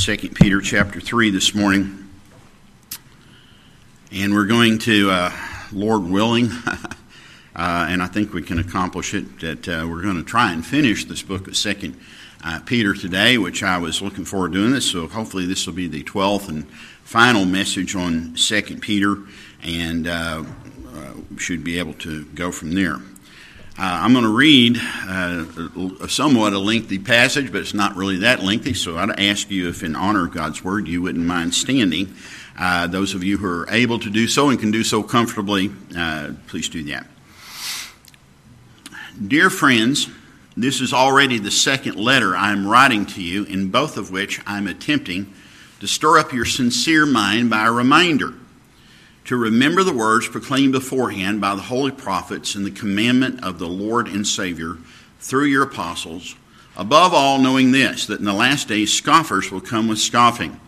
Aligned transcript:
2 0.00 0.30
Peter 0.30 0.62
chapter 0.62 0.98
3 0.98 1.28
this 1.28 1.54
morning. 1.54 2.08
And 4.10 4.32
we're 4.32 4.46
going 4.46 4.78
to, 4.78 5.10
uh, 5.10 5.30
Lord 5.72 6.04
willing, 6.04 6.46
uh, 6.66 6.86
and 7.54 8.02
I 8.02 8.06
think 8.06 8.32
we 8.32 8.40
can 8.40 8.58
accomplish 8.58 9.12
it, 9.12 9.40
that 9.40 9.68
uh, 9.68 9.86
we're 9.86 10.00
going 10.00 10.16
to 10.16 10.22
try 10.22 10.52
and 10.52 10.64
finish 10.64 11.04
this 11.04 11.22
book 11.22 11.46
of 11.46 11.54
2 11.54 11.94
uh, 12.42 12.60
Peter 12.64 12.94
today, 12.94 13.36
which 13.36 13.62
I 13.62 13.76
was 13.76 14.00
looking 14.00 14.24
forward 14.24 14.52
to 14.52 14.60
doing 14.60 14.72
this. 14.72 14.90
So 14.90 15.06
hopefully 15.06 15.44
this 15.44 15.66
will 15.66 15.74
be 15.74 15.86
the 15.86 16.02
12th 16.02 16.48
and 16.48 16.66
final 17.04 17.44
message 17.44 17.94
on 17.94 18.32
2 18.36 18.62
Peter, 18.80 19.18
and 19.62 20.06
uh, 20.06 20.44
uh, 20.94 21.12
should 21.36 21.62
be 21.62 21.78
able 21.78 21.94
to 21.94 22.24
go 22.24 22.50
from 22.50 22.72
there. 22.72 23.00
Uh, 23.82 24.00
I'm 24.02 24.12
going 24.12 24.26
to 24.26 24.36
read 24.36 24.78
uh, 24.78 26.06
somewhat 26.06 26.52
a 26.52 26.58
lengthy 26.58 26.98
passage, 26.98 27.50
but 27.50 27.62
it's 27.62 27.72
not 27.72 27.96
really 27.96 28.18
that 28.18 28.42
lengthy, 28.42 28.74
so 28.74 28.98
I'd 28.98 29.18
ask 29.18 29.50
you 29.50 29.70
if, 29.70 29.82
in 29.82 29.96
honor 29.96 30.26
of 30.26 30.34
God's 30.34 30.62
Word, 30.62 30.86
you 30.86 31.00
wouldn't 31.00 31.24
mind 31.24 31.54
standing. 31.54 32.14
Uh, 32.58 32.88
those 32.88 33.14
of 33.14 33.24
you 33.24 33.38
who 33.38 33.46
are 33.46 33.70
able 33.70 33.98
to 34.00 34.10
do 34.10 34.28
so 34.28 34.50
and 34.50 34.60
can 34.60 34.70
do 34.70 34.84
so 34.84 35.02
comfortably, 35.02 35.70
uh, 35.96 36.32
please 36.46 36.68
do 36.68 36.82
that. 36.92 37.06
Dear 39.26 39.48
friends, 39.48 40.10
this 40.58 40.82
is 40.82 40.92
already 40.92 41.38
the 41.38 41.50
second 41.50 41.96
letter 41.96 42.36
I 42.36 42.52
am 42.52 42.66
writing 42.66 43.06
to 43.06 43.22
you, 43.22 43.44
in 43.44 43.70
both 43.70 43.96
of 43.96 44.10
which 44.10 44.42
I'm 44.46 44.66
attempting 44.66 45.32
to 45.80 45.86
stir 45.86 46.18
up 46.18 46.34
your 46.34 46.44
sincere 46.44 47.06
mind 47.06 47.48
by 47.48 47.66
a 47.66 47.72
reminder 47.72 48.34
to 49.30 49.36
remember 49.36 49.84
the 49.84 49.92
words 49.92 50.26
proclaimed 50.26 50.72
beforehand 50.72 51.40
by 51.40 51.54
the 51.54 51.62
holy 51.62 51.92
prophets 51.92 52.56
and 52.56 52.66
the 52.66 52.70
commandment 52.72 53.40
of 53.44 53.60
the 53.60 53.68
Lord 53.68 54.08
and 54.08 54.26
Savior 54.26 54.76
through 55.20 55.44
your 55.44 55.62
apostles. 55.62 56.34
Above 56.76 57.14
all, 57.14 57.38
knowing 57.38 57.70
this, 57.70 58.06
that 58.06 58.18
in 58.18 58.24
the 58.24 58.32
last 58.32 58.66
days 58.66 58.92
scoffers 58.92 59.52
will 59.52 59.60
come 59.60 59.86
with 59.86 60.00
scoffing, 60.00 60.58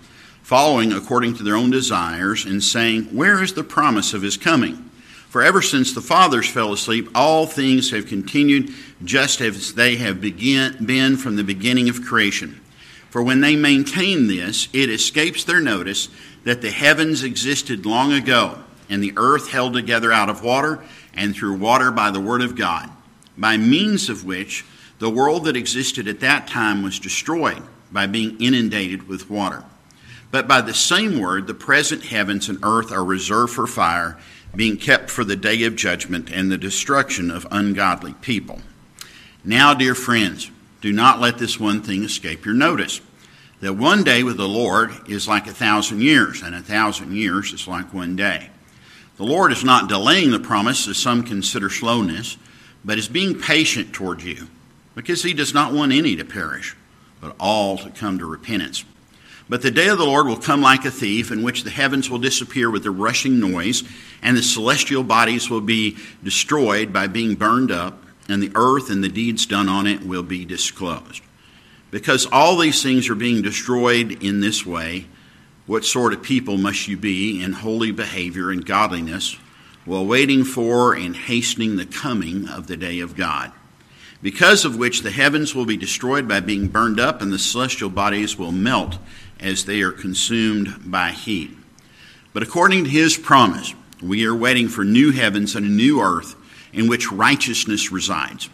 following 0.44 0.92
according 0.92 1.34
to 1.34 1.42
their 1.42 1.56
own 1.56 1.72
desires, 1.72 2.44
and 2.44 2.62
saying, 2.62 3.06
Where 3.06 3.42
is 3.42 3.52
the 3.52 3.64
promise 3.64 4.14
of 4.14 4.22
his 4.22 4.36
coming? 4.36 4.88
For 5.28 5.42
ever 5.42 5.60
since 5.60 5.92
the 5.92 6.00
fathers 6.00 6.48
fell 6.48 6.72
asleep, 6.72 7.08
all 7.16 7.46
things 7.46 7.90
have 7.90 8.06
continued 8.06 8.70
just 9.02 9.40
as 9.40 9.74
they 9.74 9.96
have 9.96 10.20
begin, 10.20 10.76
been 10.86 11.16
from 11.16 11.34
the 11.34 11.42
beginning 11.42 11.88
of 11.88 12.04
creation. 12.04 12.60
For 13.12 13.22
when 13.22 13.42
they 13.42 13.56
maintain 13.56 14.26
this, 14.26 14.70
it 14.72 14.88
escapes 14.88 15.44
their 15.44 15.60
notice 15.60 16.08
that 16.44 16.62
the 16.62 16.70
heavens 16.70 17.22
existed 17.22 17.84
long 17.84 18.10
ago, 18.10 18.60
and 18.88 19.02
the 19.02 19.12
earth 19.16 19.50
held 19.50 19.74
together 19.74 20.10
out 20.10 20.30
of 20.30 20.42
water, 20.42 20.82
and 21.12 21.36
through 21.36 21.58
water 21.58 21.90
by 21.90 22.10
the 22.10 22.22
word 22.22 22.40
of 22.40 22.56
God, 22.56 22.88
by 23.36 23.58
means 23.58 24.08
of 24.08 24.24
which 24.24 24.64
the 24.98 25.10
world 25.10 25.44
that 25.44 25.58
existed 25.58 26.08
at 26.08 26.20
that 26.20 26.48
time 26.48 26.82
was 26.82 26.98
destroyed 26.98 27.62
by 27.92 28.06
being 28.06 28.40
inundated 28.40 29.06
with 29.06 29.28
water. 29.28 29.62
But 30.30 30.48
by 30.48 30.62
the 30.62 30.72
same 30.72 31.20
word, 31.20 31.46
the 31.46 31.52
present 31.52 32.06
heavens 32.06 32.48
and 32.48 32.60
earth 32.62 32.90
are 32.90 33.04
reserved 33.04 33.52
for 33.52 33.66
fire, 33.66 34.16
being 34.56 34.78
kept 34.78 35.10
for 35.10 35.22
the 35.22 35.36
day 35.36 35.64
of 35.64 35.76
judgment 35.76 36.30
and 36.32 36.50
the 36.50 36.56
destruction 36.56 37.30
of 37.30 37.46
ungodly 37.50 38.14
people. 38.22 38.62
Now, 39.44 39.74
dear 39.74 39.94
friends, 39.94 40.50
do 40.82 40.92
not 40.92 41.20
let 41.20 41.38
this 41.38 41.58
one 41.58 41.80
thing 41.80 42.04
escape 42.04 42.44
your 42.44 42.54
notice 42.54 43.00
that 43.60 43.74
one 43.74 44.02
day 44.02 44.24
with 44.24 44.36
the 44.36 44.48
Lord 44.48 44.90
is 45.08 45.28
like 45.28 45.46
a 45.46 45.52
thousand 45.52 46.02
years, 46.02 46.42
and 46.42 46.52
a 46.54 46.60
thousand 46.60 47.14
years 47.14 47.52
is 47.52 47.68
like 47.68 47.94
one 47.94 48.16
day. 48.16 48.50
The 49.16 49.22
Lord 49.22 49.52
is 49.52 49.62
not 49.62 49.88
delaying 49.88 50.32
the 50.32 50.40
promise, 50.40 50.88
as 50.88 50.96
some 50.98 51.22
consider 51.22 51.70
slowness, 51.70 52.36
but 52.84 52.98
is 52.98 53.06
being 53.06 53.38
patient 53.38 53.92
toward 53.92 54.20
you, 54.22 54.48
because 54.96 55.22
he 55.22 55.32
does 55.32 55.54
not 55.54 55.72
want 55.72 55.92
any 55.92 56.16
to 56.16 56.24
perish, 56.24 56.76
but 57.20 57.36
all 57.38 57.78
to 57.78 57.90
come 57.90 58.18
to 58.18 58.26
repentance. 58.26 58.84
But 59.48 59.62
the 59.62 59.70
day 59.70 59.86
of 59.86 59.98
the 59.98 60.04
Lord 60.04 60.26
will 60.26 60.36
come 60.36 60.60
like 60.60 60.84
a 60.84 60.90
thief, 60.90 61.30
in 61.30 61.44
which 61.44 61.62
the 61.62 61.70
heavens 61.70 62.10
will 62.10 62.18
disappear 62.18 62.68
with 62.68 62.84
a 62.84 62.90
rushing 62.90 63.38
noise, 63.38 63.84
and 64.22 64.36
the 64.36 64.42
celestial 64.42 65.04
bodies 65.04 65.48
will 65.48 65.60
be 65.60 65.96
destroyed 66.24 66.92
by 66.92 67.06
being 67.06 67.36
burned 67.36 67.70
up, 67.70 68.02
and 68.28 68.42
the 68.42 68.52
earth 68.54 68.90
and 68.90 69.02
the 69.02 69.08
deeds 69.08 69.46
done 69.46 69.68
on 69.68 69.86
it 69.86 70.04
will 70.04 70.22
be 70.22 70.44
disclosed. 70.44 71.22
Because 71.90 72.26
all 72.26 72.56
these 72.56 72.82
things 72.82 73.08
are 73.10 73.14
being 73.14 73.42
destroyed 73.42 74.22
in 74.22 74.40
this 74.40 74.64
way, 74.64 75.06
what 75.66 75.84
sort 75.84 76.12
of 76.12 76.22
people 76.22 76.56
must 76.56 76.88
you 76.88 76.96
be 76.96 77.42
in 77.42 77.52
holy 77.52 77.92
behavior 77.92 78.50
and 78.50 78.64
godliness 78.64 79.36
while 79.84 80.06
waiting 80.06 80.44
for 80.44 80.94
and 80.94 81.14
hastening 81.14 81.76
the 81.76 81.86
coming 81.86 82.48
of 82.48 82.66
the 82.66 82.76
day 82.76 83.00
of 83.00 83.16
God? 83.16 83.52
Because 84.22 84.64
of 84.64 84.76
which 84.76 85.02
the 85.02 85.10
heavens 85.10 85.54
will 85.54 85.66
be 85.66 85.76
destroyed 85.76 86.28
by 86.28 86.40
being 86.40 86.68
burned 86.68 87.00
up, 87.00 87.20
and 87.20 87.32
the 87.32 87.38
celestial 87.38 87.90
bodies 87.90 88.38
will 88.38 88.52
melt 88.52 88.98
as 89.40 89.64
they 89.64 89.82
are 89.82 89.92
consumed 89.92 90.90
by 90.90 91.10
heat. 91.10 91.50
But 92.32 92.44
according 92.44 92.84
to 92.84 92.90
his 92.90 93.16
promise, 93.16 93.74
we 94.00 94.24
are 94.24 94.34
waiting 94.34 94.68
for 94.68 94.84
new 94.84 95.10
heavens 95.10 95.54
and 95.56 95.66
a 95.66 95.68
new 95.68 96.00
earth 96.00 96.36
in 96.72 96.88
which 96.88 97.12
righteousness 97.12 97.92
resides. 97.92 98.48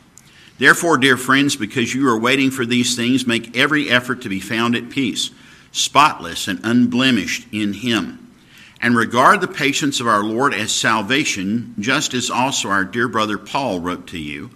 Therefore, 0.58 0.98
dear 0.98 1.16
friends, 1.16 1.54
because 1.54 1.94
you 1.94 2.08
are 2.08 2.18
waiting 2.18 2.50
for 2.50 2.66
these 2.66 2.96
things, 2.96 3.26
make 3.26 3.56
every 3.56 3.88
effort 3.88 4.22
to 4.22 4.28
be 4.28 4.40
found 4.40 4.74
at 4.74 4.90
peace, 4.90 5.30
spotless 5.70 6.48
and 6.48 6.60
unblemished 6.64 7.46
in 7.52 7.72
Him. 7.74 8.34
And 8.80 8.96
regard 8.96 9.40
the 9.40 9.48
patience 9.48 10.00
of 10.00 10.06
our 10.06 10.22
Lord 10.22 10.54
as 10.54 10.72
salvation, 10.72 11.74
just 11.78 12.14
as 12.14 12.30
also 12.30 12.68
our 12.68 12.84
dear 12.84 13.08
brother 13.08 13.38
Paul 13.38 13.80
wrote 13.80 14.06
to 14.08 14.18
you, 14.18 14.50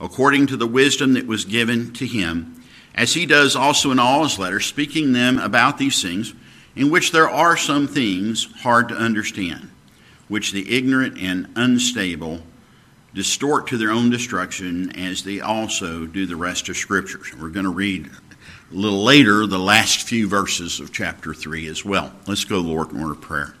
according 0.00 0.46
to 0.48 0.56
the 0.56 0.66
wisdom 0.66 1.14
that 1.14 1.26
was 1.26 1.44
given 1.44 1.92
to 1.94 2.06
him, 2.06 2.62
as 2.94 3.14
he 3.14 3.26
does 3.26 3.56
also 3.56 3.90
in 3.90 3.98
all 3.98 4.22
his 4.22 4.38
letters, 4.38 4.66
speaking 4.66 5.12
them 5.12 5.38
about 5.38 5.78
these 5.78 6.00
things, 6.02 6.34
in 6.76 6.90
which 6.90 7.10
there 7.10 7.28
are 7.28 7.56
some 7.56 7.88
things 7.88 8.48
hard 8.60 8.88
to 8.88 8.94
understand, 8.94 9.70
which 10.28 10.52
the 10.52 10.76
ignorant 10.76 11.18
and 11.18 11.48
unstable 11.56 12.42
distort 13.14 13.68
to 13.68 13.78
their 13.78 13.90
own 13.90 14.10
destruction 14.10 14.94
as 14.96 15.22
they 15.22 15.40
also 15.40 16.04
do 16.04 16.26
the 16.26 16.36
rest 16.36 16.68
of 16.68 16.76
scriptures. 16.76 17.32
We're 17.40 17.48
going 17.48 17.64
to 17.64 17.70
read 17.70 18.10
a 18.70 18.74
little 18.74 19.02
later 19.02 19.46
the 19.46 19.58
last 19.58 20.02
few 20.02 20.28
verses 20.28 20.80
of 20.80 20.92
chapter 20.92 21.32
3 21.32 21.68
as 21.68 21.84
well. 21.84 22.12
Let's 22.26 22.44
go, 22.44 22.58
Lord, 22.58 22.90
in 22.90 23.00
order 23.00 23.12
of 23.12 23.20
prayer. 23.20 23.54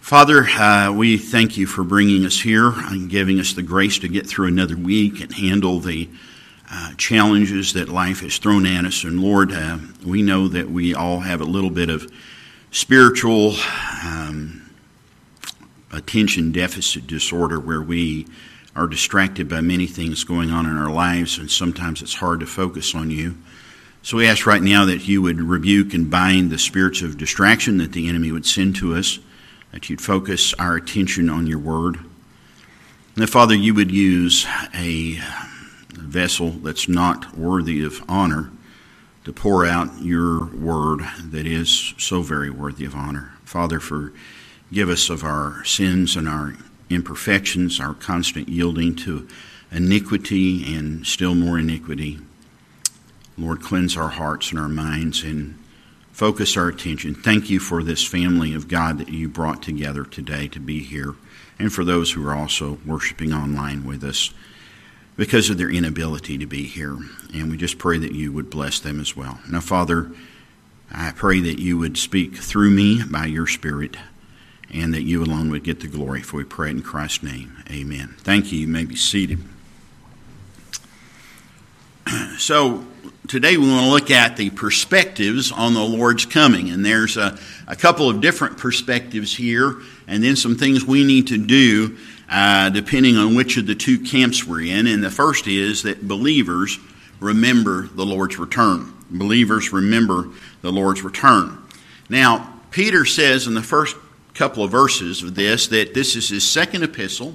Father, 0.00 0.44
uh, 0.44 0.90
we 0.92 1.18
thank 1.18 1.56
you 1.56 1.66
for 1.66 1.84
bringing 1.84 2.24
us 2.24 2.40
here 2.40 2.72
and 2.74 3.10
giving 3.10 3.38
us 3.38 3.52
the 3.52 3.62
grace 3.62 3.98
to 3.98 4.08
get 4.08 4.26
through 4.26 4.48
another 4.48 4.76
week 4.76 5.20
and 5.20 5.32
handle 5.32 5.80
the 5.80 6.08
uh, 6.70 6.94
challenges 6.96 7.74
that 7.74 7.88
life 7.88 8.20
has 8.20 8.38
thrown 8.38 8.66
at 8.66 8.84
us. 8.84 9.04
And 9.04 9.20
Lord, 9.20 9.52
uh, 9.52 9.78
we 10.04 10.22
know 10.22 10.48
that 10.48 10.70
we 10.70 10.94
all 10.94 11.20
have 11.20 11.40
a 11.40 11.44
little 11.44 11.70
bit 11.70 11.88
of 11.88 12.10
spiritual 12.70 13.54
um, 14.04 14.57
attention 15.92 16.52
deficit 16.52 17.06
disorder 17.06 17.58
where 17.58 17.82
we 17.82 18.26
are 18.76 18.86
distracted 18.86 19.48
by 19.48 19.60
many 19.60 19.86
things 19.86 20.24
going 20.24 20.50
on 20.50 20.66
in 20.66 20.76
our 20.76 20.90
lives, 20.90 21.38
and 21.38 21.50
sometimes 21.50 22.02
it's 22.02 22.14
hard 22.14 22.40
to 22.40 22.46
focus 22.46 22.94
on 22.94 23.10
you. 23.10 23.36
So 24.02 24.16
we 24.16 24.26
ask 24.26 24.46
right 24.46 24.62
now 24.62 24.84
that 24.84 25.08
you 25.08 25.20
would 25.22 25.40
rebuke 25.40 25.92
and 25.94 26.10
bind 26.10 26.50
the 26.50 26.58
spirits 26.58 27.02
of 27.02 27.18
distraction 27.18 27.78
that 27.78 27.92
the 27.92 28.08
enemy 28.08 28.30
would 28.30 28.46
send 28.46 28.76
to 28.76 28.94
us, 28.94 29.18
that 29.72 29.90
you'd 29.90 30.00
focus 30.00 30.54
our 30.54 30.76
attention 30.76 31.28
on 31.28 31.46
your 31.46 31.58
word. 31.58 31.96
And 31.96 33.16
that, 33.16 33.30
Father, 33.30 33.54
you 33.54 33.74
would 33.74 33.90
use 33.90 34.46
a 34.74 35.18
vessel 35.92 36.50
that's 36.50 36.88
not 36.88 37.36
worthy 37.36 37.84
of 37.84 38.02
honor 38.08 38.50
to 39.24 39.32
pour 39.32 39.66
out 39.66 40.00
your 40.00 40.46
word 40.54 41.00
that 41.24 41.46
is 41.46 41.92
so 41.98 42.22
very 42.22 42.48
worthy 42.48 42.84
of 42.84 42.94
honor. 42.94 43.32
Father, 43.44 43.80
for 43.80 44.12
Give 44.72 44.90
us 44.90 45.08
of 45.08 45.24
our 45.24 45.64
sins 45.64 46.16
and 46.16 46.28
our 46.28 46.54
imperfections, 46.90 47.80
our 47.80 47.94
constant 47.94 48.48
yielding 48.48 48.96
to 48.96 49.26
iniquity 49.72 50.74
and 50.74 51.06
still 51.06 51.34
more 51.34 51.58
iniquity. 51.58 52.18
Lord, 53.36 53.62
cleanse 53.62 53.96
our 53.96 54.08
hearts 54.08 54.50
and 54.50 54.58
our 54.58 54.68
minds 54.68 55.22
and 55.22 55.58
focus 56.12 56.56
our 56.56 56.68
attention. 56.68 57.14
Thank 57.14 57.48
you 57.48 57.60
for 57.60 57.82
this 57.82 58.04
family 58.04 58.52
of 58.52 58.68
God 58.68 58.98
that 58.98 59.08
you 59.08 59.28
brought 59.28 59.62
together 59.62 60.04
today 60.04 60.48
to 60.48 60.58
be 60.58 60.80
here, 60.80 61.14
and 61.58 61.72
for 61.72 61.84
those 61.84 62.12
who 62.12 62.26
are 62.26 62.34
also 62.34 62.78
worshiping 62.84 63.32
online 63.32 63.84
with 63.84 64.02
us 64.02 64.32
because 65.16 65.48
of 65.50 65.58
their 65.58 65.70
inability 65.70 66.36
to 66.38 66.46
be 66.46 66.64
here. 66.64 66.98
And 67.32 67.50
we 67.50 67.56
just 67.56 67.78
pray 67.78 67.98
that 67.98 68.12
you 68.12 68.32
would 68.32 68.50
bless 68.50 68.80
them 68.80 69.00
as 69.00 69.16
well. 69.16 69.40
Now, 69.48 69.60
Father, 69.60 70.10
I 70.90 71.12
pray 71.12 71.40
that 71.40 71.58
you 71.58 71.78
would 71.78 71.96
speak 71.96 72.36
through 72.36 72.70
me 72.70 73.02
by 73.04 73.26
your 73.26 73.46
Spirit 73.46 73.96
and 74.72 74.94
that 74.94 75.02
you 75.02 75.22
alone 75.22 75.50
would 75.50 75.64
get 75.64 75.80
the 75.80 75.88
glory. 75.88 76.22
For 76.22 76.38
we 76.38 76.44
pray 76.44 76.70
in 76.70 76.82
Christ's 76.82 77.22
name. 77.22 77.56
Amen. 77.70 78.14
Thank 78.18 78.52
you. 78.52 78.60
You 78.60 78.68
may 78.68 78.84
be 78.84 78.96
seated. 78.96 79.38
So, 82.38 82.86
today 83.26 83.56
we 83.56 83.68
want 83.68 83.84
to 83.84 83.90
look 83.90 84.10
at 84.12 84.36
the 84.36 84.48
perspectives 84.50 85.50
on 85.50 85.74
the 85.74 85.82
Lord's 85.82 86.24
coming. 86.24 86.70
And 86.70 86.86
there's 86.86 87.16
a, 87.16 87.36
a 87.66 87.76
couple 87.76 88.08
of 88.08 88.20
different 88.20 88.56
perspectives 88.56 89.36
here, 89.36 89.82
and 90.06 90.22
then 90.22 90.36
some 90.36 90.56
things 90.56 90.84
we 90.84 91.04
need 91.04 91.26
to 91.26 91.36
do 91.36 91.98
uh, 92.30 92.70
depending 92.70 93.16
on 93.16 93.34
which 93.34 93.56
of 93.56 93.66
the 93.66 93.74
two 93.74 93.98
camps 93.98 94.46
we're 94.46 94.62
in. 94.62 94.86
And 94.86 95.02
the 95.02 95.10
first 95.10 95.46
is 95.46 95.82
that 95.82 96.06
believers 96.06 96.78
remember 97.20 97.88
the 97.88 98.06
Lord's 98.06 98.38
return. 98.38 98.92
Believers 99.10 99.72
remember 99.72 100.28
the 100.60 100.70
Lord's 100.70 101.02
return. 101.02 101.58
Now, 102.08 102.54
Peter 102.70 103.04
says 103.04 103.46
in 103.46 103.54
the 103.54 103.62
first 103.62 103.96
couple 104.38 104.62
of 104.62 104.70
verses 104.70 105.24
of 105.24 105.34
this 105.34 105.66
that 105.66 105.94
this 105.94 106.14
is 106.14 106.28
his 106.28 106.48
second 106.48 106.84
epistle 106.84 107.34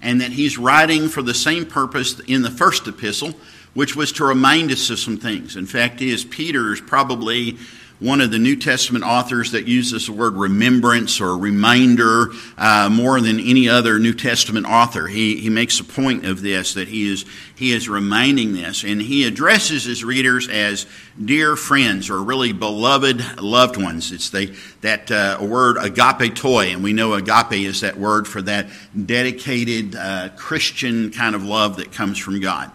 and 0.00 0.20
that 0.20 0.30
he's 0.30 0.56
writing 0.56 1.08
for 1.08 1.20
the 1.20 1.34
same 1.34 1.66
purpose 1.66 2.20
in 2.20 2.42
the 2.42 2.50
first 2.50 2.86
epistle, 2.86 3.34
which 3.74 3.96
was 3.96 4.12
to 4.12 4.24
remind 4.24 4.70
us 4.70 4.88
of 4.88 4.98
some 5.00 5.16
things. 5.16 5.56
In 5.56 5.66
fact, 5.66 6.00
is 6.00 6.24
Peter 6.24 6.72
is 6.72 6.80
probably 6.80 7.58
one 8.04 8.20
of 8.20 8.30
the 8.30 8.38
New 8.38 8.54
Testament 8.54 9.02
authors 9.02 9.52
that 9.52 9.66
uses 9.66 10.06
the 10.06 10.12
word 10.12 10.34
remembrance 10.34 11.22
or 11.22 11.38
reminder 11.38 12.26
uh, 12.58 12.90
more 12.92 13.18
than 13.18 13.40
any 13.40 13.66
other 13.66 13.98
New 13.98 14.12
Testament 14.12 14.66
author. 14.66 15.06
He, 15.06 15.36
he 15.36 15.48
makes 15.48 15.80
a 15.80 15.84
point 15.84 16.26
of 16.26 16.42
this, 16.42 16.74
that 16.74 16.88
he 16.88 17.10
is, 17.10 17.24
he 17.56 17.72
is 17.72 17.88
reminding 17.88 18.52
this, 18.52 18.84
and 18.84 19.00
he 19.00 19.24
addresses 19.26 19.84
his 19.84 20.04
readers 20.04 20.48
as 20.48 20.86
dear 21.24 21.56
friends 21.56 22.10
or 22.10 22.22
really 22.22 22.52
beloved 22.52 23.40
loved 23.40 23.82
ones. 23.82 24.12
It's 24.12 24.28
the, 24.28 24.54
that 24.82 25.10
uh, 25.10 25.38
word 25.40 25.78
agapetoi, 25.78 26.74
and 26.74 26.84
we 26.84 26.92
know 26.92 27.14
agape 27.14 27.52
is 27.52 27.80
that 27.80 27.96
word 27.96 28.28
for 28.28 28.42
that 28.42 28.66
dedicated 29.06 29.96
uh, 29.96 30.28
Christian 30.36 31.10
kind 31.10 31.34
of 31.34 31.42
love 31.42 31.78
that 31.78 31.90
comes 31.92 32.18
from 32.18 32.40
God. 32.40 32.70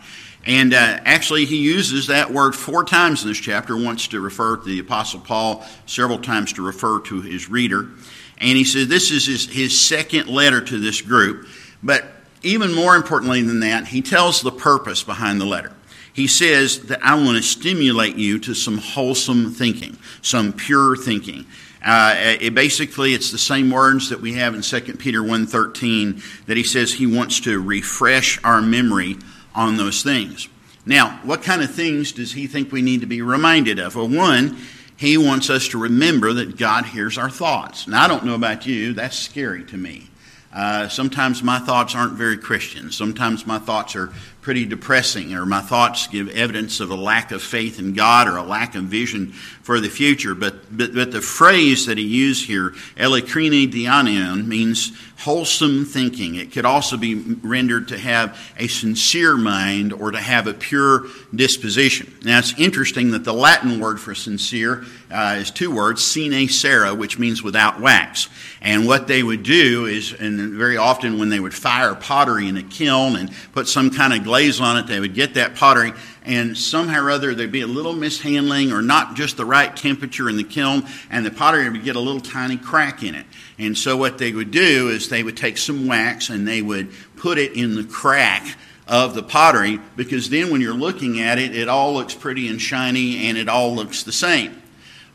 And 0.45 0.73
uh, 0.73 0.99
actually, 1.03 1.45
he 1.45 1.57
uses 1.57 2.07
that 2.07 2.31
word 2.31 2.55
four 2.55 2.83
times 2.83 3.23
in 3.23 3.29
this 3.29 3.37
chapter, 3.37 3.75
once 3.75 4.07
to 4.09 4.21
refer 4.21 4.57
to 4.57 4.63
the 4.63 4.79
Apostle 4.79 5.19
Paul, 5.19 5.65
several 5.85 6.19
times 6.19 6.53
to 6.53 6.65
refer 6.65 7.01
to 7.01 7.21
his 7.21 7.49
reader. 7.49 7.89
And 8.37 8.57
he 8.57 8.63
says 8.63 8.87
this 8.87 9.11
is 9.11 9.25
his, 9.25 9.49
his 9.49 9.79
second 9.79 10.27
letter 10.27 10.61
to 10.61 10.79
this 10.79 11.01
group. 11.01 11.47
But 11.83 12.05
even 12.41 12.73
more 12.73 12.95
importantly 12.95 13.41
than 13.41 13.59
that, 13.61 13.87
he 13.87 14.01
tells 14.01 14.41
the 14.41 14.51
purpose 14.51 15.03
behind 15.03 15.41
the 15.41 15.45
letter. 15.45 15.73
He 16.13 16.27
says 16.27 16.87
that 16.87 17.03
I 17.03 17.15
want 17.15 17.37
to 17.37 17.43
stimulate 17.43 18.15
you 18.15 18.39
to 18.39 18.53
some 18.53 18.77
wholesome 18.77 19.51
thinking, 19.53 19.97
some 20.21 20.53
pure 20.53 20.95
thinking. 20.95 21.45
Uh, 21.85 22.13
it 22.17 22.53
basically, 22.53 23.13
it's 23.13 23.31
the 23.31 23.37
same 23.37 23.71
words 23.71 24.09
that 24.09 24.19
we 24.19 24.33
have 24.33 24.53
in 24.53 24.61
2 24.61 24.95
Peter 24.95 25.21
1.13 25.21 26.45
that 26.45 26.57
he 26.57 26.63
says 26.63 26.93
he 26.93 27.07
wants 27.07 27.39
to 27.41 27.61
refresh 27.61 28.41
our 28.43 28.61
memory 28.61 29.17
on 29.59 29.75
those 29.75 30.03
things. 30.03 30.47
Now, 30.85 31.19
what 31.23 31.43
kind 31.43 31.61
of 31.61 31.69
things 31.69 32.13
does 32.13 32.31
he 32.31 32.47
think 32.47 32.71
we 32.71 32.81
need 32.81 33.01
to 33.01 33.07
be 33.07 33.21
reminded 33.21 33.77
of? 33.77 33.97
Well, 33.97 34.07
one, 34.07 34.57
he 34.95 35.17
wants 35.17 35.49
us 35.49 35.67
to 35.69 35.77
remember 35.77 36.31
that 36.31 36.57
God 36.57 36.85
hears 36.85 37.17
our 37.17 37.29
thoughts. 37.29 37.85
Now, 37.85 38.05
I 38.05 38.07
don't 38.07 38.23
know 38.23 38.35
about 38.35 38.65
you, 38.65 38.93
that's 38.93 39.19
scary 39.19 39.65
to 39.65 39.77
me. 39.77 40.09
Uh, 40.53 40.87
sometimes 40.87 41.43
my 41.43 41.59
thoughts 41.59 41.93
aren't 41.93 42.13
very 42.13 42.37
Christian. 42.37 42.89
Sometimes 42.89 43.45
my 43.45 43.59
thoughts 43.59 43.97
are 43.97 44.13
pretty 44.41 44.65
depressing, 44.65 45.33
or 45.33 45.45
my 45.45 45.61
thoughts 45.61 46.07
give 46.07 46.29
evidence 46.29 46.79
of 46.79 46.89
a 46.91 46.95
lack 46.95 47.31
of 47.31 47.41
faith 47.41 47.77
in 47.77 47.93
God 47.93 48.27
or 48.27 48.37
a 48.37 48.43
lack 48.43 48.75
of 48.75 48.83
vision 48.83 49.33
for 49.63 49.79
the 49.79 49.89
future. 49.89 50.33
But, 50.33 50.75
but, 50.75 50.93
but 50.93 51.11
the 51.11 51.21
phrase 51.21 51.85
that 51.87 51.97
he 51.97 52.05
used 52.05 52.47
here, 52.47 52.71
eilikrine 52.95 53.71
dianoian, 53.71 54.47
means 54.47 54.93
wholesome 55.19 55.83
thinking. 55.83 56.35
It 56.35 56.53
could 56.53 56.63
also 56.63 56.95
be 56.95 57.15
rendered 57.15 57.89
to 57.89 57.97
have 57.97 58.39
a 58.57 58.67
sincere 58.67 59.35
mind 59.35 59.91
or 59.91 60.11
to 60.11 60.19
have 60.19 60.47
a 60.47 60.53
pure 60.53 61.07
disposition. 61.35 62.17
Now, 62.23 62.39
it's 62.39 62.57
interesting 62.57 63.11
that 63.11 63.25
the 63.25 63.33
Latin 63.33 63.81
word 63.81 63.99
for 63.99 64.15
sincere 64.15 64.85
uh, 65.11 65.37
is 65.39 65.51
two 65.51 65.75
words, 65.75 66.01
sine 66.01 66.47
cera, 66.47 66.95
which 66.95 67.19
means 67.19 67.43
without 67.43 67.81
wax. 67.81 68.29
And 68.61 68.87
what 68.87 69.07
they 69.07 69.21
would 69.21 69.43
do 69.43 69.85
is, 69.85 70.13
and 70.13 70.53
very 70.53 70.77
often 70.77 71.19
when 71.19 71.29
they 71.29 71.39
would 71.39 71.53
fire 71.53 71.95
pottery 71.95 72.47
in 72.47 72.55
a 72.55 72.63
kiln 72.63 73.17
and 73.17 73.31
put 73.51 73.67
some 73.67 73.89
kind 73.89 74.13
of 74.13 74.23
glaze 74.29 74.61
on 74.61 74.77
it, 74.77 74.85
they 74.85 74.99
would 74.99 75.15
get 75.15 75.33
that 75.33 75.55
pottery 75.55 75.91
and 76.29 76.55
somehow 76.55 77.03
or 77.03 77.09
other 77.09 77.33
there'd 77.33 77.51
be 77.51 77.61
a 77.61 77.67
little 77.67 77.93
mishandling 77.93 78.71
or 78.71 78.83
not 78.83 79.15
just 79.15 79.35
the 79.35 79.45
right 79.45 79.75
temperature 79.75 80.29
in 80.29 80.37
the 80.37 80.43
kiln, 80.43 80.85
and 81.09 81.25
the 81.25 81.31
pottery 81.31 81.67
would 81.67 81.83
get 81.83 81.95
a 81.95 81.99
little 81.99 82.21
tiny 82.21 82.55
crack 82.55 83.01
in 83.01 83.15
it. 83.15 83.25
And 83.57 83.75
so 83.75 83.97
what 83.97 84.19
they 84.19 84.31
would 84.31 84.51
do 84.51 84.89
is 84.89 85.09
they 85.09 85.23
would 85.23 85.35
take 85.35 85.57
some 85.57 85.87
wax 85.87 86.29
and 86.29 86.47
they 86.47 86.61
would 86.61 86.91
put 87.15 87.39
it 87.39 87.53
in 87.53 87.73
the 87.73 87.83
crack 87.83 88.57
of 88.87 89.15
the 89.15 89.23
pottery 89.23 89.79
because 89.95 90.29
then 90.29 90.51
when 90.51 90.61
you're 90.61 90.73
looking 90.73 91.19
at 91.19 91.39
it, 91.39 91.55
it 91.55 91.67
all 91.67 91.93
looks 91.93 92.13
pretty 92.13 92.47
and 92.47 92.61
shiny 92.61 93.27
and 93.27 93.35
it 93.35 93.49
all 93.49 93.73
looks 93.73 94.03
the 94.03 94.11
same. 94.11 94.61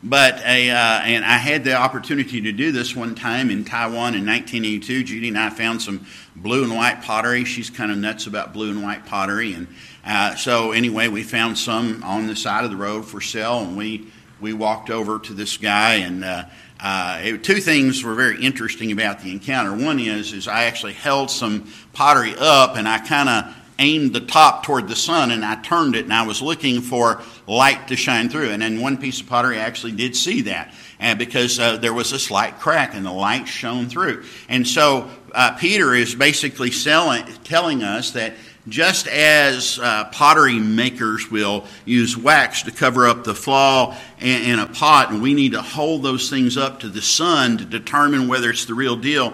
But 0.03 0.41
a, 0.45 0.69
uh, 0.69 0.75
and 0.75 1.25
I 1.25 1.37
had 1.37 1.63
the 1.63 1.75
opportunity 1.75 2.41
to 2.41 2.51
do 2.51 2.71
this 2.71 2.95
one 2.95 3.15
time 3.15 3.49
in 3.49 3.63
Taiwan 3.63 4.13
in 4.13 4.25
1982. 4.25 5.03
Judy 5.03 5.29
and 5.29 5.37
I 5.37 5.49
found 5.49 5.81
some 5.81 6.05
blue 6.35 6.63
and 6.63 6.75
white 6.75 7.01
pottery. 7.01 7.45
She's 7.45 7.69
kind 7.69 7.91
of 7.91 7.97
nuts 7.97 8.27
about 8.27 8.53
blue 8.53 8.69
and 8.71 8.83
white 8.83 9.05
pottery, 9.05 9.53
and 9.53 9.67
uh, 10.05 10.35
so 10.35 10.71
anyway, 10.71 11.07
we 11.07 11.23
found 11.23 11.57
some 11.57 12.03
on 12.03 12.27
the 12.27 12.35
side 12.35 12.63
of 12.63 12.71
the 12.71 12.77
road 12.77 13.05
for 13.05 13.21
sale, 13.21 13.59
and 13.61 13.77
we 13.77 14.07
we 14.39 14.53
walked 14.53 14.89
over 14.89 15.19
to 15.19 15.33
this 15.33 15.57
guy, 15.57 15.95
and 15.95 16.23
uh, 16.23 16.43
uh, 16.79 17.19
it, 17.23 17.43
two 17.43 17.61
things 17.61 18.03
were 18.03 18.15
very 18.15 18.43
interesting 18.43 18.91
about 18.91 19.21
the 19.21 19.31
encounter. 19.31 19.73
One 19.73 19.99
is 19.99 20.33
is 20.33 20.47
I 20.47 20.65
actually 20.65 20.93
held 20.93 21.31
some 21.31 21.71
pottery 21.93 22.35
up, 22.37 22.75
and 22.75 22.87
I 22.87 22.99
kind 22.99 23.29
of 23.29 23.55
aimed 23.79 24.13
the 24.13 24.21
top 24.21 24.63
toward 24.63 24.87
the 24.87 24.95
sun, 24.95 25.31
and 25.31 25.43
I 25.43 25.61
turned 25.61 25.95
it, 25.95 26.05
and 26.05 26.13
I 26.13 26.25
was 26.25 26.41
looking 26.41 26.81
for 26.81 27.21
light 27.47 27.89
to 27.89 27.95
shine 27.95 28.29
through. 28.29 28.49
And 28.51 28.61
then 28.61 28.81
one 28.81 28.97
piece 28.97 29.21
of 29.21 29.27
pottery 29.27 29.57
I 29.57 29.63
actually 29.63 29.91
did 29.93 30.15
see 30.15 30.41
that, 30.43 30.73
and 30.99 31.19
because 31.19 31.59
uh, 31.59 31.77
there 31.77 31.93
was 31.93 32.11
a 32.11 32.19
slight 32.19 32.59
crack, 32.59 32.93
and 32.93 33.05
the 33.05 33.11
light 33.11 33.47
shone 33.47 33.87
through. 33.87 34.23
And 34.49 34.67
so 34.67 35.09
uh, 35.33 35.55
Peter 35.59 35.93
is 35.93 36.15
basically 36.15 36.71
selling, 36.71 37.25
telling 37.43 37.83
us 37.83 38.11
that 38.11 38.33
just 38.67 39.07
as 39.07 39.79
uh, 39.79 40.05
pottery 40.05 40.57
makers 40.57 41.29
will 41.29 41.65
use 41.85 42.17
wax 42.17 42.63
to 42.63 42.71
cover 42.71 43.07
up 43.07 43.23
the 43.23 43.35
flaw 43.35 43.95
in, 44.19 44.41
in, 44.43 44.59
a 44.59 44.65
pot, 44.65 45.11
and 45.11 45.21
we 45.21 45.33
need 45.33 45.51
to 45.51 45.61
hold 45.61 46.01
those 46.01 46.29
things 46.29 46.57
up 46.57 46.79
to 46.79 46.89
the 46.89 47.01
sun 47.01 47.57
to 47.57 47.65
determine 47.65 48.27
whether 48.27 48.49
it's 48.49 48.65
the 48.65 48.73
real 48.73 48.95
deal, 48.95 49.33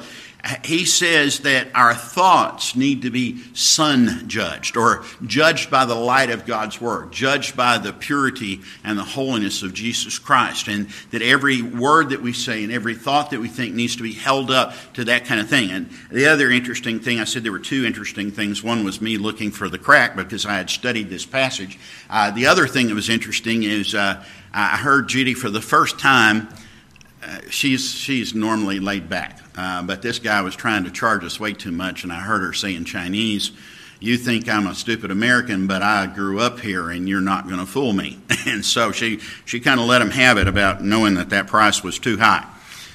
he 0.64 0.86
says 0.86 1.42
that 1.42 1.68
our 1.76 1.94
thoughts 1.94 2.76
need 2.76 3.04
to 3.04 3.12
be 3.12 3.44
sun 3.54 4.28
judged 4.28 4.76
or 4.76 5.04
judged 5.26 5.70
by 5.70 5.86
the 5.86 5.96
light 5.96 6.32
of 6.32 6.48
God's 6.48 6.82
Word, 6.82 7.12
judged 7.12 7.56
by 7.56 7.78
the 7.78 7.94
purity 7.94 8.62
and 8.84 8.98
the 8.98 9.04
holiness 9.04 9.62
of 9.62 9.74
Jesus 9.74 10.18
Christ, 10.18 10.68
and 10.68 10.90
that 11.12 11.22
every 11.22 11.62
word 11.62 12.10
that 12.10 12.24
we 12.24 12.34
say 12.34 12.64
and 12.64 12.74
every 12.74 12.96
thought 12.96 13.30
that 13.30 13.40
we 13.40 13.50
think 13.50 13.76
needs 13.76 13.96
to 13.98 14.04
be 14.04 14.14
held 14.14 14.50
up 14.50 14.74
to 14.94 15.06
that 15.06 15.26
kind 15.26 15.40
of 15.40 15.48
thing. 15.48 15.70
And 15.70 15.92
the 16.10 16.26
other 16.26 16.50
interesting 16.50 17.00
thing, 17.00 17.20
I 17.20 17.26
said 17.26 17.44
there 17.44 17.52
were 17.52 17.60
two 17.60 17.86
interesting 17.86 18.32
things. 18.32 18.64
One 18.64 18.84
was 18.84 19.00
me 19.00 19.18
looking 19.18 19.52
for 19.52 19.70
the 19.70 19.78
crack 19.78 20.16
because 20.16 20.46
I 20.48 20.54
had 20.54 20.72
studied 20.72 21.10
this 21.10 21.26
passage. 21.26 21.78
Uh, 22.10 22.32
the 22.32 22.48
other 22.48 22.68
thing 22.68 22.88
that 22.88 22.96
was 22.96 23.10
interesting 23.10 23.62
is 23.62 23.94
uh, 23.94 24.24
I 24.54 24.78
heard 24.78 25.08
Judy 25.08 25.36
for 25.36 25.52
the 25.52 25.62
first 25.62 26.00
time. 26.00 26.50
Uh, 27.24 27.42
she's 27.52 27.94
she's 27.94 28.34
normally 28.34 28.80
laid 28.80 29.08
back. 29.08 29.41
Uh, 29.56 29.84
but 29.84 30.02
this 30.02 30.20
guy 30.20 30.42
was 30.42 30.56
trying 30.56 30.86
to 30.86 30.92
charge 30.92 31.24
us 31.24 31.40
way 31.40 31.54
too 31.54 31.72
much, 31.72 32.04
and 32.04 32.12
I 32.12 32.20
heard 32.20 32.42
her 32.42 32.54
say 32.54 32.76
in 32.76 32.86
Chinese, 32.86 33.52
You 34.00 34.18
think 34.18 34.48
I'm 34.48 34.68
a 34.68 34.76
stupid 34.76 35.12
American, 35.12 35.68
but 35.68 35.82
I 35.82 36.08
grew 36.08 36.40
up 36.40 36.60
here, 36.60 36.90
and 36.90 37.08
you're 37.08 37.22
not 37.22 37.48
going 37.48 37.60
to 37.60 37.66
fool 37.66 37.94
me. 37.94 38.20
and 38.48 38.66
so 38.66 38.92
she, 38.92 39.20
she 39.46 39.60
kind 39.60 39.80
of 39.80 39.86
let 39.86 40.02
him 40.02 40.12
have 40.12 40.38
it 40.38 40.48
about 40.48 40.84
knowing 40.84 41.16
that 41.16 41.30
that 41.30 41.48
price 41.48 41.84
was 41.84 42.00
too 42.00 42.18
high. 42.18 42.48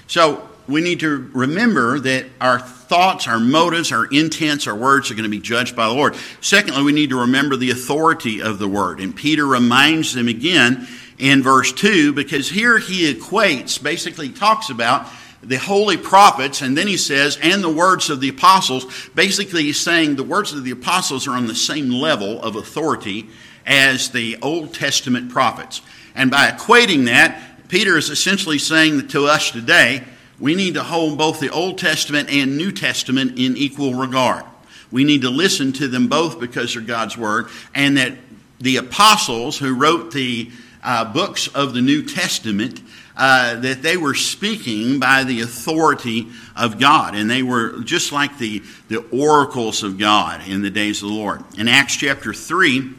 So 0.06 0.48
we 0.68 0.80
need 0.80 1.00
to 1.00 1.30
remember 1.32 1.98
that 2.00 2.26
our 2.40 2.58
thoughts, 2.58 3.28
our 3.28 3.38
motives, 3.38 3.92
our 3.92 4.06
intents, 4.06 4.66
our 4.66 4.74
words 4.74 5.10
are 5.10 5.14
going 5.14 5.24
to 5.24 5.30
be 5.30 5.40
judged 5.40 5.76
by 5.76 5.86
the 5.86 5.94
Lord. 5.94 6.16
Secondly, 6.40 6.82
we 6.82 6.92
need 6.92 7.10
to 7.10 7.20
remember 7.20 7.56
the 7.56 7.70
authority 7.70 8.40
of 8.40 8.58
the 8.58 8.68
word. 8.68 9.00
And 9.00 9.14
Peter 9.14 9.46
reminds 9.46 10.14
them 10.14 10.28
again 10.28 10.88
in 11.18 11.42
verse 11.42 11.72
2 11.72 12.12
because 12.12 12.48
here 12.48 12.78
he 12.78 13.12
equates, 13.12 13.82
basically 13.82 14.28
talks 14.28 14.70
about 14.70 15.06
the 15.42 15.58
holy 15.58 15.96
prophets, 15.96 16.62
and 16.62 16.76
then 16.76 16.86
he 16.86 16.96
says, 16.96 17.38
and 17.42 17.62
the 17.62 17.70
words 17.70 18.10
of 18.10 18.20
the 18.20 18.28
apostles. 18.28 19.08
Basically, 19.14 19.64
he's 19.64 19.80
saying 19.80 20.16
the 20.16 20.24
words 20.24 20.52
of 20.52 20.64
the 20.64 20.70
apostles 20.70 21.26
are 21.26 21.32
on 21.32 21.46
the 21.46 21.54
same 21.54 21.90
level 21.90 22.40
of 22.42 22.56
authority 22.56 23.28
as 23.66 24.10
the 24.10 24.38
Old 24.42 24.74
Testament 24.74 25.30
prophets. 25.30 25.82
And 26.14 26.30
by 26.30 26.48
equating 26.50 27.06
that, 27.06 27.68
Peter 27.68 27.96
is 27.96 28.10
essentially 28.10 28.58
saying 28.58 29.08
to 29.08 29.26
us 29.26 29.50
today, 29.50 30.04
we 30.38 30.54
need 30.54 30.74
to 30.74 30.82
hold 30.82 31.18
both 31.18 31.40
the 31.40 31.50
Old 31.50 31.78
Testament 31.78 32.28
and 32.30 32.56
New 32.56 32.70
Testament 32.70 33.38
in 33.38 33.56
equal 33.56 33.94
regard. 33.94 34.44
We 34.90 35.04
need 35.04 35.22
to 35.22 35.30
listen 35.30 35.72
to 35.74 35.88
them 35.88 36.08
both 36.08 36.38
because 36.38 36.74
they're 36.74 36.82
God's 36.82 37.16
Word, 37.16 37.48
and 37.74 37.96
that 37.96 38.12
the 38.60 38.76
apostles 38.76 39.58
who 39.58 39.74
wrote 39.74 40.12
the 40.12 40.50
uh, 40.82 41.12
books 41.12 41.48
of 41.48 41.74
the 41.74 41.82
New 41.82 42.02
Testament 42.02 42.80
uh, 43.16 43.56
that 43.60 43.82
they 43.82 43.96
were 43.96 44.14
speaking 44.14 45.00
by 45.00 45.24
the 45.24 45.40
authority 45.40 46.28
of 46.54 46.78
God, 46.78 47.14
and 47.14 47.30
they 47.30 47.42
were 47.42 47.80
just 47.80 48.12
like 48.12 48.38
the, 48.38 48.62
the 48.88 48.98
oracles 49.10 49.82
of 49.82 49.98
God 49.98 50.46
in 50.46 50.62
the 50.62 50.70
days 50.70 51.02
of 51.02 51.08
the 51.08 51.14
Lord. 51.14 51.42
In 51.58 51.66
Acts 51.66 51.96
chapter 51.96 52.34
3, 52.34 52.92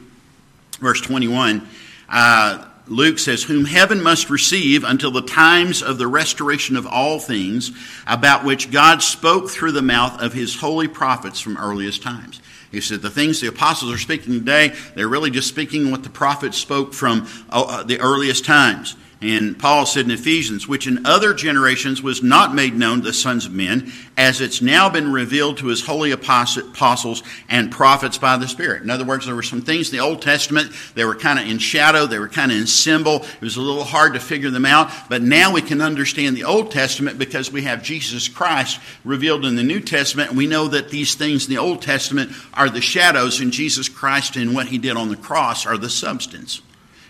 verse 0.79 1.01
21, 1.01 1.67
uh, 2.09 2.65
Luke 2.87 3.19
says, 3.19 3.43
Whom 3.43 3.65
heaven 3.65 4.01
must 4.01 4.29
receive 4.29 4.83
until 4.83 5.11
the 5.11 5.21
times 5.21 5.83
of 5.83 5.97
the 5.97 6.07
restoration 6.07 6.77
of 6.77 6.87
all 6.87 7.19
things, 7.19 7.71
about 8.07 8.43
which 8.43 8.71
God 8.71 9.03
spoke 9.03 9.49
through 9.49 9.73
the 9.73 9.81
mouth 9.81 10.21
of 10.21 10.33
his 10.33 10.55
holy 10.55 10.87
prophets 10.87 11.39
from 11.39 11.57
earliest 11.57 12.01
times. 12.01 12.41
He 12.71 12.81
said 12.81 13.01
the 13.01 13.09
things 13.09 13.39
the 13.39 13.47
apostles 13.47 13.93
are 13.93 13.97
speaking 13.97 14.33
today, 14.33 14.73
they're 14.95 15.07
really 15.07 15.31
just 15.31 15.47
speaking 15.47 15.91
what 15.91 16.03
the 16.03 16.09
prophets 16.09 16.57
spoke 16.57 16.93
from 16.93 17.27
uh, 17.49 17.83
the 17.83 17.99
earliest 17.99 18.45
times. 18.45 18.95
And 19.19 19.57
Paul 19.57 19.87
said 19.87 20.05
in 20.05 20.11
Ephesians, 20.11 20.67
which 20.67 20.85
in 20.85 21.07
other 21.07 21.33
generations 21.33 22.03
was 22.03 22.21
not 22.21 22.53
made 22.53 22.75
known 22.75 22.99
to 22.99 23.05
the 23.05 23.13
sons 23.13 23.47
of 23.47 23.51
men, 23.51 23.91
as 24.15 24.41
it's 24.41 24.61
now 24.61 24.89
been 24.89 25.11
revealed 25.11 25.57
to 25.57 25.67
his 25.67 25.83
holy 25.83 26.11
apostles 26.11 27.23
and 27.49 27.71
prophets 27.71 28.19
by 28.19 28.37
the 28.37 28.47
Spirit. 28.47 28.83
In 28.83 28.91
other 28.91 29.05
words, 29.05 29.25
there 29.25 29.33
were 29.33 29.41
some 29.41 29.63
things 29.63 29.89
in 29.89 29.97
the 29.97 30.03
Old 30.03 30.21
Testament, 30.21 30.71
they 30.93 31.03
were 31.03 31.15
kind 31.15 31.39
of 31.39 31.47
in 31.47 31.57
shadow, 31.57 32.05
they 32.05 32.19
were 32.19 32.27
kind 32.27 32.51
of 32.51 32.59
in 32.59 32.67
symbol. 32.67 33.23
It 33.23 33.41
was 33.41 33.57
a 33.57 33.61
little 33.61 33.83
hard 33.83 34.13
to 34.13 34.19
figure 34.19 34.51
them 34.51 34.65
out, 34.65 34.91
but 35.09 35.23
now 35.23 35.51
we 35.51 35.63
can 35.63 35.81
understand 35.81 36.37
the 36.37 36.43
Old 36.43 36.69
Testament 36.69 37.17
because 37.17 37.51
we 37.51 37.63
have 37.63 37.81
Jesus 37.81 38.27
Christ 38.27 38.79
revealed 39.03 39.45
in 39.45 39.55
the 39.55 39.63
New 39.63 39.79
Testament, 39.79 40.29
and 40.29 40.37
we 40.37 40.45
know 40.45 40.67
that 40.67 40.89
these 40.89 41.15
things 41.15 41.47
in 41.47 41.55
the 41.55 41.61
Old 41.61 41.81
Testament 41.81 42.33
are 42.53 42.69
the 42.69 42.81
shadows, 42.81 43.39
and 43.39 43.51
Jesus 43.51 43.89
Christ 43.89 44.35
and 44.35 44.53
what 44.53 44.67
he 44.67 44.77
did 44.77 44.95
on 44.95 45.09
the 45.09 45.15
cross 45.15 45.65
are 45.65 45.77
the 45.77 45.89
substance. 45.89 46.61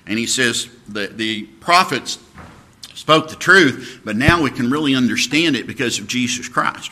And 0.07 0.17
he 0.17 0.25
says 0.25 0.69
that 0.89 1.17
the 1.17 1.43
prophets 1.59 2.19
spoke 2.93 3.29
the 3.29 3.35
truth, 3.35 4.01
but 4.03 4.15
now 4.15 4.41
we 4.41 4.49
can 4.49 4.71
really 4.71 4.95
understand 4.95 5.55
it 5.55 5.67
because 5.67 5.99
of 5.99 6.07
Jesus 6.07 6.47
Christ. 6.47 6.91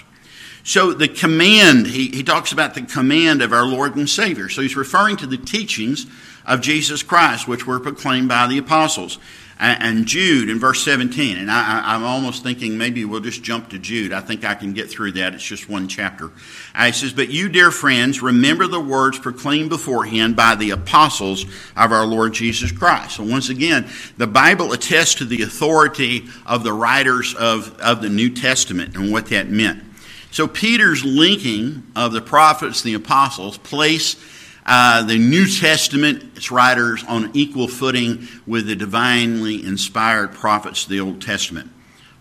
So 0.64 0.94
the 0.94 1.08
command, 1.08 1.88
he, 1.88 2.08
he 2.08 2.24
talks 2.24 2.52
about 2.52 2.74
the 2.74 2.82
command 2.82 3.42
of 3.42 3.54
our 3.54 3.66
Lord 3.66 3.96
and 3.96 4.10
Savior. 4.10 4.50
So 4.50 4.62
he's 4.62 4.76
referring 4.76 5.18
to 5.18 5.28
the 5.28 5.38
teachings 5.38 6.08
of 6.46 6.62
Jesus 6.62 7.04
Christ, 7.04 7.48
which 7.48 7.68
were 7.68 7.80
proclaimed 7.80 8.30
by 8.30 8.48
the 8.48 8.58
apostles 8.58 9.20
and 9.60 10.06
Jude 10.06 10.50
in 10.50 10.60
verse 10.60 10.84
17. 10.84 11.38
And 11.38 11.50
I, 11.50 11.96
am 11.96 12.04
almost 12.04 12.44
thinking 12.44 12.78
maybe 12.78 13.06
we'll 13.06 13.22
just 13.22 13.42
jump 13.44 13.70
to 13.70 13.80
Jude. 13.80 14.12
I 14.12 14.20
think 14.20 14.44
I 14.44 14.54
can 14.56 14.74
get 14.74 14.90
through 14.90 15.14
that. 15.14 15.34
It's 15.34 15.44
just 15.44 15.70
one 15.70 15.88
chapter. 15.88 16.32
Uh, 16.74 16.92
says, 16.92 17.14
But 17.14 17.30
you, 17.30 17.48
dear 17.48 17.72
friends, 17.72 18.22
remember 18.22 18.68
the 18.68 18.80
words 18.80 19.18
proclaimed 19.18 19.70
beforehand 19.70 20.36
by 20.36 20.56
the 20.56 20.72
apostles 20.72 21.46
of 21.76 21.92
our 21.92 22.06
Lord 22.06 22.34
Jesus 22.34 22.72
Christ. 22.72 23.16
So 23.16 23.24
once 23.24 23.50
again, 23.50 23.88
the 24.18 24.28
Bible 24.28 24.74
attests 24.74 25.16
to 25.16 25.26
the 25.26 25.44
authority 25.44 26.28
of 26.46 26.64
the 26.64 26.74
writers 26.74 27.34
of, 27.36 27.80
of 27.80 28.02
the 28.02 28.10
New 28.10 28.30
Testament 28.30 28.96
and 28.96 29.12
what 29.12 29.28
that 29.28 29.50
meant. 29.50 29.84
So 30.32 30.50
Peter's 30.50 31.06
linking 31.06 31.84
of 31.96 32.12
the 32.12 32.20
prophets 32.20 32.84
and 32.84 32.90
the 32.90 32.96
apostles 32.96 33.58
place 33.58 34.18
uh, 34.66 35.04
the 35.04 35.18
New 35.18 35.48
Testament, 35.48 36.38
its 36.38 36.52
writers 36.52 37.04
on 37.08 37.32
equal 37.34 37.68
footing 37.68 38.28
with 38.48 38.68
the 38.68 38.76
divinely 38.76 39.64
inspired 39.64 40.34
prophets 40.34 40.84
of 40.84 40.90
the 40.90 41.00
Old 41.00 41.22
Testament. 41.22 41.72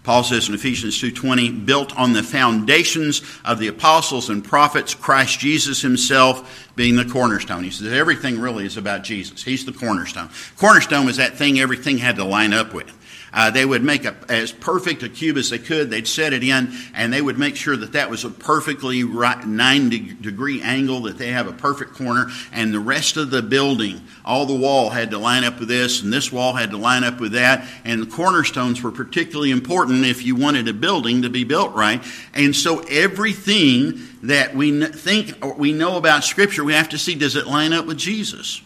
Paul 0.05 0.23
says 0.23 0.49
in 0.49 0.55
Ephesians 0.55 1.01
2:20, 1.01 1.65
built 1.65 1.97
on 1.97 2.13
the 2.13 2.23
foundations 2.23 3.23
of 3.43 3.59
the 3.59 3.69
apostles 3.69 4.29
and 4.29 4.45
prophets, 4.45 4.95
Christ 4.95 5.41
Jesus 5.41 5.81
himself 5.81 6.69
being 6.77 6.97
the 6.97 7.07
cornerstone. 7.07 7.65
He 7.65 7.71
says 7.71 7.91
everything 7.91 8.39
really 8.39 8.67
is 8.67 8.77
about 8.77 9.03
Jesus. 9.03 9.43
He's 9.43 9.65
the 9.65 9.73
cornerstone. 9.73 10.29
Cornerstone 10.59 11.07
was 11.07 11.17
that 11.17 11.39
thing 11.39 11.59
everything 11.59 11.99
had 11.99 12.17
to 12.17 12.25
line 12.25 12.53
up 12.53 12.75
with. 12.75 12.93
Uh, 13.35 13.51
they 13.51 13.65
would 13.65 13.83
make 13.83 14.05
a, 14.05 14.15
as 14.29 14.53
perfect 14.53 15.03
a 15.03 15.09
cube 15.09 15.37
as 15.37 15.51
they 15.51 15.59
could. 15.59 15.91
They'd 15.91 16.07
set 16.07 16.33
it 16.33 16.45
in, 16.45 16.73
and 16.95 17.13
they 17.13 17.21
would 17.21 17.37
make 17.37 17.57
sure 17.57 17.77
that 17.77 17.93
that 17.93 18.09
was 18.09 18.25
a 18.25 18.31
perfectly 18.31 19.03
right, 19.03 19.45
nine 19.45 19.89
degree 19.89 20.63
angle, 20.63 21.03
that 21.03 21.19
they 21.19 21.33
have 21.33 21.49
a 21.49 21.53
perfect 21.53 21.95
corner, 21.95 22.29
and 22.53 22.73
the 22.73 22.79
rest 22.79 23.17
of 23.17 23.31
the 23.31 23.43
building, 23.43 24.01
all 24.25 24.47
the 24.47 24.55
wall 24.55 24.91
had 24.91 25.11
to 25.11 25.19
line 25.19 25.43
up 25.43 25.59
with 25.59 25.69
this, 25.69 26.03
and 26.03 26.13
this 26.13 26.31
wall 26.31 26.53
had 26.53 26.71
to 26.71 26.77
line 26.77 27.03
up 27.03 27.19
with 27.19 27.33
that, 27.33 27.69
and 27.85 28.03
the 28.03 28.07
cornerstones 28.07 28.81
were 28.83 28.93
particularly 28.93 29.51
important 29.51 30.05
if 30.07 30.25
you 30.25 30.37
wanted 30.37 30.69
a 30.69 30.73
building 30.73 31.23
to 31.23 31.29
be 31.29 31.43
built 31.43 31.75
right. 31.75 32.03
And 32.35 32.55
so 32.55 32.81
everything 32.89 34.01
that 34.23 34.55
we 34.55 34.87
think 34.87 35.45
we 35.59 35.73
know 35.73 35.97
about 35.97 36.23
Scripture, 36.23 36.63
we 36.63 36.73
have 36.73 36.91
to 36.91 36.99
see 36.99 37.17
does 37.17 37.35
it 37.35 37.47
line 37.47 37.73
up 37.73 37.85
with 37.87 37.99
Jesus? 37.99 38.63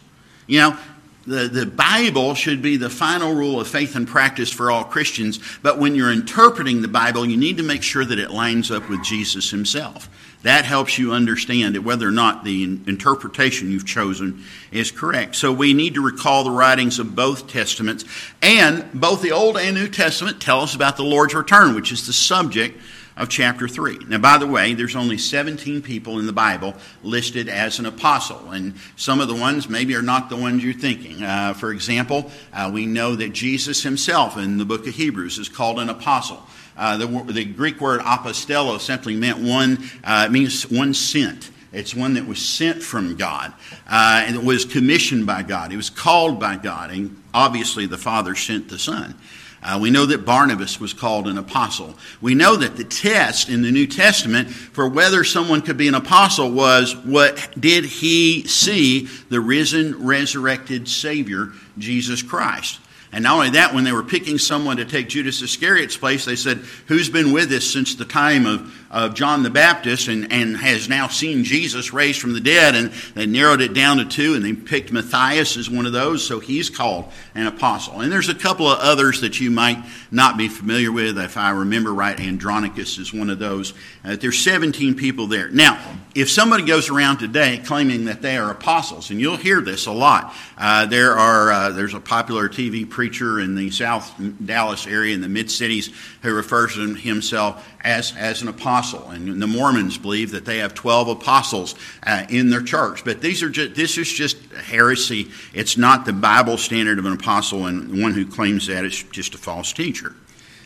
You 0.46 0.60
know, 0.60 0.78
the, 1.28 1.48
the 1.48 1.66
Bible 1.66 2.34
should 2.34 2.62
be 2.62 2.76
the 2.76 2.90
final 2.90 3.34
rule 3.34 3.60
of 3.60 3.68
faith 3.68 3.94
and 3.94 4.08
practice 4.08 4.50
for 4.50 4.70
all 4.70 4.84
Christians, 4.84 5.38
but 5.62 5.78
when 5.78 5.94
you're 5.94 6.12
interpreting 6.12 6.80
the 6.82 6.88
Bible, 6.88 7.26
you 7.26 7.36
need 7.36 7.58
to 7.58 7.62
make 7.62 7.82
sure 7.82 8.04
that 8.04 8.18
it 8.18 8.30
lines 8.30 8.70
up 8.70 8.88
with 8.88 9.04
Jesus 9.04 9.50
himself. 9.50 10.08
That 10.42 10.64
helps 10.64 10.98
you 10.98 11.12
understand 11.12 11.76
whether 11.84 12.08
or 12.08 12.12
not 12.12 12.44
the 12.44 12.62
interpretation 12.62 13.70
you've 13.70 13.86
chosen 13.86 14.44
is 14.70 14.90
correct. 14.90 15.34
So 15.36 15.52
we 15.52 15.74
need 15.74 15.94
to 15.94 16.04
recall 16.04 16.44
the 16.44 16.50
writings 16.50 16.98
of 16.98 17.14
both 17.14 17.48
Testaments, 17.48 18.04
and 18.40 18.88
both 18.94 19.20
the 19.20 19.32
Old 19.32 19.58
and 19.58 19.74
New 19.74 19.88
Testament 19.88 20.40
tell 20.40 20.60
us 20.60 20.74
about 20.74 20.96
the 20.96 21.02
Lord's 21.02 21.34
return, 21.34 21.74
which 21.74 21.92
is 21.92 22.06
the 22.06 22.12
subject 22.12 22.80
of 23.18 23.28
chapter 23.28 23.68
3. 23.68 23.98
Now, 24.08 24.18
by 24.18 24.38
the 24.38 24.46
way, 24.46 24.72
there's 24.74 24.96
only 24.96 25.18
17 25.18 25.82
people 25.82 26.18
in 26.18 26.26
the 26.26 26.32
Bible 26.32 26.74
listed 27.02 27.48
as 27.48 27.78
an 27.78 27.86
apostle, 27.86 28.52
and 28.52 28.74
some 28.96 29.20
of 29.20 29.28
the 29.28 29.34
ones 29.34 29.68
maybe 29.68 29.94
are 29.96 30.02
not 30.02 30.30
the 30.30 30.36
ones 30.36 30.64
you're 30.64 30.72
thinking. 30.72 31.22
Uh, 31.22 31.52
for 31.52 31.72
example, 31.72 32.30
uh, 32.52 32.70
we 32.72 32.86
know 32.86 33.16
that 33.16 33.32
Jesus 33.32 33.82
himself 33.82 34.38
in 34.38 34.56
the 34.56 34.64
book 34.64 34.86
of 34.86 34.94
Hebrews 34.94 35.38
is 35.38 35.48
called 35.48 35.80
an 35.80 35.90
apostle. 35.90 36.42
Uh, 36.76 36.96
the, 36.96 37.06
the, 37.32 37.44
Greek 37.44 37.80
word 37.80 38.00
apostello 38.00 38.80
simply 38.80 39.16
meant 39.16 39.38
one, 39.38 39.78
uh, 40.04 40.24
it 40.28 40.32
means 40.32 40.70
one 40.70 40.94
sent. 40.94 41.50
It's 41.72 41.94
one 41.94 42.14
that 42.14 42.26
was 42.26 42.38
sent 42.38 42.82
from 42.82 43.16
God 43.16 43.52
uh, 43.88 44.24
and 44.26 44.36
it 44.36 44.42
was 44.42 44.64
commissioned 44.64 45.26
by 45.26 45.42
God. 45.42 45.72
It 45.72 45.76
was 45.76 45.90
called 45.90 46.38
by 46.38 46.56
God, 46.56 46.90
and 46.90 47.20
obviously 47.34 47.86
the 47.86 47.98
Father 47.98 48.34
sent 48.34 48.68
the 48.68 48.78
Son. 48.78 49.14
Uh, 49.62 49.78
we 49.80 49.90
know 49.90 50.06
that 50.06 50.24
Barnabas 50.24 50.78
was 50.80 50.92
called 50.92 51.26
an 51.26 51.36
apostle. 51.36 51.96
We 52.20 52.34
know 52.34 52.56
that 52.56 52.76
the 52.76 52.84
test 52.84 53.48
in 53.48 53.62
the 53.62 53.72
New 53.72 53.86
Testament 53.86 54.48
for 54.48 54.88
whether 54.88 55.24
someone 55.24 55.62
could 55.62 55.76
be 55.76 55.88
an 55.88 55.94
apostle 55.94 56.50
was 56.50 56.94
what 56.96 57.52
did 57.58 57.84
he 57.84 58.46
see 58.46 59.08
the 59.28 59.40
risen, 59.40 60.06
resurrected 60.06 60.88
Savior, 60.88 61.52
Jesus 61.76 62.22
Christ? 62.22 62.78
And 63.10 63.24
not 63.24 63.34
only 63.34 63.50
that, 63.50 63.74
when 63.74 63.84
they 63.84 63.92
were 63.92 64.02
picking 64.02 64.38
someone 64.38 64.76
to 64.76 64.84
take 64.84 65.08
Judas 65.08 65.40
Iscariot's 65.40 65.96
place, 65.96 66.26
they 66.26 66.36
said, 66.36 66.58
Who's 66.88 67.08
been 67.08 67.32
with 67.32 67.50
us 67.52 67.64
since 67.64 67.94
the 67.94 68.04
time 68.04 68.46
of, 68.46 68.72
of 68.90 69.14
John 69.14 69.42
the 69.42 69.50
Baptist 69.50 70.08
and, 70.08 70.32
and 70.32 70.56
has 70.56 70.88
now 70.88 71.08
seen 71.08 71.44
Jesus 71.44 71.92
raised 71.92 72.20
from 72.20 72.32
the 72.32 72.40
dead? 72.40 72.74
And 72.74 72.90
they 73.14 73.26
narrowed 73.26 73.60
it 73.60 73.74
down 73.74 73.98
to 73.98 74.04
two, 74.04 74.34
and 74.34 74.44
they 74.44 74.52
picked 74.52 74.92
Matthias 74.92 75.56
as 75.56 75.68
one 75.68 75.86
of 75.86 75.92
those, 75.92 76.26
so 76.26 76.40
he's 76.40 76.70
called 76.70 77.06
an 77.34 77.46
apostle. 77.46 78.00
And 78.00 78.10
there's 78.10 78.28
a 78.28 78.34
couple 78.34 78.66
of 78.66 78.78
others 78.78 79.20
that 79.20 79.40
you 79.40 79.50
might 79.50 79.84
not 80.10 80.36
be 80.36 80.48
familiar 80.48 80.90
with. 80.90 81.18
If 81.18 81.36
I 81.36 81.50
remember 81.50 81.92
right, 81.92 82.18
Andronicus 82.18 82.98
is 82.98 83.12
one 83.12 83.30
of 83.30 83.38
those. 83.38 83.74
Uh, 84.04 84.16
there's 84.16 84.38
17 84.38 84.94
people 84.94 85.26
there. 85.26 85.50
Now, 85.50 85.78
if 86.14 86.30
somebody 86.30 86.64
goes 86.64 86.88
around 86.88 87.18
today 87.18 87.60
claiming 87.64 88.06
that 88.06 88.22
they 88.22 88.36
are 88.36 88.50
apostles, 88.50 89.10
and 89.10 89.20
you'll 89.20 89.36
hear 89.36 89.60
this 89.60 89.86
a 89.86 89.92
lot, 89.92 90.34
uh, 90.56 90.86
there 90.86 91.12
are 91.12 91.50
uh, 91.50 91.70
there's 91.70 91.94
a 91.94 92.00
popular 92.00 92.48
TV 92.48 92.88
preacher 92.88 93.40
in 93.40 93.54
the 93.54 93.70
South 93.70 94.14
Dallas 94.44 94.86
area 94.86 95.14
in 95.14 95.20
the 95.20 95.28
mid 95.28 95.50
cities 95.50 95.90
who 96.22 96.34
refers 96.34 96.74
to 96.74 96.94
himself 96.94 97.66
as 97.80 98.14
as 98.16 98.42
an 98.42 98.48
apostle, 98.48 99.08
and 99.10 99.40
the 99.40 99.46
Mormons 99.46 99.98
believe 99.98 100.32
that 100.32 100.44
they 100.44 100.58
have 100.58 100.74
12 100.74 101.08
apostles 101.08 101.74
uh, 102.04 102.26
in 102.28 102.50
their 102.50 102.62
church. 102.62 103.04
But 103.04 103.20
these 103.20 103.42
are 103.42 103.50
just, 103.50 103.74
this 103.74 103.98
is 103.98 104.12
just 104.12 104.36
heresy. 104.52 105.30
It's 105.52 105.76
not 105.76 106.04
the 106.04 106.12
Bible 106.12 106.58
standard 106.58 106.98
of 106.98 107.06
an 107.06 107.12
apostle, 107.12 107.66
and 107.66 108.02
one 108.02 108.12
who 108.12 108.26
claims 108.26 108.66
that 108.66 108.84
is 108.84 109.02
just 109.04 109.34
a 109.34 109.38
false 109.38 109.72
teacher. 109.72 110.14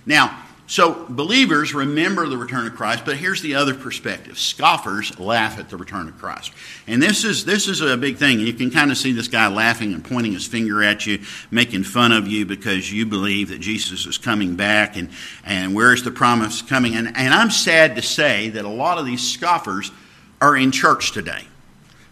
Now 0.07 0.43
so 0.73 1.05
believers 1.07 1.75
remember 1.75 2.27
the 2.27 2.39
return 2.39 2.67
of 2.67 2.75
Christ, 2.75 3.05
but 3.05 3.19
here's 3.19 3.43
the 3.43 3.57
other 3.57 3.75
perspective. 3.75 4.39
Scoffers 4.39 5.19
laugh 5.21 5.59
at 5.59 5.69
the 5.69 5.77
return 5.77 6.09
of 6.09 6.17
Christ. 6.17 6.51
And 6.87 7.03
this 7.03 7.25
is 7.25 7.45
this 7.45 7.69
is 7.69 7.83
a 7.83 7.95
big 7.99 8.17
thing. 8.17 8.41
You 8.41 8.55
can 8.55 8.71
kind 8.71 8.91
of 8.91 8.97
see 8.97 9.13
this 9.13 9.29
guy 9.29 9.49
laughing 9.49 9.93
and 9.93 10.03
pointing 10.03 10.33
his 10.33 10.47
finger 10.47 10.83
at 10.83 11.05
you, 11.05 11.19
making 11.51 11.85
fun 11.85 12.11
of 12.11 12.27
you 12.27 12.47
because 12.47 12.91
you 12.91 13.05
believe 13.05 13.51
that 13.51 13.59
Jesus 13.59 14.07
is 14.07 14.17
coming 14.17 14.57
back 14.57 14.97
and, 14.97 15.11
and 15.45 15.75
where's 15.75 16.05
the 16.05 16.11
promise 16.11 16.63
coming? 16.63 16.95
And, 16.95 17.09
and 17.09 17.35
I'm 17.35 17.51
sad 17.51 17.95
to 17.97 18.03
say 18.03 18.49
that 18.49 18.65
a 18.65 18.71
lot 18.71 18.97
of 18.97 19.05
these 19.05 19.21
scoffers 19.21 19.93
are 20.41 20.57
in 20.57 20.73
church 20.73 21.13
today 21.13 21.45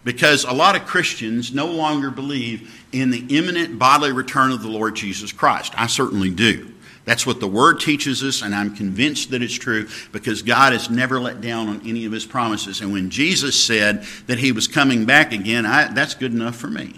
because 0.03 0.43
a 0.43 0.53
lot 0.53 0.75
of 0.75 0.85
Christians 0.85 1.51
no 1.51 1.65
longer 1.65 2.11
believe 2.11 2.85
in 2.91 3.09
the 3.09 3.25
imminent 3.35 3.79
bodily 3.79 4.11
return 4.11 4.51
of 4.51 4.61
the 4.61 4.69
Lord 4.69 4.95
Jesus 4.95 5.31
Christ. 5.31 5.73
I 5.75 5.87
certainly 5.87 6.29
do. 6.29 6.70
That's 7.03 7.25
what 7.25 7.39
the 7.39 7.47
Word 7.47 7.79
teaches 7.79 8.23
us, 8.23 8.43
and 8.43 8.53
I'm 8.53 8.75
convinced 8.75 9.31
that 9.31 9.41
it's 9.41 9.53
true 9.53 9.87
because 10.11 10.43
God 10.43 10.73
has 10.73 10.89
never 10.89 11.19
let 11.19 11.41
down 11.41 11.67
on 11.67 11.81
any 11.85 12.05
of 12.05 12.11
His 12.11 12.25
promises. 12.25 12.81
And 12.81 12.93
when 12.93 13.09
Jesus 13.09 13.61
said 13.61 14.05
that 14.27 14.37
He 14.37 14.51
was 14.51 14.67
coming 14.67 15.05
back 15.05 15.31
again, 15.31 15.65
I, 15.65 15.91
that's 15.93 16.13
good 16.13 16.31
enough 16.31 16.55
for 16.55 16.67
me. 16.67 16.93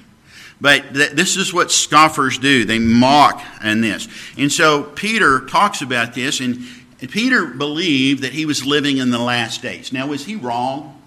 But 0.59 0.93
th- 0.93 1.11
this 1.11 1.37
is 1.37 1.53
what 1.53 1.71
scoffers 1.71 2.37
do. 2.37 2.65
They 2.65 2.79
mock 2.79 3.41
in 3.63 3.81
this. 3.81 4.07
And 4.37 4.51
so 4.51 4.83
Peter 4.83 5.41
talks 5.45 5.81
about 5.81 6.13
this, 6.13 6.41
and, 6.41 6.59
and 6.99 7.09
Peter 7.09 7.45
believed 7.45 8.23
that 8.23 8.33
he 8.33 8.45
was 8.45 8.65
living 8.65 8.97
in 8.97 9.09
the 9.09 9.19
last 9.19 9.61
days. 9.61 9.93
Now, 9.93 10.07
was 10.07 10.25
he 10.25 10.35
wrong? 10.35 11.01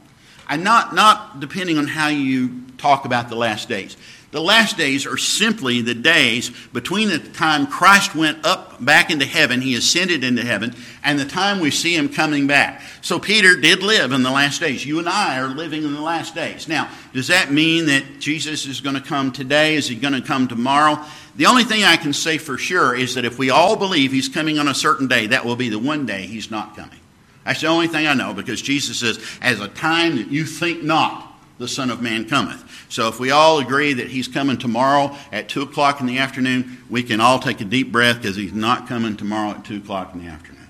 And 0.49 0.63
not, 0.63 0.95
not 0.95 1.41
depending 1.41 1.77
on 1.77 1.87
how 1.87 2.09
you 2.09 2.63
talk 2.79 3.05
about 3.05 3.29
the 3.29 3.35
last 3.35 3.69
days. 3.69 3.97
The 4.33 4.41
last 4.43 4.77
days 4.77 5.07
are 5.07 5.17
simply 5.17 5.81
the 5.83 5.95
days 5.95 6.51
between 6.73 7.09
the 7.09 7.19
time 7.19 7.67
Christ 7.67 8.15
went 8.15 8.45
up 8.45 8.85
back 8.85 9.11
into 9.11 9.25
heaven, 9.25 9.61
he 9.61 9.77
ascended 9.77 10.25
into 10.25 10.43
heaven, 10.43 10.75
and 11.05 11.19
the 11.19 11.25
time 11.25 11.61
we 11.61 11.71
see 11.71 11.95
him 11.95 12.09
coming 12.09 12.47
back. 12.47 12.83
So 13.03 13.21
Peter 13.21 13.59
did 13.59 13.83
live 13.83 14.11
in 14.13 14.25
the 14.25 14.31
last 14.31 14.61
days. 14.61 14.85
You 14.85 14.99
and 14.99 15.09
I 15.09 15.39
are 15.39 15.49
living 15.49 15.85
in 15.85 15.95
the 15.95 16.01
last 16.01 16.35
days. 16.35 16.67
Now, 16.67 16.91
does 17.13 17.29
that 17.29 17.53
mean 17.53 17.87
that 17.87 18.19
Jesus 18.19 18.67
is 18.67 18.81
going 18.81 18.97
to 18.97 19.01
come 19.01 19.31
today? 19.31 19.77
Is 19.77 19.89
he 19.89 19.95
going 19.95 20.15
to 20.15 20.21
come 20.21 20.49
tomorrow? 20.49 21.03
The 21.37 21.47
only 21.47 21.65
thing 21.65 21.85
I 21.85 21.97
can 21.97 22.13
say 22.13 22.37
for 22.37 22.59
sure 22.59 22.97
is 22.97 23.15
that 23.15 23.25
if 23.25 23.39
we 23.39 23.51
all 23.51 23.77
believe 23.77 24.11
he's 24.11 24.29
coming 24.29 24.59
on 24.59 24.67
a 24.67 24.75
certain 24.75 25.07
day, 25.07 25.29
that 25.29 25.45
will 25.45 25.57
be 25.57 25.69
the 25.69 25.79
one 25.79 26.05
day 26.05 26.23
he's 26.23 26.51
not 26.51 26.77
coming. 26.77 26.99
That's 27.45 27.61
the 27.61 27.69
only 27.69 27.87
thing 27.87 28.09
I 28.09 28.15
know 28.15 28.35
because 28.35 28.61
Jesus 28.61 28.99
says, 28.99 29.25
as 29.41 29.61
a 29.61 29.69
time 29.69 30.17
that 30.17 30.29
you 30.29 30.45
think 30.45 30.83
not, 30.83 31.26
the 31.59 31.69
Son 31.69 31.91
of 31.91 32.01
Man 32.03 32.29
cometh. 32.29 32.87
So 32.89 33.09
if 33.09 33.19
we 33.19 33.31
all 33.31 33.59
agree 33.59 33.95
that 33.95 34.09
he's 34.09 34.29
coming 34.29 34.59
tomorrow 34.59 35.17
at 35.33 35.49
2 35.49 35.63
o'clock 35.63 36.01
in 36.01 36.07
the 36.07 36.19
afternoon, 36.19 36.79
we 36.91 37.03
can 37.03 37.21
all 37.21 37.39
take 37.39 37.61
a 37.61 37.65
deep 37.65 37.91
breath 37.91 38.21
because 38.21 38.37
he's 38.37 38.53
not 38.53 38.89
coming 38.89 39.17
tomorrow 39.17 39.53
at 39.53 39.65
2 39.65 39.79
o'clock 39.79 40.15
in 40.15 40.25
the 40.25 40.31
afternoon, 40.31 40.69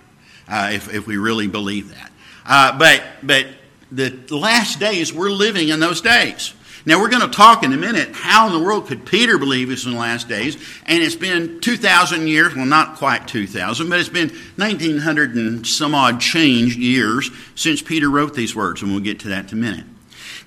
uh, 0.48 0.70
if, 0.72 0.92
if 0.92 1.06
we 1.06 1.16
really 1.16 1.48
believe 1.48 1.90
that. 1.90 2.10
Uh, 2.44 2.78
but, 2.78 3.02
but 3.22 3.46
the 3.90 4.12
last 4.30 4.78
days, 4.78 5.12
we're 5.12 5.30
living 5.30 5.68
in 5.68 5.80
those 5.80 6.00
days. 6.00 6.54
Now, 6.84 7.00
we're 7.00 7.08
going 7.08 7.28
to 7.28 7.36
talk 7.36 7.64
in 7.64 7.72
a 7.72 7.76
minute 7.76 8.10
how 8.12 8.46
in 8.46 8.52
the 8.52 8.60
world 8.60 8.86
could 8.86 9.04
Peter 9.04 9.38
believe 9.38 9.72
it's 9.72 9.84
in 9.84 9.90
the 9.90 9.98
last 9.98 10.28
days? 10.28 10.56
And 10.86 11.02
it's 11.02 11.16
been 11.16 11.60
2,000 11.60 12.28
years, 12.28 12.54
well, 12.54 12.64
not 12.64 12.94
quite 12.94 13.26
2,000, 13.26 13.90
but 13.90 13.98
it's 13.98 14.08
been 14.08 14.28
1,900 14.28 15.34
and 15.34 15.66
some 15.66 15.96
odd 15.96 16.20
changed 16.20 16.78
years 16.78 17.28
since 17.56 17.82
Peter 17.82 18.08
wrote 18.08 18.34
these 18.34 18.54
words, 18.54 18.82
and 18.82 18.92
we'll 18.92 19.00
get 19.00 19.18
to 19.20 19.28
that 19.28 19.50
in 19.50 19.58
a 19.58 19.60
minute. 19.60 19.84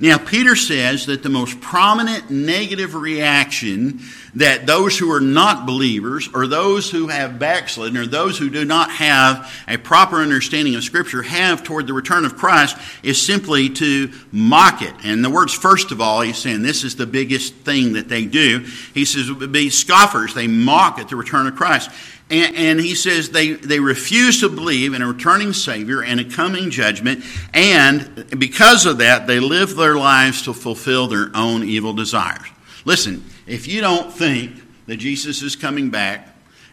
Now, 0.02 0.18
Peter 0.18 0.56
says 0.56 1.08
that 1.08 1.24
the 1.24 1.30
most 1.30 1.60
prominent 1.60 2.30
negative 2.30 2.96
reaction 2.96 4.00
that 4.36 4.66
those 4.66 4.98
who 4.98 5.12
are 5.12 5.20
not 5.20 5.66
believers, 5.66 6.30
or 6.34 6.48
those 6.48 6.90
who 6.90 7.08
have 7.08 7.40
backslidden, 7.40 7.98
or 7.98 8.06
those 8.06 8.38
who 8.38 8.50
do 8.50 8.64
not 8.64 8.92
have 8.92 9.52
a 9.68 9.78
proper 9.78 10.18
understanding 10.18 10.76
of 10.76 10.84
Scripture 10.84 11.24
have 11.24 11.64
toward 11.64 11.88
the 11.88 11.94
return 11.94 12.26
of 12.26 12.38
Christ 12.38 12.78
is 13.04 13.22
simply 13.22 13.70
to 13.72 14.12
mock 14.32 14.82
it. 14.82 14.94
And 15.04 15.26
the 15.26 15.30
words, 15.30 15.54
first 15.54 15.92
of 15.92 16.00
all, 16.00 16.22
he's 16.22 16.38
saying 16.38 16.62
this 16.62 16.84
is 16.84 16.96
the 16.96 17.08
biggest 17.08 17.56
thing 17.56 17.94
that 17.94 18.08
they 18.08 18.26
do. 18.26 18.66
He 18.94 19.04
says, 19.04 19.32
be 19.48 19.70
scoffers. 19.70 20.34
They 20.34 20.48
mock 20.48 21.00
at 21.00 21.10
the 21.10 21.16
return 21.16 21.48
of 21.48 21.56
Christ. 21.56 21.90
And, 22.30 22.56
and, 22.56 22.80
he 22.80 22.94
says 22.94 23.30
they, 23.30 23.54
they 23.54 23.80
refuse 23.80 24.42
to 24.42 24.50
believe 24.50 24.94
in 24.94 25.02
a 25.02 25.08
returning 25.08 25.52
Savior 25.52 26.04
and 26.04 26.20
a 26.20 26.24
coming 26.24 26.70
judgment, 26.70 27.24
and 27.56 28.26
because 28.38 28.86
of 28.86 29.00
that, 29.00 29.26
they 29.26 29.40
live 29.40 29.76
their 29.76 29.96
lives 29.96 30.44
to 30.44 30.54
fulfill 30.54 31.08
their 31.08 31.32
own 31.34 31.64
evil 31.64 31.94
desires. 31.94 32.46
Listen, 32.86 33.26
if 33.48 33.68
you 33.68 33.82
don't 33.82 34.14
think 34.14 34.62
that 34.86 34.98
Jesus 34.98 35.42
is 35.42 35.56
coming 35.56 35.90
back 35.90 36.28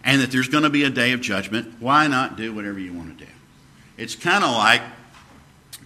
and 0.05 0.21
that 0.21 0.31
there's 0.31 0.49
going 0.49 0.65
to 0.65 0.71
be 0.71 0.85
a 0.85 0.91
day 0.91 1.13
of 1.13 1.21
judgment, 1.21 1.75
why 1.81 2.07
not 2.07 2.37
do 2.37 2.53
whatever 2.55 2.79
you 2.79 2.93
want 2.93 3.19
to 3.19 3.25
do? 3.25 3.31
It's 3.97 4.15
kind 4.15 4.45
of 4.45 4.51
like 4.51 4.83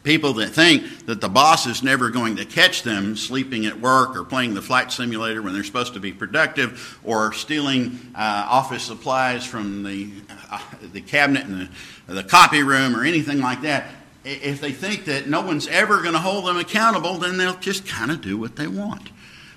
people 0.02 0.34
that 0.34 0.48
think 0.48 1.06
that 1.06 1.20
the 1.20 1.28
boss 1.28 1.66
is 1.66 1.82
never 1.82 2.10
going 2.10 2.36
to 2.36 2.44
catch 2.44 2.82
them 2.82 3.16
sleeping 3.16 3.66
at 3.66 3.80
work 3.80 4.16
or 4.16 4.24
playing 4.24 4.54
the 4.54 4.62
flight 4.62 4.90
simulator 4.90 5.42
when 5.42 5.52
they're 5.52 5.64
supposed 5.64 5.94
to 5.94 6.00
be 6.00 6.12
productive 6.12 6.98
or 7.04 7.32
stealing 7.32 7.98
uh, 8.14 8.46
office 8.48 8.82
supplies 8.82 9.44
from 9.44 9.82
the, 9.82 10.10
uh, 10.50 10.60
the 10.92 11.00
cabinet 11.00 11.44
in 11.46 11.70
the, 12.06 12.14
the 12.14 12.24
copy 12.24 12.62
room 12.62 12.96
or 12.96 13.04
anything 13.04 13.40
like 13.40 13.62
that. 13.62 13.90
If 14.24 14.60
they 14.60 14.72
think 14.72 15.06
that 15.06 15.28
no 15.28 15.40
one's 15.42 15.66
ever 15.68 16.00
going 16.02 16.12
to 16.12 16.18
hold 16.18 16.46
them 16.46 16.56
accountable, 16.56 17.18
then 17.18 17.36
they'll 17.36 17.56
just 17.56 17.86
kind 17.86 18.10
of 18.10 18.20
do 18.20 18.36
what 18.36 18.56
they 18.56 18.66
want. 18.66 19.10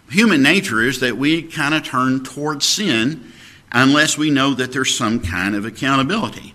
Human 0.10 0.42
nature 0.42 0.82
is 0.82 1.00
that 1.00 1.18
we 1.18 1.42
kind 1.42 1.74
of 1.74 1.84
turn 1.84 2.24
towards 2.24 2.68
sin 2.68 3.32
unless 3.72 4.18
we 4.18 4.30
know 4.30 4.54
that 4.54 4.72
there's 4.72 4.96
some 4.96 5.20
kind 5.20 5.56
of 5.56 5.66
accountability. 5.66 6.54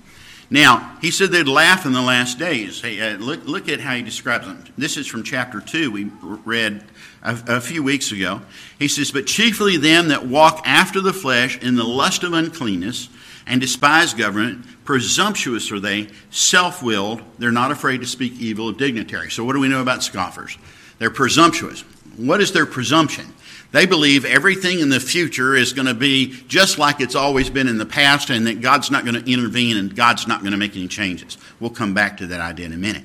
Now, 0.50 0.96
he 1.02 1.10
said 1.10 1.30
they'd 1.30 1.46
laugh 1.46 1.84
in 1.84 1.92
the 1.92 2.00
last 2.00 2.38
days. 2.38 2.80
Hey, 2.80 3.00
uh, 3.00 3.18
look, 3.18 3.44
look 3.44 3.68
at 3.68 3.80
how 3.80 3.94
he 3.94 4.02
describes 4.02 4.46
them. 4.46 4.64
This 4.78 4.96
is 4.96 5.06
from 5.06 5.22
chapter 5.22 5.60
2, 5.60 5.90
we 5.90 6.10
read 6.22 6.84
a, 7.22 7.38
a 7.48 7.60
few 7.60 7.82
weeks 7.82 8.12
ago. 8.12 8.40
He 8.78 8.88
says, 8.88 9.10
But 9.10 9.26
chiefly 9.26 9.76
them 9.76 10.08
that 10.08 10.26
walk 10.26 10.62
after 10.64 11.00
the 11.02 11.12
flesh 11.12 11.58
in 11.58 11.76
the 11.76 11.84
lust 11.84 12.22
of 12.24 12.32
uncleanness 12.32 13.10
and 13.46 13.60
despise 13.60 14.14
government, 14.14 14.64
presumptuous 14.84 15.70
are 15.70 15.80
they, 15.80 16.08
self 16.30 16.82
willed, 16.82 17.22
they're 17.38 17.50
not 17.50 17.70
afraid 17.70 18.00
to 18.00 18.06
speak 18.06 18.34
evil 18.38 18.70
of 18.70 18.78
dignitaries. 18.78 19.34
So, 19.34 19.44
what 19.44 19.52
do 19.52 19.60
we 19.60 19.68
know 19.68 19.82
about 19.82 20.02
scoffers? 20.02 20.56
They're 20.98 21.10
presumptuous. 21.10 21.82
What 22.16 22.40
is 22.40 22.52
their 22.52 22.66
presumption? 22.66 23.32
They 23.70 23.84
believe 23.84 24.24
everything 24.24 24.80
in 24.80 24.88
the 24.88 25.00
future 25.00 25.54
is 25.54 25.74
going 25.74 25.88
to 25.88 25.94
be 25.94 26.32
just 26.48 26.78
like 26.78 27.00
it's 27.00 27.14
always 27.14 27.50
been 27.50 27.68
in 27.68 27.76
the 27.76 27.84
past 27.84 28.30
and 28.30 28.46
that 28.46 28.62
God's 28.62 28.90
not 28.90 29.04
going 29.04 29.22
to 29.22 29.30
intervene 29.30 29.76
and 29.76 29.94
God's 29.94 30.26
not 30.26 30.40
going 30.40 30.52
to 30.52 30.58
make 30.58 30.74
any 30.74 30.88
changes. 30.88 31.36
We'll 31.60 31.70
come 31.70 31.92
back 31.92 32.16
to 32.18 32.26
that 32.28 32.40
idea 32.40 32.66
in 32.66 32.72
a 32.72 32.78
minute. 32.78 33.04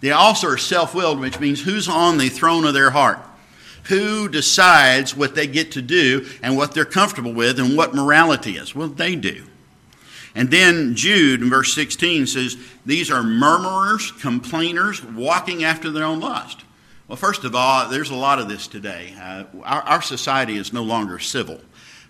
They 0.00 0.10
also 0.10 0.48
are 0.48 0.58
self 0.58 0.94
willed, 0.94 1.20
which 1.20 1.40
means 1.40 1.62
who's 1.62 1.88
on 1.88 2.18
the 2.18 2.28
throne 2.28 2.64
of 2.66 2.74
their 2.74 2.90
heart? 2.90 3.20
Who 3.84 4.28
decides 4.28 5.16
what 5.16 5.34
they 5.34 5.46
get 5.46 5.72
to 5.72 5.82
do 5.82 6.26
and 6.42 6.56
what 6.56 6.74
they're 6.74 6.84
comfortable 6.84 7.32
with 7.32 7.58
and 7.58 7.76
what 7.76 7.94
morality 7.94 8.56
is? 8.56 8.74
Well, 8.74 8.88
they 8.88 9.16
do. 9.16 9.44
And 10.34 10.50
then 10.50 10.94
Jude 10.94 11.42
in 11.42 11.50
verse 11.50 11.74
16 11.74 12.26
says, 12.26 12.56
These 12.86 13.10
are 13.10 13.22
murmurers, 13.22 14.12
complainers, 14.12 15.04
walking 15.04 15.64
after 15.64 15.90
their 15.90 16.04
own 16.04 16.20
lust. 16.20 16.64
Well, 17.12 17.18
first 17.18 17.44
of 17.44 17.54
all, 17.54 17.90
there's 17.90 18.08
a 18.08 18.14
lot 18.14 18.38
of 18.38 18.48
this 18.48 18.66
today. 18.66 19.14
Uh, 19.20 19.44
our, 19.64 19.82
our, 19.82 20.00
society 20.00 20.56
is 20.56 20.72
no 20.72 20.82
longer 20.82 21.18
civil. 21.18 21.60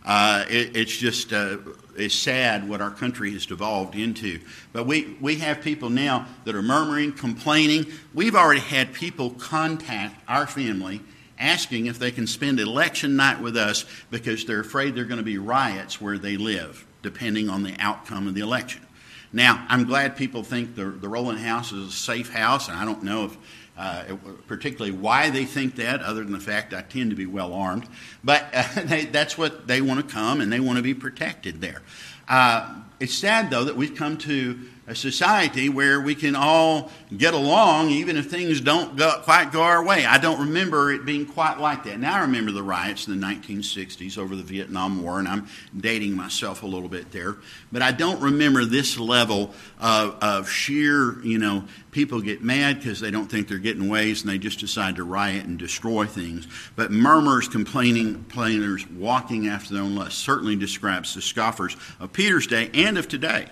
Uh, 0.05 0.45
it, 0.49 0.77
it's 0.77 0.97
just 0.97 1.33
uh, 1.33 1.57
it's 1.97 2.15
sad 2.15 2.69
what 2.69 2.81
our 2.81 2.93
country 2.93 3.33
has 3.33 3.45
devolved 3.45 3.97
into. 3.97 4.39
But 4.73 4.87
we, 4.87 5.17
we 5.21 5.39
have 5.39 5.61
people 5.61 5.91
now 5.91 6.29
that 6.45 6.55
are 6.55 6.63
murmuring, 6.63 7.15
complaining. 7.15 7.87
We've 8.15 8.37
already 8.37 8.61
had 8.61 8.93
people 8.93 9.31
contact 9.31 10.23
our 10.29 10.47
family 10.47 11.01
asking 11.37 11.87
if 11.87 11.99
they 11.99 12.13
can 12.13 12.29
spend 12.29 12.61
election 12.61 13.17
night 13.17 13.41
with 13.41 13.57
us 13.57 13.85
because 14.13 14.45
they're 14.45 14.61
afraid 14.61 14.95
there 14.95 15.03
are 15.03 15.09
going 15.09 15.19
to 15.19 15.25
be 15.25 15.37
riots 15.37 16.01
where 16.01 16.17
they 16.17 16.37
live, 16.37 16.87
depending 17.03 17.51
on 17.51 17.65
the 17.65 17.75
outcome 17.81 18.29
of 18.29 18.35
the 18.35 18.41
election. 18.41 18.87
Now, 19.33 19.67
I'm 19.69 19.85
glad 19.85 20.17
people 20.17 20.45
think 20.45 20.77
the, 20.77 20.85
the 20.85 21.09
Rowland 21.09 21.41
House 21.41 21.73
is 21.73 21.89
a 21.89 21.91
safe 21.91 22.33
house, 22.33 22.69
and 22.69 22.77
I 22.77 22.85
don't 22.85 23.03
know 23.03 23.25
if 23.25 23.37
uh, 23.77 24.05
particularly 24.47 24.93
why 24.93 25.31
they 25.31 25.45
think 25.45 25.77
that, 25.77 26.03
other 26.03 26.23
than 26.23 26.33
the 26.33 26.41
fact 26.41 26.75
I 26.75 26.83
tend 26.83 27.11
to 27.11 27.17
be 27.17 27.27
well 27.27 27.53
armed. 27.53 27.89
But 28.23 28.47
uh, 28.53 28.65
they, 28.85 29.07
that's 29.07 29.39
what 29.39 29.67
they 29.67 29.81
want 29.81 30.07
to 30.07 30.15
come 30.15 30.41
and 30.41 30.53
they 30.53 30.61
want 30.61 30.77
to 30.77 30.83
be 30.83 30.95
protected 30.95 31.61
there. 31.61 31.83
Uh, 32.29 32.83
it's 33.01 33.15
sad, 33.15 33.51
though, 33.51 33.65
that 33.65 33.77
we've 33.77 33.95
come 33.95 34.17
to 34.19 34.59
a 34.87 34.95
society 34.97 35.69
where 35.69 36.01
we 36.01 36.15
can 36.15 36.35
all 36.35 36.91
get 37.17 37.35
along 37.35 37.91
even 37.91 38.17
if 38.17 38.29
things 38.29 38.61
don't 38.61 38.97
go, 38.97 39.21
quite 39.23 39.53
go 39.53 39.63
our 39.63 39.85
way. 39.85 40.05
I 40.05 40.19
don't 40.19 40.41
remember 40.41 40.93
it 40.93 41.05
being 41.05 41.25
quite 41.25 41.61
like 41.61 41.85
that. 41.85 42.01
Now 42.01 42.17
I 42.17 42.21
remember 42.23 42.51
the 42.51 42.65
riots 42.65 43.07
in 43.07 43.19
the 43.19 43.27
1960s 43.27 44.19
over 44.19 44.35
the 44.35 44.43
Vietnam 44.43 45.01
War, 45.03 45.21
and 45.21 45.29
I'm 45.29 45.47
dating 45.77 46.17
myself 46.17 46.65
a 46.65 46.67
little 46.67 46.89
bit 46.89 47.13
there. 47.13 47.37
But 47.71 47.83
I 47.83 47.93
don't 47.93 48.21
remember 48.21 48.65
this 48.65 48.99
level 48.99 49.55
of, 49.79 50.19
of 50.21 50.51
sheer, 50.51 51.23
you 51.23 51.39
know, 51.39 51.65
people 51.93 52.21
get 52.21 52.43
mad 52.43 52.81
because 52.81 52.99
they 52.99 53.13
don't 53.13 53.31
think 53.31 53.47
they're 53.47 53.59
getting 53.59 53.89
ways 53.89 54.23
and 54.23 54.31
they 54.31 54.39
just 54.39 54.59
decide 54.59 54.97
to 54.97 55.05
riot 55.05 55.45
and 55.45 55.59
destroy 55.59 56.07
things. 56.07 56.49
But 56.75 56.91
murmurs, 56.91 57.47
complaining, 57.47 58.15
complainers, 58.15 58.89
walking 58.91 59.47
after 59.47 59.75
their 59.75 59.85
own 59.85 59.95
lust 59.95 60.19
certainly 60.19 60.57
describes 60.57 61.15
the 61.15 61.23
scoffers 61.23 61.77
of 62.01 62.13
Peter's 62.13 62.49
day 62.49 62.69
and 62.75 62.99
of 62.99 63.07
today. 63.07 63.47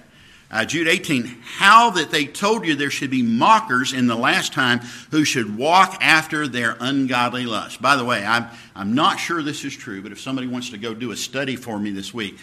Uh, 0.53 0.65
Jude 0.65 0.89
18, 0.89 1.25
how 1.43 1.91
that 1.91 2.11
they 2.11 2.25
told 2.25 2.67
you 2.67 2.75
there 2.75 2.91
should 2.91 3.11
be 3.11 3.23
mockers 3.23 3.93
in 3.93 4.09
the 4.09 4.17
last 4.17 4.53
time 4.53 4.81
who 5.13 5.25
should 5.25 5.57
walk 5.57 5.99
after 6.01 6.49
their 6.49 6.77
ungodly 6.81 7.47
lust. 7.47 7.81
By 7.81 7.95
the 7.95 8.05
way, 8.05 8.25
I'm, 8.25 8.47
I'm 8.75 8.95
not 8.95 9.21
sure 9.21 9.43
this 9.43 9.65
is 9.65 9.77
true, 9.77 10.03
but 10.03 10.11
if 10.11 10.21
somebody 10.21 10.49
wants 10.49 10.71
to 10.71 10.79
go 10.79 10.93
do 10.93 11.13
a 11.13 11.17
study 11.17 11.55
for 11.55 11.79
me 11.79 11.93
this 11.93 12.13
week, 12.13 12.37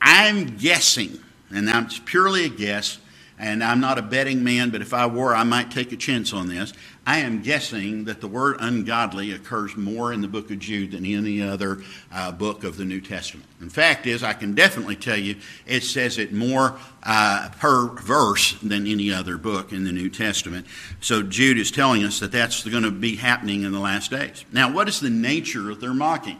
I'm 0.00 0.56
guessing, 0.56 1.18
and 1.50 1.68
it's 1.68 1.98
purely 1.98 2.46
a 2.46 2.48
guess, 2.48 2.98
and 3.38 3.62
I'm 3.62 3.80
not 3.80 3.98
a 3.98 4.02
betting 4.02 4.42
man, 4.42 4.70
but 4.70 4.80
if 4.80 4.94
I 4.94 5.04
were, 5.06 5.34
I 5.34 5.44
might 5.44 5.70
take 5.70 5.92
a 5.92 5.96
chance 5.96 6.32
on 6.32 6.48
this. 6.48 6.72
I 7.06 7.20
am 7.20 7.42
guessing 7.42 8.04
that 8.04 8.20
the 8.20 8.28
word 8.28 8.56
ungodly 8.60 9.32
occurs 9.32 9.76
more 9.76 10.12
in 10.12 10.20
the 10.20 10.28
book 10.28 10.50
of 10.50 10.58
Jude 10.58 10.92
than 10.92 11.06
any 11.06 11.42
other 11.42 11.78
uh, 12.12 12.30
book 12.30 12.62
of 12.62 12.76
the 12.76 12.84
New 12.84 13.00
Testament. 13.00 13.48
In 13.60 13.70
fact, 13.70 14.06
is 14.06 14.22
I 14.22 14.34
can 14.34 14.54
definitely 14.54 14.96
tell 14.96 15.16
you 15.16 15.36
it 15.66 15.82
says 15.82 16.18
it 16.18 16.32
more 16.32 16.78
uh, 17.02 17.48
per 17.58 17.88
verse 17.88 18.52
than 18.60 18.86
any 18.86 19.12
other 19.12 19.38
book 19.38 19.72
in 19.72 19.84
the 19.84 19.92
New 19.92 20.10
Testament. 20.10 20.66
So 21.00 21.22
Jude 21.22 21.58
is 21.58 21.70
telling 21.70 22.04
us 22.04 22.20
that 22.20 22.32
that's 22.32 22.68
going 22.68 22.82
to 22.82 22.90
be 22.90 23.16
happening 23.16 23.62
in 23.62 23.72
the 23.72 23.80
last 23.80 24.10
days. 24.10 24.44
Now, 24.52 24.70
what 24.70 24.88
is 24.88 25.00
the 25.00 25.10
nature 25.10 25.70
of 25.70 25.80
their 25.80 25.94
mocking? 25.94 26.38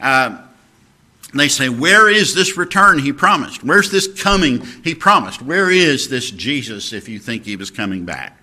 Uh, 0.00 0.38
they 1.34 1.48
say, 1.48 1.68
Where 1.68 2.08
is 2.08 2.34
this 2.34 2.56
return 2.56 3.00
he 3.00 3.12
promised? 3.12 3.64
Where's 3.64 3.90
this 3.90 4.22
coming 4.22 4.64
he 4.84 4.94
promised? 4.94 5.42
Where 5.42 5.70
is 5.70 6.08
this 6.08 6.30
Jesus 6.30 6.92
if 6.92 7.08
you 7.08 7.18
think 7.18 7.44
he 7.44 7.56
was 7.56 7.70
coming 7.70 8.04
back? 8.04 8.38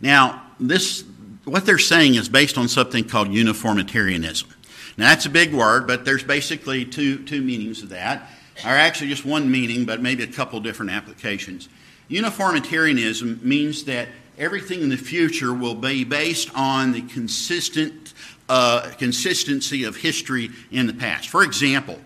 Now, 0.00 0.42
this, 0.60 1.04
what 1.44 1.66
they're 1.66 1.78
saying 1.78 2.14
is 2.14 2.28
based 2.28 2.58
on 2.58 2.68
something 2.68 3.04
called 3.04 3.28
uniformitarianism. 3.28 4.50
Now, 4.96 5.08
that's 5.08 5.26
a 5.26 5.30
big 5.30 5.52
word, 5.52 5.86
but 5.86 6.04
there's 6.04 6.22
basically 6.22 6.84
two, 6.84 7.24
two 7.24 7.42
meanings 7.42 7.82
of 7.82 7.90
that, 7.90 8.30
or 8.64 8.70
actually 8.70 9.08
just 9.08 9.24
one 9.24 9.50
meaning, 9.50 9.84
but 9.84 10.00
maybe 10.00 10.22
a 10.22 10.26
couple 10.26 10.60
different 10.60 10.92
applications. 10.92 11.68
Uniformitarianism 12.08 13.40
means 13.42 13.84
that 13.84 14.08
everything 14.38 14.80
in 14.80 14.88
the 14.88 14.96
future 14.96 15.52
will 15.52 15.74
be 15.74 16.04
based 16.04 16.50
on 16.54 16.92
the 16.92 17.02
consistent 17.02 18.14
uh, 18.48 18.92
consistency 18.96 19.84
of 19.84 19.96
history 19.96 20.50
in 20.70 20.86
the 20.86 20.94
past. 20.94 21.28
For 21.28 21.42
example, 21.42 21.98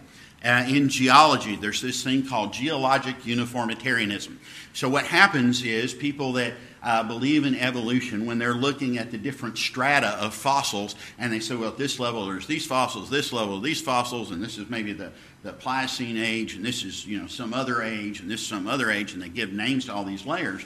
uh, 0.44 0.64
in 0.68 0.88
geology, 0.88 1.56
there's 1.56 1.82
this 1.82 2.02
thing 2.02 2.26
called 2.26 2.52
geologic 2.52 3.26
uniformitarianism. 3.26 4.40
So, 4.72 4.88
what 4.88 5.04
happens 5.04 5.62
is 5.62 5.92
people 5.92 6.32
that 6.34 6.54
uh, 6.82 7.02
believe 7.02 7.44
in 7.44 7.54
evolution 7.56 8.24
when 8.24 8.38
they're 8.38 8.54
looking 8.54 8.96
at 8.96 9.10
the 9.10 9.18
different 9.18 9.58
strata 9.58 10.08
of 10.18 10.34
fossils 10.34 10.94
and 11.18 11.30
they 11.30 11.40
say, 11.40 11.54
well, 11.54 11.68
at 11.68 11.76
this 11.76 12.00
level 12.00 12.24
there's 12.24 12.46
these 12.46 12.66
fossils, 12.66 13.10
this 13.10 13.32
level 13.32 13.60
these 13.60 13.82
fossils, 13.82 14.30
and 14.30 14.42
this 14.42 14.56
is 14.56 14.70
maybe 14.70 14.94
the, 14.94 15.12
the 15.42 15.52
Pliocene 15.52 16.16
age, 16.16 16.54
and 16.54 16.64
this 16.64 16.84
is 16.84 17.06
you 17.06 17.20
know 17.20 17.26
some 17.26 17.52
other 17.52 17.82
age, 17.82 18.20
and 18.20 18.30
this 18.30 18.40
is 18.40 18.46
some 18.46 18.66
other 18.66 18.90
age, 18.90 19.12
and 19.12 19.22
they 19.22 19.28
give 19.28 19.52
names 19.52 19.86
to 19.86 19.94
all 19.94 20.04
these 20.04 20.24
layers. 20.24 20.64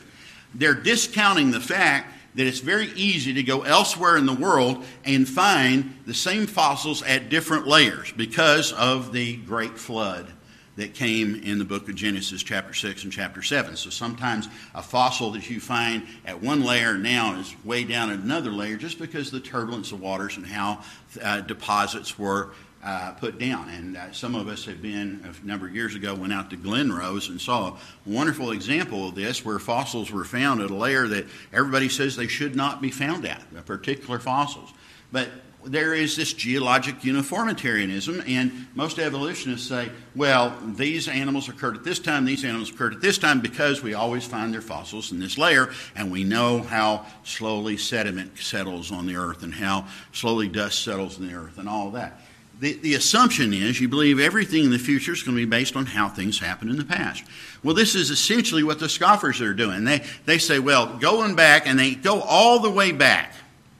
They're 0.54 0.74
discounting 0.74 1.50
the 1.50 1.60
fact 1.60 2.12
that 2.34 2.46
it's 2.46 2.60
very 2.60 2.88
easy 2.94 3.32
to 3.34 3.42
go 3.42 3.62
elsewhere 3.62 4.16
in 4.16 4.26
the 4.26 4.34
world 4.34 4.84
and 5.04 5.28
find 5.28 5.94
the 6.06 6.14
same 6.14 6.46
fossils 6.46 7.02
at 7.02 7.28
different 7.28 7.66
layers 7.66 8.12
because 8.12 8.72
of 8.72 9.12
the 9.12 9.36
Great 9.36 9.78
Flood 9.78 10.32
that 10.76 10.94
came 10.94 11.36
in 11.36 11.58
the 11.58 11.64
book 11.64 11.88
of 11.88 11.94
Genesis, 11.94 12.42
chapter 12.42 12.74
6 12.74 13.04
and 13.04 13.12
chapter 13.12 13.42
7. 13.42 13.76
So 13.76 13.90
sometimes 13.90 14.48
a 14.74 14.82
fossil 14.82 15.30
that 15.32 15.48
you 15.48 15.60
find 15.60 16.04
at 16.24 16.42
one 16.42 16.64
layer 16.64 16.98
now 16.98 17.38
is 17.38 17.54
way 17.64 17.84
down 17.84 18.10
at 18.10 18.18
another 18.18 18.50
layer 18.50 18.76
just 18.76 18.98
because 18.98 19.32
of 19.32 19.40
the 19.40 19.48
turbulence 19.48 19.92
of 19.92 20.00
waters 20.00 20.36
and 20.36 20.44
how 20.44 20.82
uh, 21.22 21.42
deposits 21.42 22.18
were 22.18 22.50
uh, 22.84 23.12
put 23.12 23.38
down. 23.38 23.68
And 23.70 23.96
uh, 23.96 24.12
some 24.12 24.34
of 24.34 24.46
us 24.46 24.66
have 24.66 24.82
been, 24.82 25.24
a 25.24 25.46
number 25.46 25.66
of 25.66 25.74
years 25.74 25.94
ago, 25.94 26.14
went 26.14 26.32
out 26.32 26.50
to 26.50 26.56
Glen 26.56 26.92
Rose 26.92 27.28
and 27.30 27.40
saw 27.40 27.68
a 27.68 27.78
wonderful 28.04 28.50
example 28.50 29.08
of 29.08 29.14
this 29.14 29.44
where 29.44 29.58
fossils 29.58 30.10
were 30.10 30.24
found 30.24 30.60
at 30.60 30.70
a 30.70 30.74
layer 30.74 31.08
that 31.08 31.26
everybody 31.52 31.88
says 31.88 32.14
they 32.14 32.28
should 32.28 32.54
not 32.54 32.82
be 32.82 32.90
found 32.90 33.24
at, 33.24 33.42
particular 33.64 34.18
fossils. 34.18 34.70
But 35.10 35.30
there 35.64 35.94
is 35.94 36.14
this 36.14 36.34
geologic 36.34 37.04
uniformitarianism, 37.04 38.22
and 38.26 38.66
most 38.74 38.98
evolutionists 38.98 39.66
say, 39.66 39.90
well, 40.14 40.54
these 40.76 41.08
animals 41.08 41.48
occurred 41.48 41.76
at 41.76 41.84
this 41.84 41.98
time, 41.98 42.26
these 42.26 42.44
animals 42.44 42.70
occurred 42.70 42.92
at 42.92 43.00
this 43.00 43.16
time, 43.16 43.40
because 43.40 43.82
we 43.82 43.94
always 43.94 44.26
find 44.26 44.52
their 44.52 44.60
fossils 44.60 45.10
in 45.10 45.20
this 45.20 45.38
layer, 45.38 45.72
and 45.96 46.12
we 46.12 46.22
know 46.22 46.60
how 46.60 47.06
slowly 47.22 47.78
sediment 47.78 48.36
settles 48.36 48.92
on 48.92 49.06
the 49.06 49.16
earth 49.16 49.42
and 49.42 49.54
how 49.54 49.86
slowly 50.12 50.48
dust 50.48 50.84
settles 50.84 51.18
in 51.18 51.26
the 51.26 51.32
earth 51.32 51.56
and 51.56 51.66
all 51.66 51.90
that 51.92 52.20
the, 52.60 52.74
the 52.74 52.94
assumption 52.94 53.52
is 53.52 53.80
you 53.80 53.88
believe 53.88 54.20
everything 54.20 54.64
in 54.64 54.70
the 54.70 54.78
future 54.78 55.12
is 55.12 55.22
going 55.22 55.36
to 55.36 55.42
be 55.42 55.48
based 55.48 55.76
on 55.76 55.86
how 55.86 56.08
things 56.08 56.38
happened 56.38 56.70
in 56.70 56.76
the 56.76 56.84
past. 56.84 57.24
Well, 57.62 57.74
this 57.74 57.94
is 57.94 58.10
essentially 58.10 58.62
what 58.62 58.78
the 58.78 58.88
scoffers 58.88 59.40
are 59.40 59.54
doing. 59.54 59.84
They, 59.84 60.04
they 60.24 60.38
say, 60.38 60.58
well, 60.58 60.98
going 60.98 61.34
back, 61.34 61.66
and 61.66 61.78
they 61.78 61.94
go 61.94 62.20
all 62.20 62.60
the 62.60 62.70
way 62.70 62.92
back 62.92 63.32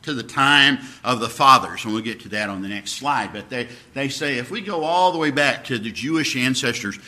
to 0.03 0.13
the 0.13 0.23
time 0.23 0.79
of 1.03 1.21
the 1.21 1.29
fathers, 1.29 1.85
and 1.85 1.95
we'll 1.95 2.03
get 2.03 2.21
to 2.21 2.29
that 2.31 2.51
on 2.51 2.63
the 2.63 2.69
next 2.69 2.93
slide. 2.93 3.33
But 3.33 3.49
they, 3.49 3.69
they 3.95 4.09
say 4.09 4.39
if 4.39 4.51
we 4.51 4.61
go 4.61 4.85
all 4.85 5.13
the 5.13 5.19
way 5.19 5.31
back 5.31 5.65
to 5.65 5.79
the 5.79 5.91
Jewish 5.91 6.37
ancestors, 6.37 6.99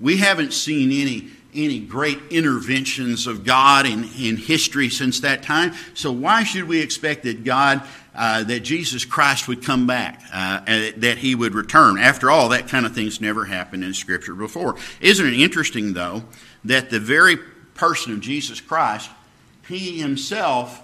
we 0.00 0.18
haven't 0.18 0.52
seen 0.52 0.90
any 0.90 1.30
any 1.54 1.80
great 1.80 2.18
interventions 2.30 3.26
of 3.26 3.42
God 3.42 3.86
in, 3.86 4.04
in 4.18 4.36
history 4.36 4.90
since 4.90 5.20
that 5.20 5.42
time. 5.42 5.72
So 5.94 6.12
why 6.12 6.44
should 6.44 6.64
we 6.64 6.82
expect 6.82 7.22
that 7.22 7.44
God 7.44 7.82
uh, 8.16 8.42
that 8.44 8.60
Jesus 8.60 9.04
Christ 9.04 9.46
would 9.46 9.62
come 9.62 9.86
back, 9.86 10.22
uh, 10.32 10.60
that 10.96 11.18
he 11.18 11.34
would 11.34 11.54
return. 11.54 11.98
After 11.98 12.30
all, 12.30 12.48
that 12.48 12.68
kind 12.68 12.86
of 12.86 12.94
thing's 12.94 13.20
never 13.20 13.44
happened 13.44 13.84
in 13.84 13.94
Scripture 13.94 14.34
before. 14.34 14.76
Isn't 15.00 15.26
it 15.26 15.34
interesting, 15.34 15.92
though, 15.92 16.24
that 16.64 16.90
the 16.90 16.98
very 17.00 17.36
person 17.74 18.12
of 18.12 18.20
Jesus 18.20 18.60
Christ, 18.60 19.10
he 19.68 20.00
himself 20.00 20.82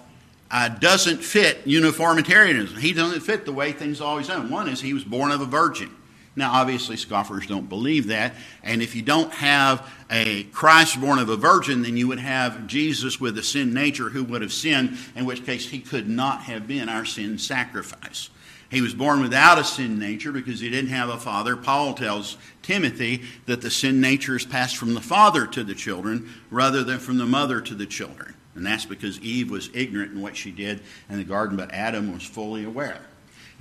uh, 0.51 0.69
doesn't 0.69 1.25
fit 1.25 1.67
uniformitarianism. 1.67 2.77
He 2.77 2.93
doesn't 2.93 3.21
fit 3.21 3.47
the 3.47 3.53
way 3.53 3.73
things 3.73 4.01
always 4.01 4.29
done. 4.29 4.51
One 4.51 4.69
is 4.69 4.81
he 4.81 4.93
was 4.93 5.05
born 5.05 5.33
of 5.33 5.41
a 5.41 5.47
virgin. 5.47 5.91
Now, 6.35 6.53
obviously, 6.53 6.97
scoffers 6.97 7.47
don't 7.47 7.69
believe 7.69 8.07
that. 8.09 8.35
And 8.63 8.83
if 8.83 8.95
you 8.95 9.03
don't 9.03 9.33
have 9.33 9.91
a 10.13 10.45
Christ 10.45 11.01
born 11.01 11.19
of 11.19 11.31
a 11.31 11.37
virgin, 11.37 11.83
then 11.83 11.97
you 11.97 12.07
would 12.07 12.21
have 12.21 12.67
Jesus 12.67 13.19
with 13.19 13.37
a 13.39 13.43
sin 13.43 13.73
nature 13.73 14.11
who 14.11 14.23
would 14.25 14.43
have 14.43 14.53
sinned, 14.53 14.99
in 15.17 15.25
which 15.25 15.47
case 15.47 15.71
he 15.71 15.81
could 15.81 16.09
not 16.09 16.43
have 16.43 16.69
been 16.69 16.91
our 16.91 17.07
sin 17.07 17.39
sacrifice. 17.39 18.29
He 18.71 18.83
was 18.83 18.95
born 18.95 19.21
without 19.21 19.59
a 19.59 19.65
sin 19.65 19.99
nature 19.99 20.33
because 20.33 20.61
he 20.61 20.71
didn't 20.71 20.91
have 20.91 21.09
a 21.09 21.19
father. 21.19 21.57
Paul 21.57 21.95
tells 21.95 22.37
Timothy 22.63 23.23
that 23.47 23.61
the 23.63 23.71
sin 23.71 24.01
nature 24.01 24.37
is 24.37 24.47
passed 24.47 24.77
from 24.77 24.95
the 24.95 25.01
father 25.01 25.47
to 25.49 25.65
the 25.65 25.75
children 25.75 26.31
rather 26.51 26.85
than 26.85 26.99
from 26.99 27.19
the 27.19 27.27
mother 27.27 27.61
to 27.61 27.75
the 27.75 27.87
children. 27.87 28.35
And 28.55 28.67
that's 28.67 28.85
because 28.85 29.19
Eve 29.21 29.51
was 29.51 29.71
ignorant 29.75 30.13
in 30.13 30.21
what 30.21 30.37
she 30.37 30.51
did 30.51 30.83
in 31.09 31.17
the 31.19 31.25
garden, 31.25 31.57
but 31.57 31.73
Adam 31.73 32.13
was 32.13 32.23
fully 32.23 32.65
aware. 32.65 33.01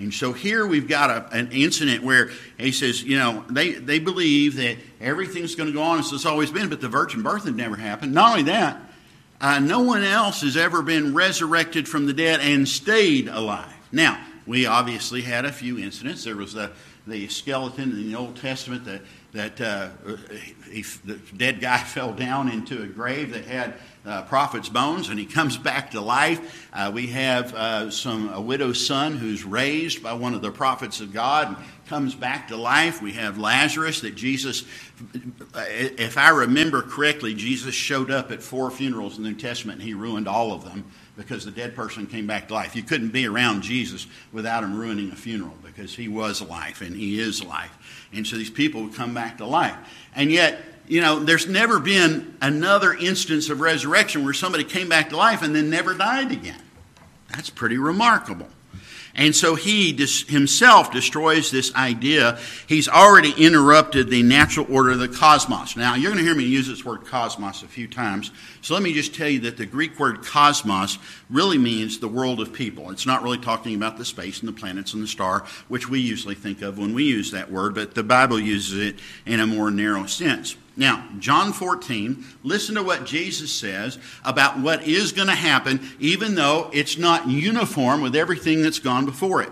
And 0.03 0.13
so 0.13 0.33
here 0.33 0.65
we've 0.65 0.87
got 0.87 1.09
a, 1.09 1.35
an 1.35 1.51
incident 1.51 2.03
where 2.03 2.31
he 2.57 2.71
says, 2.71 3.03
you 3.03 3.17
know, 3.17 3.45
they, 3.49 3.71
they 3.73 3.99
believe 3.99 4.55
that 4.55 4.77
everything's 4.99 5.55
going 5.55 5.67
to 5.67 5.73
go 5.73 5.81
on 5.81 5.99
as 5.99 6.11
it's 6.11 6.25
always 6.25 6.51
been, 6.51 6.69
but 6.69 6.81
the 6.81 6.89
virgin 6.89 7.21
birth 7.21 7.45
had 7.45 7.55
never 7.55 7.75
happened. 7.75 8.13
Not 8.13 8.31
only 8.31 8.43
that, 8.43 8.81
uh, 9.39 9.59
no 9.59 9.81
one 9.81 10.03
else 10.03 10.41
has 10.41 10.57
ever 10.57 10.81
been 10.81 11.13
resurrected 11.13 11.87
from 11.87 12.05
the 12.05 12.13
dead 12.13 12.39
and 12.41 12.67
stayed 12.67 13.27
alive. 13.27 13.73
Now, 13.91 14.23
we 14.45 14.65
obviously 14.65 15.21
had 15.21 15.45
a 15.45 15.51
few 15.51 15.77
incidents. 15.77 16.23
There 16.23 16.35
was 16.35 16.53
the, 16.53 16.71
the 17.11 17.27
skeleton 17.27 17.91
in 17.91 18.11
the 18.11 18.17
Old 18.17 18.37
Testament 18.37 18.85
that, 18.85 19.01
that 19.33 19.61
uh, 19.61 19.89
he, 20.71 20.81
the 21.05 21.19
dead 21.35 21.59
guy 21.59 21.77
fell 21.83 22.13
down 22.13 22.49
into 22.49 22.81
a 22.81 22.87
grave 22.87 23.33
that 23.33 23.45
had 23.45 23.75
uh, 24.03 24.23
prophet's 24.23 24.69
bones 24.69 25.09
and 25.09 25.19
he 25.19 25.25
comes 25.25 25.57
back 25.57 25.91
to 25.91 26.01
life. 26.01 26.67
Uh, 26.73 26.91
we 26.93 27.07
have 27.07 27.53
uh, 27.53 27.91
some 27.91 28.29
a 28.33 28.41
widow's 28.41 28.83
son 28.85 29.17
who's 29.17 29.43
raised 29.43 30.01
by 30.01 30.13
one 30.13 30.33
of 30.33 30.41
the 30.41 30.51
prophets 30.51 31.01
of 31.01 31.13
God 31.13 31.49
and 31.49 31.57
comes 31.85 32.15
back 32.15 32.47
to 32.47 32.55
life. 32.55 33.01
We 33.01 33.11
have 33.13 33.37
Lazarus 33.37 34.01
that 34.01 34.15
Jesus, 34.15 34.63
if 35.53 36.17
I 36.17 36.29
remember 36.29 36.81
correctly, 36.81 37.35
Jesus 37.35 37.75
showed 37.75 38.09
up 38.09 38.31
at 38.31 38.41
four 38.41 38.71
funerals 38.71 39.17
in 39.17 39.23
the 39.23 39.29
New 39.29 39.35
Testament 39.35 39.79
and 39.79 39.87
he 39.87 39.93
ruined 39.93 40.27
all 40.27 40.53
of 40.53 40.63
them 40.63 40.85
because 41.17 41.45
the 41.45 41.51
dead 41.51 41.75
person 41.75 42.07
came 42.07 42.25
back 42.25 42.47
to 42.47 42.53
life. 42.53 42.75
You 42.75 42.83
couldn't 42.83 43.09
be 43.09 43.27
around 43.27 43.61
Jesus 43.61 44.07
without 44.31 44.63
him 44.63 44.75
ruining 44.75 45.11
a 45.11 45.15
funeral 45.15 45.53
because 45.81 45.95
he 45.95 46.07
was 46.07 46.43
life 46.43 46.81
and 46.81 46.95
he 46.95 47.19
is 47.19 47.43
life. 47.43 48.05
And 48.13 48.27
so 48.27 48.35
these 48.35 48.51
people 48.51 48.83
would 48.83 48.93
come 48.93 49.15
back 49.15 49.39
to 49.39 49.47
life. 49.47 49.75
And 50.13 50.31
yet, 50.31 50.61
you 50.87 51.01
know, 51.01 51.17
there's 51.17 51.47
never 51.47 51.79
been 51.79 52.37
another 52.39 52.93
instance 52.93 53.49
of 53.49 53.61
resurrection 53.61 54.23
where 54.23 54.33
somebody 54.33 54.63
came 54.63 54.89
back 54.89 55.09
to 55.09 55.17
life 55.17 55.41
and 55.41 55.55
then 55.55 55.71
never 55.71 55.95
died 55.95 56.31
again. 56.31 56.61
That's 57.29 57.49
pretty 57.49 57.79
remarkable. 57.79 58.47
And 59.15 59.35
so 59.35 59.55
he 59.55 59.91
dis- 59.91 60.27
himself 60.29 60.91
destroys 60.91 61.51
this 61.51 61.73
idea. 61.75 62.39
He's 62.67 62.87
already 62.87 63.33
interrupted 63.37 64.09
the 64.09 64.23
natural 64.23 64.65
order 64.73 64.91
of 64.91 64.99
the 64.99 65.09
cosmos. 65.09 65.75
Now, 65.75 65.95
you're 65.95 66.11
going 66.11 66.23
to 66.23 66.27
hear 66.27 66.35
me 66.35 66.45
use 66.45 66.67
this 66.67 66.85
word 66.85 67.05
cosmos 67.05 67.63
a 67.63 67.67
few 67.67 67.87
times. 67.87 68.31
So 68.61 68.73
let 68.73 68.83
me 68.83 68.93
just 68.93 69.13
tell 69.13 69.27
you 69.27 69.39
that 69.41 69.57
the 69.57 69.65
Greek 69.65 69.99
word 69.99 70.23
cosmos 70.23 70.97
really 71.29 71.57
means 71.57 71.99
the 71.99 72.07
world 72.07 72.39
of 72.39 72.53
people. 72.53 72.89
It's 72.91 73.05
not 73.05 73.23
really 73.23 73.37
talking 73.37 73.75
about 73.75 73.97
the 73.97 74.05
space 74.05 74.39
and 74.39 74.47
the 74.47 74.53
planets 74.53 74.93
and 74.93 75.03
the 75.03 75.07
star, 75.07 75.45
which 75.67 75.89
we 75.89 75.99
usually 75.99 76.35
think 76.35 76.61
of 76.61 76.77
when 76.77 76.93
we 76.93 77.03
use 77.03 77.31
that 77.31 77.51
word, 77.51 77.75
but 77.75 77.95
the 77.95 78.03
Bible 78.03 78.39
uses 78.39 78.79
it 78.79 78.99
in 79.25 79.39
a 79.39 79.47
more 79.47 79.71
narrow 79.71 80.05
sense. 80.05 80.55
Now, 80.77 81.05
John 81.19 81.51
14, 81.51 82.23
listen 82.43 82.75
to 82.75 82.83
what 82.83 83.05
Jesus 83.05 83.51
says 83.51 83.99
about 84.23 84.59
what 84.59 84.87
is 84.87 85.11
going 85.11 85.27
to 85.27 85.35
happen, 85.35 85.81
even 85.99 86.35
though 86.35 86.69
it's 86.73 86.97
not 86.97 87.27
uniform 87.27 88.01
with 88.01 88.15
everything 88.15 88.61
that's 88.61 88.79
gone 88.79 89.05
before 89.05 89.41
it. 89.41 89.49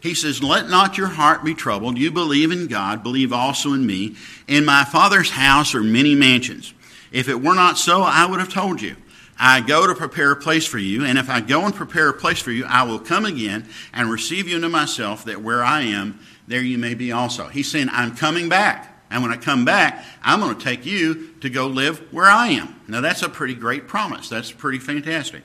He 0.00 0.14
says, 0.14 0.42
Let 0.42 0.68
not 0.68 0.96
your 0.96 1.08
heart 1.08 1.44
be 1.44 1.54
troubled. 1.54 1.98
You 1.98 2.10
believe 2.10 2.52
in 2.52 2.68
God, 2.68 3.02
believe 3.02 3.32
also 3.32 3.72
in 3.72 3.86
me. 3.86 4.16
In 4.48 4.64
my 4.64 4.84
Father's 4.84 5.30
house 5.30 5.74
are 5.74 5.82
many 5.82 6.14
mansions. 6.14 6.72
If 7.12 7.28
it 7.28 7.42
were 7.42 7.54
not 7.54 7.76
so, 7.76 8.02
I 8.02 8.24
would 8.24 8.40
have 8.40 8.52
told 8.52 8.80
you. 8.80 8.96
I 9.38 9.60
go 9.62 9.86
to 9.86 9.94
prepare 9.94 10.32
a 10.32 10.36
place 10.36 10.66
for 10.66 10.78
you, 10.78 11.04
and 11.04 11.18
if 11.18 11.30
I 11.30 11.40
go 11.40 11.64
and 11.64 11.74
prepare 11.74 12.10
a 12.10 12.14
place 12.14 12.40
for 12.40 12.50
you, 12.50 12.64
I 12.66 12.82
will 12.82 12.98
come 12.98 13.24
again 13.24 13.66
and 13.92 14.10
receive 14.10 14.46
you 14.46 14.56
unto 14.56 14.68
myself, 14.68 15.24
that 15.24 15.40
where 15.40 15.62
I 15.64 15.80
am, 15.82 16.20
there 16.46 16.60
you 16.60 16.76
may 16.76 16.94
be 16.94 17.10
also. 17.10 17.48
He's 17.48 17.70
saying, 17.70 17.88
I'm 17.90 18.14
coming 18.14 18.50
back. 18.50 18.89
And 19.10 19.22
when 19.22 19.32
I 19.32 19.36
come 19.36 19.64
back, 19.64 20.04
I'm 20.22 20.40
going 20.40 20.56
to 20.56 20.64
take 20.64 20.86
you 20.86 21.34
to 21.40 21.50
go 21.50 21.66
live 21.66 21.98
where 22.12 22.26
I 22.26 22.48
am. 22.48 22.80
Now, 22.86 23.00
that's 23.00 23.22
a 23.22 23.28
pretty 23.28 23.54
great 23.54 23.88
promise. 23.88 24.28
That's 24.28 24.52
pretty 24.52 24.78
fantastic. 24.78 25.42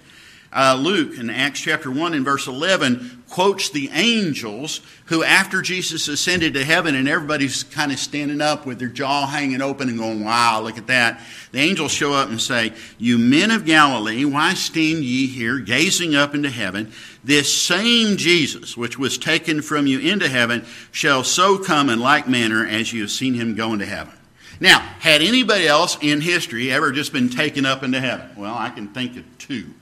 Uh, 0.56 0.74
Luke 0.80 1.18
in 1.20 1.30
Acts 1.30 1.60
chapter 1.60 1.92
1 1.92 2.14
and 2.14 2.24
verse 2.24 2.48
11 2.48 3.24
quotes 3.30 3.70
the 3.70 3.90
angels 3.92 4.80
who, 5.08 5.22
after 5.22 5.62
Jesus 5.62 6.08
ascended 6.08 6.54
to 6.54 6.64
heaven 6.64 6.96
and 6.96 7.10
everybody's 7.10 7.64
kind 7.64 7.92
of 7.92 8.00
standing 8.00 8.40
up 8.40 8.66
with 8.66 8.80
their 8.80 8.88
jaw 8.88 9.28
hanging 9.28 9.62
open 9.62 9.90
and 9.90 9.98
going, 9.98 10.24
wow, 10.24 10.62
look 10.62 10.78
at 10.78 10.88
that. 10.88 11.20
The 11.52 11.60
angels 11.60 11.92
show 11.92 12.14
up 12.14 12.30
and 12.30 12.42
say, 12.42 12.72
You 12.98 13.18
men 13.18 13.52
of 13.52 13.66
Galilee, 13.66 14.24
why 14.24 14.54
stand 14.54 15.04
ye 15.04 15.28
here 15.28 15.60
gazing 15.60 16.16
up 16.16 16.34
into 16.34 16.50
heaven? 16.50 16.94
This 17.22 17.54
same 17.54 18.16
Jesus, 18.16 18.78
which 18.78 18.98
was 18.98 19.18
taken 19.18 19.62
from 19.62 19.88
you 19.88 20.00
into 20.00 20.30
heaven, 20.30 20.66
shall 20.92 21.26
so 21.26 21.58
come 21.58 21.90
in 21.90 22.00
like 22.00 22.30
manner 22.30 22.66
as 22.66 22.94
you 22.94 23.02
have 23.02 23.12
seen 23.12 23.34
him 23.34 23.56
go 23.56 23.74
into 23.74 23.86
heaven. 23.86 24.14
Now, 24.62 24.80
had 24.80 25.22
anybody 25.22 25.68
else 25.68 25.98
in 26.00 26.22
history 26.22 26.72
ever 26.72 26.94
just 26.94 27.12
been 27.12 27.28
taken 27.28 27.66
up 27.66 27.84
into 27.84 28.00
heaven? 28.00 28.30
Well, 28.38 28.56
I 28.56 28.70
can 28.70 28.88
think 28.88 29.18
of 29.18 29.38
two. 29.38 29.74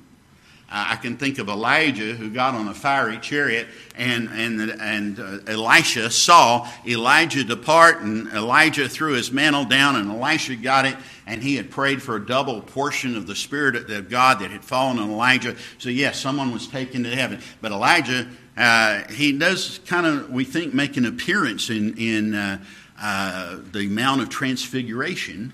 I 0.75 0.95
can 0.95 1.17
think 1.17 1.37
of 1.37 1.49
Elijah 1.49 2.15
who 2.15 2.31
got 2.31 2.55
on 2.55 2.67
a 2.67 2.73
fiery 2.73 3.19
chariot, 3.19 3.67
and, 3.95 4.27
and, 4.29 4.59
and 4.81 5.19
uh, 5.19 5.39
Elisha 5.45 6.09
saw 6.09 6.67
Elijah 6.87 7.43
depart, 7.43 8.01
and 8.01 8.27
Elijah 8.29 8.89
threw 8.89 9.13
his 9.13 9.31
mantle 9.31 9.65
down, 9.65 9.95
and 9.95 10.09
Elisha 10.09 10.55
got 10.55 10.85
it, 10.85 10.95
and 11.27 11.43
he 11.43 11.57
had 11.57 11.69
prayed 11.69 12.01
for 12.01 12.15
a 12.15 12.25
double 12.25 12.59
portion 12.59 13.15
of 13.15 13.27
the 13.27 13.35
Spirit 13.35 13.87
of 13.87 14.09
God 14.09 14.39
that 14.39 14.49
had 14.49 14.65
fallen 14.65 14.97
on 14.97 15.11
Elijah. 15.11 15.55
So, 15.77 15.89
yes, 15.89 16.19
someone 16.19 16.51
was 16.51 16.65
taken 16.67 17.03
to 17.03 17.15
heaven. 17.15 17.39
But 17.61 17.71
Elijah, 17.71 18.27
uh, 18.57 19.03
he 19.11 19.37
does 19.37 19.79
kind 19.85 20.07
of, 20.07 20.31
we 20.31 20.43
think, 20.43 20.73
make 20.73 20.97
an 20.97 21.05
appearance 21.05 21.69
in, 21.69 21.95
in 21.99 22.33
uh, 22.33 22.57
uh 22.99 23.57
the 23.71 23.87
Mount 23.89 24.21
of 24.21 24.29
Transfiguration 24.29 25.53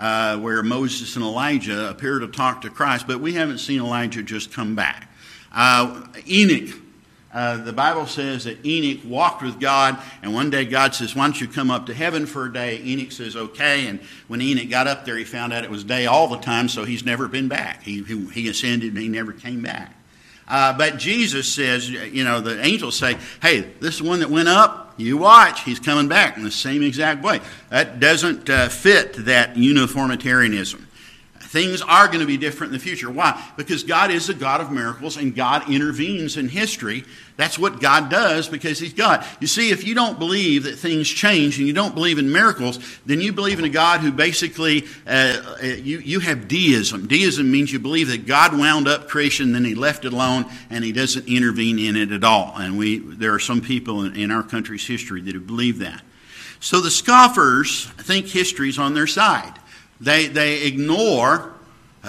uh, 0.00 0.38
where 0.38 0.62
Moses 0.62 1.14
and 1.14 1.24
Elijah 1.24 1.90
appear 1.90 2.18
to 2.18 2.26
talk 2.26 2.62
to 2.62 2.70
Christ, 2.70 3.06
but 3.06 3.20
we 3.20 3.34
haven't 3.34 3.58
seen 3.58 3.80
Elijah 3.80 4.22
just 4.22 4.52
come 4.52 4.74
back. 4.74 5.08
Uh, 5.52 6.06
Enoch, 6.26 6.74
uh, 7.32 7.58
the 7.58 7.72
Bible 7.72 8.06
says 8.06 8.44
that 8.44 8.64
Enoch 8.64 9.04
walked 9.04 9.42
with 9.42 9.60
God, 9.60 9.98
and 10.22 10.32
one 10.32 10.48
day 10.48 10.64
God 10.64 10.94
says, 10.94 11.14
Why 11.14 11.26
don't 11.26 11.40
you 11.40 11.46
come 11.46 11.70
up 11.70 11.86
to 11.86 11.94
heaven 11.94 12.24
for 12.24 12.46
a 12.46 12.52
day? 12.52 12.80
Enoch 12.82 13.12
says, 13.12 13.36
Okay. 13.36 13.86
And 13.86 14.00
when 14.26 14.40
Enoch 14.40 14.70
got 14.70 14.86
up 14.86 15.04
there, 15.04 15.16
he 15.16 15.24
found 15.24 15.52
out 15.52 15.62
it 15.62 15.70
was 15.70 15.84
day 15.84 16.06
all 16.06 16.28
the 16.28 16.38
time, 16.38 16.68
so 16.68 16.84
he's 16.84 17.04
never 17.04 17.28
been 17.28 17.48
back. 17.48 17.82
He, 17.82 18.02
he, 18.02 18.26
he 18.30 18.48
ascended 18.48 18.94
and 18.94 18.98
he 19.02 19.08
never 19.08 19.32
came 19.32 19.62
back. 19.62 19.94
Uh, 20.48 20.76
but 20.76 20.98
Jesus 20.98 21.52
says, 21.52 21.88
you 21.88 22.24
know, 22.24 22.40
the 22.40 22.60
angels 22.64 22.98
say, 22.98 23.16
hey, 23.40 23.60
this 23.78 24.02
one 24.02 24.18
that 24.18 24.30
went 24.30 24.48
up, 24.48 24.79
you 25.00 25.16
watch, 25.16 25.62
he's 25.64 25.80
coming 25.80 26.08
back 26.08 26.36
in 26.36 26.44
the 26.44 26.50
same 26.50 26.82
exact 26.82 27.22
way. 27.22 27.40
That 27.70 28.00
doesn't 28.00 28.48
uh, 28.48 28.68
fit 28.68 29.14
that 29.24 29.56
uniformitarianism. 29.56 30.86
Things 31.40 31.82
are 31.82 32.06
going 32.06 32.20
to 32.20 32.26
be 32.26 32.36
different 32.36 32.72
in 32.72 32.78
the 32.78 32.84
future. 32.84 33.10
Why? 33.10 33.50
Because 33.56 33.82
God 33.82 34.12
is 34.12 34.28
a 34.28 34.34
God 34.34 34.60
of 34.60 34.70
miracles 34.70 35.16
and 35.16 35.34
God 35.34 35.68
intervenes 35.68 36.36
in 36.36 36.48
history. 36.48 37.04
That's 37.40 37.58
what 37.58 37.80
God 37.80 38.10
does 38.10 38.50
because 38.50 38.78
He's 38.78 38.92
God. 38.92 39.24
You 39.40 39.46
see, 39.46 39.70
if 39.70 39.86
you 39.86 39.94
don't 39.94 40.18
believe 40.18 40.64
that 40.64 40.76
things 40.76 41.08
change 41.08 41.56
and 41.56 41.66
you 41.66 41.72
don't 41.72 41.94
believe 41.94 42.18
in 42.18 42.30
miracles, 42.30 42.78
then 43.06 43.22
you 43.22 43.32
believe 43.32 43.58
in 43.58 43.64
a 43.64 43.70
God 43.70 44.00
who 44.00 44.12
basically, 44.12 44.84
uh, 45.06 45.56
uh, 45.62 45.66
you, 45.66 46.00
you 46.00 46.20
have 46.20 46.48
deism. 46.48 47.06
Deism 47.06 47.50
means 47.50 47.72
you 47.72 47.78
believe 47.78 48.08
that 48.08 48.26
God 48.26 48.52
wound 48.58 48.86
up 48.86 49.08
creation, 49.08 49.52
then 49.52 49.64
He 49.64 49.74
left 49.74 50.04
it 50.04 50.12
alone, 50.12 50.44
and 50.68 50.84
He 50.84 50.92
doesn't 50.92 51.28
intervene 51.28 51.78
in 51.78 51.96
it 51.96 52.12
at 52.12 52.24
all. 52.24 52.52
And 52.58 52.76
we, 52.76 52.98
there 52.98 53.32
are 53.32 53.40
some 53.40 53.62
people 53.62 54.04
in, 54.04 54.16
in 54.16 54.30
our 54.30 54.42
country's 54.42 54.86
history 54.86 55.22
that 55.22 55.32
have 55.32 55.46
believed 55.46 55.80
that. 55.80 56.02
So 56.60 56.82
the 56.82 56.90
scoffers 56.90 57.86
think 57.86 58.26
history's 58.26 58.78
on 58.78 58.92
their 58.92 59.06
side. 59.06 59.54
They, 59.98 60.26
they 60.26 60.66
ignore 60.66 61.54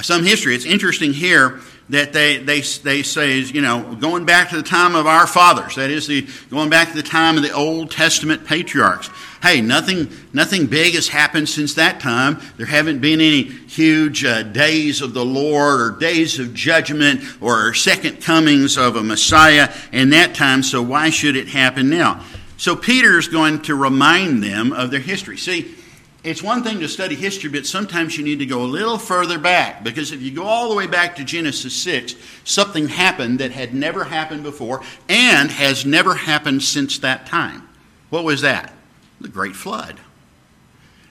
some 0.01 0.25
history. 0.25 0.55
It's 0.55 0.65
interesting 0.65 1.13
here 1.13 1.61
that 1.91 2.13
they, 2.13 2.37
they, 2.37 2.61
they 2.61 3.03
say, 3.03 3.39
you 3.39 3.61
know, 3.61 3.95
going 3.99 4.25
back 4.25 4.49
to 4.49 4.55
the 4.55 4.63
time 4.63 4.95
of 4.95 5.05
our 5.05 5.27
fathers, 5.27 5.75
that 5.75 5.91
is, 5.91 6.07
the, 6.07 6.25
going 6.49 6.69
back 6.69 6.89
to 6.89 6.95
the 6.95 7.03
time 7.03 7.35
of 7.35 7.43
the 7.43 7.51
Old 7.51 7.91
Testament 7.91 8.45
patriarchs. 8.45 9.09
Hey, 9.41 9.59
nothing, 9.59 10.09
nothing 10.31 10.67
big 10.67 10.93
has 10.93 11.09
happened 11.09 11.49
since 11.49 11.73
that 11.73 11.99
time. 11.99 12.39
There 12.55 12.65
haven't 12.65 12.99
been 12.99 13.19
any 13.19 13.43
huge 13.43 14.23
uh, 14.23 14.43
days 14.43 15.01
of 15.01 15.13
the 15.13 15.25
Lord 15.25 15.81
or 15.81 15.91
days 15.99 16.39
of 16.39 16.53
judgment 16.53 17.23
or 17.41 17.73
second 17.73 18.21
comings 18.21 18.77
of 18.77 18.95
a 18.95 19.03
Messiah 19.03 19.73
in 19.91 20.11
that 20.11 20.33
time, 20.33 20.63
so 20.63 20.81
why 20.81 21.09
should 21.09 21.35
it 21.35 21.49
happen 21.49 21.89
now? 21.89 22.23
So 22.55 22.75
Peter's 22.75 23.27
going 23.27 23.63
to 23.63 23.75
remind 23.75 24.41
them 24.41 24.71
of 24.71 24.91
their 24.91 25.01
history. 25.01 25.35
See, 25.35 25.75
it's 26.23 26.43
one 26.43 26.63
thing 26.63 26.79
to 26.81 26.87
study 26.87 27.15
history, 27.15 27.49
but 27.49 27.65
sometimes 27.65 28.15
you 28.15 28.23
need 28.23 28.39
to 28.39 28.45
go 28.45 28.61
a 28.61 28.65
little 28.65 28.99
further 28.99 29.39
back 29.39 29.83
because 29.83 30.11
if 30.11 30.21
you 30.21 30.29
go 30.29 30.43
all 30.43 30.69
the 30.69 30.75
way 30.75 30.85
back 30.85 31.15
to 31.15 31.23
Genesis 31.23 31.73
6, 31.81 32.15
something 32.43 32.89
happened 32.89 33.39
that 33.39 33.51
had 33.51 33.73
never 33.73 34.03
happened 34.03 34.43
before 34.43 34.81
and 35.09 35.49
has 35.49 35.83
never 35.83 36.13
happened 36.13 36.61
since 36.61 36.99
that 36.99 37.25
time. 37.25 37.67
What 38.11 38.23
was 38.23 38.41
that? 38.41 38.71
The 39.19 39.29
Great 39.29 39.55
Flood. 39.55 39.99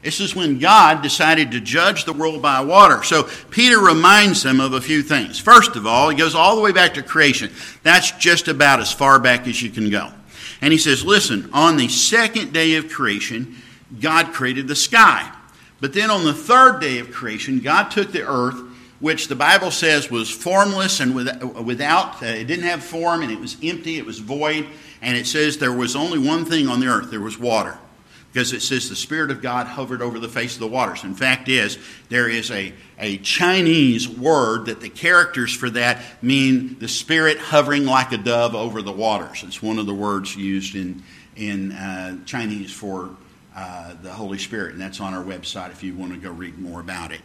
This 0.03 0.21
is 0.21 0.35
when 0.35 0.59
God 0.59 1.03
decided 1.03 1.51
to 1.51 1.61
judge 1.61 2.05
the 2.05 2.13
world 2.13 2.41
by 2.41 2.61
water. 2.61 3.03
So 3.03 3.29
Peter 3.51 3.79
reminds 3.79 4.43
them 4.43 4.61
of 4.61 4.73
a 4.73 4.81
few 4.81 5.03
things. 5.03 5.39
First 5.39 5.77
of 5.77 5.87
all, 5.87 6.09
he 6.09 6.17
goes 6.17 6.35
all 6.35 6.57
the 6.57 6.63
way 6.63 6.73
back 6.73 6.95
to 6.95 7.03
creation. 7.03 7.51
That's 7.83 8.13
just 8.13 8.49
about 8.49 8.81
as 8.81 8.93
far 8.93 9.19
back 9.19 9.47
as 9.47 9.61
you 9.61 9.71
can 9.71 9.91
go. 9.91 10.11
And 10.63 10.73
he 10.73 10.79
says, 10.79 11.05
Listen, 11.05 11.51
on 11.53 11.77
the 11.77 11.89
second 11.89 12.53
day 12.53 12.77
of 12.77 12.89
creation, 12.89 13.57
God 13.99 14.33
created 14.33 14.69
the 14.69 14.77
sky. 14.77 15.31
But 15.81 15.95
then 15.95 16.11
on 16.11 16.25
the 16.25 16.35
third 16.35 16.81
day 16.81 16.99
of 16.99 17.11
creation, 17.11 17.61
God 17.61 17.91
took 17.91 18.13
the 18.13 18.27
earth, 18.27 18.61
which 19.01 19.29
the 19.29 19.35
Bible 19.35 19.71
says 19.71 20.11
was 20.11 20.31
formless 20.31 21.01
and 21.01 21.15
without, 21.15 22.23
uh, 22.23 22.27
it 22.27 22.45
didn't 22.45 22.67
have 22.67 22.85
form 22.85 23.23
and 23.23 23.33
it 23.33 23.41
was 23.41 23.57
empty, 23.63 23.97
it 23.97 24.05
was 24.05 24.19
void. 24.19 24.67
And 25.01 25.17
it 25.17 25.27
says 25.27 25.57
there 25.57 25.73
was 25.73 25.97
only 25.97 26.19
one 26.19 26.45
thing 26.45 26.69
on 26.69 26.81
the 26.81 26.89
earth 26.89 27.11
there 27.11 27.21
was 27.21 27.39
water. 27.39 27.79
Because 28.31 28.53
it 28.53 28.63
says 28.63 28.89
the 28.89 28.95
Spirit 28.95 29.33
of 29.33 29.43
God 29.43 29.67
hovered 29.67 30.03
over 30.03 30.21
the 30.21 30.29
face 30.29 30.55
of 30.55 30.61
the 30.61 30.69
waters. 30.69 31.03
In 31.03 31.15
fact, 31.15 31.49
is 31.49 31.79
there 32.11 32.29
is 32.29 32.53
a, 32.53 32.73
a 32.97 33.17
Chinese 33.19 34.09
word 34.09 34.67
that 34.67 34.81
the 34.81 34.89
characters 34.89 35.53
for 35.53 35.69
that 35.71 36.01
mean 36.23 36.79
the 36.79 36.87
Spirit 36.87 37.39
hovering 37.39 37.87
like 37.87 38.13
a 38.13 38.19
dove 38.19 38.55
over 38.55 38.83
the 38.83 38.93
waters. 38.93 39.43
It's 39.45 39.61
one 39.61 39.81
of 39.81 39.87
the 39.87 39.95
words 39.95 40.37
used 40.37 40.77
in, 40.77 41.03
in 41.35 41.73
uh, 41.73 42.25
Chinese 42.25 42.71
for 42.71 43.11
uh, 43.55 43.95
the 44.03 44.13
Holy 44.13 44.39
Spirit, 44.39 44.73
and 44.73 44.81
that's 44.81 45.01
on 45.01 45.15
our 45.15 45.25
website 45.25 45.71
if 45.71 45.83
you 45.83 45.95
want 45.95 46.13
to 46.13 46.19
go 46.19 46.31
read 46.31 46.59
more 46.59 46.81
about 46.81 47.13
it. 47.13 47.23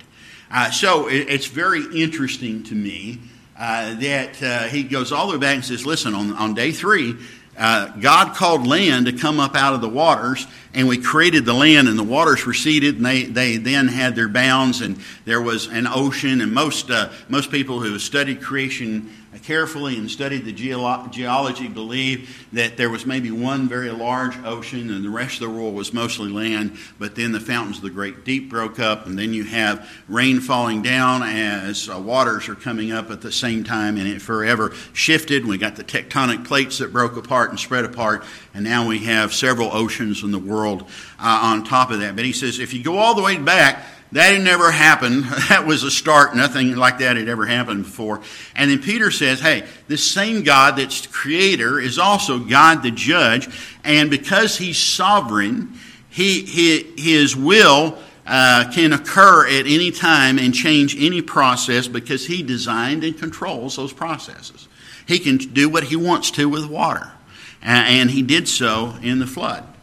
Uh, 0.51 0.71
so 0.71 1.07
it, 1.07 1.27
it's 1.29 1.47
very 1.47 1.83
interesting 2.01 2.63
to 2.63 2.75
me 2.75 3.19
uh, 3.57 3.93
that 3.95 4.43
uh, 4.43 4.63
he 4.63 4.83
goes 4.83 5.11
all 5.11 5.27
the 5.27 5.33
way 5.33 5.39
back 5.39 5.55
and 5.55 5.65
says, 5.65 5.85
listen, 5.85 6.13
on, 6.13 6.33
on 6.33 6.53
day 6.53 6.71
three, 6.71 7.15
uh, 7.57 7.87
God 8.01 8.35
called 8.35 8.67
land 8.67 9.05
to 9.05 9.13
come 9.13 9.39
up 9.39 9.55
out 9.55 9.73
of 9.73 9.79
the 9.79 9.87
waters, 9.87 10.45
and 10.73 10.89
we 10.89 10.97
created 10.97 11.45
the 11.45 11.53
land, 11.53 11.87
and 11.87 11.97
the 11.97 12.03
waters 12.03 12.45
receded, 12.45 12.97
and 12.97 13.05
they, 13.05 13.23
they 13.23 13.55
then 13.55 13.87
had 13.87 14.13
their 14.13 14.27
bounds, 14.27 14.81
and 14.81 14.99
there 15.23 15.41
was 15.41 15.67
an 15.67 15.87
ocean. 15.87 16.41
And 16.41 16.53
most 16.53 16.91
uh, 16.91 17.13
most 17.29 17.51
people 17.51 17.79
who 17.79 17.93
have 17.93 18.01
studied 18.01 18.41
creation 18.41 19.09
carefully 19.43 19.97
and 19.97 20.09
studied 20.09 20.45
the 20.45 20.53
geolo- 20.53 21.11
geology 21.11 21.67
believe 21.67 22.47
that 22.53 22.77
there 22.77 22.89
was 22.89 23.05
maybe 23.05 23.31
one 23.31 23.67
very 23.67 23.91
large 23.91 24.37
ocean 24.45 24.89
and 24.89 25.03
the 25.03 25.09
rest 25.09 25.35
of 25.35 25.41
the 25.41 25.49
world 25.49 25.73
was 25.73 25.93
mostly 25.93 26.29
land, 26.29 26.77
but 26.99 27.15
then 27.15 27.31
the 27.31 27.39
fountains 27.39 27.77
of 27.77 27.83
the 27.83 27.89
great 27.89 28.23
deep 28.23 28.49
broke 28.49 28.79
up, 28.79 29.05
and 29.05 29.17
then 29.17 29.33
you 29.33 29.43
have 29.43 29.89
rain 30.07 30.39
falling 30.39 30.81
down 30.81 31.23
as 31.23 31.89
uh, 31.89 31.99
waters 31.99 32.47
are 32.49 32.55
coming 32.55 32.91
up 32.91 33.11
at 33.11 33.21
the 33.21 33.31
same 33.31 33.63
time, 33.63 33.97
and 33.97 34.07
it 34.07 34.21
forever 34.21 34.73
shifted. 34.93 35.45
We 35.45 35.57
got 35.57 35.75
the 35.75 35.83
tectonic 35.83 36.45
plates 36.45 36.77
that 36.79 36.93
broke 36.93 37.17
apart 37.17 37.49
and 37.49 37.59
spread 37.59 37.85
apart, 37.85 38.23
and 38.53 38.63
now 38.63 38.87
we 38.87 38.99
have 38.99 39.33
several 39.33 39.73
oceans 39.73 40.23
in 40.23 40.31
the 40.31 40.39
world 40.39 40.83
uh, 41.19 41.39
on 41.43 41.63
top 41.63 41.91
of 41.91 41.99
that. 41.99 42.15
But 42.15 42.25
he 42.25 42.33
says 42.33 42.59
if 42.59 42.73
you 42.73 42.83
go 42.83 42.97
all 42.97 43.15
the 43.15 43.23
way 43.23 43.37
back, 43.37 43.85
that 44.11 44.33
had 44.33 44.43
never 44.43 44.71
happened. 44.71 45.25
That 45.49 45.65
was 45.65 45.83
a 45.83 45.91
start. 45.91 46.35
Nothing 46.35 46.75
like 46.75 46.99
that 46.99 47.17
had 47.17 47.29
ever 47.29 47.45
happened 47.45 47.83
before. 47.83 48.21
And 48.55 48.71
then 48.71 48.81
Peter 48.81 49.11
says, 49.11 49.39
hey, 49.39 49.65
this 49.87 50.09
same 50.09 50.43
God 50.43 50.77
that's 50.77 51.05
creator 51.07 51.79
is 51.79 51.99
also 51.99 52.39
God 52.39 52.83
the 52.83 52.91
judge. 52.91 53.47
And 53.83 54.09
because 54.09 54.57
he's 54.57 54.77
sovereign, 54.77 55.73
he, 56.09 56.41
he 56.41 56.93
his 56.97 57.35
will 57.35 57.97
uh, 58.25 58.71
can 58.73 58.93
occur 58.93 59.47
at 59.47 59.67
any 59.67 59.91
time 59.91 60.39
and 60.39 60.53
change 60.53 60.95
any 60.97 61.21
process 61.21 61.87
because 61.87 62.25
he 62.25 62.41
designed 62.41 63.03
and 63.03 63.17
controls 63.17 63.75
those 63.75 63.93
processes. 63.93 64.67
He 65.07 65.19
can 65.19 65.37
do 65.37 65.69
what 65.69 65.83
he 65.83 65.95
wants 65.95 66.31
to 66.31 66.49
with 66.49 66.65
water. 66.65 67.11
And 67.61 68.11
he 68.11 68.21
did 68.21 68.47
so 68.47 68.95
in 69.01 69.19
the 69.19 69.27
flood. 69.27 69.74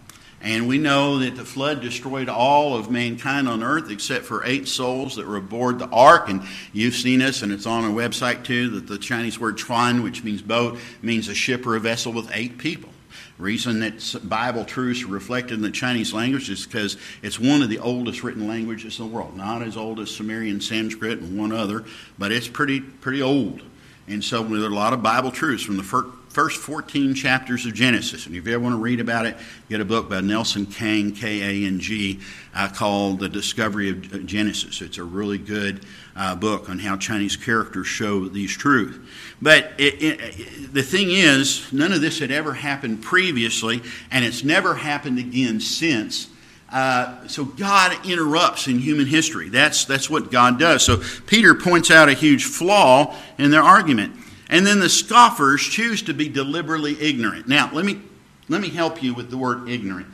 And 0.42 0.66
we 0.66 0.76
know 0.76 1.20
that 1.20 1.36
the 1.36 1.44
flood 1.44 1.80
destroyed 1.80 2.28
all 2.28 2.76
of 2.76 2.90
mankind 2.90 3.48
on 3.48 3.62
earth 3.62 3.90
except 3.90 4.24
for 4.24 4.44
eight 4.44 4.66
souls 4.66 5.14
that 5.14 5.26
were 5.26 5.36
aboard 5.36 5.78
the 5.78 5.88
ark. 5.88 6.28
And 6.28 6.42
you've 6.72 6.96
seen 6.96 7.22
us, 7.22 7.42
and 7.42 7.52
it's 7.52 7.64
on 7.64 7.84
our 7.84 7.90
website 7.90 8.44
too, 8.44 8.70
that 8.70 8.88
the 8.88 8.98
Chinese 8.98 9.38
word 9.38 9.56
chuan, 9.56 10.02
which 10.02 10.24
means 10.24 10.42
boat, 10.42 10.78
means 11.00 11.28
a 11.28 11.34
ship 11.34 11.64
or 11.64 11.76
a 11.76 11.80
vessel 11.80 12.12
with 12.12 12.28
eight 12.34 12.58
people. 12.58 12.90
reason 13.38 13.80
that 13.80 14.20
Bible 14.24 14.64
truths 14.64 15.04
are 15.04 15.08
reflected 15.08 15.54
in 15.54 15.62
the 15.62 15.70
Chinese 15.70 16.12
language 16.12 16.50
is 16.50 16.66
because 16.66 16.96
it's 17.22 17.38
one 17.38 17.62
of 17.62 17.68
the 17.68 17.78
oldest 17.78 18.22
written 18.22 18.48
languages 18.48 18.98
in 18.98 19.08
the 19.08 19.14
world. 19.14 19.36
Not 19.36 19.62
as 19.62 19.76
old 19.76 20.00
as 20.00 20.10
Sumerian 20.10 20.60
Sanskrit 20.60 21.20
and 21.20 21.38
one 21.38 21.52
other, 21.52 21.84
but 22.18 22.32
it's 22.32 22.48
pretty, 22.48 22.80
pretty 22.80 23.22
old. 23.22 23.62
And 24.08 24.24
so 24.24 24.42
there 24.42 24.62
are 24.62 24.72
a 24.72 24.74
lot 24.74 24.92
of 24.92 25.02
Bible 25.02 25.30
truths 25.30 25.62
from 25.62 25.76
the 25.76 25.82
first 26.32 26.60
14 26.60 27.14
chapters 27.14 27.66
of 27.66 27.74
Genesis. 27.74 28.24
And 28.26 28.34
if 28.34 28.46
you 28.46 28.54
ever 28.54 28.62
want 28.62 28.74
to 28.74 28.80
read 28.80 29.00
about 29.00 29.26
it, 29.26 29.36
get 29.68 29.82
a 29.82 29.84
book 29.84 30.08
by 30.08 30.22
Nelson 30.22 30.64
Kang, 30.64 31.12
K 31.12 31.42
A 31.42 31.66
N 31.66 31.78
G, 31.78 32.20
uh, 32.54 32.68
called 32.68 33.20
The 33.20 33.28
Discovery 33.28 33.90
of 33.90 34.24
Genesis. 34.24 34.80
It's 34.80 34.96
a 34.96 35.04
really 35.04 35.36
good 35.36 35.84
uh, 36.16 36.34
book 36.34 36.70
on 36.70 36.78
how 36.78 36.96
Chinese 36.96 37.36
characters 37.36 37.86
show 37.86 38.28
these 38.28 38.50
truths. 38.50 38.98
But 39.42 39.72
it, 39.76 40.02
it, 40.02 40.72
the 40.72 40.82
thing 40.82 41.10
is, 41.10 41.70
none 41.70 41.92
of 41.92 42.00
this 42.00 42.18
had 42.18 42.30
ever 42.30 42.54
happened 42.54 43.02
previously, 43.02 43.82
and 44.10 44.24
it's 44.24 44.42
never 44.42 44.74
happened 44.74 45.18
again 45.18 45.60
since. 45.60 46.28
Uh, 46.70 47.26
so 47.26 47.44
God 47.44 48.06
interrupts 48.06 48.68
in 48.68 48.78
human 48.78 49.06
history. 49.06 49.50
That's, 49.50 49.84
that's 49.84 50.08
what 50.08 50.30
God 50.30 50.58
does. 50.58 50.82
So 50.82 51.02
Peter 51.26 51.54
points 51.54 51.90
out 51.90 52.08
a 52.08 52.14
huge 52.14 52.44
flaw 52.44 53.14
in 53.36 53.50
their 53.50 53.62
argument. 53.62 54.16
And 54.52 54.66
then 54.66 54.80
the 54.80 54.90
scoffers 54.90 55.62
choose 55.62 56.02
to 56.02 56.12
be 56.12 56.28
deliberately 56.28 57.00
ignorant. 57.00 57.48
Now, 57.48 57.70
let 57.72 57.86
me, 57.86 58.02
let 58.50 58.60
me 58.60 58.68
help 58.68 59.02
you 59.02 59.14
with 59.14 59.30
the 59.30 59.38
word 59.38 59.66
ignorant. 59.66 60.06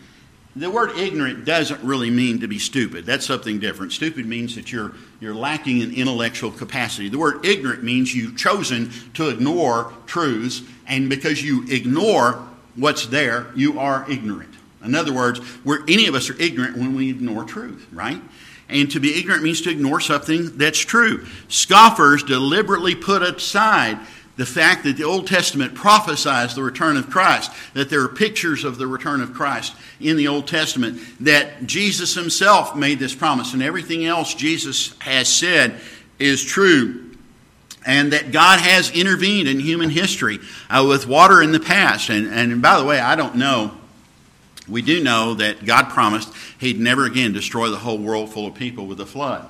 The 0.55 0.71
word 0.71 0.97
ignorant 0.97 1.45
doesn't 1.45 1.83
really 1.83 2.09
mean 2.09 2.39
to 2.41 2.47
be 2.47 2.61
stupid. 2.61 3.05
That's 3.05 3.27
something 3.27 3.59
different. 3.59 3.91
Stupid 3.91 4.27
means 4.27 4.55
that 4.55 4.71
you're, 4.71 4.93
you're 5.19 5.35
lacking 5.35 5.81
in 5.81 5.93
intellectual 5.93 6.53
capacity. 6.53 7.09
The 7.09 7.19
word 7.19 7.45
ignorant 7.45 7.83
means 7.83 8.15
you've 8.15 8.37
chosen 8.37 8.93
to 9.15 9.29
ignore 9.29 9.93
truths, 10.07 10.63
and 10.87 11.11
because 11.11 11.43
you 11.43 11.67
ignore 11.69 12.41
what's 12.77 13.07
there, 13.07 13.49
you 13.57 13.81
are 13.81 14.09
ignorant. 14.09 14.55
In 14.85 14.95
other 14.95 15.13
words, 15.13 15.41
we're, 15.65 15.83
any 15.89 16.07
of 16.07 16.15
us 16.15 16.31
are 16.31 16.41
ignorant 16.41 16.77
when 16.77 16.95
we 16.95 17.11
ignore 17.11 17.43
truth, 17.43 17.89
right? 17.93 18.23
And 18.69 18.91
to 18.93 19.01
be 19.01 19.19
ignorant 19.19 19.43
means 19.43 19.63
to 19.63 19.71
ignore 19.71 19.99
something 20.01 20.57
that's 20.59 20.79
true. 20.79 21.27
Scoffers 21.49 22.23
deliberately 22.23 22.95
put 22.95 23.23
aside 23.23 23.99
the 24.39 24.47
fact 24.47 24.85
that 24.85 24.97
the 24.97 25.03
Old 25.03 25.27
Testament 25.27 25.75
prophesies 25.75 26.55
the 26.55 26.63
return 26.63 26.97
of 26.97 27.11
Christ, 27.11 27.51
that 27.75 27.91
there 27.91 28.03
are 28.03 28.09
pictures 28.09 28.63
of 28.63 28.79
the 28.79 28.87
return 28.87 29.21
of 29.21 29.35
Christ 29.35 29.75
in 30.01 30.17
the 30.17 30.29
Old 30.29 30.47
Testament, 30.47 31.01
that 31.21 31.67
Jesus 31.67 32.15
himself 32.15 32.77
made 32.77 33.01
this 33.01 33.17
promise, 33.17 33.53
and 33.53 33.65
everything 33.65 34.07
else 34.07 34.33
Jesus 34.33 34.97
has 35.01 35.29
said 35.29 35.81
is 36.21 36.45
true, 36.45 37.17
and 37.85 38.13
that 38.13 38.31
God 38.31 38.61
has 38.61 38.93
intervened 38.93 39.49
in 39.49 39.59
human 39.59 39.91
history 39.91 40.39
uh, 40.71 40.87
with 40.89 41.09
water 41.09 41.43
in 41.43 41.51
the 41.51 41.59
past. 41.59 42.09
And, 42.09 42.29
and 42.29 42.63
by 42.63 42.79
the 42.79 42.85
way, 42.85 43.01
I 43.01 43.17
don't 43.17 43.35
know. 43.35 43.73
We 44.69 44.83
do 44.83 45.03
know 45.03 45.35
that 45.35 45.65
God 45.65 45.89
promised 45.89 46.33
He'd 46.59 46.79
never 46.79 47.07
again 47.07 47.33
destroy 47.33 47.71
the 47.71 47.79
whole 47.79 47.99
world 47.99 48.33
full 48.33 48.47
of 48.47 48.55
people 48.55 48.87
with 48.87 49.01
a 49.01 49.07
flood. 49.07 49.49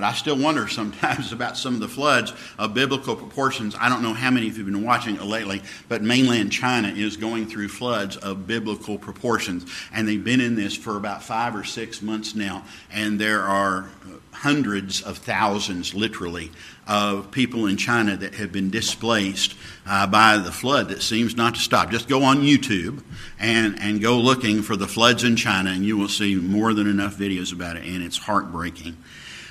But 0.00 0.06
I 0.06 0.14
still 0.14 0.38
wonder 0.38 0.66
sometimes 0.66 1.30
about 1.34 1.58
some 1.58 1.74
of 1.74 1.80
the 1.80 1.88
floods 1.88 2.32
of 2.58 2.72
biblical 2.72 3.14
proportions. 3.14 3.76
I 3.78 3.90
don't 3.90 4.02
know 4.02 4.14
how 4.14 4.30
many 4.30 4.48
of 4.48 4.56
you 4.56 4.64
have 4.64 4.72
been 4.72 4.82
watching 4.82 5.16
it 5.16 5.22
lately, 5.24 5.60
but 5.90 6.00
mainland 6.00 6.52
China 6.52 6.88
is 6.88 7.18
going 7.18 7.46
through 7.46 7.68
floods 7.68 8.16
of 8.16 8.46
biblical 8.46 8.96
proportions. 8.96 9.66
And 9.92 10.08
they've 10.08 10.24
been 10.24 10.40
in 10.40 10.56
this 10.56 10.74
for 10.74 10.96
about 10.96 11.22
five 11.22 11.54
or 11.54 11.64
six 11.64 12.00
months 12.00 12.34
now. 12.34 12.64
And 12.90 13.20
there 13.20 13.42
are 13.42 13.90
hundreds 14.32 15.02
of 15.02 15.18
thousands, 15.18 15.94
literally, 15.94 16.50
of 16.86 17.30
people 17.30 17.66
in 17.66 17.76
China 17.76 18.16
that 18.16 18.36
have 18.36 18.52
been 18.52 18.70
displaced 18.70 19.54
uh, 19.86 20.06
by 20.06 20.38
the 20.38 20.50
flood 20.50 20.88
that 20.88 21.02
seems 21.02 21.36
not 21.36 21.56
to 21.56 21.60
stop. 21.60 21.90
Just 21.90 22.08
go 22.08 22.22
on 22.22 22.38
YouTube 22.38 23.02
and, 23.38 23.78
and 23.78 24.00
go 24.00 24.16
looking 24.16 24.62
for 24.62 24.76
the 24.76 24.88
floods 24.88 25.24
in 25.24 25.36
China, 25.36 25.68
and 25.68 25.84
you 25.84 25.98
will 25.98 26.08
see 26.08 26.36
more 26.36 26.72
than 26.72 26.86
enough 26.88 27.16
videos 27.16 27.52
about 27.52 27.76
it, 27.76 27.84
and 27.84 28.02
it's 28.02 28.16
heartbreaking. 28.16 28.96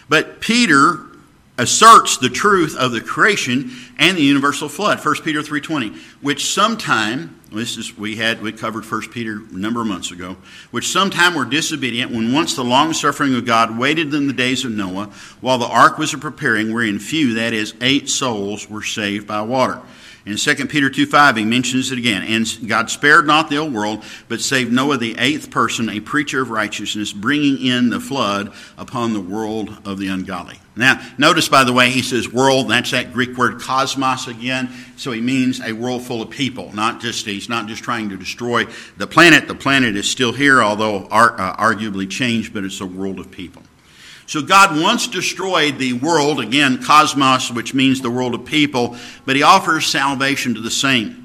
But 0.10 0.42
Peter 0.42 1.06
asserts 1.60 2.18
the 2.18 2.30
truth 2.30 2.76
of 2.78 2.94
the 2.94 3.02
creation 3.02 3.70
and 3.98 4.18
the 4.18 4.22
universal 4.22 4.70
flood 4.70 5.04
1 5.04 5.16
peter 5.26 5.42
3.20 5.42 5.94
which 6.22 6.46
sometime 6.46 7.38
this 7.52 7.76
is 7.76 7.98
we 7.98 8.16
had 8.16 8.42
we 8.42 8.54
covered 8.54 8.90
1 8.90 9.02
peter 9.10 9.42
a 9.52 9.58
number 9.58 9.82
of 9.82 9.88
months 9.88 10.10
ago 10.10 10.38
which 10.72 10.88
sometime 10.88 11.36
were 11.36 11.44
disobedient 11.44 12.12
when 12.12 12.32
once 12.32 12.56
the 12.56 12.64
long 12.64 12.94
suffering 12.94 13.36
of 13.36 13.46
god 13.46 13.78
waited 13.78 14.14
in 14.14 14.26
the 14.26 14.34
days 14.34 14.64
of 14.64 14.72
noah 14.72 15.08
while 15.42 15.58
the 15.58 15.68
ark 15.68 15.98
was 15.98 16.14
preparing 16.16 16.74
wherein 16.74 16.98
few 16.98 17.34
that 17.34 17.52
is 17.52 17.74
eight 17.82 18.08
souls 18.08 18.70
were 18.70 18.82
saved 18.82 19.28
by 19.28 19.42
water 19.42 19.82
in 20.26 20.38
2 20.38 20.68
Peter 20.68 20.90
2 20.90 21.06
5, 21.06 21.38
he 21.38 21.46
mentions 21.46 21.92
it 21.92 21.98
again. 21.98 22.24
And 22.24 22.68
God 22.68 22.90
spared 22.90 23.26
not 23.26 23.50
the 23.50 23.58
old 23.58 23.74
world, 23.74 24.04
but 24.28 24.42
saved 24.42 24.72
Noah, 24.72 24.98
the 24.98 25.18
eighth 25.18 25.50
person, 25.50 25.90
a 25.90 26.00
preacher 26.00 26.42
of 26.42 26.50
righteousness, 26.50 27.14
bringing 27.14 27.66
in 27.66 27.90
the 27.90 28.00
flood 28.00 28.54
upon 28.78 29.14
the 29.14 29.22
world 29.22 29.78
of 29.86 29.98
the 29.98 30.08
ungodly. 30.08 30.60
Now, 30.76 31.02
notice, 31.18 31.50
by 31.50 31.64
the 31.64 31.74
way, 31.74 31.90
he 31.90 32.02
says 32.02 32.32
world, 32.32 32.70
that's 32.70 32.92
that 32.92 33.12
Greek 33.12 33.38
word 33.38 33.60
cosmos 33.60 34.28
again. 34.28 34.70
So 34.96 35.12
he 35.12 35.22
means 35.22 35.62
a 35.62 35.74
world 35.74 36.04
full 36.04 36.22
of 36.22 36.30
people, 36.30 36.74
not 36.74 37.02
just, 37.02 37.26
he's 37.26 37.50
not 37.50 37.68
just 37.68 37.84
trying 37.84 38.10
to 38.10 38.18
destroy 38.18 38.66
the 38.98 39.08
planet. 39.08 39.48
The 39.48 39.56
planet 39.56 39.96
is 39.96 40.10
still 40.10 40.32
here, 40.32 40.62
although 40.62 41.06
uh, 41.06 41.56
arguably 41.58 42.10
changed, 42.10 42.54
but 42.54 42.64
it's 42.64 42.82
a 42.82 42.86
world 42.86 43.20
of 43.20 43.32
people. 43.32 43.62
So 44.30 44.44
God 44.44 44.80
once 44.80 45.08
destroyed 45.08 45.80
the 45.80 45.94
world, 45.94 46.40
again, 46.40 46.84
cosmos, 46.84 47.52
which 47.52 47.74
means 47.74 48.00
the 48.00 48.12
world 48.12 48.36
of 48.36 48.46
people, 48.46 48.96
but 49.26 49.36
he 49.36 49.42
offers 49.42 49.88
salvation 49.88 50.54
to 50.54 50.62
the 50.62 50.70
saint. 50.70 51.18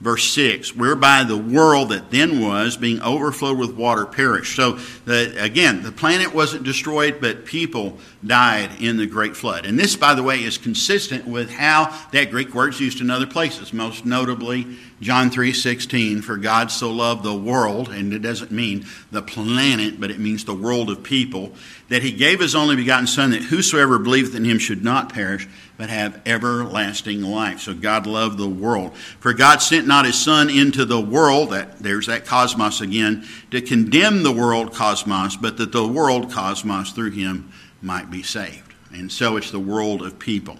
Verse 0.00 0.24
6, 0.32 0.74
whereby 0.74 1.24
the 1.24 1.36
world 1.36 1.90
that 1.90 2.10
then 2.10 2.40
was, 2.40 2.78
being 2.78 3.02
overflowed 3.02 3.58
with 3.58 3.76
water, 3.76 4.06
perished. 4.06 4.56
So, 4.56 4.78
the, 5.04 5.36
again, 5.38 5.82
the 5.82 5.92
planet 5.92 6.34
wasn't 6.34 6.64
destroyed, 6.64 7.18
but 7.20 7.44
people 7.44 7.98
died 8.24 8.70
in 8.80 8.96
the 8.96 9.06
great 9.06 9.36
flood. 9.36 9.64
And 9.64 9.78
this, 9.78 9.96
by 9.96 10.14
the 10.14 10.22
way, 10.22 10.42
is 10.42 10.58
consistent 10.58 11.26
with 11.26 11.50
how 11.50 11.96
that 12.12 12.30
Greek 12.30 12.54
word 12.54 12.74
is 12.74 12.80
used 12.80 13.00
in 13.00 13.10
other 13.10 13.26
places, 13.26 13.72
most 13.72 14.04
notably 14.04 14.66
John 15.00 15.30
3:16 15.30 16.20
for 16.20 16.36
God 16.36 16.70
so 16.70 16.90
loved 16.90 17.22
the 17.22 17.34
world 17.34 17.88
and 17.88 18.12
it 18.12 18.20
doesn't 18.20 18.50
mean 18.50 18.84
the 19.10 19.22
planet 19.22 19.98
but 19.98 20.10
it 20.10 20.18
means 20.18 20.44
the 20.44 20.52
world 20.52 20.90
of 20.90 21.02
people 21.02 21.54
that 21.88 22.02
he 22.02 22.12
gave 22.12 22.40
his 22.40 22.54
only 22.54 22.76
begotten 22.76 23.06
son 23.06 23.30
that 23.30 23.44
whosoever 23.44 23.98
believeth 23.98 24.34
in 24.34 24.44
him 24.44 24.58
should 24.58 24.84
not 24.84 25.10
perish 25.10 25.48
but 25.78 25.88
have 25.88 26.20
everlasting 26.26 27.22
life. 27.22 27.60
So 27.60 27.72
God 27.72 28.06
loved 28.06 28.36
the 28.36 28.48
world. 28.48 28.94
For 28.94 29.32
God 29.32 29.62
sent 29.62 29.86
not 29.86 30.04
his 30.04 30.18
son 30.18 30.50
into 30.50 30.84
the 30.84 31.00
world 31.00 31.50
that 31.50 31.78
there's 31.78 32.06
that 32.06 32.26
cosmos 32.26 32.82
again 32.82 33.26
to 33.50 33.62
condemn 33.62 34.22
the 34.22 34.32
world 34.32 34.74
cosmos 34.74 35.36
but 35.36 35.56
that 35.56 35.72
the 35.72 35.88
world 35.88 36.30
cosmos 36.30 36.90
through 36.90 37.12
him 37.12 37.50
might 37.82 38.10
be 38.10 38.22
saved. 38.22 38.74
And 38.92 39.10
so 39.10 39.36
it's 39.36 39.50
the 39.50 39.60
world 39.60 40.02
of 40.02 40.18
people. 40.18 40.58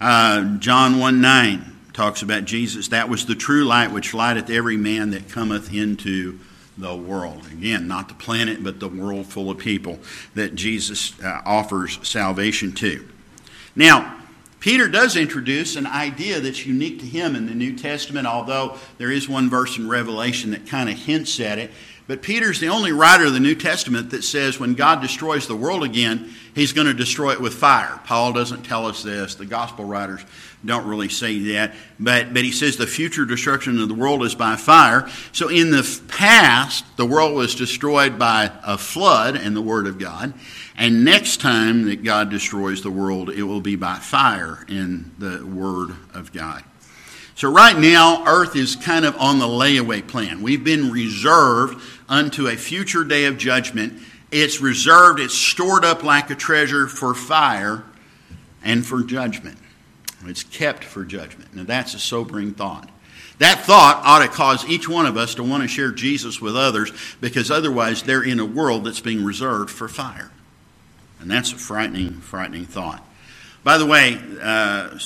Uh, 0.00 0.56
John 0.58 0.98
1 0.98 1.20
9 1.20 1.76
talks 1.92 2.22
about 2.22 2.44
Jesus. 2.44 2.88
That 2.88 3.08
was 3.08 3.26
the 3.26 3.34
true 3.34 3.64
light 3.64 3.90
which 3.90 4.12
lighteth 4.12 4.50
every 4.50 4.76
man 4.76 5.10
that 5.10 5.28
cometh 5.28 5.72
into 5.72 6.38
the 6.76 6.94
world. 6.94 7.46
Again, 7.50 7.88
not 7.88 8.08
the 8.08 8.14
planet, 8.14 8.62
but 8.62 8.80
the 8.80 8.88
world 8.88 9.26
full 9.26 9.50
of 9.50 9.58
people 9.58 9.98
that 10.34 10.54
Jesus 10.54 11.18
uh, 11.22 11.40
offers 11.46 11.98
salvation 12.06 12.72
to. 12.72 13.08
Now, 13.74 14.16
Peter 14.60 14.88
does 14.88 15.16
introduce 15.16 15.76
an 15.76 15.86
idea 15.86 16.40
that's 16.40 16.66
unique 16.66 16.98
to 16.98 17.06
him 17.06 17.36
in 17.36 17.46
the 17.46 17.54
New 17.54 17.76
Testament, 17.76 18.26
although 18.26 18.76
there 18.98 19.10
is 19.10 19.28
one 19.28 19.48
verse 19.48 19.78
in 19.78 19.88
Revelation 19.88 20.50
that 20.50 20.66
kind 20.66 20.90
of 20.90 20.96
hints 20.96 21.38
at 21.40 21.58
it. 21.58 21.70
But 22.06 22.22
Peter's 22.22 22.60
the 22.60 22.68
only 22.68 22.92
writer 22.92 23.24
of 23.24 23.32
the 23.32 23.40
New 23.40 23.56
Testament 23.56 24.10
that 24.10 24.22
says 24.22 24.60
when 24.60 24.74
God 24.74 25.02
destroys 25.02 25.48
the 25.48 25.56
world 25.56 25.82
again, 25.82 26.32
he's 26.54 26.72
going 26.72 26.86
to 26.86 26.94
destroy 26.94 27.32
it 27.32 27.40
with 27.40 27.54
fire. 27.54 28.00
Paul 28.04 28.32
doesn't 28.32 28.62
tell 28.62 28.86
us 28.86 29.02
this. 29.02 29.34
The 29.34 29.44
gospel 29.44 29.84
writers 29.84 30.24
don't 30.64 30.86
really 30.86 31.08
say 31.08 31.38
that. 31.54 31.74
But, 31.98 32.32
but 32.32 32.44
he 32.44 32.52
says 32.52 32.76
the 32.76 32.86
future 32.86 33.24
destruction 33.24 33.80
of 33.80 33.88
the 33.88 33.94
world 33.94 34.22
is 34.22 34.36
by 34.36 34.54
fire. 34.54 35.08
So 35.32 35.48
in 35.48 35.72
the 35.72 36.00
past, 36.06 36.84
the 36.96 37.06
world 37.06 37.34
was 37.34 37.56
destroyed 37.56 38.18
by 38.18 38.52
a 38.62 38.78
flood 38.78 39.34
and 39.34 39.56
the 39.56 39.62
word 39.62 39.88
of 39.88 39.98
God. 39.98 40.32
And 40.76 41.04
next 41.04 41.40
time 41.40 41.86
that 41.86 42.04
God 42.04 42.30
destroys 42.30 42.82
the 42.82 42.90
world, 42.90 43.30
it 43.30 43.42
will 43.42 43.60
be 43.60 43.76
by 43.76 43.96
fire 43.96 44.64
in 44.68 45.10
the 45.18 45.44
word 45.44 45.96
of 46.14 46.32
God. 46.32 46.62
So, 47.36 47.52
right 47.52 47.76
now, 47.78 48.24
Earth 48.26 48.56
is 48.56 48.76
kind 48.76 49.04
of 49.04 49.14
on 49.18 49.38
the 49.38 49.46
layaway 49.46 50.06
plan. 50.06 50.40
We've 50.40 50.64
been 50.64 50.90
reserved 50.90 51.78
unto 52.08 52.46
a 52.48 52.56
future 52.56 53.04
day 53.04 53.26
of 53.26 53.36
judgment. 53.36 54.00
It's 54.30 54.62
reserved, 54.62 55.20
it's 55.20 55.34
stored 55.34 55.84
up 55.84 56.02
like 56.02 56.30
a 56.30 56.34
treasure 56.34 56.86
for 56.86 57.12
fire 57.12 57.84
and 58.64 58.86
for 58.86 59.02
judgment. 59.02 59.58
It's 60.24 60.44
kept 60.44 60.82
for 60.82 61.04
judgment. 61.04 61.54
Now, 61.54 61.64
that's 61.64 61.92
a 61.92 61.98
sobering 61.98 62.54
thought. 62.54 62.88
That 63.38 63.60
thought 63.60 64.00
ought 64.02 64.20
to 64.20 64.28
cause 64.28 64.66
each 64.66 64.88
one 64.88 65.04
of 65.04 65.18
us 65.18 65.34
to 65.34 65.42
want 65.42 65.62
to 65.62 65.68
share 65.68 65.92
Jesus 65.92 66.40
with 66.40 66.56
others 66.56 66.90
because 67.20 67.50
otherwise 67.50 68.02
they're 68.02 68.24
in 68.24 68.40
a 68.40 68.46
world 68.46 68.84
that's 68.84 69.00
being 69.00 69.22
reserved 69.22 69.68
for 69.68 69.88
fire. 69.88 70.30
And 71.20 71.30
that's 71.30 71.52
a 71.52 71.56
frightening, 71.56 72.14
frightening 72.14 72.64
thought. 72.64 73.06
By 73.62 73.76
the 73.76 73.84
way, 73.84 74.18
uh, 74.40 74.98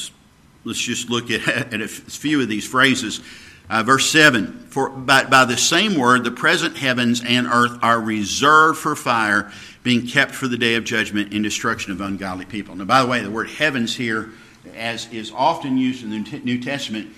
let's 0.70 0.80
just 0.80 1.10
look 1.10 1.30
at, 1.30 1.46
at 1.74 1.80
a 1.80 1.88
few 1.88 2.40
of 2.40 2.48
these 2.48 2.66
phrases. 2.66 3.20
Uh, 3.68 3.82
verse 3.82 4.10
7 4.10 4.66
For 4.68 4.88
by, 4.88 5.24
by 5.24 5.44
the 5.44 5.56
same 5.56 5.96
word, 5.96 6.24
the 6.24 6.30
present 6.30 6.76
heavens 6.76 7.22
and 7.24 7.46
earth 7.46 7.78
are 7.82 8.00
reserved 8.00 8.78
for 8.78 8.96
fire, 8.96 9.52
being 9.82 10.06
kept 10.06 10.32
for 10.32 10.48
the 10.48 10.58
day 10.58 10.74
of 10.74 10.84
judgment 10.84 11.32
and 11.32 11.44
destruction 11.44 11.92
of 11.92 12.00
ungodly 12.00 12.44
people. 12.44 12.74
Now, 12.74 12.84
by 12.84 13.02
the 13.02 13.08
way, 13.08 13.20
the 13.20 13.30
word 13.30 13.50
heavens 13.50 13.94
here 13.96 14.30
as 14.74 15.10
is 15.12 15.32
often 15.34 15.76
used 15.76 16.02
in 16.02 16.10
the 16.10 16.40
New 16.44 16.60
Testament, 16.60 17.10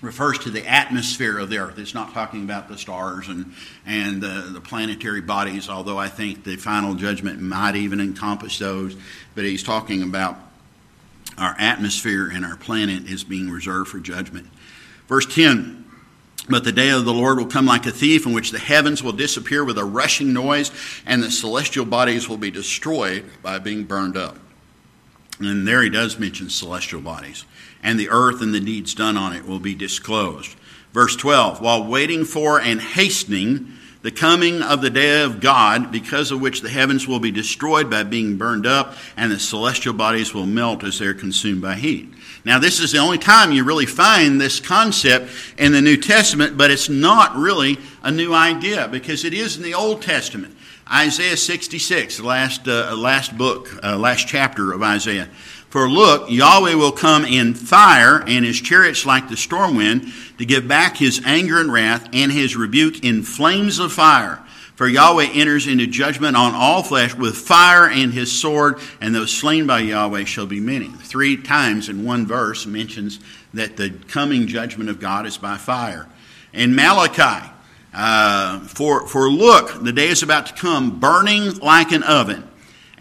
refers 0.00 0.38
to 0.40 0.50
the 0.50 0.66
atmosphere 0.66 1.38
of 1.38 1.48
the 1.48 1.58
earth. 1.58 1.78
It's 1.78 1.94
not 1.94 2.12
talking 2.12 2.42
about 2.42 2.68
the 2.68 2.76
stars 2.76 3.28
and, 3.28 3.54
and 3.86 4.20
the, 4.20 4.50
the 4.52 4.60
planetary 4.60 5.20
bodies, 5.20 5.68
although 5.68 5.98
I 5.98 6.08
think 6.08 6.42
the 6.42 6.56
final 6.56 6.94
judgment 6.94 7.40
might 7.40 7.76
even 7.76 8.00
encompass 8.00 8.58
those. 8.58 8.96
But 9.34 9.44
he's 9.44 9.62
talking 9.62 10.02
about 10.02 10.36
our 11.38 11.56
atmosphere 11.58 12.28
and 12.32 12.44
our 12.44 12.56
planet 12.56 13.04
is 13.10 13.24
being 13.24 13.50
reserved 13.50 13.88
for 13.90 13.98
judgment. 13.98 14.48
Verse 15.08 15.26
10 15.26 15.82
but 16.48 16.64
the 16.64 16.72
day 16.72 16.90
of 16.90 17.04
the 17.04 17.14
Lord 17.14 17.38
will 17.38 17.46
come 17.46 17.66
like 17.66 17.86
a 17.86 17.92
thief, 17.92 18.26
in 18.26 18.32
which 18.32 18.50
the 18.50 18.58
heavens 18.58 19.02
will 19.02 19.12
disappear 19.12 19.64
with 19.64 19.78
a 19.78 19.84
rushing 19.84 20.32
noise, 20.32 20.72
and 21.06 21.22
the 21.22 21.30
celestial 21.30 21.84
bodies 21.84 22.28
will 22.28 22.36
be 22.36 22.50
destroyed 22.50 23.24
by 23.42 23.58
being 23.58 23.84
burned 23.84 24.16
up. 24.16 24.38
And 25.38 25.66
there 25.66 25.82
he 25.82 25.90
does 25.90 26.18
mention 26.18 26.50
celestial 26.50 27.00
bodies. 27.00 27.44
And 27.82 27.98
the 27.98 28.10
earth 28.10 28.42
and 28.42 28.52
the 28.52 28.60
deeds 28.60 28.94
done 28.94 29.16
on 29.16 29.32
it 29.32 29.46
will 29.46 29.60
be 29.60 29.74
disclosed. 29.74 30.56
Verse 30.92 31.16
12 31.16 31.60
While 31.60 31.86
waiting 31.86 32.24
for 32.24 32.60
and 32.60 32.80
hastening 32.80 33.72
the 34.02 34.10
coming 34.10 34.62
of 34.62 34.82
the 34.82 34.90
day 34.90 35.22
of 35.22 35.40
God, 35.40 35.92
because 35.92 36.30
of 36.30 36.40
which 36.40 36.60
the 36.60 36.68
heavens 36.68 37.06
will 37.06 37.20
be 37.20 37.30
destroyed 37.30 37.88
by 37.88 38.02
being 38.02 38.36
burned 38.36 38.66
up, 38.66 38.94
and 39.16 39.30
the 39.30 39.38
celestial 39.38 39.94
bodies 39.94 40.34
will 40.34 40.46
melt 40.46 40.84
as 40.84 40.98
they're 40.98 41.14
consumed 41.14 41.62
by 41.62 41.76
heat. 41.76 42.12
Now, 42.44 42.58
this 42.58 42.80
is 42.80 42.90
the 42.90 42.98
only 42.98 43.18
time 43.18 43.52
you 43.52 43.62
really 43.62 43.86
find 43.86 44.40
this 44.40 44.58
concept 44.58 45.30
in 45.56 45.70
the 45.70 45.80
New 45.80 45.96
Testament, 45.96 46.56
but 46.56 46.72
it's 46.72 46.88
not 46.88 47.36
really 47.36 47.78
a 48.02 48.10
new 48.10 48.34
idea 48.34 48.88
because 48.88 49.24
it 49.24 49.32
is 49.32 49.56
in 49.56 49.62
the 49.62 49.74
Old 49.74 50.02
Testament. 50.02 50.56
Isaiah 50.92 51.36
66, 51.36 52.20
last, 52.20 52.66
uh, 52.66 52.94
last 52.96 53.38
book, 53.38 53.68
uh, 53.84 53.96
last 53.96 54.26
chapter 54.26 54.72
of 54.72 54.82
Isaiah. 54.82 55.28
For 55.72 55.88
look, 55.88 56.30
Yahweh 56.30 56.74
will 56.74 56.92
come 56.92 57.24
in 57.24 57.54
fire, 57.54 58.22
and 58.26 58.44
his 58.44 58.60
chariots 58.60 59.06
like 59.06 59.30
the 59.30 59.38
storm 59.38 59.74
wind, 59.74 60.12
to 60.36 60.44
give 60.44 60.68
back 60.68 60.98
his 60.98 61.22
anger 61.24 61.58
and 61.58 61.72
wrath, 61.72 62.10
and 62.12 62.30
his 62.30 62.54
rebuke 62.54 63.02
in 63.02 63.22
flames 63.22 63.78
of 63.78 63.90
fire. 63.90 64.38
For 64.74 64.86
Yahweh 64.86 65.28
enters 65.32 65.66
into 65.66 65.86
judgment 65.86 66.36
on 66.36 66.54
all 66.54 66.82
flesh 66.82 67.14
with 67.14 67.38
fire 67.38 67.88
and 67.88 68.12
his 68.12 68.30
sword, 68.30 68.80
and 69.00 69.14
those 69.14 69.32
slain 69.32 69.66
by 69.66 69.78
Yahweh 69.78 70.24
shall 70.24 70.44
be 70.44 70.60
many. 70.60 70.88
Three 70.88 71.38
times 71.38 71.88
in 71.88 72.04
one 72.04 72.26
verse 72.26 72.66
mentions 72.66 73.18
that 73.54 73.78
the 73.78 73.92
coming 74.08 74.48
judgment 74.48 74.90
of 74.90 75.00
God 75.00 75.24
is 75.24 75.38
by 75.38 75.56
fire. 75.56 76.06
In 76.52 76.74
Malachi, 76.74 77.50
uh, 77.94 78.60
for, 78.60 79.06
for 79.06 79.30
look, 79.30 79.82
the 79.82 79.92
day 79.94 80.08
is 80.08 80.22
about 80.22 80.48
to 80.48 80.52
come, 80.52 81.00
burning 81.00 81.60
like 81.60 81.92
an 81.92 82.02
oven 82.02 82.46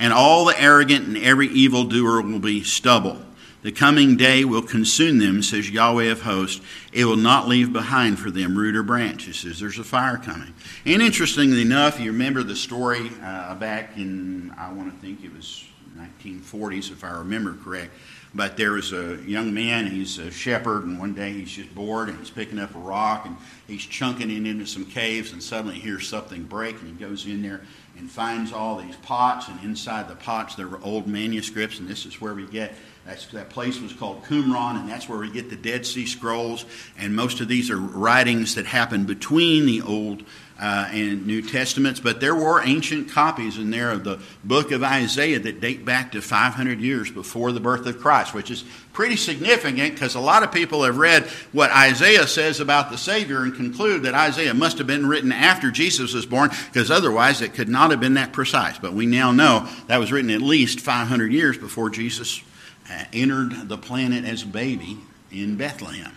and 0.01 0.11
all 0.11 0.45
the 0.45 0.59
arrogant 0.59 1.07
and 1.07 1.17
every 1.17 1.47
evildoer 1.49 2.23
will 2.23 2.39
be 2.39 2.63
stubble. 2.63 3.21
The 3.61 3.71
coming 3.71 4.17
day 4.17 4.43
will 4.43 4.63
consume 4.63 5.19
them, 5.19 5.43
says 5.43 5.69
Yahweh 5.69 6.05
of 6.05 6.23
hosts. 6.23 6.59
It 6.91 7.05
will 7.05 7.17
not 7.17 7.47
leave 7.47 7.71
behind 7.71 8.17
for 8.17 8.31
them 8.31 8.57
root 8.57 8.75
or 8.75 8.81
branch. 8.81 9.31
Says 9.39 9.59
there's 9.59 9.77
a 9.77 9.83
fire 9.83 10.17
coming. 10.17 10.55
And 10.87 11.03
interestingly 11.03 11.61
enough, 11.61 11.99
you 11.99 12.11
remember 12.11 12.41
the 12.41 12.55
story 12.55 13.11
uh, 13.21 13.53
back 13.53 13.95
in, 13.95 14.51
I 14.57 14.73
want 14.73 14.91
to 14.91 14.99
think 14.99 15.23
it 15.23 15.31
was 15.35 15.63
1940s, 15.95 16.91
if 16.91 17.03
I 17.03 17.11
remember 17.11 17.55
correct. 17.63 17.91
But 18.33 18.57
there 18.57 18.71
was 18.71 18.93
a 18.93 19.17
young 19.27 19.53
man, 19.53 19.85
he's 19.85 20.17
a 20.17 20.31
shepherd, 20.31 20.85
and 20.85 20.97
one 20.97 21.13
day 21.13 21.33
he's 21.33 21.51
just 21.51 21.75
bored 21.75 22.09
and 22.09 22.17
he's 22.17 22.29
picking 22.31 22.57
up 22.57 22.73
a 22.73 22.79
rock 22.79 23.25
and 23.25 23.35
he's 23.67 23.85
chunking 23.85 24.31
it 24.31 24.47
into 24.47 24.65
some 24.65 24.85
caves, 24.85 25.33
and 25.33 25.43
suddenly 25.43 25.75
he 25.75 25.81
hears 25.81 26.07
something 26.07 26.43
break 26.43 26.79
and 26.79 26.87
he 26.87 27.05
goes 27.05 27.27
in 27.27 27.43
there 27.43 27.61
and 28.01 28.09
finds 28.09 28.51
all 28.51 28.77
these 28.77 28.95
pots, 28.97 29.47
and 29.47 29.63
inside 29.63 30.09
the 30.09 30.15
pots 30.15 30.55
there 30.55 30.67
were 30.67 30.79
old 30.83 31.07
manuscripts, 31.07 31.77
and 31.79 31.87
this 31.87 32.05
is 32.05 32.19
where 32.19 32.33
we 32.33 32.47
get 32.47 32.73
that 33.05 33.49
place 33.49 33.79
was 33.79 33.93
called 33.93 34.23
Qumran, 34.25 34.79
and 34.79 34.89
that's 34.89 35.07
where 35.07 35.19
we 35.19 35.29
get 35.31 35.49
the 35.49 35.55
Dead 35.55 35.85
Sea 35.85 36.05
Scrolls. 36.05 36.65
And 36.97 37.15
most 37.15 37.41
of 37.41 37.47
these 37.47 37.69
are 37.69 37.77
writings 37.77 38.55
that 38.55 38.65
happened 38.65 39.07
between 39.07 39.65
the 39.65 39.81
Old 39.81 40.23
uh, 40.61 40.87
and 40.91 41.25
New 41.25 41.41
Testaments, 41.41 41.99
but 41.99 42.21
there 42.21 42.35
were 42.35 42.61
ancient 42.63 43.09
copies 43.09 43.57
in 43.57 43.71
there 43.71 43.89
of 43.89 44.03
the 44.03 44.19
book 44.43 44.71
of 44.71 44.83
Isaiah 44.83 45.39
that 45.39 45.59
date 45.59 45.83
back 45.83 46.11
to 46.11 46.21
500 46.21 46.79
years 46.79 47.09
before 47.09 47.51
the 47.51 47.59
birth 47.59 47.87
of 47.87 47.99
Christ, 47.99 48.35
which 48.35 48.51
is 48.51 48.63
pretty 48.93 49.15
significant 49.15 49.95
because 49.95 50.13
a 50.13 50.19
lot 50.19 50.43
of 50.43 50.51
people 50.51 50.83
have 50.83 50.97
read 50.97 51.23
what 51.51 51.71
Isaiah 51.71 52.27
says 52.27 52.59
about 52.59 52.91
the 52.91 52.97
Savior 52.97 53.41
and 53.41 53.55
conclude 53.55 54.03
that 54.03 54.13
Isaiah 54.13 54.53
must 54.53 54.77
have 54.77 54.85
been 54.85 55.07
written 55.07 55.31
after 55.31 55.71
Jesus 55.71 56.13
was 56.13 56.27
born 56.27 56.51
because 56.71 56.91
otherwise 56.91 57.41
it 57.41 57.55
could 57.55 57.69
not 57.69 57.89
have 57.89 57.99
been 57.99 58.13
that 58.13 58.31
precise. 58.31 58.77
But 58.77 58.93
we 58.93 59.07
now 59.07 59.31
know 59.31 59.67
that 59.87 59.97
was 59.97 60.11
written 60.11 60.29
at 60.29 60.41
least 60.41 60.79
500 60.79 61.33
years 61.33 61.57
before 61.57 61.89
Jesus 61.89 62.39
uh, 62.87 63.05
entered 63.13 63.67
the 63.67 63.79
planet 63.79 64.25
as 64.25 64.43
a 64.43 64.47
baby 64.47 64.99
in 65.31 65.55
Bethlehem. 65.55 66.15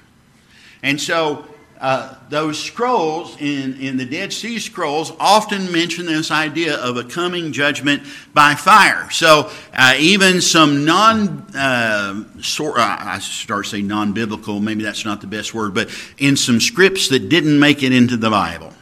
And 0.83 1.01
so 1.01 1.47
uh, 1.81 2.15
those 2.31 2.59
scrolls 2.59 3.37
in, 3.41 3.81
in 3.81 3.97
the 3.97 4.05
Dead 4.05 4.33
Sea 4.33 4.59
Scrolls 4.59 5.13
often 5.19 5.71
mention 5.73 6.07
this 6.07 6.31
idea 6.31 6.77
of 6.77 6.97
a 6.97 7.05
coming 7.05 7.53
judgment 7.53 8.03
by 8.33 8.55
fire. 8.55 9.11
So 9.11 9.51
uh, 9.73 9.95
even 9.99 10.41
some 10.41 10.85
non, 10.85 11.47
uh, 11.55 12.25
uh, 12.25 12.75
I 12.79 13.19
start 13.21 13.67
saying 13.67 13.87
non 13.87 14.13
biblical, 14.13 14.61
maybe 14.61 14.83
that's 14.83 15.05
not 15.05 15.21
the 15.21 15.27
best 15.27 15.53
word, 15.53 15.75
but 15.75 15.91
in 16.17 16.37
some 16.37 16.61
scripts 16.61 17.09
that 17.09 17.29
didn't 17.29 17.59
make 17.59 17.83
it 17.83 17.93
into 17.93 18.17
the 18.17 18.31
Bible. 18.31 18.73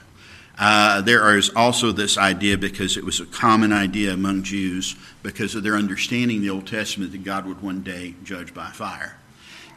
Uh, 0.59 1.01
there 1.01 1.37
is 1.37 1.51
also 1.57 1.93
this 1.93 2.19
idea 2.19 2.59
because 2.59 2.97
it 2.97 3.05
was 3.05 3.21
a 3.21 3.27
common 3.27 3.73
idea 3.73 4.13
among 4.13 4.43
Jews 4.43 4.95
because 5.23 5.55
of 5.55 5.63
their 5.63 5.75
understanding 5.75 6.43
the 6.43 6.51
Old 6.51 6.67
Testament 6.67 7.11
that 7.13 7.25
God 7.25 7.47
would 7.47 7.63
one 7.63 7.83
day 7.83 8.15
judge 8.23 8.53
by 8.55 8.69
fire. 8.69 9.17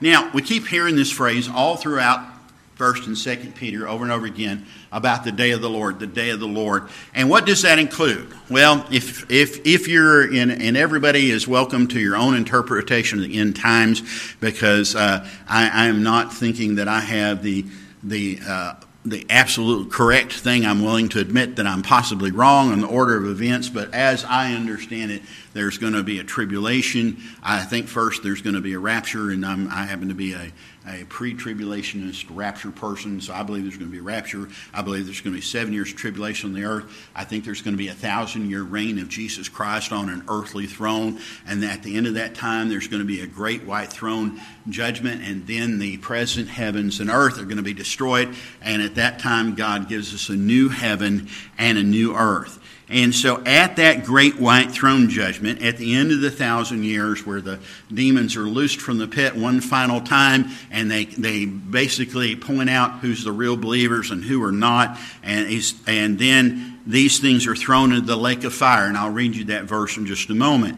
Now, 0.01 0.29
we 0.33 0.41
keep 0.41 0.67
hearing 0.67 0.95
this 0.95 1.11
phrase 1.11 1.47
all 1.49 1.77
throughout 1.77 2.34
First 2.75 3.07
and 3.07 3.17
Second 3.17 3.55
Peter 3.55 3.87
over 3.87 4.03
and 4.03 4.11
over 4.11 4.25
again 4.25 4.65
about 4.91 5.23
the 5.23 5.31
day 5.31 5.51
of 5.51 5.61
the 5.61 5.69
Lord, 5.69 5.97
the 5.99 6.07
day 6.07 6.31
of 6.31 6.41
the 6.41 6.47
Lord. 6.47 6.89
And 7.13 7.29
what 7.29 7.45
does 7.45 7.61
that 7.61 7.79
include? 7.79 8.33
Well, 8.49 8.85
if 8.91 9.31
if 9.31 9.65
if 9.65 9.87
you're 9.87 10.33
in, 10.33 10.51
and 10.51 10.75
everybody 10.75 11.31
is 11.31 11.47
welcome 11.47 11.87
to 11.87 11.99
your 12.01 12.17
own 12.17 12.35
interpretation 12.35 13.19
of 13.19 13.29
the 13.29 13.37
end 13.37 13.55
times, 13.55 14.03
because 14.41 14.93
uh, 14.93 15.25
I, 15.47 15.69
I, 15.69 15.85
am 15.85 16.03
not 16.03 16.33
thinking 16.33 16.75
that 16.75 16.89
I 16.89 16.99
have 16.99 17.43
the 17.43 17.65
the 18.03 18.39
uh, 18.45 18.73
the 19.05 19.25
absolute 19.29 19.91
correct 19.91 20.33
thing. 20.33 20.65
I'm 20.65 20.83
willing 20.83 21.09
to 21.09 21.19
admit 21.19 21.55
that 21.57 21.67
I'm 21.67 21.83
possibly 21.83 22.31
wrong 22.31 22.71
on 22.71 22.81
the 22.81 22.87
order 22.87 23.15
of 23.15 23.25
events, 23.25 23.69
but 23.69 23.93
as 23.93 24.25
I 24.25 24.53
understand 24.53 25.11
it, 25.11 25.21
there's 25.53 25.77
going 25.77 25.93
to 25.93 26.03
be 26.03 26.19
a 26.19 26.23
tribulation. 26.23 27.21
I 27.41 27.61
think 27.61 27.87
first 27.87 28.23
there's 28.23 28.41
going 28.41 28.55
to 28.55 28.61
be 28.61 28.73
a 28.73 28.79
rapture, 28.79 29.29
and 29.29 29.45
I'm, 29.45 29.69
i 29.69 29.85
happen 29.85 30.09
to 30.09 30.15
be 30.15 30.33
a, 30.33 30.51
a 30.87 31.05
pre 31.05 31.33
tribulationist 31.33 32.25
rapture 32.29 32.71
person, 32.71 33.19
so 33.21 33.33
I 33.33 33.43
believe 33.43 33.63
there's 33.63 33.77
going 33.77 33.89
to 33.89 33.91
be 33.91 33.99
a 33.99 34.03
rapture. 34.03 34.47
I 34.73 34.81
believe 34.81 35.05
there's 35.05 35.21
going 35.21 35.33
to 35.33 35.39
be 35.39 35.45
seven 35.45 35.73
years 35.73 35.91
of 35.91 35.97
tribulation 35.97 36.49
on 36.49 36.55
the 36.55 36.65
earth. 36.65 36.85
I 37.15 37.23
think 37.23 37.45
there's 37.45 37.61
going 37.61 37.73
to 37.73 37.77
be 37.77 37.87
a 37.87 37.93
thousand 37.93 38.49
year 38.49 38.63
reign 38.63 38.99
of 38.99 39.09
Jesus 39.09 39.49
Christ 39.49 39.91
on 39.91 40.09
an 40.09 40.23
earthly 40.27 40.67
throne, 40.67 41.19
and 41.47 41.63
at 41.63 41.83
the 41.83 41.97
end 41.97 42.07
of 42.07 42.15
that 42.15 42.35
time, 42.35 42.69
there's 42.69 42.87
going 42.87 43.01
to 43.01 43.07
be 43.07 43.21
a 43.21 43.27
great 43.27 43.63
white 43.63 43.91
throne 43.91 44.39
judgment, 44.69 45.23
and 45.23 45.47
then 45.47 45.79
the 45.79 45.97
present 45.97 46.47
heavens 46.47 46.99
and 46.99 47.09
earth 47.09 47.39
are 47.39 47.45
going 47.45 47.57
to 47.57 47.63
be 47.63 47.73
destroyed, 47.73 48.35
and 48.61 48.81
at 48.81 48.95
that 48.95 49.19
time, 49.19 49.55
God 49.55 49.89
gives 49.89 50.13
us 50.13 50.29
a 50.29 50.35
new 50.35 50.69
heaven 50.69 51.29
and 51.57 51.77
a 51.77 51.83
new 51.83 52.15
earth. 52.15 52.59
And 52.87 53.15
so, 53.15 53.43
at 53.45 53.77
that 53.77 54.03
great 54.03 54.39
white 54.39 54.71
throne 54.71 55.09
judgment, 55.09 55.63
at 55.63 55.77
the 55.77 55.95
end 55.95 56.11
of 56.11 56.21
the 56.21 56.29
thousand 56.29 56.83
years, 56.83 57.25
where 57.25 57.41
the 57.41 57.59
demons 57.91 58.35
are 58.35 58.41
loosed 58.41 58.79
from 58.79 58.99
the 58.99 59.07
pit 59.07 59.35
one 59.35 59.59
final 59.59 60.01
time, 60.01 60.49
and 60.69 60.91
they, 60.91 61.05
they 61.05 61.45
basically 61.45 62.35
point 62.35 62.69
out 62.69 62.99
who's 62.99 63.23
the 63.23 63.31
real 63.31 63.57
believers 63.57 64.11
and 64.11 64.23
who 64.23 64.43
are 64.43 64.51
not, 64.51 64.99
and, 65.23 65.47
and 65.87 66.19
then 66.19 66.79
these 66.85 67.19
things 67.19 67.47
are 67.47 67.55
thrown 67.55 67.91
into 67.91 68.05
the 68.05 68.15
lake 68.15 68.43
of 68.43 68.53
fire. 68.53 68.85
And 68.85 68.95
I'll 68.95 69.09
read 69.09 69.35
you 69.35 69.45
that 69.45 69.63
verse 69.63 69.97
in 69.97 70.05
just 70.05 70.29
a 70.29 70.35
moment. 70.35 70.77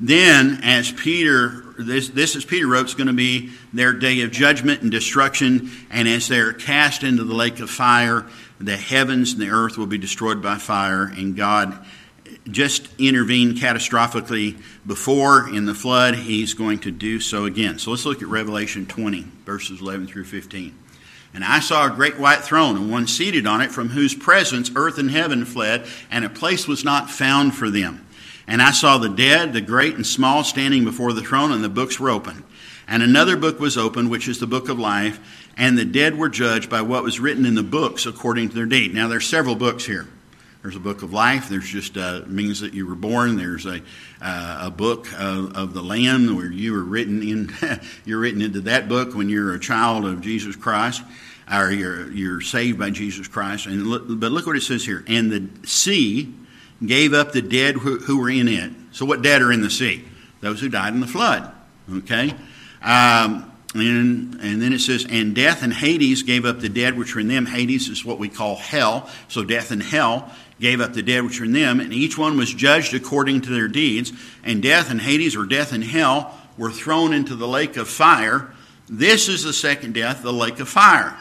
Then, 0.00 0.60
as 0.62 0.92
Peter, 0.92 1.74
this, 1.78 2.10
this 2.10 2.36
as 2.36 2.44
Peter 2.44 2.68
wrote, 2.68 2.84
it's 2.84 2.94
going 2.94 3.08
to 3.08 3.12
be 3.12 3.50
their 3.72 3.92
day 3.92 4.20
of 4.20 4.30
judgment 4.30 4.82
and 4.82 4.90
destruction, 4.90 5.70
and 5.90 6.06
as 6.06 6.28
they're 6.28 6.52
cast 6.52 7.02
into 7.02 7.24
the 7.24 7.34
lake 7.34 7.58
of 7.58 7.68
fire, 7.68 8.26
the 8.60 8.76
heavens 8.76 9.32
and 9.32 9.42
the 9.42 9.50
earth 9.50 9.78
will 9.78 9.86
be 9.86 9.98
destroyed 9.98 10.42
by 10.42 10.56
fire, 10.58 11.04
and 11.04 11.36
God 11.36 11.84
just 12.50 12.88
intervened 12.98 13.56
catastrophically 13.56 14.60
before 14.86 15.48
in 15.48 15.66
the 15.66 15.74
flood. 15.74 16.14
He's 16.14 16.54
going 16.54 16.80
to 16.80 16.90
do 16.90 17.20
so 17.20 17.44
again. 17.44 17.78
So 17.78 17.90
let's 17.90 18.06
look 18.06 18.22
at 18.22 18.28
Revelation 18.28 18.86
20, 18.86 19.26
verses 19.44 19.80
11 19.80 20.06
through 20.06 20.24
15. 20.24 20.76
And 21.34 21.44
I 21.44 21.60
saw 21.60 21.86
a 21.86 21.94
great 21.94 22.18
white 22.18 22.40
throne, 22.40 22.76
and 22.76 22.90
one 22.90 23.06
seated 23.06 23.46
on 23.46 23.60
it, 23.60 23.70
from 23.70 23.90
whose 23.90 24.14
presence 24.14 24.70
earth 24.74 24.98
and 24.98 25.10
heaven 25.10 25.44
fled, 25.44 25.86
and 26.10 26.24
a 26.24 26.30
place 26.30 26.66
was 26.66 26.84
not 26.84 27.10
found 27.10 27.54
for 27.54 27.70
them. 27.70 28.06
And 28.46 28.62
I 28.62 28.70
saw 28.70 28.96
the 28.96 29.10
dead, 29.10 29.52
the 29.52 29.60
great 29.60 29.94
and 29.94 30.06
small, 30.06 30.42
standing 30.42 30.84
before 30.84 31.12
the 31.12 31.20
throne, 31.20 31.52
and 31.52 31.62
the 31.62 31.68
books 31.68 32.00
were 32.00 32.08
opened. 32.08 32.44
And 32.88 33.02
another 33.02 33.36
book 33.36 33.60
was 33.60 33.76
opened, 33.76 34.10
which 34.10 34.26
is 34.26 34.40
the 34.40 34.46
book 34.46 34.70
of 34.70 34.78
life 34.78 35.20
and 35.58 35.76
the 35.76 35.84
dead 35.84 36.16
were 36.16 36.28
judged 36.28 36.70
by 36.70 36.82
what 36.82 37.02
was 37.02 37.18
written 37.18 37.44
in 37.44 37.54
the 37.54 37.62
books 37.62 38.06
according 38.06 38.48
to 38.48 38.54
their 38.54 38.66
deed. 38.66 38.94
Now, 38.94 39.08
there's 39.08 39.26
several 39.26 39.56
books 39.56 39.84
here. 39.84 40.06
There's 40.62 40.76
a 40.76 40.80
book 40.80 41.02
of 41.02 41.12
life. 41.12 41.48
There's 41.48 41.68
just 41.68 41.96
uh, 41.96 42.22
means 42.26 42.60
that 42.60 42.74
you 42.74 42.86
were 42.86 42.94
born. 42.94 43.36
There's 43.36 43.66
a 43.66 43.80
uh, 44.20 44.58
a 44.66 44.70
book 44.70 45.06
of, 45.18 45.56
of, 45.56 45.72
the 45.72 45.82
Lamb 45.82 46.34
where 46.34 46.50
you 46.50 46.72
were 46.72 46.82
written 46.82 47.22
in. 47.22 47.52
you're 48.04 48.18
written 48.18 48.42
into 48.42 48.60
that 48.62 48.88
book 48.88 49.14
when 49.14 49.28
you're 49.28 49.54
a 49.54 49.60
child 49.60 50.04
of 50.04 50.20
Jesus 50.20 50.56
Christ, 50.56 51.02
or 51.52 51.70
you're 51.70 52.10
you're 52.10 52.40
saved 52.40 52.78
by 52.78 52.90
Jesus 52.90 53.28
Christ. 53.28 53.66
And 53.66 53.86
look, 53.86 54.04
but 54.08 54.32
look 54.32 54.46
what 54.46 54.56
it 54.56 54.62
says 54.62 54.84
here. 54.84 55.04
And 55.06 55.30
the 55.30 55.48
sea 55.66 56.34
gave 56.84 57.14
up 57.14 57.32
the 57.32 57.42
dead 57.42 57.76
who, 57.76 57.98
who 57.98 58.18
were 58.18 58.30
in 58.30 58.48
it. 58.48 58.72
So 58.90 59.06
what 59.06 59.22
dead 59.22 59.42
are 59.42 59.52
in 59.52 59.62
the 59.62 59.70
sea? 59.70 60.04
Those 60.40 60.60
who 60.60 60.68
died 60.68 60.92
in 60.92 61.00
the 61.00 61.06
flood. 61.06 61.52
Okay. 61.90 62.34
Um, 62.82 63.50
and, 63.80 64.34
and 64.40 64.62
then 64.62 64.72
it 64.72 64.80
says, 64.80 65.06
and 65.08 65.34
death 65.34 65.62
and 65.62 65.72
Hades 65.72 66.22
gave 66.22 66.44
up 66.44 66.60
the 66.60 66.68
dead 66.68 66.96
which 66.96 67.14
were 67.14 67.20
in 67.20 67.28
them. 67.28 67.46
Hades 67.46 67.88
is 67.88 68.04
what 68.04 68.18
we 68.18 68.28
call 68.28 68.56
hell. 68.56 69.08
So 69.28 69.44
death 69.44 69.70
and 69.70 69.82
hell 69.82 70.32
gave 70.60 70.80
up 70.80 70.92
the 70.92 71.02
dead 71.02 71.24
which 71.24 71.38
were 71.38 71.46
in 71.46 71.52
them, 71.52 71.80
and 71.80 71.92
each 71.92 72.18
one 72.18 72.36
was 72.36 72.52
judged 72.52 72.94
according 72.94 73.42
to 73.42 73.50
their 73.50 73.68
deeds. 73.68 74.12
And 74.42 74.62
death 74.62 74.90
and 74.90 75.00
Hades, 75.00 75.36
or 75.36 75.46
death 75.46 75.72
and 75.72 75.84
hell, 75.84 76.36
were 76.56 76.70
thrown 76.70 77.12
into 77.12 77.36
the 77.36 77.48
lake 77.48 77.76
of 77.76 77.88
fire. 77.88 78.52
This 78.88 79.28
is 79.28 79.44
the 79.44 79.52
second 79.52 79.94
death, 79.94 80.22
the 80.22 80.32
lake 80.32 80.60
of 80.60 80.68
fire. 80.68 81.16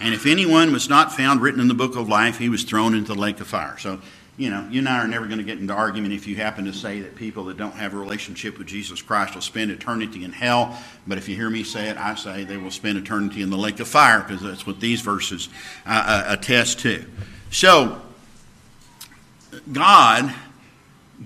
And 0.00 0.14
if 0.14 0.26
anyone 0.26 0.72
was 0.72 0.88
not 0.88 1.12
found 1.12 1.40
written 1.40 1.60
in 1.60 1.68
the 1.68 1.74
book 1.74 1.96
of 1.96 2.08
life, 2.08 2.38
he 2.38 2.48
was 2.48 2.64
thrown 2.64 2.94
into 2.94 3.14
the 3.14 3.20
lake 3.20 3.40
of 3.40 3.46
fire. 3.46 3.76
So 3.78 4.00
you 4.36 4.50
know, 4.50 4.68
you 4.70 4.80
and 4.80 4.88
I 4.88 4.98
are 4.98 5.08
never 5.08 5.26
going 5.26 5.38
to 5.38 5.44
get 5.44 5.58
into 5.58 5.72
argument 5.72 6.12
if 6.12 6.26
you 6.26 6.36
happen 6.36 6.66
to 6.66 6.72
say 6.72 7.00
that 7.00 7.16
people 7.16 7.44
that 7.44 7.56
don't 7.56 7.74
have 7.74 7.94
a 7.94 7.96
relationship 7.96 8.58
with 8.58 8.66
Jesus 8.66 9.00
Christ 9.00 9.34
will 9.34 9.40
spend 9.40 9.70
eternity 9.70 10.24
in 10.24 10.32
hell. 10.32 10.78
But 11.06 11.16
if 11.16 11.28
you 11.28 11.36
hear 11.36 11.48
me 11.48 11.64
say 11.64 11.88
it, 11.88 11.96
I 11.96 12.14
say 12.16 12.44
they 12.44 12.58
will 12.58 12.70
spend 12.70 12.98
eternity 12.98 13.40
in 13.40 13.48
the 13.48 13.56
lake 13.56 13.80
of 13.80 13.88
fire 13.88 14.20
because 14.20 14.42
that's 14.42 14.66
what 14.66 14.78
these 14.78 15.00
verses 15.00 15.48
uh, 15.86 16.04
uh, 16.06 16.34
attest 16.34 16.80
to. 16.80 17.04
So, 17.50 18.02
God 19.72 20.34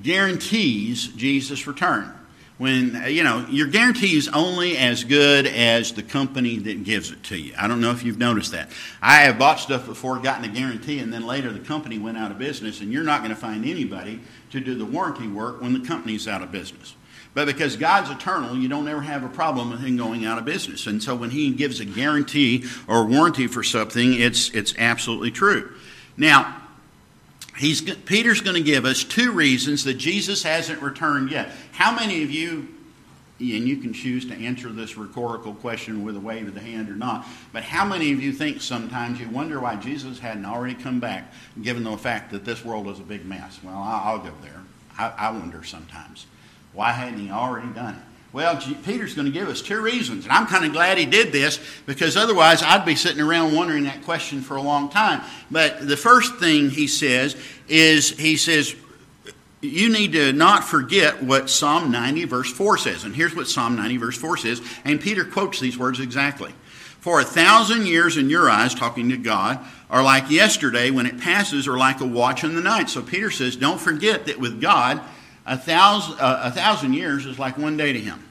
guarantees 0.02 1.08
Jesus' 1.08 1.66
return 1.66 2.12
when 2.60 3.04
you 3.08 3.24
know 3.24 3.46
your 3.48 3.68
guarantee 3.68 4.18
is 4.18 4.28
only 4.28 4.76
as 4.76 5.02
good 5.02 5.46
as 5.46 5.94
the 5.94 6.02
company 6.02 6.58
that 6.58 6.84
gives 6.84 7.10
it 7.10 7.22
to 7.22 7.38
you. 7.38 7.54
I 7.56 7.66
don't 7.66 7.80
know 7.80 7.90
if 7.90 8.04
you've 8.04 8.18
noticed 8.18 8.52
that. 8.52 8.68
I 9.00 9.22
have 9.22 9.38
bought 9.38 9.60
stuff 9.60 9.86
before, 9.86 10.18
gotten 10.18 10.44
a 10.44 10.48
guarantee, 10.48 10.98
and 10.98 11.10
then 11.10 11.26
later 11.26 11.50
the 11.54 11.60
company 11.60 11.98
went 11.98 12.18
out 12.18 12.30
of 12.30 12.38
business, 12.38 12.82
and 12.82 12.92
you're 12.92 13.02
not 13.02 13.22
going 13.22 13.34
to 13.34 13.40
find 13.40 13.64
anybody 13.64 14.20
to 14.50 14.60
do 14.60 14.74
the 14.74 14.84
warranty 14.84 15.26
work 15.26 15.62
when 15.62 15.72
the 15.72 15.80
company's 15.80 16.28
out 16.28 16.42
of 16.42 16.52
business. 16.52 16.94
But 17.32 17.46
because 17.46 17.76
God's 17.76 18.10
eternal, 18.10 18.54
you 18.54 18.68
don't 18.68 18.86
ever 18.88 19.00
have 19.00 19.24
a 19.24 19.30
problem 19.30 19.70
with 19.70 19.80
him 19.80 19.96
going 19.96 20.26
out 20.26 20.36
of 20.36 20.44
business. 20.44 20.86
And 20.86 21.02
so 21.02 21.16
when 21.16 21.30
he 21.30 21.52
gives 21.52 21.80
a 21.80 21.86
guarantee 21.86 22.66
or 22.86 23.06
warranty 23.06 23.46
for 23.46 23.62
something, 23.62 24.12
it's 24.12 24.50
it's 24.50 24.74
absolutely 24.76 25.30
true. 25.30 25.72
Now, 26.18 26.59
He's, 27.60 27.82
Peter's 27.82 28.40
going 28.40 28.56
to 28.56 28.62
give 28.62 28.86
us 28.86 29.04
two 29.04 29.32
reasons 29.32 29.84
that 29.84 29.94
Jesus 29.94 30.42
hasn't 30.42 30.80
returned 30.80 31.30
yet. 31.30 31.50
How 31.72 31.94
many 31.94 32.22
of 32.22 32.30
you, 32.30 32.68
and 33.38 33.68
you 33.68 33.76
can 33.76 33.92
choose 33.92 34.26
to 34.28 34.34
answer 34.34 34.70
this 34.70 34.96
rhetorical 34.96 35.52
question 35.52 36.02
with 36.02 36.16
a 36.16 36.20
wave 36.20 36.48
of 36.48 36.54
the 36.54 36.60
hand 36.60 36.88
or 36.88 36.96
not, 36.96 37.26
but 37.52 37.62
how 37.62 37.84
many 37.84 38.12
of 38.12 38.22
you 38.22 38.32
think 38.32 38.62
sometimes 38.62 39.20
you 39.20 39.28
wonder 39.28 39.60
why 39.60 39.76
Jesus 39.76 40.20
hadn't 40.20 40.46
already 40.46 40.72
come 40.72 41.00
back, 41.00 41.34
given 41.60 41.84
the 41.84 41.98
fact 41.98 42.30
that 42.30 42.46
this 42.46 42.64
world 42.64 42.88
is 42.88 42.98
a 42.98 43.02
big 43.02 43.26
mess? 43.26 43.60
Well, 43.62 43.76
I'll 43.76 44.20
go 44.20 44.32
there. 44.40 44.62
I, 44.96 45.12
I 45.18 45.30
wonder 45.30 45.62
sometimes. 45.62 46.24
Why 46.72 46.92
hadn't 46.92 47.18
he 47.18 47.30
already 47.30 47.68
done 47.74 47.96
it? 47.96 48.02
Well, 48.32 48.56
Peter's 48.84 49.14
going 49.14 49.26
to 49.26 49.32
give 49.32 49.48
us 49.48 49.60
two 49.60 49.80
reasons. 49.80 50.24
And 50.24 50.32
I'm 50.32 50.46
kind 50.46 50.64
of 50.64 50.72
glad 50.72 50.98
he 50.98 51.06
did 51.06 51.32
this 51.32 51.58
because 51.84 52.16
otherwise 52.16 52.62
I'd 52.62 52.84
be 52.84 52.94
sitting 52.94 53.20
around 53.20 53.56
wondering 53.56 53.84
that 53.84 54.04
question 54.04 54.40
for 54.40 54.56
a 54.56 54.62
long 54.62 54.88
time. 54.88 55.20
But 55.50 55.88
the 55.88 55.96
first 55.96 56.36
thing 56.36 56.70
he 56.70 56.86
says 56.86 57.36
is 57.68 58.10
he 58.10 58.36
says, 58.36 58.76
you 59.60 59.92
need 59.92 60.12
to 60.12 60.32
not 60.32 60.64
forget 60.64 61.22
what 61.22 61.50
Psalm 61.50 61.90
90, 61.90 62.24
verse 62.24 62.52
4 62.52 62.78
says. 62.78 63.04
And 63.04 63.14
here's 63.14 63.34
what 63.34 63.48
Psalm 63.48 63.76
90, 63.76 63.96
verse 63.96 64.16
4 64.16 64.36
says. 64.36 64.62
And 64.84 65.00
Peter 65.00 65.24
quotes 65.24 65.60
these 65.60 65.76
words 65.76 66.00
exactly. 66.00 66.52
For 67.00 67.20
a 67.20 67.24
thousand 67.24 67.86
years 67.86 68.16
in 68.16 68.30
your 68.30 68.48
eyes, 68.48 68.74
talking 68.74 69.08
to 69.08 69.16
God, 69.16 69.58
are 69.90 70.02
like 70.02 70.30
yesterday 70.30 70.90
when 70.90 71.06
it 71.06 71.18
passes, 71.18 71.66
or 71.66 71.76
like 71.76 72.00
a 72.00 72.06
watch 72.06 72.44
in 72.44 72.54
the 72.54 72.60
night. 72.60 72.88
So 72.90 73.02
Peter 73.02 73.30
says, 73.30 73.56
don't 73.56 73.80
forget 73.80 74.26
that 74.26 74.38
with 74.38 74.60
God, 74.60 75.00
a 75.46 75.56
thousand, 75.56 76.18
uh, 76.20 76.42
a 76.44 76.50
thousand 76.50 76.94
years 76.94 77.26
is 77.26 77.38
like 77.38 77.58
one 77.58 77.76
day 77.76 77.92
to 77.92 77.98
him. 77.98 78.24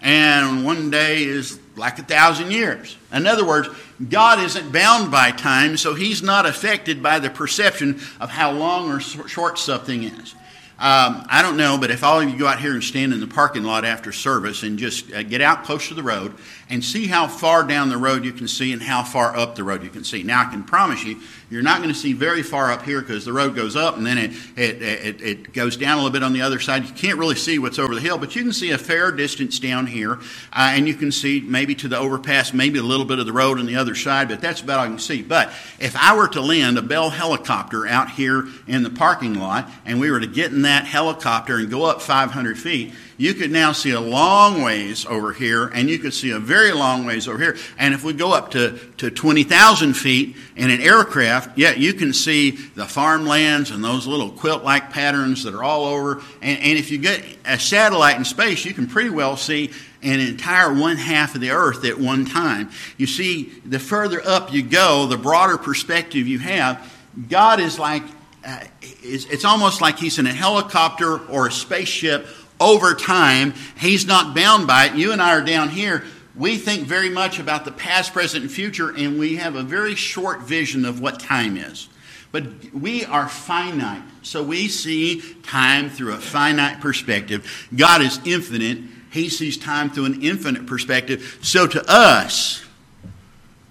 And 0.00 0.66
one 0.66 0.90
day 0.90 1.24
is 1.24 1.58
like 1.76 1.98
a 1.98 2.02
thousand 2.02 2.50
years. 2.50 2.96
In 3.10 3.26
other 3.26 3.46
words, 3.46 3.68
God 4.06 4.38
isn't 4.40 4.70
bound 4.70 5.10
by 5.10 5.30
time, 5.30 5.76
so 5.76 5.94
he's 5.94 6.22
not 6.22 6.44
affected 6.44 7.02
by 7.02 7.18
the 7.20 7.30
perception 7.30 8.00
of 8.20 8.28
how 8.28 8.52
long 8.52 8.90
or 8.90 9.00
short 9.00 9.58
something 9.58 10.04
is. 10.04 10.34
Um, 10.76 11.24
I 11.30 11.40
don't 11.40 11.56
know, 11.56 11.78
but 11.78 11.92
if 11.92 12.02
all 12.02 12.20
of 12.20 12.28
you 12.28 12.36
go 12.36 12.48
out 12.48 12.58
here 12.58 12.72
and 12.72 12.82
stand 12.82 13.12
in 13.12 13.20
the 13.20 13.28
parking 13.28 13.62
lot 13.62 13.84
after 13.84 14.10
service 14.10 14.64
and 14.64 14.76
just 14.76 15.12
uh, 15.12 15.22
get 15.22 15.40
out 15.40 15.62
close 15.62 15.88
to 15.88 15.94
the 15.94 16.02
road 16.02 16.34
and 16.68 16.84
see 16.84 17.06
how 17.06 17.26
far 17.26 17.64
down 17.64 17.88
the 17.88 17.96
road 17.96 18.24
you 18.24 18.32
can 18.32 18.48
see 18.48 18.72
and 18.72 18.82
how 18.82 19.02
far 19.02 19.36
up 19.36 19.54
the 19.54 19.64
road 19.64 19.82
you 19.82 19.90
can 19.90 20.04
see. 20.04 20.22
Now, 20.22 20.42
I 20.42 20.50
can 20.50 20.64
promise 20.64 21.04
you, 21.04 21.20
you're 21.50 21.62
not 21.62 21.78
going 21.78 21.90
to 21.90 21.94
see 21.94 22.14
very 22.14 22.42
far 22.42 22.72
up 22.72 22.82
here 22.82 23.00
because 23.00 23.24
the 23.24 23.32
road 23.32 23.54
goes 23.54 23.76
up 23.76 23.96
and 23.96 24.04
then 24.04 24.18
it, 24.18 24.32
it, 24.56 24.82
it, 24.82 25.20
it, 25.20 25.52
goes 25.52 25.76
down 25.76 25.92
a 25.92 25.96
little 25.96 26.10
bit 26.10 26.22
on 26.22 26.32
the 26.32 26.42
other 26.42 26.58
side. 26.58 26.84
You 26.84 26.94
can't 26.94 27.18
really 27.18 27.36
see 27.36 27.58
what's 27.58 27.78
over 27.78 27.94
the 27.94 28.00
hill, 28.00 28.18
but 28.18 28.34
you 28.34 28.42
can 28.42 28.52
see 28.52 28.70
a 28.70 28.78
fair 28.78 29.12
distance 29.12 29.60
down 29.60 29.86
here, 29.86 30.14
uh, 30.52 30.72
and 30.72 30.88
you 30.88 30.94
can 30.94 31.12
see 31.12 31.40
maybe 31.40 31.74
to 31.76 31.86
the 31.86 31.98
overpass, 31.98 32.52
maybe 32.52 32.78
a 32.78 32.82
little 32.82 33.06
bit 33.06 33.18
of 33.18 33.26
the 33.26 33.32
road 33.32 33.60
on 33.60 33.66
the 33.66 33.76
other 33.76 33.94
side, 33.94 34.28
but 34.28 34.40
that's 34.40 34.62
about 34.62 34.80
all 34.80 34.86
you 34.86 34.92
can 34.92 34.98
see. 34.98 35.22
But 35.22 35.48
if 35.78 35.94
I 35.96 36.16
were 36.16 36.28
to 36.28 36.40
land 36.40 36.78
a 36.78 36.82
Bell 36.82 37.10
helicopter 37.10 37.86
out 37.86 38.10
here 38.10 38.46
in 38.66 38.82
the 38.82 38.90
parking 38.90 39.34
lot 39.34 39.70
and 39.84 40.00
we 40.00 40.10
were 40.10 40.20
to 40.20 40.26
get 40.26 40.50
in 40.50 40.62
that 40.62 40.86
helicopter 40.86 41.58
and 41.58 41.70
go 41.70 41.84
up 41.84 42.02
500 42.02 42.58
feet, 42.58 42.94
you 43.16 43.34
could 43.34 43.50
now 43.50 43.72
see 43.72 43.92
a 43.92 44.00
long 44.00 44.62
ways 44.62 45.06
over 45.06 45.32
here, 45.32 45.66
and 45.68 45.88
you 45.88 45.98
could 45.98 46.14
see 46.14 46.30
a 46.30 46.38
very 46.38 46.72
long 46.72 47.04
ways 47.04 47.28
over 47.28 47.38
here. 47.38 47.56
And 47.78 47.94
if 47.94 48.02
we 48.02 48.12
go 48.12 48.32
up 48.32 48.50
to, 48.52 48.78
to 48.98 49.10
20,000 49.10 49.94
feet 49.94 50.36
in 50.56 50.70
an 50.70 50.80
aircraft, 50.80 51.56
yeah, 51.56 51.72
you 51.72 51.94
can 51.94 52.12
see 52.12 52.50
the 52.50 52.86
farmlands 52.86 53.70
and 53.70 53.84
those 53.84 54.06
little 54.06 54.30
quilt 54.30 54.64
like 54.64 54.90
patterns 54.90 55.44
that 55.44 55.54
are 55.54 55.62
all 55.62 55.84
over. 55.84 56.22
And, 56.42 56.58
and 56.60 56.78
if 56.78 56.90
you 56.90 56.98
get 56.98 57.22
a 57.44 57.58
satellite 57.58 58.16
in 58.16 58.24
space, 58.24 58.64
you 58.64 58.74
can 58.74 58.86
pretty 58.86 59.10
well 59.10 59.36
see 59.36 59.70
an 60.02 60.20
entire 60.20 60.72
one 60.72 60.96
half 60.96 61.34
of 61.34 61.40
the 61.40 61.50
earth 61.50 61.84
at 61.84 61.98
one 61.98 62.26
time. 62.26 62.70
You 62.96 63.06
see, 63.06 63.44
the 63.64 63.78
further 63.78 64.20
up 64.24 64.52
you 64.52 64.62
go, 64.62 65.06
the 65.06 65.16
broader 65.16 65.56
perspective 65.56 66.28
you 66.28 66.38
have. 66.40 66.92
God 67.28 67.60
is 67.60 67.78
like, 67.78 68.02
uh, 68.46 68.60
it's 68.82 69.44
almost 69.44 69.80
like 69.80 69.98
he's 69.98 70.18
in 70.18 70.26
a 70.26 70.32
helicopter 70.32 71.18
or 71.28 71.46
a 71.46 71.52
spaceship 71.52 72.26
over 72.60 72.94
time. 72.94 73.54
He's 73.76 74.06
not 74.06 74.34
bound 74.34 74.66
by 74.66 74.86
it. 74.86 74.94
You 74.94 75.12
and 75.12 75.20
I 75.20 75.36
are 75.36 75.42
down 75.42 75.68
here. 75.68 76.04
We 76.36 76.56
think 76.56 76.86
very 76.86 77.10
much 77.10 77.38
about 77.38 77.64
the 77.64 77.72
past, 77.72 78.12
present, 78.12 78.42
and 78.42 78.52
future, 78.52 78.90
and 78.90 79.18
we 79.18 79.36
have 79.36 79.54
a 79.54 79.62
very 79.62 79.94
short 79.94 80.42
vision 80.42 80.84
of 80.84 81.00
what 81.00 81.20
time 81.20 81.56
is. 81.56 81.88
But 82.32 82.74
we 82.74 83.04
are 83.04 83.28
finite, 83.28 84.02
so 84.22 84.42
we 84.42 84.66
see 84.66 85.20
time 85.44 85.88
through 85.88 86.14
a 86.14 86.18
finite 86.18 86.80
perspective. 86.80 87.68
God 87.74 88.02
is 88.02 88.18
infinite, 88.24 88.78
He 89.12 89.28
sees 89.28 89.56
time 89.56 89.90
through 89.90 90.06
an 90.06 90.22
infinite 90.22 90.66
perspective. 90.66 91.38
So 91.42 91.68
to 91.68 91.84
us, 91.88 92.64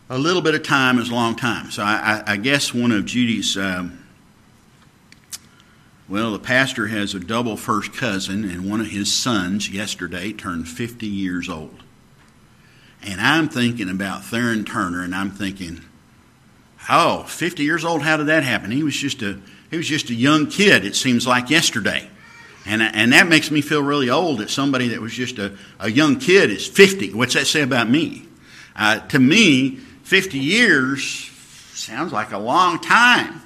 a 0.09 0.17
little 0.17 0.41
bit 0.41 0.55
of 0.55 0.63
time 0.63 0.99
is 0.99 1.09
a 1.09 1.13
long 1.13 1.35
time. 1.35 1.71
So 1.71 1.83
I, 1.83 2.23
I 2.25 2.37
guess 2.37 2.73
one 2.73 2.93
of 2.93 3.03
Judy's. 3.03 3.57
Um, 3.57 4.02
well, 6.09 6.33
the 6.33 6.39
pastor 6.39 6.87
has 6.87 7.13
a 7.13 7.19
double 7.19 7.55
first 7.55 7.93
cousin, 7.93 8.43
and 8.43 8.69
one 8.69 8.81
of 8.81 8.87
his 8.87 9.11
sons 9.11 9.69
yesterday 9.69 10.33
turned 10.33 10.67
50 10.67 11.07
years 11.07 11.47
old. 11.47 11.83
And 13.01 13.21
I'm 13.21 13.49
thinking 13.49 13.89
about 13.89 14.23
Theron 14.23 14.65
Turner, 14.65 15.03
and 15.03 15.15
I'm 15.15 15.31
thinking, 15.31 15.81
oh, 16.89 17.23
50 17.23 17.63
years 17.63 17.85
old, 17.85 18.01
how 18.01 18.17
did 18.17 18.27
that 18.27 18.43
happen? 18.43 18.71
He 18.71 18.83
was 18.83 18.95
just 18.95 19.21
a, 19.21 19.39
he 19.71 19.77
was 19.77 19.87
just 19.87 20.09
a 20.09 20.13
young 20.13 20.47
kid, 20.47 20.85
it 20.85 20.95
seems 20.95 21.25
like 21.25 21.49
yesterday. 21.49 22.09
And, 22.65 22.81
and 22.81 23.11
that 23.11 23.27
makes 23.27 23.51
me 23.51 23.61
feel 23.61 23.83
really 23.83 24.09
old 24.09 24.39
that 24.39 24.49
somebody 24.49 24.89
that 24.89 25.01
was 25.01 25.13
just 25.13 25.37
a, 25.37 25.57
a 25.79 25.91
young 25.91 26.19
kid 26.19 26.49
is 26.49 26.65
50. 26.65 27.13
What's 27.13 27.33
that 27.33 27.47
say 27.47 27.61
about 27.61 27.89
me? 27.89 28.25
Uh, 28.75 28.99
to 29.07 29.19
me, 29.19 29.77
50 30.03 30.39
years 30.39 31.29
sounds 31.73 32.13
like 32.13 32.31
a 32.31 32.37
long 32.37 32.79
time. 32.79 33.42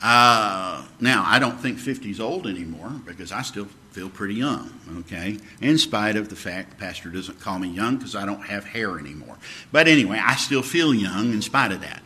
Uh, 0.00 0.84
now, 1.00 1.24
I 1.26 1.38
don't 1.38 1.58
think 1.58 1.78
50 1.78 2.10
is 2.10 2.20
old 2.20 2.46
anymore 2.46 2.92
because 3.04 3.32
I 3.32 3.42
still 3.42 3.66
feel 3.90 4.08
pretty 4.08 4.34
young, 4.34 4.72
okay? 5.00 5.38
In 5.60 5.76
spite 5.76 6.14
of 6.16 6.28
the 6.28 6.36
fact 6.36 6.70
the 6.70 6.76
pastor 6.76 7.08
doesn't 7.08 7.40
call 7.40 7.58
me 7.58 7.68
young 7.68 7.96
because 7.96 8.14
I 8.14 8.24
don't 8.24 8.42
have 8.42 8.64
hair 8.64 8.98
anymore. 8.98 9.36
But 9.72 9.88
anyway, 9.88 10.20
I 10.22 10.36
still 10.36 10.62
feel 10.62 10.94
young 10.94 11.32
in 11.32 11.42
spite 11.42 11.72
of 11.72 11.80
that. 11.80 12.02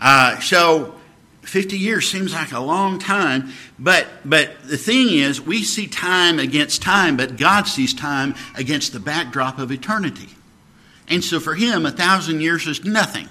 Uh, 0.00 0.40
so, 0.40 0.94
50 1.42 1.78
years 1.78 2.10
seems 2.10 2.32
like 2.32 2.52
a 2.52 2.58
long 2.58 2.98
time, 2.98 3.50
but, 3.78 4.06
but 4.24 4.50
the 4.64 4.76
thing 4.76 5.10
is, 5.10 5.40
we 5.40 5.62
see 5.62 5.86
time 5.86 6.38
against 6.38 6.82
time, 6.82 7.16
but 7.16 7.36
God 7.36 7.68
sees 7.68 7.94
time 7.94 8.34
against 8.56 8.92
the 8.92 8.98
backdrop 8.98 9.58
of 9.58 9.70
eternity. 9.70 10.30
And 11.08 11.22
so 11.22 11.38
for 11.38 11.54
him, 11.54 11.86
a 11.86 11.92
thousand 11.92 12.40
years 12.40 12.66
is 12.66 12.84
nothing. 12.84 13.28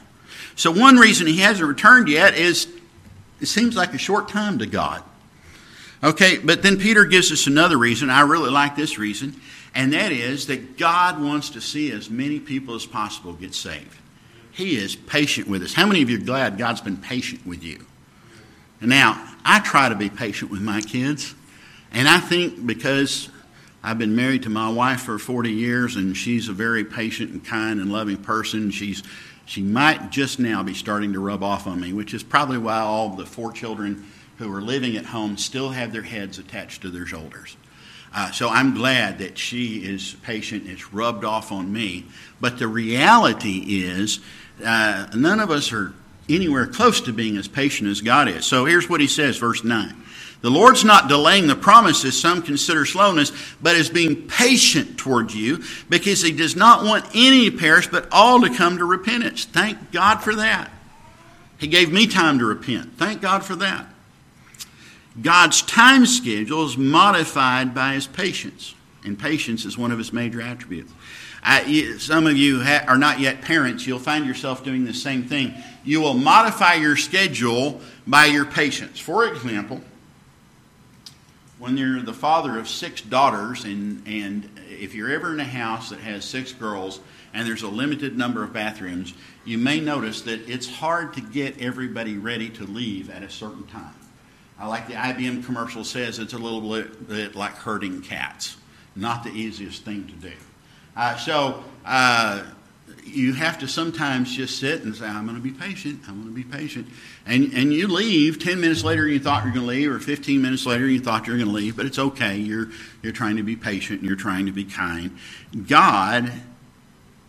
So 0.56 0.72
one 0.72 0.96
reason 0.96 1.28
he 1.28 1.40
hasn't 1.40 1.68
returned 1.68 2.08
yet 2.08 2.36
is 2.36 2.68
it 3.42 3.48
seems 3.48 3.76
like 3.76 3.94
a 3.94 3.98
short 3.98 4.30
time 4.30 4.60
to 4.60 4.66
God. 4.66 5.04
Okay, 6.04 6.38
but 6.38 6.62
then 6.62 6.78
Peter 6.78 7.06
gives 7.06 7.32
us 7.32 7.48
another 7.48 7.78
reason. 7.78 8.10
I 8.10 8.22
really 8.22 8.52
like 8.52 8.76
this 8.76 8.98
reason, 8.98 9.40
and 9.74 9.94
that 9.94 10.12
is 10.12 10.48
that 10.48 10.78
God 10.78 11.22
wants 11.22 11.50
to 11.52 11.62
see 11.62 11.92
as 11.92 12.10
many 12.10 12.40
people 12.40 12.76
as 12.76 12.86
possible 12.86 13.34
get 13.34 13.56
saved. 13.56 13.98
He 14.52 14.78
is 14.78 14.96
patient 14.96 15.48
with 15.48 15.64
us. 15.64 15.74
How 15.74 15.86
many 15.86 16.02
of 16.02 16.10
you 16.10 16.18
are 16.18 16.24
glad 16.24 16.58
God's 16.58 16.82
been 16.82 16.98
patient 16.98 17.46
with 17.46 17.64
you? 17.64 17.86
Now, 18.82 19.36
I 19.44 19.60
try 19.60 19.90
to 19.90 19.96
be 19.96 20.10
patient 20.10 20.52
with 20.52 20.62
my 20.62 20.82
kids, 20.82 21.34
and 21.92 22.08
I 22.08 22.20
think 22.20 22.66
because 22.66 23.30
I've 23.84 23.98
been 23.98 24.16
married 24.16 24.44
to 24.44 24.50
my 24.50 24.70
wife 24.70 25.02
for 25.02 25.18
40 25.18 25.52
years, 25.52 25.96
and 25.96 26.16
she's 26.16 26.50
a 26.50 26.54
very 26.54 26.84
patient 26.84 27.32
and 27.32 27.46
kind 27.46 27.80
and 27.80 27.92
loving 27.92 28.18
person. 28.18 28.72
She's 28.72 29.04
she 29.46 29.62
might 29.62 30.10
just 30.10 30.40
now 30.40 30.64
be 30.64 30.74
starting 30.74 31.14
to 31.14 31.20
rub 31.20 31.44
off 31.44 31.68
on 31.68 31.80
me, 31.80 31.94
which 31.94 32.14
is 32.14 32.24
probably 32.24 32.58
why 32.58 32.80
all 32.80 33.10
the 33.10 33.26
four 33.26 33.52
children 33.52 34.06
who 34.38 34.52
are 34.54 34.62
living 34.62 34.98
at 34.98 35.06
home 35.06 35.38
still 35.38 35.70
have 35.70 35.94
their 35.94 36.02
heads 36.02 36.40
attached 36.40 36.82
to 36.82 36.90
their 36.90 37.06
shoulders. 37.06 37.56
Uh, 38.14 38.32
so 38.32 38.50
I'm 38.50 38.74
glad 38.74 39.20
that 39.20 39.38
she 39.38 39.84
is 39.84 40.16
patient. 40.24 40.68
It's 40.68 40.94
rubbed 40.94 41.26
off 41.26 41.52
on 41.52 41.72
me. 41.72 42.06
But 42.40 42.60
the 42.60 42.68
reality 42.68 43.84
is, 43.84 44.20
uh, 44.64 45.08
none 45.14 45.40
of 45.40 45.52
us 45.52 45.74
are 45.74 45.94
anywhere 46.30 46.68
close 46.68 47.02
to 47.02 47.14
being 47.14 47.38
as 47.38 47.48
patient 47.48 47.90
as 47.90 48.02
God 48.02 48.28
is. 48.28 48.46
So 48.46 48.66
here's 48.66 48.90
what 48.90 49.02
he 49.02 49.08
says, 49.08 49.38
verse 49.38 49.64
9. 49.64 49.96
The 50.42 50.52
Lord's 50.52 50.84
not 50.84 51.08
delaying 51.08 51.48
the 51.48 51.56
promises 51.56 52.20
some 52.20 52.42
consider 52.44 52.86
slowness, 52.86 53.32
but 53.62 53.76
is 53.76 53.90
being 53.90 54.28
patient 54.28 54.98
toward 54.98 55.34
you 55.34 55.64
because 55.90 56.22
he 56.22 56.32
does 56.32 56.56
not 56.56 56.84
want 56.84 57.06
any 57.16 57.50
to 57.50 57.58
perish, 57.58 57.88
but 57.88 58.08
all 58.12 58.42
to 58.42 58.56
come 58.56 58.78
to 58.78 58.86
repentance. 58.86 59.46
Thank 59.46 59.92
God 59.92 60.18
for 60.18 60.36
that. 60.36 60.72
He 61.58 61.68
gave 61.68 61.92
me 61.92 62.06
time 62.06 62.40
to 62.40 62.46
repent. 62.46 62.98
Thank 62.98 63.22
God 63.22 63.44
for 63.44 63.56
that. 63.56 63.88
God's 65.20 65.62
time 65.62 66.06
schedule 66.06 66.66
is 66.66 66.78
modified 66.78 67.74
by 67.74 67.94
his 67.94 68.06
patience, 68.06 68.76
and 69.04 69.18
patience 69.18 69.66
is 69.66 69.78
one 69.78 69.92
of 69.92 69.98
his 69.98 70.12
major 70.12 70.42
attributes. 70.42 70.92
I, 71.42 71.96
some 72.00 72.28
of 72.28 72.36
you 72.36 72.62
ha- 72.62 72.84
are 72.88 72.98
not 72.98 73.20
yet 73.20 73.42
parents. 73.42 73.88
You'll 73.88 74.00
find 74.00 74.26
yourself 74.26 74.64
doing 74.64 74.84
the 74.84 74.94
same 74.94 75.24
thing. 75.24 75.54
You 75.86 76.02
will 76.02 76.16
modify 76.16 76.74
your 76.74 76.98
schedule 76.98 77.80
by 78.08 78.26
your 78.26 78.46
patience. 78.46 79.00
For 79.00 79.28
example, 79.28 79.82
when 81.60 81.78
you're 81.78 82.02
the 82.02 82.14
father 82.14 82.58
of 82.60 82.68
six 82.68 83.02
daughters, 83.02 83.64
and, 83.64 84.06
and 84.08 84.50
if 84.70 84.94
you're 84.94 85.12
ever 85.12 85.32
in 85.34 85.40
a 85.40 85.46
house 85.46 85.92
that 85.92 86.00
has 86.00 86.26
six 86.26 86.52
girls 86.52 87.00
and 87.34 87.48
there's 87.48 87.64
a 87.64 87.70
limited 87.70 88.18
number 88.18 88.44
of 88.44 88.52
bathrooms, 88.52 89.14
you 89.46 89.58
may 89.58 89.80
notice 89.80 90.22
that 90.24 90.50
it's 90.50 90.68
hard 90.68 91.14
to 91.14 91.22
get 91.22 91.62
everybody 91.62 92.18
ready 92.18 92.50
to 92.50 92.66
leave 92.66 93.10
at 93.10 93.24
a 93.24 93.30
certain 93.30 93.66
time. 93.68 93.94
I 94.58 94.68
like 94.68 94.88
the 94.88 94.94
IBM 94.94 95.46
commercial 95.46 95.84
says 95.84 96.18
it's 96.18 96.34
a 96.34 96.38
little 96.38 96.62
bit, 96.62 97.08
bit 97.08 97.36
like 97.36 97.54
herding 97.54 98.02
cats. 98.02 98.58
Not 98.96 99.24
the 99.24 99.32
easiest 99.32 99.84
thing 99.84 100.08
to 100.08 100.14
do. 100.14 100.32
Uh, 100.96 101.18
so 101.18 101.64
uh, 101.86 102.44
you 103.06 103.34
have 103.34 103.60
to 103.60 103.68
sometimes 103.68 104.36
just 104.36 104.60
sit 104.60 104.84
and 104.84 104.96
say, 104.96 105.06
I'm 105.06 105.26
going 105.26 105.38
to 105.38 105.42
be 105.42 105.52
patient. 105.52 106.02
I'm 106.08 106.24
going 106.24 106.34
to 106.34 106.36
be 106.36 106.44
patient. 106.44 106.88
And, 107.26 107.54
and 107.54 107.72
you 107.72 107.88
leave. 107.88 108.40
10 108.40 108.60
minutes 108.60 108.84
later, 108.84 109.04
and 109.04 109.14
you 109.14 109.20
thought 109.20 109.44
you 109.44 109.52
were 109.52 109.56
going 109.56 109.68
to 109.68 109.72
leave, 109.72 109.92
or 109.92 110.00
15 110.00 110.42
minutes 110.42 110.66
later, 110.66 110.88
you 110.88 111.00
thought 111.00 111.28
you 111.28 111.34
were 111.34 111.38
going 111.38 111.50
to 111.50 111.56
leave, 111.56 111.78
but 111.78 111.86
it's 111.86 112.00
okay. 112.00 112.38
You're, 112.38 112.70
you're 113.04 113.14
trying 113.14 113.38
to 113.38 113.44
be 113.44 113.56
patient 113.56 114.00
and 114.00 114.08
you're 114.08 114.18
trying 114.18 114.48
to 114.48 114.52
be 114.52 114.66
kind. 114.66 115.18
God, 115.68 116.32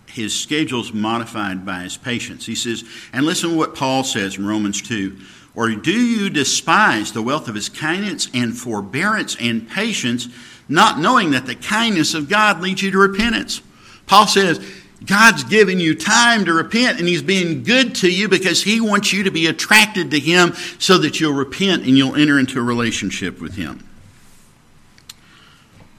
his 0.09 0.35
schedule's 0.35 0.93
modified 0.93 1.67
by 1.67 1.81
his 1.81 1.97
patience. 1.97 2.47
He 2.47 2.55
says, 2.55 2.83
and 3.13 3.27
listen 3.27 3.51
to 3.51 3.57
what 3.57 3.75
Paul 3.75 4.03
says 4.03 4.39
in 4.39 4.47
Romans 4.47 4.81
2. 4.81 5.19
Or 5.55 5.71
do 5.71 5.93
you 5.93 6.31
despise 6.31 7.13
the 7.13 7.23
wealth 7.23 7.49
of 7.49 7.55
his 7.55 7.69
kindness 7.69 8.29
and 8.35 8.57
forbearance 8.57 9.37
and 9.41 9.69
patience, 9.69 10.29
not 10.69 10.99
knowing 10.99 11.31
that 11.31 11.47
the 11.47 11.55
kindness 11.55 12.15
of 12.15 12.29
God 12.29 12.61
leads 12.61 12.83
you 12.83 12.91
to 12.91 12.99
repentance? 12.99 13.61
Paul 14.07 14.27
says, 14.27 14.61
God's 15.05 15.45
giving 15.45 15.79
you 15.79 15.95
time 15.95 16.47
to 16.47 16.53
repent 16.53 16.99
and 16.99 17.09
He's 17.09 17.23
being 17.23 17.63
good 17.63 17.95
to 17.97 18.11
you 18.11 18.29
because 18.29 18.63
He 18.63 18.81
wants 18.81 19.13
you 19.13 19.25
to 19.25 19.31
be 19.31 19.47
attracted 19.47 20.11
to 20.13 20.19
Him 20.19 20.55
so 20.79 20.99
that 20.99 21.21
you'll 21.21 21.35
repent 21.35 21.85
and 21.85 21.97
you'll 21.97 22.17
enter 22.17 22.39
into 22.39 22.59
a 22.59 22.63
relationship 22.63 23.41
with 23.41 23.55
Him. 23.57 23.87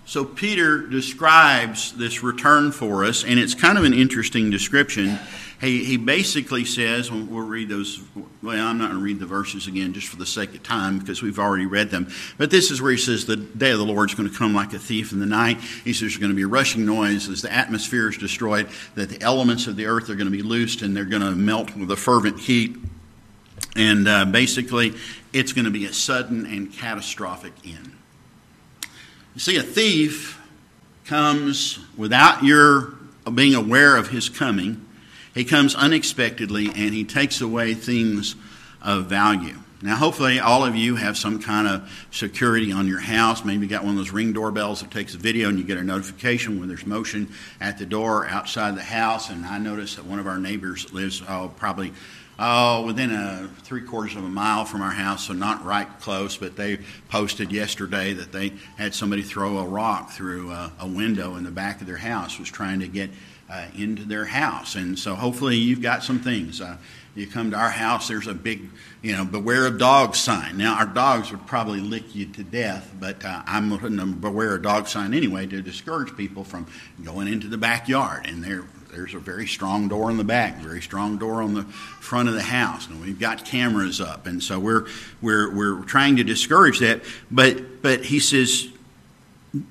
So 0.08 0.24
Peter 0.24 0.88
describes 0.88 1.92
this 1.92 2.24
return 2.24 2.72
for 2.72 3.04
us, 3.04 3.26
and 3.26 3.38
it's 3.38 3.54
kind 3.54 3.78
of 3.78 3.84
an 3.84 3.94
interesting 3.94 4.50
description. 4.50 5.20
He, 5.60 5.84
he 5.84 5.98
basically 5.98 6.64
says, 6.64 7.12
we'll 7.12 7.46
read 7.46 7.68
those, 7.68 8.02
well, 8.42 8.66
I'm 8.66 8.78
not 8.78 8.86
going 8.92 9.00
to 9.00 9.04
read 9.04 9.20
the 9.20 9.26
verses 9.26 9.68
again 9.68 9.92
just 9.92 10.08
for 10.08 10.16
the 10.16 10.26
sake 10.26 10.56
of 10.56 10.64
time 10.64 10.98
because 10.98 11.22
we've 11.22 11.40
already 11.40 11.66
read 11.66 11.90
them. 11.90 12.08
But 12.38 12.52
this 12.52 12.72
is 12.72 12.82
where 12.82 12.92
he 12.92 12.98
says, 12.98 13.26
The 13.26 13.36
day 13.36 13.72
of 13.72 13.80
the 13.80 13.86
Lord 13.86 14.10
is 14.10 14.16
going 14.16 14.30
to 14.30 14.36
come 14.36 14.54
like 14.54 14.72
a 14.72 14.80
thief 14.80 15.12
in 15.12 15.20
the 15.20 15.26
night. 15.26 15.60
He 15.60 15.92
says, 15.92 16.02
There's 16.02 16.18
going 16.18 16.32
to 16.32 16.38
be 16.38 16.44
a 16.44 16.48
rushing 16.48 16.86
noise 16.86 17.28
as 17.28 17.42
the 17.42 17.52
atmosphere 17.52 18.08
is 18.08 18.18
destroyed, 18.18 18.70
that 18.96 19.10
the 19.10 19.22
elements 19.22 19.68
of 19.68 19.76
the 19.76 19.88
earth 19.88 20.10
are 20.10 20.16
going 20.16 20.32
to 20.32 20.32
be 20.32 20.42
loosed 20.42 20.84
and 20.84 20.96
they're 20.96 21.04
going 21.04 21.22
to 21.22 21.32
melt 21.32 21.76
with 21.76 21.92
a 21.92 21.98
fervent 21.98 22.40
heat. 22.40 22.78
And 23.76 24.08
uh, 24.08 24.24
basically, 24.24 24.94
it's 25.34 25.52
going 25.52 25.66
to 25.66 25.72
be 25.72 25.84
a 25.84 25.92
sudden 25.92 26.46
and 26.46 26.72
catastrophic 26.72 27.52
end. 27.66 27.97
You 29.38 29.42
see, 29.42 29.58
a 29.58 29.62
thief 29.62 30.42
comes 31.06 31.78
without 31.96 32.44
your 32.44 32.96
being 33.32 33.54
aware 33.54 33.96
of 33.96 34.08
his 34.08 34.30
coming 34.30 34.84
he 35.36 35.46
comes 35.46 35.76
unexpectedly 35.76 36.66
and 36.66 36.92
he 36.92 37.04
takes 37.04 37.40
away 37.40 37.76
things 37.76 38.36
of 38.82 39.06
value. 39.06 39.60
Now, 39.84 39.96
hopefully, 39.96 40.40
all 40.40 40.66
of 40.66 40.76
you 40.76 40.96
have 40.96 41.16
some 41.16 41.40
kind 41.40 41.68
of 41.68 42.08
security 42.10 42.72
on 42.72 42.88
your 42.88 43.00
house. 43.00 43.46
Maybe 43.46 43.68
you 43.68 43.70
got 43.70 43.84
one 43.84 43.92
of 43.92 43.98
those 43.98 44.10
ring 44.10 44.34
doorbells 44.34 44.82
that 44.82 44.90
takes 44.90 45.14
a 45.14 45.20
video 45.20 45.50
and 45.50 45.60
you 45.60 45.64
get 45.64 45.78
a 45.78 45.84
notification 45.84 46.60
when 46.60 46.68
there's 46.68 46.88
motion 46.88 47.30
at 47.62 47.78
the 47.78 47.86
door 47.86 48.26
outside 48.26 48.76
the 48.76 48.82
house. 48.82 49.30
And 49.30 49.46
I 49.46 49.60
noticed 49.60 49.98
that 49.98 50.06
one 50.06 50.18
of 50.18 50.26
our 50.26 50.40
neighbors 50.40 50.92
lives 50.92 51.22
oh, 51.30 51.54
probably 51.56 51.94
oh, 52.40 52.86
within 52.86 53.12
a 53.12 53.50
three 53.64 53.82
quarters 53.82 54.16
of 54.16 54.24
a 54.24 54.30
mile 54.30 54.66
from 54.66 54.82
our 54.82 54.92
house, 54.92 55.28
so 55.28 55.34
not 55.34 55.64
right 55.66 55.88
close, 56.00 56.38
but 56.38 56.56
they 56.56 56.80
posted 57.10 57.52
yesterday 57.52 58.14
that 58.14 58.32
they 58.32 58.54
had 58.78 58.94
somebody 58.94 59.22
throw 59.22 59.58
a 59.58 59.66
rock 59.66 60.12
through 60.12 60.52
a, 60.52 60.72
a 60.80 60.88
window 60.88 61.36
in 61.36 61.44
the 61.44 61.52
back 61.52 61.82
of 61.82 61.88
their 61.88 61.98
house, 61.98 62.40
was 62.40 62.50
trying 62.50 62.80
to 62.80 62.88
get 62.88 63.10
uh, 63.50 63.66
into 63.76 64.04
their 64.04 64.26
house. 64.26 64.76
And 64.76 64.98
so 64.98 65.16
hopefully 65.16 65.58
you've 65.58 65.82
got 65.82 66.04
some 66.04 66.20
things. 66.20 66.62
Uh, 66.62 66.78
you 67.16 67.26
come 67.26 67.50
to 67.52 67.58
our 67.58 67.72
house, 67.72 68.08
there's 68.08 68.28
a 68.28 68.34
big, 68.34 68.70
you 69.02 69.16
know, 69.16 69.26
beware 69.26 69.66
of 69.66 69.80
dogs 69.80 70.20
sign. 70.20 70.58
Now, 70.58 70.76
our 70.76 70.86
dogs 70.86 71.32
would 71.32 71.48
probably 71.48 71.80
lick 71.80 72.14
you 72.14 72.28
to 72.28 72.44
death, 72.44 72.94
but 73.00 73.26
uh, 73.26 73.42
I'm 73.48 73.76
putting 73.80 74.00
a 74.00 74.06
beware 74.06 74.56
of 74.56 74.62
dog 74.62 74.88
sign 74.88 75.16
anyway 75.16 75.48
to 75.48 75.62
discourage 75.64 76.16
people 76.16 76.44
from 76.44 76.68
going 77.04 77.28
into 77.28 77.48
the 77.48 77.58
backyard. 77.58 78.28
And 78.28 78.44
there, 78.44 78.66
there's 78.98 79.14
a 79.14 79.20
very 79.20 79.46
strong 79.46 79.88
door 79.88 80.10
in 80.10 80.18
the 80.18 80.24
back, 80.24 80.58
very 80.58 80.82
strong 80.82 81.20
door 81.20 81.44
on 81.44 81.54
the 81.54 81.64
front 81.64 82.28
of 82.28 82.34
the 82.34 82.42
house, 82.42 82.88
and 82.88 83.00
we've 83.00 83.20
got 83.20 83.46
cameras 83.46 84.02
up, 84.02 84.26
and 84.26 84.42
so 84.42 84.60
we're 84.60 84.88
we're 85.22 85.54
we're 85.56 85.84
trying 85.84 86.16
to 86.16 86.24
discourage 86.24 86.80
that. 86.80 87.04
But 87.30 87.84
but 87.84 88.06
he 88.06 88.20
says 88.20 88.70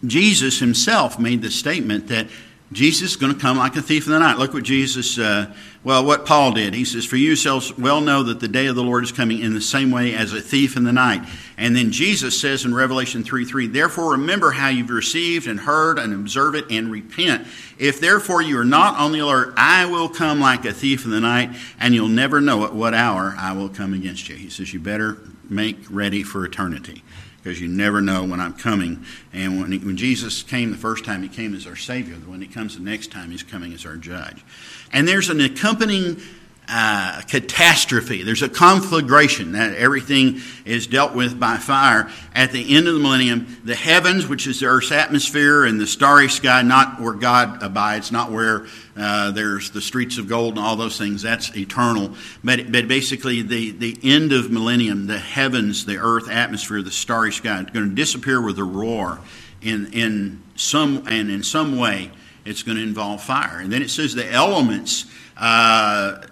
Jesus 0.06 0.60
himself 0.60 1.18
made 1.18 1.42
the 1.42 1.50
statement 1.50 2.06
that 2.06 2.28
Jesus 2.70 3.10
is 3.10 3.16
going 3.16 3.34
to 3.34 3.38
come 3.38 3.58
like 3.58 3.74
a 3.74 3.82
thief 3.82 4.06
in 4.06 4.12
the 4.12 4.20
night. 4.20 4.38
Look 4.38 4.54
what 4.54 4.62
Jesus, 4.62 5.18
uh, 5.18 5.52
well, 5.86 6.04
what 6.04 6.26
Paul 6.26 6.50
did. 6.50 6.74
He 6.74 6.84
says, 6.84 7.04
For 7.04 7.14
you 7.14 7.28
yourselves 7.28 7.78
well 7.78 8.00
know 8.00 8.24
that 8.24 8.40
the 8.40 8.48
day 8.48 8.66
of 8.66 8.74
the 8.74 8.82
Lord 8.82 9.04
is 9.04 9.12
coming 9.12 9.38
in 9.38 9.54
the 9.54 9.60
same 9.60 9.92
way 9.92 10.16
as 10.16 10.32
a 10.32 10.40
thief 10.40 10.76
in 10.76 10.82
the 10.82 10.92
night. 10.92 11.22
And 11.56 11.76
then 11.76 11.92
Jesus 11.92 12.40
says 12.40 12.64
in 12.64 12.74
Revelation 12.74 13.22
3 13.22 13.44
3, 13.44 13.68
Therefore 13.68 14.10
remember 14.10 14.50
how 14.50 14.66
you've 14.66 14.90
received 14.90 15.46
and 15.46 15.60
heard 15.60 16.00
and 16.00 16.12
observe 16.12 16.56
it 16.56 16.64
and 16.72 16.90
repent. 16.90 17.46
If 17.78 18.00
therefore 18.00 18.42
you 18.42 18.58
are 18.58 18.64
not 18.64 18.98
on 18.98 19.12
the 19.12 19.20
alert, 19.20 19.54
I 19.56 19.86
will 19.86 20.08
come 20.08 20.40
like 20.40 20.64
a 20.64 20.72
thief 20.72 21.04
in 21.04 21.12
the 21.12 21.20
night, 21.20 21.50
and 21.78 21.94
you'll 21.94 22.08
never 22.08 22.40
know 22.40 22.64
at 22.64 22.74
what 22.74 22.92
hour 22.92 23.36
I 23.38 23.52
will 23.52 23.68
come 23.68 23.94
against 23.94 24.28
you. 24.28 24.34
He 24.34 24.50
says, 24.50 24.74
You 24.74 24.80
better 24.80 25.18
make 25.48 25.78
ready 25.88 26.24
for 26.24 26.44
eternity 26.44 27.04
because 27.46 27.60
you 27.60 27.68
never 27.68 28.00
know 28.00 28.24
when 28.24 28.40
I'm 28.40 28.54
coming. 28.54 29.04
And 29.32 29.60
when, 29.60 29.70
he, 29.70 29.78
when 29.78 29.96
Jesus 29.96 30.42
came 30.42 30.72
the 30.72 30.76
first 30.76 31.04
time, 31.04 31.22
he 31.22 31.28
came 31.28 31.54
as 31.54 31.64
our 31.64 31.76
Savior. 31.76 32.16
When 32.16 32.40
he 32.40 32.48
comes 32.48 32.76
the 32.76 32.82
next 32.82 33.12
time, 33.12 33.30
he's 33.30 33.44
coming 33.44 33.72
as 33.72 33.86
our 33.86 33.94
judge. 33.94 34.44
And 34.92 35.06
there's 35.06 35.30
an 35.30 35.40
accompanying 35.40 36.20
uh, 36.68 37.22
catastrophe. 37.28 38.22
There's 38.22 38.42
a 38.42 38.48
conflagration 38.48 39.52
that 39.52 39.74
everything 39.74 40.40
is 40.64 40.86
dealt 40.86 41.14
with 41.14 41.38
by 41.38 41.58
fire. 41.58 42.10
At 42.34 42.50
the 42.50 42.76
end 42.76 42.88
of 42.88 42.94
the 42.94 43.00
millennium, 43.00 43.60
the 43.64 43.76
heavens, 43.76 44.26
which 44.26 44.46
is 44.46 44.60
the 44.60 44.66
earth's 44.66 44.90
atmosphere, 44.90 45.64
and 45.64 45.80
the 45.80 45.86
starry 45.86 46.28
sky, 46.28 46.62
not 46.62 47.00
where 47.00 47.12
God 47.12 47.62
abides, 47.62 48.10
not 48.10 48.32
where 48.32 48.66
uh, 48.96 49.30
there's 49.30 49.70
the 49.70 49.80
streets 49.80 50.18
of 50.18 50.28
gold 50.28 50.56
and 50.56 50.66
all 50.66 50.74
those 50.74 50.98
things, 50.98 51.22
that's 51.22 51.56
eternal. 51.56 52.14
But, 52.42 52.72
but 52.72 52.88
basically, 52.88 53.42
the, 53.42 53.70
the 53.70 53.98
end 54.02 54.32
of 54.32 54.50
millennium, 54.50 55.06
the 55.06 55.18
heavens, 55.18 55.86
the 55.86 55.98
earth 55.98 56.28
atmosphere, 56.28 56.82
the 56.82 56.90
starry 56.90 57.32
sky, 57.32 57.60
is 57.60 57.70
going 57.70 57.88
to 57.88 57.94
disappear 57.94 58.40
with 58.40 58.58
a 58.58 58.64
roar 58.64 59.20
in, 59.62 59.92
in 59.92 60.42
some, 60.56 61.06
and 61.08 61.30
in 61.30 61.42
some 61.44 61.78
way, 61.78 62.10
it's 62.44 62.62
going 62.64 62.76
to 62.76 62.82
involve 62.82 63.22
fire. 63.22 63.58
And 63.58 63.72
then 63.72 63.82
it 63.82 63.90
says 63.90 64.14
the 64.14 64.28
elements. 64.28 65.06
Uh, 65.36 66.22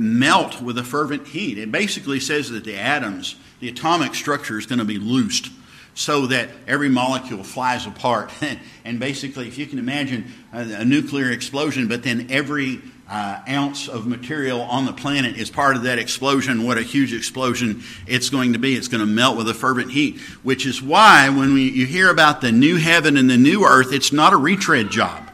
melt 0.00 0.60
with 0.60 0.78
a 0.78 0.84
fervent 0.84 1.28
heat. 1.28 1.58
It 1.58 1.72
basically 1.72 2.20
says 2.20 2.50
that 2.50 2.64
the 2.64 2.76
atoms, 2.76 3.36
the 3.60 3.68
atomic 3.68 4.14
structure 4.14 4.58
is 4.58 4.66
going 4.66 4.78
to 4.78 4.84
be 4.84 4.98
loosed 4.98 5.50
so 5.94 6.26
that 6.26 6.48
every 6.66 6.88
molecule 6.88 7.42
flies 7.42 7.86
apart. 7.86 8.30
and 8.84 9.00
basically, 9.00 9.48
if 9.48 9.58
you 9.58 9.66
can 9.66 9.78
imagine 9.78 10.32
a, 10.52 10.80
a 10.80 10.84
nuclear 10.84 11.30
explosion, 11.30 11.88
but 11.88 12.02
then 12.02 12.28
every 12.30 12.80
uh, 13.08 13.40
ounce 13.48 13.88
of 13.88 14.06
material 14.06 14.60
on 14.60 14.84
the 14.84 14.92
planet 14.92 15.36
is 15.36 15.50
part 15.50 15.76
of 15.76 15.82
that 15.82 15.98
explosion. 15.98 16.64
What 16.64 16.78
a 16.78 16.82
huge 16.82 17.12
explosion 17.12 17.82
it's 18.06 18.30
going 18.30 18.52
to 18.52 18.58
be. 18.58 18.74
It's 18.74 18.88
going 18.88 19.00
to 19.00 19.06
melt 19.06 19.36
with 19.36 19.48
a 19.48 19.54
fervent 19.54 19.90
heat, 19.90 20.20
which 20.42 20.66
is 20.66 20.82
why 20.82 21.28
when 21.30 21.54
we, 21.54 21.68
you 21.68 21.86
hear 21.86 22.10
about 22.10 22.42
the 22.42 22.52
new 22.52 22.76
heaven 22.76 23.16
and 23.16 23.28
the 23.28 23.38
new 23.38 23.64
earth, 23.64 23.92
it's 23.92 24.12
not 24.12 24.32
a 24.32 24.36
retread 24.36 24.90
job. 24.90 25.27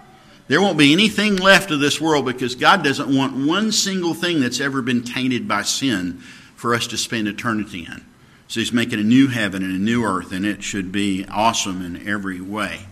There 0.47 0.61
won't 0.61 0.77
be 0.77 0.93
anything 0.93 1.37
left 1.37 1.71
of 1.71 1.81
this 1.81 2.01
world 2.01 2.27
because 2.27 2.55
God 2.55 2.85
doesn't 2.85 3.15
want 3.15 3.47
one 3.47 3.73
single 3.73 4.13
thing 4.13 4.41
that's 4.41 4.61
ever 4.61 4.83
been 4.83 5.03
tainted 5.03 5.49
by 5.49 5.63
sin 5.63 6.19
for 6.55 6.75
us 6.75 6.87
to 6.89 6.99
spend 6.99 7.29
eternity 7.29 7.87
in. 7.91 8.05
So 8.49 8.61
He's 8.61 8.73
making 8.73 9.01
a 9.01 9.05
new 9.05 9.29
heaven 9.29 9.63
and 9.63 9.75
a 9.75 9.79
new 9.79 10.05
earth, 10.05 10.33
and 10.33 10.45
it 10.45 10.63
should 10.63 10.93
be 10.93 11.25
awesome 11.31 11.85
in 11.85 12.07
every 12.07 12.41
way. 12.41 12.87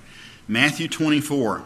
Matthew 0.49 0.89
24. 0.89 1.65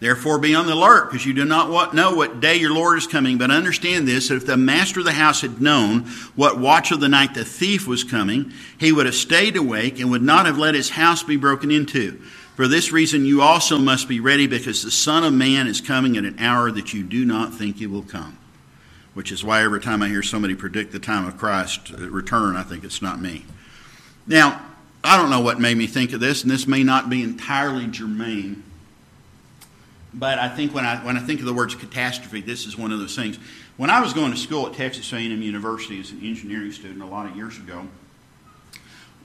Therefore, 0.00 0.38
be 0.38 0.54
on 0.54 0.66
the 0.66 0.74
alert, 0.74 1.10
because 1.10 1.24
you 1.24 1.32
do 1.32 1.46
not 1.46 1.94
know 1.94 2.14
what 2.14 2.40
day 2.40 2.56
your 2.56 2.74
Lord 2.74 2.98
is 2.98 3.06
coming. 3.06 3.38
But 3.38 3.50
understand 3.50 4.06
this 4.06 4.28
that 4.28 4.36
if 4.36 4.44
the 4.44 4.56
master 4.56 5.00
of 5.00 5.06
the 5.06 5.12
house 5.12 5.40
had 5.40 5.62
known 5.62 6.00
what 6.34 6.58
watch 6.58 6.92
of 6.92 7.00
the 7.00 7.08
night 7.08 7.32
the 7.32 7.44
thief 7.44 7.86
was 7.86 8.04
coming, 8.04 8.52
he 8.78 8.92
would 8.92 9.06
have 9.06 9.14
stayed 9.14 9.56
awake 9.56 9.98
and 9.98 10.10
would 10.10 10.22
not 10.22 10.44
have 10.44 10.58
let 10.58 10.74
his 10.74 10.90
house 10.90 11.22
be 11.22 11.36
broken 11.36 11.70
into. 11.70 12.20
For 12.54 12.68
this 12.68 12.92
reason, 12.92 13.24
you 13.24 13.42
also 13.42 13.78
must 13.78 14.08
be 14.08 14.20
ready, 14.20 14.46
because 14.46 14.82
the 14.82 14.90
Son 14.90 15.24
of 15.24 15.32
Man 15.32 15.66
is 15.66 15.80
coming 15.80 16.16
at 16.16 16.24
an 16.24 16.38
hour 16.38 16.70
that 16.70 16.94
you 16.94 17.02
do 17.02 17.24
not 17.24 17.54
think 17.54 17.76
he 17.76 17.86
will 17.86 18.02
come. 18.02 18.38
Which 19.14 19.32
is 19.32 19.44
why 19.44 19.62
every 19.62 19.80
time 19.80 20.02
I 20.02 20.08
hear 20.08 20.22
somebody 20.22 20.54
predict 20.54 20.92
the 20.92 20.98
time 20.98 21.26
of 21.26 21.36
Christ's 21.36 21.92
uh, 21.92 22.08
return, 22.08 22.56
I 22.56 22.62
think 22.62 22.84
it's 22.84 23.02
not 23.02 23.20
me. 23.20 23.44
Now, 24.26 24.64
I 25.02 25.16
don't 25.16 25.30
know 25.30 25.40
what 25.40 25.60
made 25.60 25.76
me 25.76 25.86
think 25.86 26.12
of 26.12 26.20
this, 26.20 26.42
and 26.42 26.50
this 26.50 26.66
may 26.66 26.82
not 26.82 27.10
be 27.10 27.22
entirely 27.22 27.86
germane 27.86 28.62
but 30.14 30.38
I 30.38 30.48
think 30.48 30.72
when 30.72 30.84
I 30.84 30.96
when 31.04 31.16
I 31.16 31.20
think 31.20 31.40
of 31.40 31.46
the 31.46 31.52
words 31.52 31.74
catastrophe, 31.74 32.40
this 32.40 32.66
is 32.66 32.78
one 32.78 32.92
of 32.92 33.00
those 33.00 33.16
things. 33.16 33.38
When 33.76 33.90
I 33.90 34.00
was 34.00 34.12
going 34.12 34.30
to 34.30 34.36
school 34.36 34.68
at 34.68 34.74
Texas 34.74 35.12
A&M 35.12 35.42
University 35.42 35.98
as 35.98 36.12
an 36.12 36.20
engineering 36.22 36.70
student 36.70 37.02
a 37.02 37.06
lot 37.06 37.26
of 37.26 37.34
years 37.36 37.58
ago, 37.58 37.86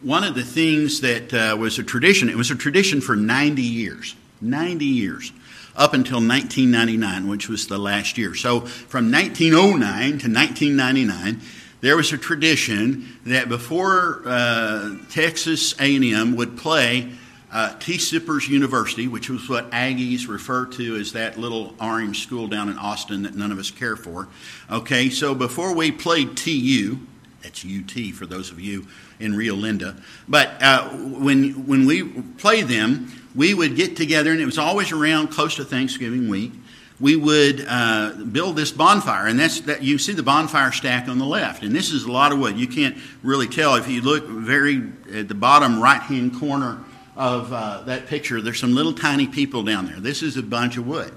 one 0.02 0.24
of 0.24 0.36
the 0.36 0.44
things 0.44 1.02
that 1.02 1.34
uh, 1.34 1.58
was 1.58 1.78
a 1.80 1.84
tradition, 1.84 2.30
it 2.30 2.36
was 2.36 2.52
a 2.52 2.56
tradition 2.56 3.02
for 3.02 3.16
90 3.16 3.62
years, 3.62 4.16
90 4.42 4.86
years, 4.86 5.32
up 5.76 5.94
until 5.94 6.18
1999, 6.18 7.28
which 7.28 7.50
was 7.50 7.68
the 7.68 7.78
last 7.78 8.18
year. 8.18 8.34
So 8.34 8.62
from 8.62 9.12
1909 9.12 10.20
to 10.20 10.32
1999, 10.32 11.42
there 11.82 11.96
was 11.96 12.12
a 12.12 12.18
tradition 12.18 13.18
that 13.26 13.50
before 13.50 14.22
uh, 14.26 14.98
Texas 15.10 15.74
A&M 15.80 16.36
would 16.36 16.58
play 16.58 17.12
uh, 17.52 17.76
T. 17.80 17.98
Sippers 17.98 18.48
University, 18.48 19.08
which 19.08 19.30
was 19.30 19.50
what 19.50 19.72
Aggies 19.72 20.28
refer 20.28 20.66
to 20.68 20.96
as 20.98 21.14
that 21.14 21.38
little 21.40 21.74
orange 21.82 22.24
school 22.24 22.48
down 22.48 22.70
in 22.70 22.78
Austin 22.78 23.24
that 23.24 23.36
none 23.36 23.52
of 23.52 23.58
us 23.58 23.72
care 23.72 23.96
for. 23.96 24.28
Okay, 24.70 25.10
so 25.10 25.34
before 25.34 25.74
we 25.74 25.92
played 25.92 26.38
TU, 26.38 27.00
that's 27.42 27.66
UT 27.66 28.14
for 28.14 28.26
those 28.26 28.52
of 28.52 28.60
you 28.60 28.86
in 29.20 29.36
Rio 29.36 29.56
Linda, 29.56 29.96
but 30.28 30.62
uh, 30.62 30.90
when, 30.90 31.68
when 31.68 31.86
we 31.86 32.04
played 32.38 32.68
them, 32.68 33.12
we 33.36 33.54
would 33.54 33.76
get 33.76 33.96
together, 33.96 34.32
and 34.32 34.42
it 34.42 34.46
was 34.46 34.58
always 34.58 34.92
around 34.92 35.28
close 35.28 35.56
to 35.56 35.66
Thanksgiving 35.66 36.30
week. 36.30 36.52
We 37.00 37.16
would 37.16 37.66
uh, 37.68 38.12
build 38.32 38.58
this 38.58 38.72
bonfire, 38.72 39.28
and 39.28 39.40
that's 39.40 39.62
that. 39.62 39.82
You 39.82 39.98
see 39.98 40.12
the 40.12 40.24
bonfire 40.24 40.74
stack 40.74 41.08
on 41.08 41.18
the 41.18 41.26
left, 41.26 41.64
and 41.64 41.74
this 41.74 41.92
is 41.92 42.04
a 42.04 42.12
lot 42.12 42.34
of 42.34 42.40
wood. 42.40 42.58
You 42.58 42.68
can't 42.68 42.98
really 43.24 43.48
tell 43.48 43.76
if 43.76 43.88
you 43.88 44.02
look 44.02 44.28
very 44.28 44.84
at 45.14 45.30
the 45.30 45.36
bottom 45.36 45.82
right 45.82 46.02
hand 46.02 46.36
corner 46.36 46.84
of 47.16 47.54
uh, 47.54 47.82
that 47.84 48.08
picture, 48.08 48.42
there's 48.42 48.60
some 48.60 48.74
little 48.74 48.94
tiny 48.94 49.28
people 49.28 49.64
down 49.64 49.86
there. 49.86 50.00
This 50.00 50.24
is 50.24 50.36
a 50.38 50.44
bunch 50.44 50.78
of 50.78 50.88
wood. 50.88 51.14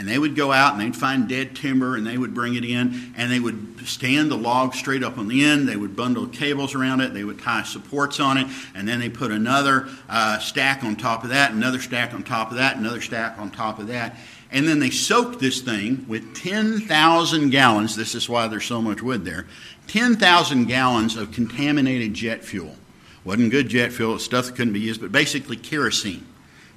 And 0.00 0.08
they 0.08 0.18
would 0.18 0.34
go 0.34 0.50
out 0.50 0.72
and 0.72 0.80
they'd 0.80 0.96
find 0.96 1.28
dead 1.28 1.54
timber 1.54 1.94
and 1.94 2.06
they 2.06 2.16
would 2.16 2.32
bring 2.32 2.54
it 2.54 2.64
in 2.64 3.12
and 3.18 3.30
they 3.30 3.38
would 3.38 3.86
stand 3.86 4.30
the 4.30 4.36
log 4.36 4.72
straight 4.72 5.04
up 5.04 5.18
on 5.18 5.28
the 5.28 5.44
end. 5.44 5.68
They 5.68 5.76
would 5.76 5.94
bundle 5.94 6.26
cables 6.26 6.74
around 6.74 7.02
it. 7.02 7.12
They 7.12 7.22
would 7.22 7.38
tie 7.38 7.64
supports 7.64 8.18
on 8.18 8.38
it. 8.38 8.46
And 8.74 8.88
then 8.88 8.98
they 8.98 9.10
put 9.10 9.30
another 9.30 9.90
uh, 10.08 10.38
stack 10.38 10.82
on 10.84 10.96
top 10.96 11.22
of 11.22 11.28
that, 11.28 11.52
another 11.52 11.80
stack 11.80 12.14
on 12.14 12.22
top 12.22 12.50
of 12.50 12.56
that, 12.56 12.78
another 12.78 13.02
stack 13.02 13.38
on 13.38 13.50
top 13.50 13.78
of 13.78 13.88
that. 13.88 14.16
And 14.50 14.66
then 14.66 14.78
they 14.78 14.88
soaked 14.88 15.38
this 15.38 15.60
thing 15.60 16.06
with 16.08 16.34
10,000 16.34 17.50
gallons. 17.50 17.94
This 17.94 18.14
is 18.14 18.26
why 18.26 18.48
there's 18.48 18.64
so 18.64 18.80
much 18.80 19.02
wood 19.02 19.26
there 19.26 19.48
10,000 19.88 20.64
gallons 20.64 21.16
of 21.16 21.30
contaminated 21.30 22.14
jet 22.14 22.42
fuel. 22.42 22.74
Wasn't 23.22 23.50
good 23.50 23.68
jet 23.68 23.92
fuel, 23.92 24.18
stuff 24.18 24.46
that 24.46 24.56
couldn't 24.56 24.72
be 24.72 24.80
used, 24.80 25.02
but 25.02 25.12
basically 25.12 25.58
kerosene. 25.58 26.26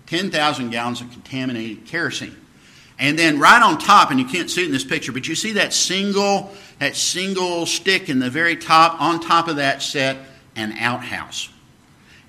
10,000 0.08 0.72
gallons 0.72 1.00
of 1.00 1.10
contaminated 1.10 1.86
kerosene. 1.86 2.36
And 3.00 3.18
then 3.18 3.40
right 3.40 3.62
on 3.62 3.78
top, 3.80 4.12
and 4.12 4.20
you 4.20 4.26
can't 4.26 4.50
see 4.50 4.62
it 4.62 4.68
in 4.68 4.72
this 4.72 4.84
picture, 4.84 5.12
but 5.12 5.28
you 5.28 5.36
see 5.36 5.54
that 5.54 5.74
single, 5.74 6.52
that 6.80 6.96
single 6.96 7.66
stick 7.66 8.10
in 8.10 8.20
the 8.20 8.30
very 8.30 8.56
top, 8.56 9.02
on 9.02 9.20
top 9.20 9.48
of 9.48 9.56
that 9.58 9.82
set 9.82 10.18
an 10.56 10.74
outhouse 10.74 11.50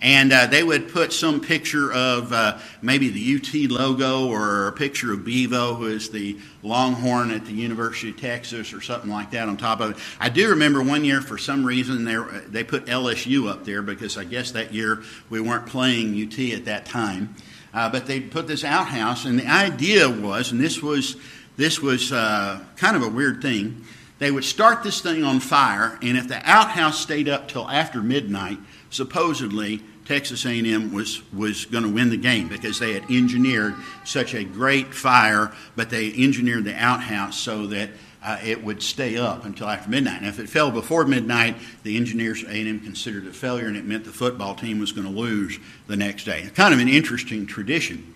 and 0.04 0.34
uh, 0.34 0.44
they 0.44 0.62
would 0.62 0.92
put 0.92 1.14
some 1.14 1.40
picture 1.40 1.90
of 1.90 2.30
uh, 2.30 2.58
maybe 2.82 3.08
the 3.08 3.36
UT 3.36 3.70
logo 3.70 4.28
or 4.28 4.68
a 4.68 4.72
picture 4.72 5.14
of 5.14 5.24
Bevo, 5.24 5.76
who 5.76 5.86
is 5.86 6.10
the 6.10 6.38
Longhorn 6.62 7.30
at 7.30 7.46
the 7.46 7.52
University 7.52 8.10
of 8.10 8.18
Texas, 8.18 8.74
or 8.74 8.82
something 8.82 9.10
like 9.10 9.30
that 9.30 9.48
on 9.48 9.56
top 9.56 9.80
of 9.80 9.92
it. 9.92 9.96
I 10.20 10.28
do 10.28 10.50
remember 10.50 10.82
one 10.82 11.06
year, 11.06 11.22
for 11.22 11.38
some 11.38 11.64
reason, 11.64 12.04
they, 12.04 12.18
they 12.48 12.64
put 12.64 12.84
LSU 12.84 13.48
up 13.48 13.64
there 13.64 13.80
because 13.80 14.18
I 14.18 14.24
guess 14.24 14.50
that 14.50 14.74
year 14.74 15.02
we 15.30 15.40
weren't 15.40 15.66
playing 15.66 16.22
UT 16.22 16.38
at 16.52 16.66
that 16.66 16.84
time. 16.84 17.34
Uh, 17.74 17.90
but 17.90 18.06
they 18.06 18.20
put 18.20 18.46
this 18.46 18.64
outhouse, 18.64 19.24
and 19.24 19.38
the 19.38 19.46
idea 19.46 20.08
was, 20.08 20.52
and 20.52 20.60
this 20.60 20.80
was 20.80 21.16
this 21.56 21.80
was 21.80 22.12
uh, 22.12 22.60
kind 22.76 22.96
of 22.96 23.02
a 23.02 23.08
weird 23.08 23.42
thing. 23.42 23.84
They 24.18 24.30
would 24.30 24.44
start 24.44 24.82
this 24.82 25.00
thing 25.00 25.24
on 25.24 25.40
fire, 25.40 25.98
and 26.02 26.16
if 26.16 26.28
the 26.28 26.40
outhouse 26.48 27.00
stayed 27.00 27.28
up 27.28 27.48
till 27.48 27.68
after 27.68 28.00
midnight, 28.00 28.58
supposedly 28.90 29.82
Texas 30.04 30.44
A&M 30.44 30.92
was, 30.92 31.22
was 31.32 31.64
going 31.66 31.84
to 31.84 31.90
win 31.90 32.10
the 32.10 32.16
game 32.16 32.48
because 32.48 32.78
they 32.78 32.92
had 32.92 33.10
engineered 33.10 33.74
such 34.04 34.34
a 34.34 34.44
great 34.44 34.94
fire, 34.94 35.52
but 35.76 35.90
they 35.90 36.12
engineered 36.12 36.64
the 36.64 36.74
outhouse 36.74 37.38
so 37.38 37.66
that 37.68 37.90
uh, 38.24 38.38
it 38.42 38.64
would 38.64 38.82
stay 38.82 39.16
up 39.16 39.44
until 39.44 39.68
after 39.68 39.90
midnight. 39.90 40.18
And 40.18 40.26
if 40.26 40.38
it 40.38 40.48
fell 40.48 40.70
before 40.70 41.04
midnight, 41.04 41.56
the 41.82 41.96
engineers 41.96 42.42
at 42.42 42.50
A&M 42.50 42.80
considered 42.80 43.26
it 43.26 43.30
a 43.30 43.32
failure, 43.32 43.66
and 43.66 43.76
it 43.76 43.84
meant 43.84 44.04
the 44.04 44.12
football 44.12 44.54
team 44.54 44.80
was 44.80 44.92
going 44.92 45.06
to 45.06 45.12
lose 45.12 45.58
the 45.86 45.96
next 45.96 46.24
day. 46.24 46.48
Kind 46.54 46.72
of 46.72 46.80
an 46.80 46.88
interesting 46.88 47.46
tradition. 47.46 48.14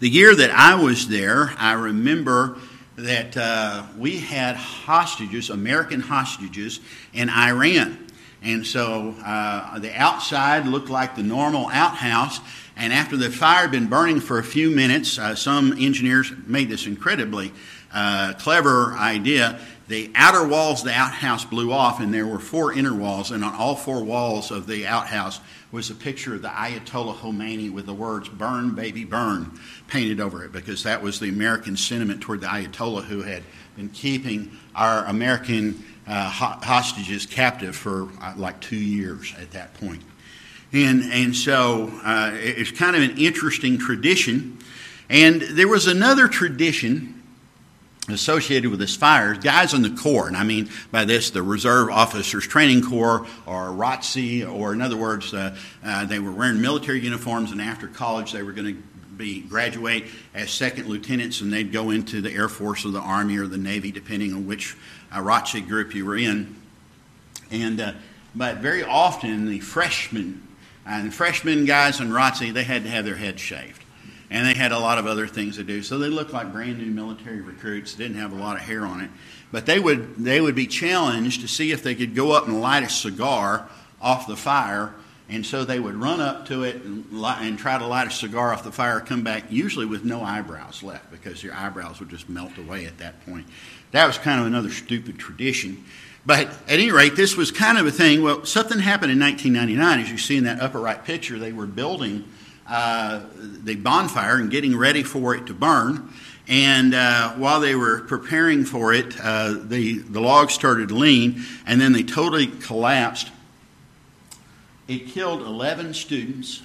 The 0.00 0.08
year 0.08 0.34
that 0.34 0.50
I 0.50 0.74
was 0.74 1.08
there, 1.08 1.54
I 1.56 1.72
remember 1.72 2.58
that 2.96 3.36
uh, 3.36 3.84
we 3.96 4.18
had 4.18 4.56
hostages, 4.56 5.48
American 5.48 6.00
hostages, 6.00 6.80
in 7.14 7.30
Iran. 7.30 8.06
And 8.42 8.66
so 8.66 9.14
uh, 9.24 9.78
the 9.78 9.94
outside 9.98 10.66
looked 10.66 10.90
like 10.90 11.16
the 11.16 11.22
normal 11.22 11.68
outhouse. 11.68 12.40
And 12.76 12.92
after 12.92 13.16
the 13.16 13.30
fire 13.30 13.62
had 13.62 13.70
been 13.70 13.88
burning 13.88 14.20
for 14.20 14.38
a 14.38 14.44
few 14.44 14.70
minutes, 14.70 15.18
uh, 15.18 15.34
some 15.34 15.72
engineers 15.72 16.32
made 16.46 16.68
this 16.68 16.86
incredibly 16.86 17.52
uh, 17.92 18.34
clever 18.38 18.92
idea. 18.92 19.58
The 19.88 20.10
outer 20.14 20.46
walls 20.46 20.80
of 20.80 20.86
the 20.86 20.94
outhouse 20.94 21.44
blew 21.44 21.72
off, 21.72 21.98
and 21.98 22.14
there 22.14 22.26
were 22.26 22.38
four 22.38 22.72
inner 22.72 22.94
walls. 22.94 23.30
And 23.32 23.44
on 23.44 23.54
all 23.54 23.74
four 23.74 24.04
walls 24.04 24.50
of 24.50 24.66
the 24.66 24.86
outhouse 24.86 25.40
was 25.72 25.90
a 25.90 25.94
picture 25.94 26.34
of 26.34 26.42
the 26.42 26.48
Ayatollah 26.48 27.16
Khomeini 27.16 27.72
with 27.72 27.86
the 27.86 27.94
words 27.94 28.28
"Burn, 28.28 28.74
baby, 28.74 29.04
burn" 29.04 29.58
painted 29.88 30.20
over 30.20 30.44
it, 30.44 30.52
because 30.52 30.84
that 30.84 31.02
was 31.02 31.18
the 31.18 31.28
American 31.28 31.76
sentiment 31.76 32.20
toward 32.20 32.40
the 32.40 32.46
Ayatollah 32.46 33.04
who 33.04 33.22
had 33.22 33.42
been 33.76 33.88
keeping 33.88 34.56
our 34.74 35.04
American 35.06 35.84
uh, 36.06 36.28
hostages 36.28 37.26
captive 37.26 37.74
for 37.74 38.08
uh, 38.20 38.34
like 38.36 38.60
two 38.60 38.76
years 38.76 39.32
at 39.40 39.50
that 39.52 39.74
point. 39.74 40.02
And, 40.72 41.02
and 41.12 41.34
so 41.34 41.90
uh, 42.04 42.30
it's 42.34 42.70
kind 42.70 42.94
of 42.94 43.02
an 43.02 43.18
interesting 43.18 43.78
tradition. 43.78 44.58
And 45.08 45.40
there 45.42 45.66
was 45.66 45.88
another 45.88 46.28
tradition 46.28 47.19
associated 48.12 48.70
with 48.70 48.80
this 48.80 48.96
fire. 48.96 49.34
Guys 49.34 49.74
in 49.74 49.82
the 49.82 49.90
Corps, 49.90 50.28
and 50.28 50.36
I 50.36 50.44
mean 50.44 50.70
by 50.90 51.04
this 51.04 51.30
the 51.30 51.42
Reserve 51.42 51.90
Officers 51.90 52.46
Training 52.46 52.82
Corps 52.82 53.26
or 53.46 53.68
ROTC, 53.68 54.50
or 54.52 54.72
in 54.72 54.82
other 54.82 54.96
words, 54.96 55.32
uh, 55.32 55.56
uh, 55.84 56.04
they 56.04 56.18
were 56.18 56.32
wearing 56.32 56.60
military 56.60 57.00
uniforms, 57.00 57.52
and 57.52 57.60
after 57.60 57.88
college 57.88 58.32
they 58.32 58.42
were 58.42 58.52
going 58.52 58.74
to 58.74 58.82
be 59.16 59.42
graduate 59.42 60.06
as 60.34 60.50
second 60.50 60.88
lieutenants, 60.88 61.42
and 61.42 61.52
they'd 61.52 61.72
go 61.72 61.90
into 61.90 62.20
the 62.20 62.32
Air 62.32 62.48
Force 62.48 62.86
or 62.86 62.90
the 62.90 63.00
Army 63.00 63.36
or 63.36 63.46
the 63.46 63.58
Navy, 63.58 63.92
depending 63.92 64.32
on 64.32 64.46
which 64.46 64.76
uh, 65.12 65.40
group 65.66 65.94
you 65.94 66.06
were 66.06 66.16
in. 66.16 66.56
And 67.50 67.80
uh, 67.80 67.92
but 68.34 68.58
very 68.58 68.82
often 68.82 69.48
the 69.48 69.60
freshmen 69.60 70.46
and 70.86 71.02
uh, 71.02 71.04
the 71.06 71.12
freshman 71.12 71.64
guys 71.64 72.00
in 72.00 72.10
ROTC 72.10 72.52
they 72.52 72.64
had 72.64 72.84
to 72.84 72.90
have 72.90 73.04
their 73.04 73.16
heads 73.16 73.40
shaved. 73.40 73.84
And 74.30 74.46
they 74.46 74.54
had 74.54 74.72
a 74.72 74.78
lot 74.78 74.98
of 74.98 75.06
other 75.06 75.26
things 75.26 75.56
to 75.56 75.64
do. 75.64 75.82
So 75.82 75.98
they 75.98 76.08
looked 76.08 76.32
like 76.32 76.52
brand 76.52 76.78
new 76.78 76.90
military 76.90 77.40
recruits. 77.40 77.94
Didn't 77.94 78.16
have 78.16 78.32
a 78.32 78.36
lot 78.36 78.56
of 78.56 78.62
hair 78.62 78.86
on 78.86 79.00
it, 79.00 79.10
but 79.50 79.66
they 79.66 79.80
would 79.80 80.16
they 80.16 80.40
would 80.40 80.54
be 80.54 80.66
challenged 80.66 81.40
to 81.40 81.48
see 81.48 81.72
if 81.72 81.82
they 81.82 81.94
could 81.94 82.14
go 82.14 82.32
up 82.32 82.46
and 82.46 82.60
light 82.60 82.84
a 82.84 82.88
cigar 82.88 83.68
off 84.00 84.26
the 84.26 84.36
fire. 84.36 84.94
And 85.28 85.46
so 85.46 85.64
they 85.64 85.78
would 85.78 85.94
run 85.94 86.20
up 86.20 86.46
to 86.46 86.64
it 86.64 86.82
and, 86.82 87.08
light, 87.12 87.42
and 87.42 87.56
try 87.56 87.78
to 87.78 87.86
light 87.86 88.08
a 88.08 88.10
cigar 88.10 88.52
off 88.52 88.64
the 88.64 88.72
fire, 88.72 88.98
come 88.98 89.22
back 89.22 89.44
usually 89.48 89.86
with 89.86 90.04
no 90.04 90.22
eyebrows 90.22 90.82
left 90.82 91.08
because 91.12 91.40
your 91.44 91.54
eyebrows 91.54 92.00
would 92.00 92.08
just 92.08 92.28
melt 92.28 92.58
away 92.58 92.84
at 92.84 92.98
that 92.98 93.24
point. 93.24 93.46
That 93.92 94.06
was 94.06 94.18
kind 94.18 94.40
of 94.40 94.48
another 94.48 94.70
stupid 94.70 95.20
tradition. 95.20 95.84
But 96.26 96.48
at 96.48 96.52
any 96.68 96.90
rate, 96.90 97.14
this 97.14 97.36
was 97.36 97.52
kind 97.52 97.78
of 97.78 97.86
a 97.86 97.92
thing. 97.92 98.24
Well, 98.24 98.44
something 98.44 98.80
happened 98.80 99.12
in 99.12 99.20
1999. 99.20 100.00
As 100.00 100.10
you 100.10 100.18
see 100.18 100.36
in 100.36 100.44
that 100.44 100.60
upper 100.60 100.80
right 100.80 101.02
picture, 101.02 101.38
they 101.38 101.52
were 101.52 101.66
building 101.66 102.24
the 102.70 103.76
bonfire 103.76 104.36
and 104.36 104.50
getting 104.50 104.76
ready 104.76 105.02
for 105.02 105.34
it 105.34 105.46
to 105.46 105.54
burn. 105.54 106.10
And 106.48 106.94
uh, 106.94 107.34
while 107.34 107.60
they 107.60 107.76
were 107.76 108.00
preparing 108.00 108.64
for 108.64 108.92
it, 108.92 109.14
uh, 109.22 109.54
the, 109.62 109.98
the 109.98 110.20
logs 110.20 110.52
started 110.52 110.88
to 110.88 110.94
lean, 110.94 111.44
and 111.64 111.80
then 111.80 111.92
they 111.92 112.02
totally 112.02 112.48
collapsed. 112.48 113.30
It 114.88 115.06
killed 115.06 115.42
11 115.42 115.94
students, 115.94 116.62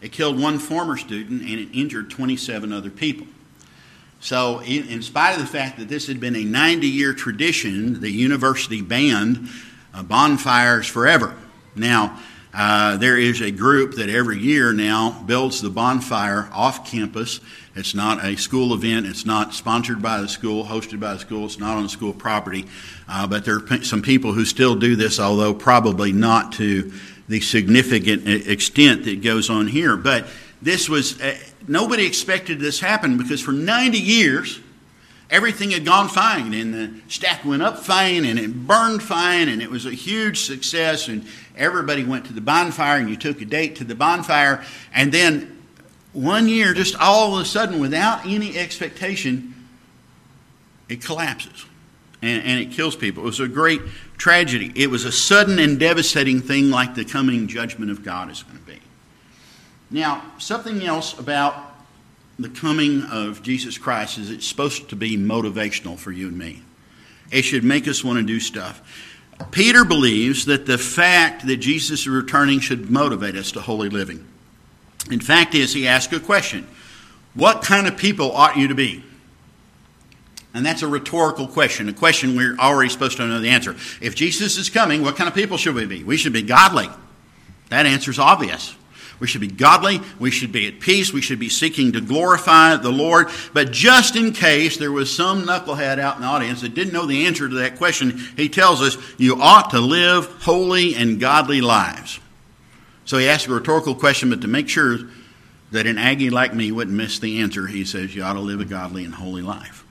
it 0.00 0.12
killed 0.12 0.40
one 0.40 0.58
former 0.58 0.96
student, 0.96 1.42
and 1.42 1.60
it 1.60 1.68
injured 1.72 2.10
27 2.10 2.72
other 2.72 2.88
people. 2.88 3.26
So, 4.20 4.60
in, 4.60 4.88
in 4.88 5.02
spite 5.02 5.34
of 5.34 5.40
the 5.40 5.46
fact 5.46 5.78
that 5.78 5.88
this 5.88 6.06
had 6.06 6.18
been 6.18 6.34
a 6.34 6.44
90 6.44 6.86
year 6.88 7.12
tradition, 7.12 8.00
the 8.00 8.10
university 8.10 8.80
banned 8.80 9.48
uh, 9.92 10.02
bonfires 10.02 10.86
forever. 10.86 11.36
Now, 11.74 12.18
uh, 12.56 12.96
there 12.96 13.18
is 13.18 13.42
a 13.42 13.50
group 13.50 13.96
that 13.96 14.08
every 14.08 14.38
year 14.38 14.72
now 14.72 15.22
builds 15.26 15.60
the 15.60 15.68
bonfire 15.68 16.48
off 16.54 16.90
campus. 16.90 17.40
It's 17.74 17.94
not 17.94 18.24
a 18.24 18.36
school 18.36 18.72
event. 18.72 19.04
It's 19.04 19.26
not 19.26 19.52
sponsored 19.52 20.00
by 20.00 20.22
the 20.22 20.28
school, 20.28 20.64
hosted 20.64 20.98
by 20.98 21.12
the 21.12 21.18
school. 21.18 21.44
It's 21.44 21.58
not 21.58 21.76
on 21.76 21.82
the 21.82 21.88
school 21.90 22.14
property. 22.14 22.64
Uh, 23.06 23.26
but 23.26 23.44
there 23.44 23.56
are 23.56 23.84
some 23.84 24.00
people 24.00 24.32
who 24.32 24.46
still 24.46 24.74
do 24.74 24.96
this, 24.96 25.20
although 25.20 25.52
probably 25.52 26.12
not 26.12 26.52
to 26.52 26.90
the 27.28 27.40
significant 27.40 28.26
extent 28.26 29.04
that 29.04 29.22
goes 29.22 29.50
on 29.50 29.66
here. 29.66 29.94
But 29.98 30.26
this 30.62 30.88
was, 30.88 31.20
uh, 31.20 31.36
nobody 31.68 32.06
expected 32.06 32.58
this 32.58 32.80
happen 32.80 33.18
because 33.18 33.42
for 33.42 33.52
90 33.52 33.98
years, 33.98 34.60
everything 35.30 35.72
had 35.72 35.84
gone 35.84 36.08
fine 36.08 36.54
and 36.54 36.72
the 36.72 36.94
stack 37.08 37.44
went 37.44 37.62
up 37.62 37.78
fine 37.78 38.24
and 38.24 38.38
it 38.38 38.66
burned 38.66 39.02
fine 39.02 39.48
and 39.48 39.60
it 39.60 39.70
was 39.70 39.84
a 39.84 39.90
huge 39.90 40.40
success 40.40 41.08
and 41.08 41.26
everybody 41.56 42.04
went 42.04 42.26
to 42.26 42.32
the 42.32 42.40
bonfire 42.40 42.98
and 42.98 43.08
you 43.08 43.16
took 43.16 43.40
a 43.40 43.44
date 43.44 43.76
to 43.76 43.84
the 43.84 43.94
bonfire 43.94 44.64
and 44.94 45.12
then 45.12 45.62
one 46.12 46.48
year 46.48 46.74
just 46.74 46.96
all 46.96 47.34
of 47.34 47.40
a 47.40 47.44
sudden 47.44 47.80
without 47.80 48.24
any 48.26 48.56
expectation 48.56 49.54
it 50.88 51.02
collapses 51.02 51.66
and, 52.22 52.42
and 52.44 52.60
it 52.60 52.70
kills 52.70 52.96
people 52.96 53.22
it 53.22 53.26
was 53.26 53.40
a 53.40 53.48
great 53.48 53.80
tragedy 54.16 54.72
it 54.74 54.90
was 54.90 55.04
a 55.04 55.12
sudden 55.12 55.58
and 55.58 55.78
devastating 55.78 56.40
thing 56.40 56.70
like 56.70 56.94
the 56.94 57.04
coming 57.04 57.46
judgment 57.46 57.90
of 57.90 58.02
god 58.02 58.30
is 58.30 58.42
going 58.42 58.58
to 58.58 58.64
be 58.64 58.80
now 59.90 60.22
something 60.38 60.84
else 60.84 61.18
about 61.18 61.76
the 62.38 62.48
coming 62.48 63.02
of 63.04 63.42
Jesus 63.42 63.78
Christ 63.78 64.18
is 64.18 64.30
it's 64.30 64.46
supposed 64.46 64.90
to 64.90 64.96
be 64.96 65.16
motivational 65.16 65.96
for 65.96 66.12
you 66.12 66.28
and 66.28 66.38
me. 66.38 66.62
It 67.30 67.42
should 67.42 67.64
make 67.64 67.88
us 67.88 68.04
want 68.04 68.18
to 68.18 68.24
do 68.24 68.40
stuff. 68.40 68.82
Peter 69.50 69.84
believes 69.84 70.46
that 70.46 70.66
the 70.66 70.78
fact 70.78 71.46
that 71.46 71.58
Jesus 71.58 72.00
is 72.00 72.08
returning 72.08 72.60
should 72.60 72.90
motivate 72.90 73.36
us 73.36 73.52
to 73.52 73.60
holy 73.60 73.88
living. 73.88 74.26
In 75.10 75.20
fact, 75.20 75.54
is 75.54 75.72
he 75.72 75.86
asks 75.86 76.12
a 76.12 76.20
question: 76.20 76.66
What 77.34 77.62
kind 77.62 77.86
of 77.86 77.96
people 77.96 78.32
ought 78.32 78.56
you 78.56 78.68
to 78.68 78.74
be? 78.74 79.04
And 80.54 80.64
that's 80.64 80.80
a 80.80 80.88
rhetorical 80.88 81.46
question, 81.46 81.86
a 81.90 81.92
question 81.92 82.34
we're 82.34 82.56
already 82.56 82.88
supposed 82.88 83.18
to 83.18 83.26
know 83.26 83.40
the 83.40 83.50
answer. 83.50 83.76
If 84.00 84.14
Jesus 84.14 84.56
is 84.56 84.70
coming, 84.70 85.02
what 85.02 85.14
kind 85.14 85.28
of 85.28 85.34
people 85.34 85.58
should 85.58 85.74
we 85.74 85.84
be? 85.84 86.02
We 86.02 86.16
should 86.16 86.32
be 86.32 86.40
godly. 86.40 86.88
That 87.68 87.84
answer 87.84 88.10
is 88.10 88.18
obvious. 88.18 88.74
We 89.18 89.26
should 89.26 89.40
be 89.40 89.48
godly. 89.48 90.00
We 90.18 90.30
should 90.30 90.52
be 90.52 90.66
at 90.66 90.80
peace. 90.80 91.12
We 91.12 91.22
should 91.22 91.38
be 91.38 91.48
seeking 91.48 91.92
to 91.92 92.00
glorify 92.00 92.76
the 92.76 92.90
Lord. 92.90 93.28
But 93.54 93.72
just 93.72 94.14
in 94.14 94.32
case 94.32 94.76
there 94.76 94.92
was 94.92 95.14
some 95.14 95.44
knucklehead 95.44 95.98
out 95.98 96.16
in 96.16 96.22
the 96.22 96.28
audience 96.28 96.60
that 96.60 96.74
didn't 96.74 96.92
know 96.92 97.06
the 97.06 97.26
answer 97.26 97.48
to 97.48 97.54
that 97.56 97.76
question, 97.76 98.18
he 98.36 98.48
tells 98.48 98.82
us 98.82 98.98
you 99.16 99.40
ought 99.40 99.70
to 99.70 99.80
live 99.80 100.26
holy 100.42 100.94
and 100.94 101.18
godly 101.18 101.60
lives. 101.60 102.20
So 103.06 103.18
he 103.18 103.28
asks 103.28 103.48
a 103.48 103.52
rhetorical 103.54 103.94
question, 103.94 104.30
but 104.30 104.42
to 104.42 104.48
make 104.48 104.68
sure 104.68 104.98
that 105.72 105.86
an 105.86 105.98
Aggie 105.98 106.30
like 106.30 106.54
me 106.54 106.70
wouldn't 106.70 106.96
miss 106.96 107.18
the 107.18 107.40
answer, 107.40 107.66
he 107.66 107.84
says 107.84 108.14
you 108.14 108.22
ought 108.22 108.34
to 108.34 108.40
live 108.40 108.60
a 108.60 108.64
godly 108.64 109.04
and 109.04 109.14
holy 109.14 109.42
life. 109.42 109.84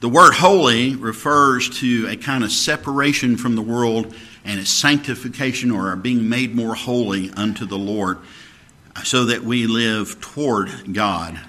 The 0.00 0.08
word 0.08 0.32
holy 0.32 0.96
refers 0.96 1.68
to 1.80 2.08
a 2.08 2.16
kind 2.16 2.42
of 2.42 2.50
separation 2.50 3.36
from 3.36 3.54
the 3.54 3.62
world 3.62 4.14
and 4.44 4.60
a 4.60 4.66
sanctification 4.66 5.70
or 5.70 5.90
are 5.90 5.96
being 5.96 6.28
made 6.28 6.54
more 6.54 6.74
holy 6.74 7.30
unto 7.30 7.66
the 7.66 7.78
Lord 7.78 8.18
so 9.04 9.26
that 9.26 9.42
we 9.42 9.66
live 9.66 10.20
toward 10.20 10.92
God. 10.92 11.40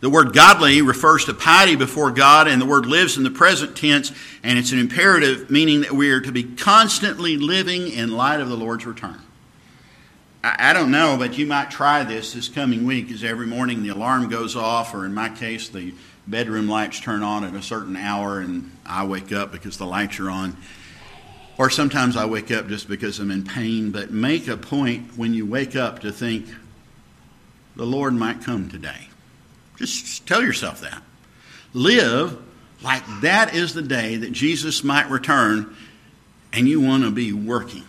The 0.00 0.10
word 0.10 0.32
godly 0.32 0.80
refers 0.80 1.26
to 1.26 1.34
piety 1.34 1.76
before 1.76 2.10
God, 2.10 2.48
and 2.48 2.60
the 2.60 2.66
word 2.66 2.86
lives 2.86 3.18
in 3.18 3.22
the 3.22 3.30
present 3.30 3.76
tense, 3.76 4.12
and 4.42 4.58
it's 4.58 4.72
an 4.72 4.78
imperative, 4.78 5.50
meaning 5.50 5.82
that 5.82 5.92
we 5.92 6.10
are 6.10 6.22
to 6.22 6.32
be 6.32 6.42
constantly 6.42 7.36
living 7.36 7.88
in 7.88 8.10
light 8.10 8.40
of 8.40 8.48
the 8.48 8.56
Lord's 8.56 8.86
return. 8.86 9.20
I, 10.42 10.72
don't 10.72 10.90
know, 10.90 11.18
but 11.18 11.36
you 11.36 11.44
might 11.44 11.70
try 11.70 12.02
this 12.02 12.32
this 12.32 12.48
coming 12.48 12.86
week 12.86 13.10
as 13.10 13.22
every 13.22 13.46
morning 13.46 13.82
the 13.82 13.90
alarm 13.90 14.30
goes 14.30 14.56
off, 14.56 14.94
or 14.94 15.04
in 15.04 15.12
my 15.12 15.28
case, 15.28 15.68
the 15.68 15.92
bedroom 16.26 16.66
lights 16.66 16.98
turn 16.98 17.22
on 17.22 17.44
at 17.44 17.54
a 17.54 17.62
certain 17.62 17.94
hour, 17.94 18.40
and 18.40 18.74
I 18.86 19.04
wake 19.04 19.32
up 19.32 19.52
because 19.52 19.76
the 19.76 19.84
lights 19.84 20.18
are 20.18 20.30
on. 20.30 20.56
Or 21.60 21.68
sometimes 21.68 22.16
I 22.16 22.24
wake 22.24 22.50
up 22.50 22.68
just 22.68 22.88
because 22.88 23.18
I'm 23.18 23.30
in 23.30 23.44
pain, 23.44 23.90
but 23.90 24.10
make 24.10 24.48
a 24.48 24.56
point 24.56 25.18
when 25.18 25.34
you 25.34 25.44
wake 25.44 25.76
up 25.76 25.98
to 25.98 26.10
think, 26.10 26.46
the 27.76 27.84
Lord 27.84 28.14
might 28.14 28.40
come 28.40 28.70
today. 28.70 29.10
Just 29.76 30.26
tell 30.26 30.40
yourself 30.40 30.80
that. 30.80 31.02
Live 31.74 32.38
like 32.82 33.02
that 33.20 33.54
is 33.54 33.74
the 33.74 33.82
day 33.82 34.16
that 34.16 34.32
Jesus 34.32 34.82
might 34.82 35.10
return, 35.10 35.76
and 36.50 36.66
you 36.66 36.80
want 36.80 37.04
to 37.04 37.10
be 37.10 37.30
working. 37.30 37.84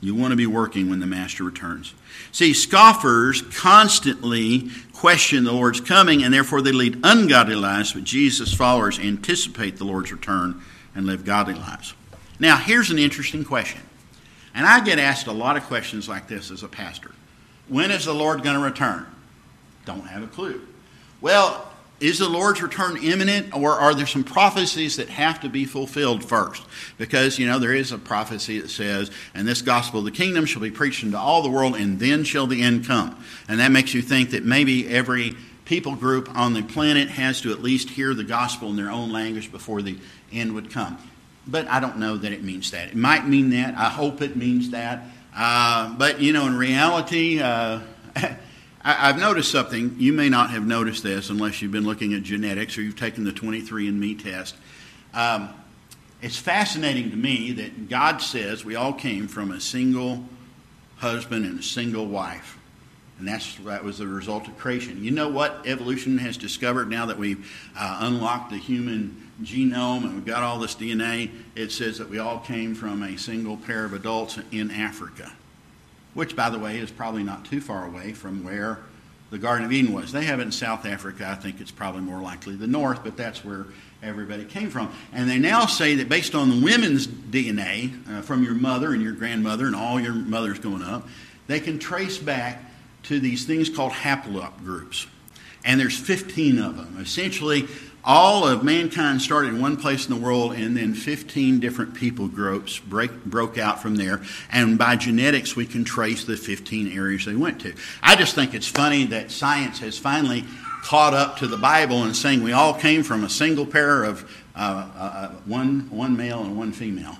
You 0.00 0.14
want 0.14 0.32
to 0.32 0.36
be 0.36 0.46
working 0.46 0.88
when 0.88 1.00
the 1.00 1.06
Master 1.06 1.44
returns. 1.44 1.92
See, 2.32 2.54
scoffers 2.54 3.42
constantly 3.42 4.70
question 4.94 5.44
the 5.44 5.52
Lord's 5.52 5.82
coming, 5.82 6.24
and 6.24 6.32
therefore 6.32 6.62
they 6.62 6.72
lead 6.72 7.00
ungodly 7.04 7.56
lives, 7.56 7.92
but 7.92 8.04
Jesus' 8.04 8.54
followers 8.54 8.98
anticipate 8.98 9.76
the 9.76 9.84
Lord's 9.84 10.12
return 10.12 10.62
and 10.94 11.04
live 11.04 11.26
godly 11.26 11.52
lives. 11.52 11.92
Now, 12.38 12.56
here's 12.56 12.90
an 12.90 12.98
interesting 12.98 13.44
question. 13.44 13.80
And 14.54 14.66
I 14.66 14.80
get 14.80 14.98
asked 14.98 15.26
a 15.26 15.32
lot 15.32 15.56
of 15.56 15.64
questions 15.64 16.08
like 16.08 16.28
this 16.28 16.50
as 16.50 16.62
a 16.62 16.68
pastor. 16.68 17.12
When 17.68 17.90
is 17.90 18.06
the 18.06 18.14
Lord 18.14 18.42
going 18.42 18.56
to 18.56 18.62
return? 18.62 19.06
Don't 19.84 20.06
have 20.06 20.22
a 20.22 20.26
clue. 20.26 20.60
Well, 21.20 21.70
is 22.00 22.18
the 22.18 22.28
Lord's 22.28 22.62
return 22.62 22.98
imminent, 23.02 23.54
or 23.54 23.72
are 23.72 23.94
there 23.94 24.06
some 24.06 24.24
prophecies 24.24 24.96
that 24.96 25.08
have 25.08 25.40
to 25.40 25.48
be 25.48 25.64
fulfilled 25.64 26.24
first? 26.24 26.62
Because, 26.98 27.38
you 27.38 27.46
know, 27.46 27.58
there 27.58 27.74
is 27.74 27.92
a 27.92 27.98
prophecy 27.98 28.60
that 28.60 28.68
says, 28.68 29.10
and 29.34 29.48
this 29.48 29.62
gospel 29.62 30.00
of 30.00 30.04
the 30.04 30.10
kingdom 30.10 30.44
shall 30.44 30.62
be 30.62 30.70
preached 30.70 31.02
into 31.02 31.18
all 31.18 31.42
the 31.42 31.50
world, 31.50 31.74
and 31.74 31.98
then 31.98 32.24
shall 32.24 32.46
the 32.46 32.62
end 32.62 32.86
come. 32.86 33.22
And 33.48 33.60
that 33.60 33.72
makes 33.72 33.94
you 33.94 34.02
think 34.02 34.30
that 34.30 34.44
maybe 34.44 34.88
every 34.88 35.34
people 35.64 35.96
group 35.96 36.34
on 36.34 36.52
the 36.52 36.62
planet 36.62 37.08
has 37.08 37.40
to 37.42 37.52
at 37.52 37.62
least 37.62 37.90
hear 37.90 38.14
the 38.14 38.24
gospel 38.24 38.70
in 38.70 38.76
their 38.76 38.90
own 38.90 39.10
language 39.10 39.50
before 39.50 39.82
the 39.82 39.98
end 40.32 40.54
would 40.54 40.70
come 40.70 40.98
but 41.46 41.68
I 41.68 41.80
don't 41.80 41.98
know 41.98 42.16
that 42.16 42.32
it 42.32 42.42
means 42.42 42.70
that. 42.72 42.88
It 42.88 42.96
might 42.96 43.26
mean 43.26 43.50
that. 43.50 43.76
I 43.76 43.88
hope 43.88 44.20
it 44.20 44.36
means 44.36 44.70
that. 44.70 45.04
Uh, 45.34 45.94
but, 45.96 46.20
you 46.20 46.32
know, 46.32 46.46
in 46.46 46.56
reality, 46.56 47.40
uh, 47.40 47.80
I, 48.16 48.92
have 48.92 49.18
noticed 49.18 49.50
something. 49.50 49.96
You 49.98 50.12
may 50.12 50.28
not 50.28 50.50
have 50.50 50.66
noticed 50.66 51.02
this 51.02 51.30
unless 51.30 51.60
you've 51.60 51.72
been 51.72 51.84
looking 51.84 52.14
at 52.14 52.22
genetics 52.22 52.76
or 52.78 52.82
you've 52.82 52.98
taken 52.98 53.24
the 53.24 53.32
23andMe 53.32 54.22
test. 54.22 54.56
Um, 55.12 55.50
it's 56.22 56.38
fascinating 56.38 57.10
to 57.10 57.16
me 57.16 57.52
that 57.52 57.88
God 57.88 58.18
says 58.18 58.64
we 58.64 58.74
all 58.74 58.92
came 58.92 59.28
from 59.28 59.50
a 59.50 59.60
single 59.60 60.24
husband 60.96 61.44
and 61.44 61.60
a 61.60 61.62
single 61.62 62.06
wife. 62.06 62.58
And 63.18 63.28
that's, 63.28 63.54
that 63.56 63.84
was 63.84 63.98
the 63.98 64.06
result 64.06 64.48
of 64.48 64.58
creation. 64.58 65.02
You 65.02 65.10
know 65.10 65.28
what 65.28 65.62
evolution 65.66 66.18
has 66.18 66.36
discovered 66.36 66.90
now 66.90 67.06
that 67.06 67.18
we've 67.18 67.50
uh, 67.78 67.98
unlocked 68.00 68.50
the 68.50 68.58
human 68.58 69.25
genome 69.42 70.04
and 70.04 70.14
we've 70.14 70.24
got 70.24 70.42
all 70.42 70.58
this 70.58 70.74
DNA, 70.74 71.30
it 71.54 71.70
says 71.70 71.98
that 71.98 72.08
we 72.08 72.18
all 72.18 72.38
came 72.38 72.74
from 72.74 73.02
a 73.02 73.16
single 73.16 73.56
pair 73.56 73.84
of 73.84 73.92
adults 73.92 74.38
in 74.50 74.70
Africa, 74.70 75.32
which, 76.14 76.34
by 76.34 76.50
the 76.50 76.58
way, 76.58 76.78
is 76.78 76.90
probably 76.90 77.22
not 77.22 77.44
too 77.44 77.60
far 77.60 77.86
away 77.86 78.12
from 78.12 78.42
where 78.44 78.78
the 79.30 79.38
Garden 79.38 79.64
of 79.64 79.72
Eden 79.72 79.92
was. 79.92 80.12
They 80.12 80.24
have 80.24 80.38
it 80.38 80.44
in 80.44 80.52
South 80.52 80.86
Africa. 80.86 81.28
I 81.28 81.34
think 81.34 81.60
it's 81.60 81.70
probably 81.70 82.02
more 82.02 82.20
likely 82.20 82.54
the 82.54 82.66
north, 82.66 83.02
but 83.02 83.16
that's 83.16 83.44
where 83.44 83.66
everybody 84.02 84.44
came 84.44 84.70
from. 84.70 84.92
And 85.12 85.28
they 85.28 85.38
now 85.38 85.66
say 85.66 85.96
that 85.96 86.08
based 86.08 86.34
on 86.34 86.48
the 86.48 86.64
women's 86.64 87.06
DNA 87.06 87.92
uh, 88.08 88.22
from 88.22 88.44
your 88.44 88.54
mother 88.54 88.92
and 88.92 89.02
your 89.02 89.12
grandmother 89.12 89.66
and 89.66 89.74
all 89.74 89.98
your 90.00 90.14
mothers 90.14 90.58
going 90.58 90.82
up, 90.82 91.08
they 91.48 91.60
can 91.60 91.78
trace 91.78 92.18
back 92.18 92.62
to 93.04 93.20
these 93.20 93.44
things 93.44 93.68
called 93.68 93.92
haplogroups. 93.92 95.06
And 95.64 95.80
there's 95.80 95.98
15 95.98 96.58
of 96.60 96.76
them. 96.76 96.98
Essentially, 97.00 97.66
all 98.06 98.46
of 98.46 98.62
mankind 98.62 99.20
started 99.20 99.48
in 99.48 99.60
one 99.60 99.76
place 99.76 100.06
in 100.06 100.14
the 100.14 100.20
world, 100.20 100.52
and 100.52 100.76
then 100.76 100.94
15 100.94 101.58
different 101.58 101.94
people 101.94 102.28
groups 102.28 102.78
break, 102.78 103.24
broke 103.24 103.58
out 103.58 103.82
from 103.82 103.96
there. 103.96 104.22
And 104.50 104.78
by 104.78 104.94
genetics, 104.94 105.56
we 105.56 105.66
can 105.66 105.84
trace 105.84 106.24
the 106.24 106.36
15 106.36 106.96
areas 106.96 107.24
they 107.24 107.34
went 107.34 107.60
to. 107.62 107.74
I 108.02 108.14
just 108.14 108.36
think 108.36 108.54
it's 108.54 108.68
funny 108.68 109.06
that 109.06 109.32
science 109.32 109.80
has 109.80 109.98
finally 109.98 110.44
caught 110.82 111.14
up 111.14 111.38
to 111.38 111.48
the 111.48 111.56
Bible 111.56 112.04
and 112.04 112.14
saying 112.14 112.44
we 112.44 112.52
all 112.52 112.72
came 112.72 113.02
from 113.02 113.24
a 113.24 113.28
single 113.28 113.66
pair 113.66 114.04
of 114.04 114.30
uh, 114.54 114.88
uh, 114.96 115.28
one, 115.44 115.90
one 115.90 116.16
male 116.16 116.42
and 116.42 116.56
one 116.56 116.70
female. 116.70 117.18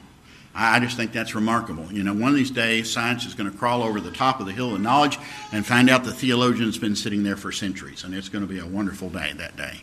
I 0.54 0.80
just 0.80 0.96
think 0.96 1.12
that's 1.12 1.34
remarkable. 1.34 1.92
You 1.92 2.02
know, 2.02 2.14
one 2.14 2.30
of 2.30 2.34
these 2.34 2.50
days, 2.50 2.90
science 2.90 3.26
is 3.26 3.34
going 3.34 3.50
to 3.50 3.56
crawl 3.56 3.82
over 3.82 4.00
the 4.00 4.10
top 4.10 4.40
of 4.40 4.46
the 4.46 4.52
hill 4.52 4.74
of 4.74 4.80
knowledge 4.80 5.18
and 5.52 5.66
find 5.66 5.90
out 5.90 6.04
the 6.04 6.14
theologian's 6.14 6.78
been 6.78 6.96
sitting 6.96 7.24
there 7.24 7.36
for 7.36 7.52
centuries, 7.52 8.04
and 8.04 8.14
it's 8.14 8.30
going 8.30 8.46
to 8.46 8.48
be 8.50 8.58
a 8.58 8.66
wonderful 8.66 9.10
day 9.10 9.34
that 9.36 9.56
day. 9.56 9.82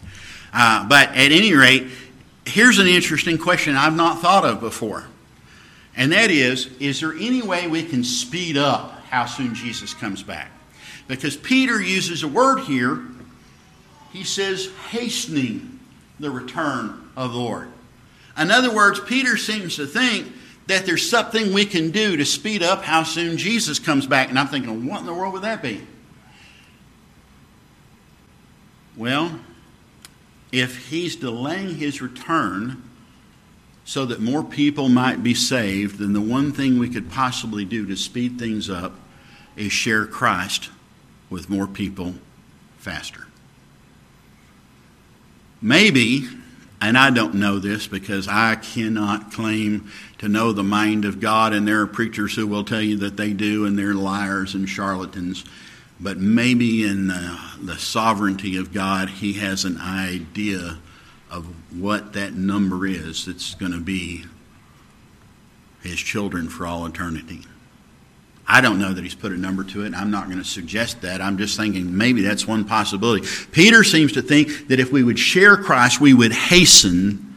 Uh, 0.54 0.88
but 0.88 1.10
at 1.10 1.32
any 1.32 1.54
rate, 1.54 1.88
here's 2.46 2.80
an 2.80 2.88
interesting 2.88 3.38
question 3.38 3.76
I've 3.76 3.96
not 3.96 4.22
thought 4.22 4.46
of 4.46 4.60
before. 4.60 5.06
And 5.96 6.12
that 6.12 6.32
is 6.32 6.70
Is 6.80 7.00
there 7.00 7.14
any 7.14 7.42
way 7.42 7.68
we 7.68 7.84
can 7.84 8.04
speed 8.04 8.58
up 8.58 9.04
how 9.06 9.26
soon 9.26 9.56
Jesus 9.56 9.94
comes 9.94 10.24
back? 10.24 10.52
Because 11.08 11.36
Peter 11.36 11.82
uses 11.82 12.24
a 12.24 12.28
word 12.28 12.62
here. 12.62 13.04
He 14.12 14.24
says, 14.24 14.70
hastening 14.90 15.80
the 16.20 16.30
return 16.30 17.10
of 17.18 17.34
the 17.34 17.40
Lord. 17.40 17.68
In 18.38 18.52
other 18.52 18.74
words, 18.74 19.00
Peter 19.00 19.38
seems 19.38 19.76
to 19.78 19.88
think 19.88 20.32
that 20.68 20.86
there's 20.86 21.08
something 21.08 21.52
we 21.52 21.66
can 21.66 21.92
do 21.92 22.16
to 22.18 22.26
speed 22.26 22.64
up 22.64 22.84
how 22.84 23.04
soon 23.04 23.38
Jesus 23.38 23.80
comes 23.80 24.08
back. 24.08 24.30
And 24.30 24.40
I'm 24.40 24.48
thinking, 24.48 24.88
what 24.88 25.02
in 25.02 25.06
the 25.06 25.14
world 25.14 25.34
would 25.34 25.42
that 25.42 25.62
be? 25.62 25.82
Well, 28.96 29.40
if 30.54 30.90
he's 30.90 31.16
delaying 31.16 31.76
his 31.76 32.00
return 32.00 32.84
so 33.86 34.06
that 34.06 34.22
more 34.22 34.44
people 34.44 34.88
might 34.88 35.24
be 35.24 35.34
saved, 35.34 35.98
then 35.98 36.14
the 36.14 36.22
one 36.22 36.52
thing 36.52 36.78
we 36.78 36.88
could 36.88 37.10
possibly 37.10 37.66
do 37.66 37.88
to 37.88 37.98
speed 37.98 38.38
things 38.38 38.70
up 38.70 38.94
is 39.58 39.72
share 39.72 40.06
Christ 40.06 40.70
with 41.32 41.50
more 41.50 41.66
people 41.66 42.14
faster. 42.78 43.26
Maybe, 45.60 46.28
and 46.80 47.00
I 47.00 47.10
don't 47.10 47.34
know 47.36 47.58
this 47.58 47.88
because 47.88 48.28
I 48.28 48.56
cannot 48.56 49.32
claim 49.32 49.90
to 50.20 50.30
know 50.30 50.52
the 50.52 50.64
mind 50.64 51.04
of 51.04 51.20
God, 51.20 51.52
and 51.54 51.68
there 51.68 51.82
are 51.82 51.88
preachers 51.88 52.36
who 52.36 52.46
will 52.46 52.64
tell 52.64 52.82
you 52.82 52.98
that 52.98 53.18
they 53.18 53.34
do, 53.34 53.66
and 53.66 53.78
they're 53.78 53.96
liars 53.96 54.54
and 54.54 54.70
charlatans. 54.70 55.46
But 56.00 56.18
maybe 56.18 56.84
in 56.84 57.12
uh, 57.12 57.38
the 57.62 57.78
sovereignty 57.78 58.58
of 58.58 58.74
God, 58.74 59.10
He 59.10 59.34
has 59.34 59.64
an 59.64 59.80
idea 59.80 60.80
of 61.30 61.46
what 61.80 62.14
that 62.14 62.34
number 62.34 62.86
is 62.86 63.26
that's 63.26 63.56
going 63.56 63.72
to 63.72 63.80
be 63.80 64.26
His 65.82 66.00
children 66.00 66.50
for 66.50 66.68
all 66.68 66.86
eternity. 66.86 67.42
I 68.48 68.62
don't 68.62 68.78
know 68.78 68.94
that 68.94 69.04
he's 69.04 69.16
put 69.16 69.32
a 69.32 69.38
number 69.38 69.64
to 69.64 69.86
it. 69.86 69.94
I'm 69.94 70.12
not 70.12 70.26
going 70.26 70.38
to 70.38 70.44
suggest 70.44 71.02
that. 71.02 71.22
I'm 71.22 71.38
just 71.38 71.56
thinking 71.56 71.98
maybe 71.98 72.22
that's 72.22 72.46
one 72.46 72.66
possibility. 72.66 73.26
Peter 73.52 73.84
seems 73.84 74.12
to 74.14 74.22
think 74.22 74.68
that 74.68 74.80
if 74.80 74.92
we 74.92 75.02
would 75.02 75.18
share 75.18 75.56
Christ, 75.56 76.02
we 76.02 76.14
would 76.14 76.34
hasten 76.34 77.34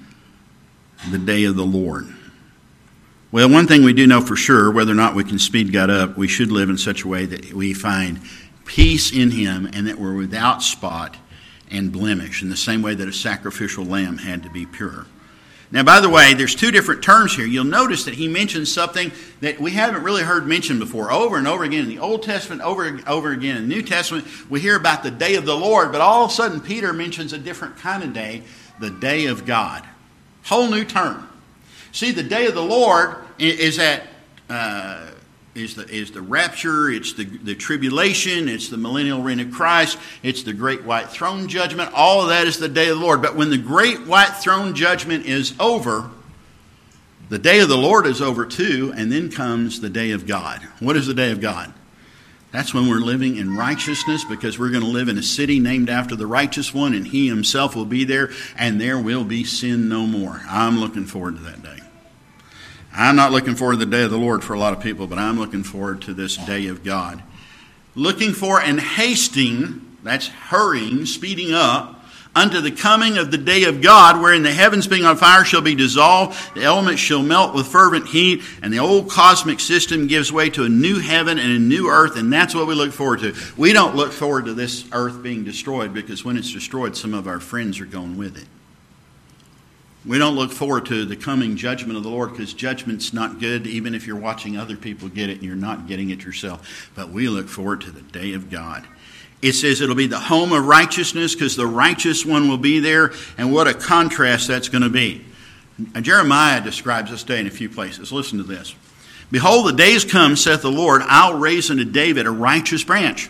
the 1.10 1.18
day 1.18 1.44
of 1.44 1.56
the 1.56 1.64
Lord. 1.64 2.12
Well, 3.30 3.50
one 3.50 3.66
thing 3.66 3.84
we 3.84 3.92
do 3.92 4.06
know 4.06 4.20
for 4.20 4.34
sure, 4.34 4.70
whether 4.70 4.92
or 4.92 4.96
not 4.96 5.14
we 5.14 5.22
can 5.22 5.38
speed 5.38 5.72
God 5.72 5.90
up, 5.90 6.16
we 6.16 6.26
should 6.26 6.50
live 6.50 6.70
in 6.70 6.78
such 6.78 7.04
a 7.04 7.08
way 7.08 7.26
that 7.26 7.52
we 7.52 7.72
find 7.74 8.20
peace 8.66 9.12
in 9.12 9.30
him 9.30 9.68
and 9.72 9.86
that 9.86 9.98
we're 9.98 10.14
without 10.14 10.62
spot 10.62 11.16
and 11.70 11.90
blemish 11.90 12.42
in 12.42 12.50
the 12.50 12.56
same 12.56 12.82
way 12.82 12.94
that 12.94 13.08
a 13.08 13.12
sacrificial 13.12 13.84
lamb 13.84 14.18
had 14.18 14.42
to 14.42 14.50
be 14.50 14.66
pure. 14.66 15.06
Now, 15.72 15.82
by 15.82 16.00
the 16.00 16.08
way, 16.08 16.34
there's 16.34 16.54
two 16.54 16.70
different 16.70 17.02
terms 17.02 17.34
here. 17.34 17.44
You'll 17.44 17.64
notice 17.64 18.04
that 18.04 18.14
he 18.14 18.28
mentions 18.28 18.72
something 18.72 19.10
that 19.40 19.60
we 19.60 19.72
haven't 19.72 20.04
really 20.04 20.22
heard 20.22 20.46
mentioned 20.46 20.78
before. 20.78 21.10
Over 21.10 21.38
and 21.38 21.48
over 21.48 21.64
again 21.64 21.82
in 21.82 21.88
the 21.88 21.98
Old 21.98 22.22
Testament, 22.22 22.62
over 22.62 22.84
and 22.84 23.06
over 23.08 23.32
again 23.32 23.56
in 23.56 23.68
the 23.68 23.74
New 23.74 23.82
Testament, 23.82 24.26
we 24.48 24.60
hear 24.60 24.76
about 24.76 25.02
the 25.02 25.10
day 25.10 25.34
of 25.34 25.44
the 25.44 25.56
Lord, 25.56 25.90
but 25.90 26.00
all 26.00 26.24
of 26.24 26.30
a 26.30 26.34
sudden 26.34 26.60
Peter 26.60 26.92
mentions 26.92 27.32
a 27.32 27.38
different 27.38 27.78
kind 27.78 28.04
of 28.04 28.12
day, 28.12 28.42
the 28.78 28.90
day 28.90 29.26
of 29.26 29.44
God. 29.44 29.84
Whole 30.44 30.68
new 30.68 30.84
term. 30.84 31.28
See, 31.90 32.12
the 32.12 32.22
day 32.22 32.46
of 32.46 32.54
the 32.54 32.62
Lord 32.62 33.16
is 33.38 33.80
at 33.80 34.06
uh, 34.48 35.08
is 35.56 35.74
the, 35.74 35.88
is 35.88 36.12
the 36.12 36.20
rapture, 36.20 36.90
it's 36.90 37.14
the, 37.14 37.24
the 37.24 37.54
tribulation, 37.54 38.48
it's 38.48 38.68
the 38.68 38.76
millennial 38.76 39.22
reign 39.22 39.40
of 39.40 39.50
Christ, 39.50 39.98
it's 40.22 40.42
the 40.42 40.52
great 40.52 40.84
white 40.84 41.08
throne 41.08 41.48
judgment. 41.48 41.90
All 41.94 42.22
of 42.22 42.28
that 42.28 42.46
is 42.46 42.58
the 42.58 42.68
day 42.68 42.88
of 42.88 42.98
the 42.98 43.04
Lord. 43.04 43.22
But 43.22 43.36
when 43.36 43.50
the 43.50 43.58
great 43.58 44.06
white 44.06 44.34
throne 44.36 44.74
judgment 44.74 45.26
is 45.26 45.54
over, 45.58 46.10
the 47.28 47.38
day 47.38 47.60
of 47.60 47.68
the 47.68 47.76
Lord 47.76 48.06
is 48.06 48.22
over 48.22 48.46
too, 48.46 48.92
and 48.96 49.10
then 49.10 49.30
comes 49.30 49.80
the 49.80 49.90
day 49.90 50.12
of 50.12 50.26
God. 50.26 50.60
What 50.78 50.96
is 50.96 51.06
the 51.06 51.14
day 51.14 51.32
of 51.32 51.40
God? 51.40 51.72
That's 52.52 52.72
when 52.72 52.88
we're 52.88 53.00
living 53.00 53.36
in 53.36 53.56
righteousness 53.56 54.24
because 54.24 54.58
we're 54.58 54.70
going 54.70 54.84
to 54.84 54.88
live 54.88 55.08
in 55.08 55.18
a 55.18 55.22
city 55.22 55.58
named 55.58 55.90
after 55.90 56.14
the 56.14 56.26
righteous 56.26 56.72
one, 56.72 56.94
and 56.94 57.06
He 57.06 57.28
Himself 57.28 57.74
will 57.74 57.84
be 57.84 58.04
there, 58.04 58.30
and 58.56 58.80
there 58.80 58.98
will 58.98 59.24
be 59.24 59.44
sin 59.44 59.88
no 59.88 60.06
more. 60.06 60.42
I'm 60.48 60.78
looking 60.78 61.04
forward 61.04 61.36
to 61.36 61.42
that 61.42 61.62
day. 61.62 61.80
I'm 62.96 63.16
not 63.16 63.30
looking 63.30 63.54
forward 63.54 63.74
to 63.74 63.84
the 63.84 63.86
day 63.86 64.04
of 64.04 64.10
the 64.10 64.16
Lord 64.16 64.42
for 64.42 64.54
a 64.54 64.58
lot 64.58 64.72
of 64.72 64.80
people, 64.80 65.06
but 65.06 65.18
I'm 65.18 65.38
looking 65.38 65.62
forward 65.62 66.02
to 66.02 66.14
this 66.14 66.36
day 66.36 66.68
of 66.68 66.82
God. 66.82 67.22
Looking 67.94 68.32
for 68.32 68.60
and 68.60 68.80
hasting, 68.80 69.98
that's 70.02 70.28
hurrying, 70.28 71.04
speeding 71.04 71.52
up, 71.52 71.96
unto 72.34 72.60
the 72.60 72.70
coming 72.70 73.16
of 73.16 73.30
the 73.30 73.38
day 73.38 73.64
of 73.64 73.80
God, 73.80 74.20
wherein 74.20 74.42
the 74.42 74.52
heavens 74.52 74.86
being 74.86 75.04
on 75.06 75.16
fire 75.16 75.44
shall 75.44 75.62
be 75.62 75.74
dissolved, 75.74 76.54
the 76.54 76.62
elements 76.62 77.00
shall 77.00 77.22
melt 77.22 77.54
with 77.54 77.66
fervent 77.66 78.06
heat, 78.06 78.42
and 78.62 78.72
the 78.72 78.78
old 78.78 79.10
cosmic 79.10 79.58
system 79.58 80.06
gives 80.06 80.30
way 80.30 80.50
to 80.50 80.64
a 80.64 80.68
new 80.68 81.00
heaven 81.00 81.38
and 81.38 81.52
a 81.52 81.58
new 81.58 81.88
earth, 81.88 82.16
and 82.16 82.30
that's 82.30 82.54
what 82.54 82.66
we 82.66 82.74
look 82.74 82.92
forward 82.92 83.20
to. 83.20 83.34
We 83.56 83.72
don't 83.72 83.96
look 83.96 84.12
forward 84.12 84.44
to 84.46 84.54
this 84.54 84.84
earth 84.92 85.22
being 85.22 85.44
destroyed 85.44 85.94
because 85.94 86.24
when 86.24 86.36
it's 86.36 86.52
destroyed, 86.52 86.94
some 86.94 87.14
of 87.14 87.26
our 87.26 87.40
friends 87.40 87.80
are 87.80 87.86
going 87.86 88.18
with 88.18 88.36
it. 88.36 88.46
We 90.06 90.18
don't 90.18 90.36
look 90.36 90.52
forward 90.52 90.86
to 90.86 91.04
the 91.04 91.16
coming 91.16 91.56
judgment 91.56 91.96
of 91.96 92.04
the 92.04 92.08
Lord 92.08 92.30
because 92.30 92.54
judgment's 92.54 93.12
not 93.12 93.40
good, 93.40 93.66
even 93.66 93.92
if 93.94 94.06
you're 94.06 94.16
watching 94.16 94.56
other 94.56 94.76
people 94.76 95.08
get 95.08 95.30
it 95.30 95.38
and 95.38 95.42
you're 95.42 95.56
not 95.56 95.88
getting 95.88 96.10
it 96.10 96.24
yourself. 96.24 96.90
But 96.94 97.10
we 97.10 97.28
look 97.28 97.48
forward 97.48 97.80
to 97.82 97.90
the 97.90 98.02
day 98.02 98.34
of 98.34 98.48
God. 98.48 98.86
It 99.42 99.54
says 99.54 99.80
it'll 99.80 99.96
be 99.96 100.06
the 100.06 100.20
home 100.20 100.52
of 100.52 100.64
righteousness 100.64 101.34
because 101.34 101.56
the 101.56 101.66
righteous 101.66 102.24
one 102.24 102.48
will 102.48 102.56
be 102.56 102.78
there, 102.78 103.12
and 103.36 103.52
what 103.52 103.66
a 103.66 103.74
contrast 103.74 104.48
that's 104.48 104.68
going 104.68 104.82
to 104.82 104.88
be. 104.88 105.24
Jeremiah 106.00 106.60
describes 106.62 107.10
this 107.10 107.24
day 107.24 107.40
in 107.40 107.46
a 107.46 107.50
few 107.50 107.68
places. 107.68 108.12
Listen 108.12 108.38
to 108.38 108.44
this. 108.44 108.74
Behold, 109.30 109.66
the 109.66 109.72
days 109.72 110.04
come, 110.04 110.36
saith 110.36 110.62
the 110.62 110.70
Lord, 110.70 111.02
I'll 111.04 111.36
raise 111.36 111.70
unto 111.70 111.84
David 111.84 112.26
a 112.26 112.30
righteous 112.30 112.84
branch 112.84 113.28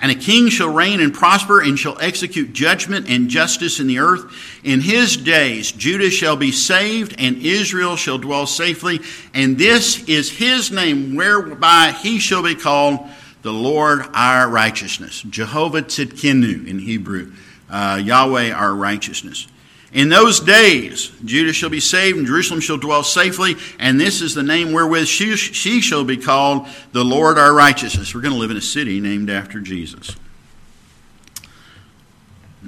and 0.00 0.10
a 0.10 0.14
king 0.14 0.48
shall 0.48 0.68
reign 0.68 1.00
and 1.00 1.14
prosper 1.14 1.60
and 1.60 1.78
shall 1.78 1.96
execute 2.00 2.52
judgment 2.52 3.08
and 3.08 3.28
justice 3.28 3.80
in 3.80 3.86
the 3.86 4.00
earth. 4.00 4.24
In 4.62 4.80
his 4.80 5.16
days, 5.16 5.72
Judah 5.72 6.10
shall 6.10 6.36
be 6.36 6.52
saved 6.52 7.14
and 7.18 7.38
Israel 7.38 7.96
shall 7.96 8.18
dwell 8.18 8.46
safely. 8.46 9.00
And 9.32 9.56
this 9.56 10.06
is 10.08 10.30
his 10.30 10.70
name 10.70 11.14
whereby 11.14 11.92
he 12.02 12.18
shall 12.18 12.42
be 12.42 12.54
called 12.54 13.00
the 13.42 13.52
Lord 13.52 14.04
our 14.14 14.48
righteousness. 14.48 15.22
Jehovah 15.22 15.82
Tzidkenu 15.82 16.66
in 16.66 16.78
Hebrew. 16.80 17.32
Uh, 17.70 18.00
Yahweh 18.02 18.52
our 18.52 18.74
righteousness. 18.74 19.46
In 19.94 20.08
those 20.08 20.40
days, 20.40 21.12
Judah 21.24 21.52
shall 21.52 21.70
be 21.70 21.78
saved 21.78 22.18
and 22.18 22.26
Jerusalem 22.26 22.60
shall 22.60 22.76
dwell 22.76 23.04
safely, 23.04 23.54
and 23.78 24.00
this 24.00 24.22
is 24.22 24.34
the 24.34 24.42
name 24.42 24.72
wherewith 24.72 25.06
she, 25.06 25.36
she 25.36 25.80
shall 25.80 26.02
be 26.02 26.16
called 26.16 26.66
the 26.90 27.04
Lord 27.04 27.38
our 27.38 27.54
righteousness. 27.54 28.12
We're 28.12 28.20
going 28.20 28.34
to 28.34 28.40
live 28.40 28.50
in 28.50 28.56
a 28.56 28.60
city 28.60 28.98
named 28.98 29.30
after 29.30 29.60
Jesus. 29.60 30.16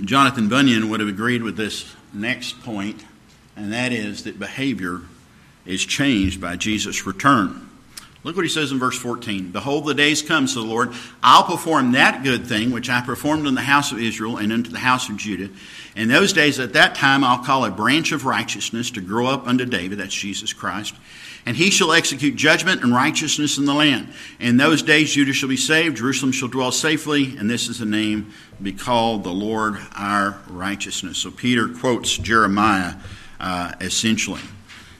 Jonathan 0.04 0.48
Bunyan 0.48 0.88
would 0.88 1.00
have 1.00 1.08
agreed 1.08 1.42
with 1.42 1.56
this 1.56 1.92
next 2.12 2.62
point, 2.62 3.04
and 3.56 3.72
that 3.72 3.90
is 3.90 4.22
that 4.22 4.38
behavior 4.38 5.00
is 5.64 5.84
changed 5.84 6.40
by 6.40 6.54
Jesus' 6.54 7.06
return. 7.06 7.65
Look 8.26 8.34
what 8.34 8.44
he 8.44 8.50
says 8.50 8.72
in 8.72 8.80
verse 8.80 8.98
14. 8.98 9.52
Behold, 9.52 9.86
the 9.86 9.94
days 9.94 10.20
come, 10.20 10.48
says 10.48 10.56
the 10.56 10.62
Lord, 10.62 10.92
I'll 11.22 11.44
perform 11.44 11.92
that 11.92 12.24
good 12.24 12.44
thing 12.44 12.72
which 12.72 12.90
I 12.90 13.00
performed 13.00 13.46
in 13.46 13.54
the 13.54 13.60
house 13.60 13.92
of 13.92 14.00
Israel 14.00 14.38
and 14.38 14.52
unto 14.52 14.68
the 14.68 14.80
house 14.80 15.08
of 15.08 15.16
Judah. 15.16 15.48
In 15.94 16.08
those 16.08 16.32
days, 16.32 16.58
at 16.58 16.72
that 16.72 16.96
time, 16.96 17.22
I'll 17.22 17.44
call 17.44 17.64
a 17.64 17.70
branch 17.70 18.10
of 18.10 18.24
righteousness 18.24 18.90
to 18.90 19.00
grow 19.00 19.28
up 19.28 19.46
unto 19.46 19.64
David, 19.64 19.98
that's 19.98 20.12
Jesus 20.12 20.52
Christ, 20.52 20.96
and 21.46 21.56
he 21.56 21.70
shall 21.70 21.92
execute 21.92 22.34
judgment 22.34 22.82
and 22.82 22.92
righteousness 22.92 23.58
in 23.58 23.64
the 23.64 23.72
land. 23.72 24.08
In 24.40 24.56
those 24.56 24.82
days, 24.82 25.12
Judah 25.12 25.32
shall 25.32 25.48
be 25.48 25.56
saved, 25.56 25.98
Jerusalem 25.98 26.32
shall 26.32 26.48
dwell 26.48 26.72
safely, 26.72 27.36
and 27.36 27.48
this 27.48 27.68
is 27.68 27.78
the 27.78 27.86
name 27.86 28.32
be 28.60 28.72
called 28.72 29.22
the 29.22 29.30
Lord 29.30 29.78
our 29.94 30.42
righteousness. 30.48 31.18
So 31.18 31.30
Peter 31.30 31.68
quotes 31.68 32.18
Jeremiah 32.18 32.94
uh, 33.38 33.74
essentially. 33.80 34.40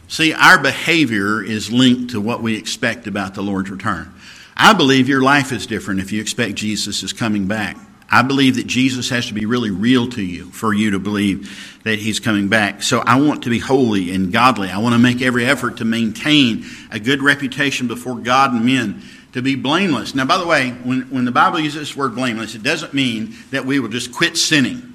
See, 0.08 0.32
our 0.32 0.58
behavior 0.58 1.42
is 1.42 1.72
linked 1.72 2.12
to 2.12 2.20
what 2.20 2.42
we 2.42 2.56
expect 2.56 3.06
about 3.06 3.34
the 3.34 3.42
Lord's 3.42 3.70
return. 3.70 4.12
I 4.56 4.72
believe 4.72 5.08
your 5.08 5.20
life 5.20 5.52
is 5.52 5.66
different 5.66 6.00
if 6.00 6.12
you 6.12 6.20
expect 6.20 6.54
Jesus 6.54 7.02
is 7.02 7.12
coming 7.12 7.46
back. 7.46 7.76
I 8.08 8.22
believe 8.22 8.54
that 8.54 8.68
Jesus 8.68 9.08
has 9.10 9.26
to 9.26 9.34
be 9.34 9.46
really 9.46 9.70
real 9.70 10.08
to 10.10 10.22
you 10.22 10.50
for 10.50 10.72
you 10.72 10.92
to 10.92 11.00
believe 11.00 11.80
that 11.82 11.98
he's 11.98 12.20
coming 12.20 12.48
back. 12.48 12.82
So 12.82 13.00
I 13.00 13.20
want 13.20 13.42
to 13.42 13.50
be 13.50 13.58
holy 13.58 14.14
and 14.14 14.32
godly. 14.32 14.70
I 14.70 14.78
want 14.78 14.94
to 14.94 14.98
make 14.98 15.20
every 15.22 15.44
effort 15.44 15.78
to 15.78 15.84
maintain 15.84 16.64
a 16.90 17.00
good 17.00 17.20
reputation 17.20 17.88
before 17.88 18.14
God 18.16 18.52
and 18.52 18.64
men 18.64 19.02
to 19.32 19.42
be 19.42 19.56
blameless. 19.56 20.14
Now, 20.14 20.24
by 20.24 20.38
the 20.38 20.46
way, 20.46 20.70
when, 20.70 21.02
when 21.10 21.24
the 21.24 21.32
Bible 21.32 21.58
uses 21.58 21.80
this 21.80 21.96
word 21.96 22.14
blameless, 22.14 22.54
it 22.54 22.62
doesn't 22.62 22.94
mean 22.94 23.34
that 23.50 23.66
we 23.66 23.80
will 23.80 23.88
just 23.88 24.12
quit 24.12 24.36
sinning. 24.36 24.94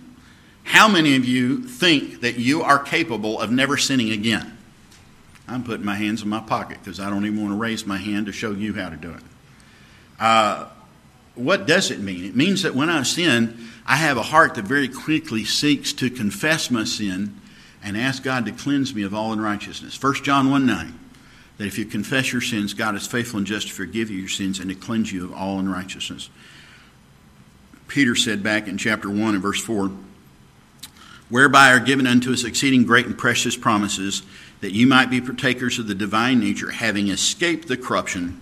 How 0.64 0.88
many 0.88 1.18
of 1.18 1.26
you 1.26 1.64
think 1.64 2.22
that 2.22 2.38
you 2.38 2.62
are 2.62 2.80
capable 2.80 3.42
of 3.42 3.52
never 3.52 3.76
sinning 3.76 4.12
again? 4.12 4.58
I'm 5.52 5.64
putting 5.64 5.86
my 5.86 5.96
hands 5.96 6.22
in 6.22 6.30
my 6.30 6.40
pocket 6.40 6.78
because 6.82 7.00
I 7.00 7.10
don't 7.10 7.26
even 7.26 7.42
want 7.42 7.54
to 7.54 7.58
raise 7.58 7.86
my 7.86 7.98
hand 7.98 8.28
to 8.28 8.32
show 8.32 8.52
you 8.52 8.74
how 8.74 8.90
to 8.90 8.96
do 8.96 9.12
it. 9.12 9.22
Uh, 10.20 10.68
what 11.36 11.66
does 11.66 11.92
it 11.92 12.00
mean? 12.00 12.26
It 12.26 12.36
means 12.36 12.64
that 12.64 12.74
when 12.74 12.90
I 12.90 13.04
sin, 13.04 13.58
I 13.86 13.98
have 13.98 14.18
a 14.18 14.24
heart 14.24 14.56
that 14.56 14.66
very 14.66 14.88
quickly 14.88 15.44
seeks 15.44 15.92
to 15.94 16.10
confess 16.10 16.72
my 16.72 16.84
sin 16.84 17.40
and 17.84 17.98
ask 17.98 18.24
God 18.24 18.46
to 18.46 18.52
cleanse 18.52 18.94
me 18.94 19.04
of 19.04 19.14
all 19.14 19.34
unrighteousness. 19.34 20.02
1 20.02 20.16
John 20.24 20.50
1 20.50 20.66
9, 20.66 21.00
that 21.58 21.68
if 21.68 21.78
you 21.78 21.86
confess 21.86 22.32
your 22.32 22.42
sins, 22.42 22.74
God 22.74 22.96
is 22.96 23.08
faithful 23.08 23.40
and 23.40 23.48
just 23.48 23.68
to 23.68 23.74
forgive 23.74 24.10
you 24.10 24.20
your 24.20 24.30
sins 24.30 24.60
and 24.60 24.70
to 24.70 24.76
cleanse 24.76 25.12
you 25.12 25.26
of 25.26 25.34
all 25.34 25.60
unrighteousness. 25.60 26.30
Peter 27.88 28.16
said 28.16 28.42
back 28.42 28.68
in 28.68 28.78
chapter 28.78 29.10
1 29.10 29.20
and 29.34 29.42
verse 29.42 29.62
4, 29.62 29.92
whereby 31.30 31.72
are 31.72 31.80
given 31.80 32.08
unto 32.08 32.32
us 32.32 32.44
exceeding 32.44 32.86
great 32.86 33.06
and 33.06 33.18
precious 33.18 33.58
promises, 33.58 34.22
that 34.62 34.72
you 34.72 34.88
might 34.88 35.10
be 35.10 35.20
partakers 35.20 35.80
of 35.80 35.88
the 35.88 35.96
divine 35.96 36.40
nature, 36.40 36.72
having 36.72 37.10
escaped 37.10 37.68
the 37.68 37.78
corruption 37.78 38.42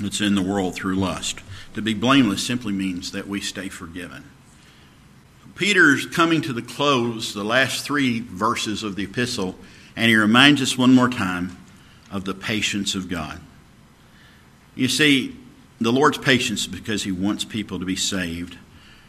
that's 0.00 0.20
in 0.20 0.34
the 0.34 0.42
world 0.42 0.74
through 0.74 0.96
lust. 0.96 1.40
To 1.74 1.82
be 1.82 1.94
blameless 1.94 2.46
simply 2.46 2.72
means 2.72 3.12
that 3.12 3.26
we 3.26 3.40
stay 3.40 3.68
forgiven. 3.68 4.24
Peter's 5.54 6.06
coming 6.06 6.40
to 6.42 6.52
the 6.52 6.62
close, 6.62 7.34
the 7.34 7.44
last 7.44 7.84
three 7.84 8.20
verses 8.20 8.82
of 8.82 8.96
the 8.96 9.04
epistle, 9.04 9.56
and 9.96 10.08
he 10.08 10.16
reminds 10.16 10.62
us 10.62 10.78
one 10.78 10.94
more 10.94 11.08
time 11.08 11.56
of 12.10 12.24
the 12.24 12.34
patience 12.34 12.94
of 12.94 13.08
God. 13.08 13.40
You 14.74 14.88
see, 14.88 15.36
the 15.80 15.92
Lord's 15.92 16.18
patience 16.18 16.62
is 16.62 16.66
because 16.66 17.02
he 17.02 17.12
wants 17.12 17.44
people 17.44 17.78
to 17.78 17.84
be 17.84 17.96
saved. 17.96 18.56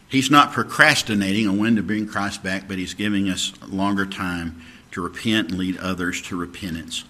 He's 0.09 0.29
not 0.29 0.51
procrastinating 0.51 1.47
on 1.47 1.57
when 1.57 1.77
to 1.77 1.83
bring 1.83 2.07
Christ 2.07 2.43
back, 2.43 2.67
but 2.67 2.77
he's 2.77 2.93
giving 2.93 3.29
us 3.29 3.53
longer 3.67 4.05
time 4.05 4.61
to 4.91 5.01
repent 5.01 5.49
and 5.49 5.59
lead 5.59 5.77
others 5.77 6.21
to 6.23 6.35
repentance. 6.35 7.03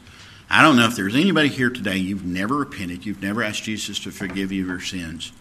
I 0.49 0.61
don't 0.61 0.75
know 0.75 0.85
if 0.85 0.95
there's 0.95 1.15
anybody 1.15 1.47
here 1.47 1.69
today, 1.69 1.97
you've 1.97 2.25
never 2.25 2.57
repented, 2.57 3.05
you've 3.05 3.21
never 3.21 3.41
asked 3.43 3.63
Jesus 3.63 3.99
to 3.99 4.11
forgive 4.11 4.51
you 4.51 4.63
of 4.63 4.67
your 4.67 4.81
sins, 4.81 5.31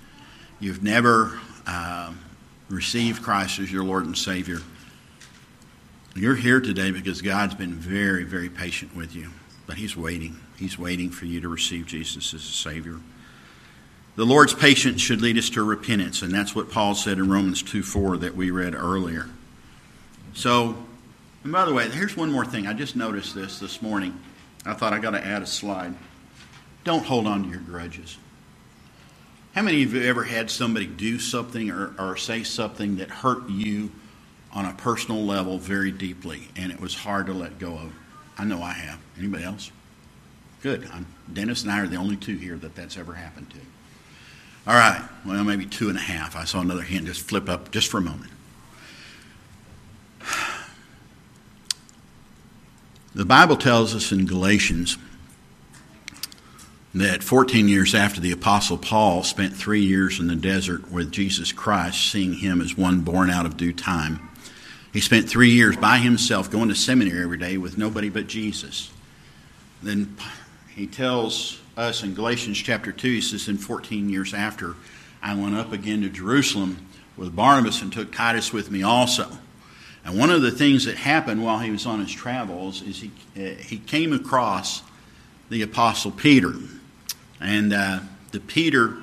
you've 0.61 0.82
never 0.82 1.38
uh, 1.66 2.12
received 2.68 3.22
Christ 3.22 3.59
as 3.59 3.72
your 3.72 3.84
Lord 3.84 4.07
and 4.07 4.16
Savior. 4.16 4.59
You're 6.14 6.36
here 6.36 6.61
today 6.61 6.91
because 6.91 7.22
God's 7.22 7.55
been 7.55 7.74
very, 7.74 8.24
very 8.24 8.49
patient 8.49 8.97
with 8.97 9.14
you, 9.14 9.30
but 9.66 9.76
He's 9.76 9.97
waiting. 9.97 10.38
He's 10.57 10.78
waiting 10.78 11.11
for 11.11 11.26
you 11.26 11.41
to 11.41 11.49
receive 11.49 11.86
Jesus 11.86 12.34
as 12.34 12.43
a 12.43 12.53
Savior. 12.53 13.01
The 14.16 14.26
Lord's 14.26 14.53
patience 14.53 15.01
should 15.01 15.22
lead 15.22 15.38
us 15.38 15.51
to 15.51 15.62
repentance, 15.62 16.22
and 16.22 16.32
that's 16.32 16.55
what 16.55 16.70
Paul 16.70 16.95
said 16.95 17.18
in 17.18 17.30
Romans 17.30 17.62
2 17.62 17.82
4 17.82 18.18
that 18.18 18.34
we 18.36 18.51
read 18.51 18.74
earlier. 18.74 19.28
So, 20.34 20.76
and 21.43 21.53
by 21.53 21.64
the 21.64 21.72
way, 21.72 21.88
here's 21.88 22.16
one 22.16 22.30
more 22.30 22.45
thing. 22.45 22.66
I 22.66 22.72
just 22.72 22.97
noticed 22.97 23.34
this 23.34 23.59
this 23.59 23.80
morning. 23.80 24.18
I 24.66 24.74
thought 24.74 24.93
I 24.93 24.99
got 24.99 25.12
to 25.12 25.24
add 25.24 25.43
a 25.43 25.47
slide. 25.47 25.95
Don't 26.84 27.05
hold 27.05 27.26
on 27.26 27.45
to 27.45 27.49
your 27.49 27.61
grudges. 27.61 28.18
How 29.55 29.62
many 29.62 29.82
of 29.82 29.95
you 29.95 30.03
ever 30.03 30.22
had 30.22 30.51
somebody 30.51 30.86
do 30.86 31.18
something 31.18 31.70
or, 31.70 31.95
or 31.99 32.16
say 32.16 32.43
something 32.43 32.97
that 32.97 33.09
hurt 33.09 33.49
you 33.49 33.91
on 34.53 34.64
a 34.64 34.72
personal 34.74 35.24
level 35.24 35.59
very 35.59 35.91
deeply 35.91 36.49
and 36.57 36.70
it 36.70 36.80
was 36.80 36.95
hard 36.95 37.26
to 37.26 37.32
let 37.32 37.59
go 37.59 37.72
of? 37.72 37.93
I 38.38 38.45
know 38.45 38.62
I 38.62 38.72
have. 38.72 39.01
Anybody 39.18 39.45
else? 39.45 39.72
Good. 40.62 40.88
I'm, 40.93 41.07
Dennis 41.32 41.62
and 41.62 41.72
I 41.72 41.80
are 41.80 41.86
the 41.86 41.97
only 41.97 42.16
two 42.16 42.36
here 42.36 42.57
that 42.57 42.74
that's 42.74 42.97
ever 42.97 43.14
happened 43.14 43.51
to. 43.51 43.57
All 44.70 44.76
right. 44.76 45.03
Well, 45.24 45.43
maybe 45.43 45.66
two 45.66 45.88
and 45.88 45.97
a 45.97 46.03
half. 46.03 46.36
I 46.36 46.45
saw 46.45 46.61
another 46.61 46.82
hand 46.82 47.07
just 47.07 47.22
flip 47.22 47.49
up 47.49 47.70
just 47.70 47.88
for 47.88 47.99
a 47.99 48.03
moment. 48.03 48.30
The 53.12 53.24
Bible 53.24 53.56
tells 53.56 53.92
us 53.92 54.12
in 54.12 54.24
Galatians 54.24 54.96
that 56.94 57.24
14 57.24 57.66
years 57.66 57.92
after 57.92 58.20
the 58.20 58.30
Apostle 58.30 58.78
Paul 58.78 59.24
spent 59.24 59.56
three 59.56 59.82
years 59.82 60.20
in 60.20 60.28
the 60.28 60.36
desert 60.36 60.92
with 60.92 61.11
Jesus 61.11 61.50
Christ, 61.50 62.08
seeing 62.08 62.34
him 62.34 62.61
as 62.61 62.76
one 62.76 63.00
born 63.00 63.28
out 63.28 63.46
of 63.46 63.56
due 63.56 63.72
time, 63.72 64.28
he 64.92 65.00
spent 65.00 65.28
three 65.28 65.50
years 65.50 65.76
by 65.76 65.98
himself 65.98 66.52
going 66.52 66.68
to 66.68 66.74
seminary 66.76 67.24
every 67.24 67.38
day 67.38 67.56
with 67.56 67.76
nobody 67.76 68.08
but 68.08 68.28
Jesus. 68.28 68.92
Then 69.82 70.16
he 70.68 70.86
tells 70.86 71.61
us 71.76 72.04
in 72.04 72.14
Galatians 72.14 72.58
chapter 72.58 72.92
2, 72.92 73.08
he 73.08 73.20
says, 73.20 73.48
In 73.48 73.58
14 73.58 74.08
years 74.08 74.32
after, 74.32 74.76
I 75.20 75.34
went 75.34 75.56
up 75.56 75.72
again 75.72 76.02
to 76.02 76.08
Jerusalem 76.08 76.86
with 77.16 77.34
Barnabas 77.34 77.82
and 77.82 77.92
took 77.92 78.12
Titus 78.12 78.52
with 78.52 78.70
me 78.70 78.84
also. 78.84 79.36
And 80.05 80.18
one 80.18 80.30
of 80.30 80.42
the 80.42 80.51
things 80.51 80.84
that 80.86 80.96
happened 80.96 81.42
while 81.44 81.59
he 81.59 81.70
was 81.70 81.86
on 81.86 82.01
his 82.01 82.12
travels 82.12 82.82
is 82.82 83.01
he, 83.01 83.11
uh, 83.36 83.55
he 83.62 83.78
came 83.78 84.12
across 84.12 84.82
the 85.51 85.62
Apostle 85.62 86.11
Peter. 86.11 86.55
And 87.40 87.72
uh, 87.72 88.01
the 88.32 88.40
Peter, 88.40 88.96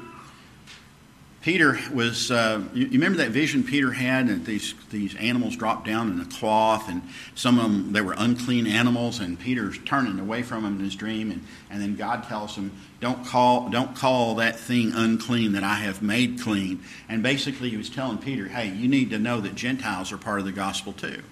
Peter 1.47 1.79
was, 1.93 2.29
uh, 2.29 2.61
you, 2.73 2.87
you, 2.87 2.91
remember 2.99 3.19
that 3.19 3.31
vision 3.31 3.63
Peter 3.63 3.93
had 3.93 4.27
that 4.27 4.43
these, 4.43 4.75
these 4.89 5.15
animals 5.15 5.55
dropped 5.55 5.87
down 5.87 6.11
in 6.11 6.19
a 6.19 6.25
cloth 6.25 6.89
and 6.89 7.01
some 7.35 7.57
of 7.57 7.63
them, 7.63 7.93
they 7.93 8.01
were 8.01 8.13
unclean 8.17 8.67
animals 8.67 9.21
and 9.21 9.39
Peter's 9.39 9.77
turning 9.85 10.19
away 10.19 10.43
from 10.43 10.65
them 10.65 10.77
in 10.77 10.83
his 10.83 10.93
dream 10.93 11.31
and, 11.31 11.41
and 11.69 11.81
then 11.81 11.95
God 11.95 12.25
tells 12.25 12.57
him, 12.57 12.73
don't 12.99 13.25
call, 13.25 13.69
don't 13.69 13.95
call 13.95 14.35
that 14.35 14.59
thing 14.59 14.91
unclean 14.93 15.53
that 15.53 15.63
I 15.63 15.75
have 15.75 16.01
made 16.01 16.41
clean. 16.41 16.83
And 17.07 17.23
basically, 17.23 17.69
he 17.69 17.77
was 17.77 17.89
telling 17.89 18.17
Peter, 18.17 18.49
hey, 18.49 18.67
you 18.67 18.89
need 18.89 19.11
to 19.11 19.17
know 19.17 19.39
that 19.39 19.55
Gentiles 19.55 20.11
are 20.11 20.17
part 20.17 20.39
of 20.39 20.45
the 20.45 20.51
gospel 20.51 20.91
too. 20.91 21.23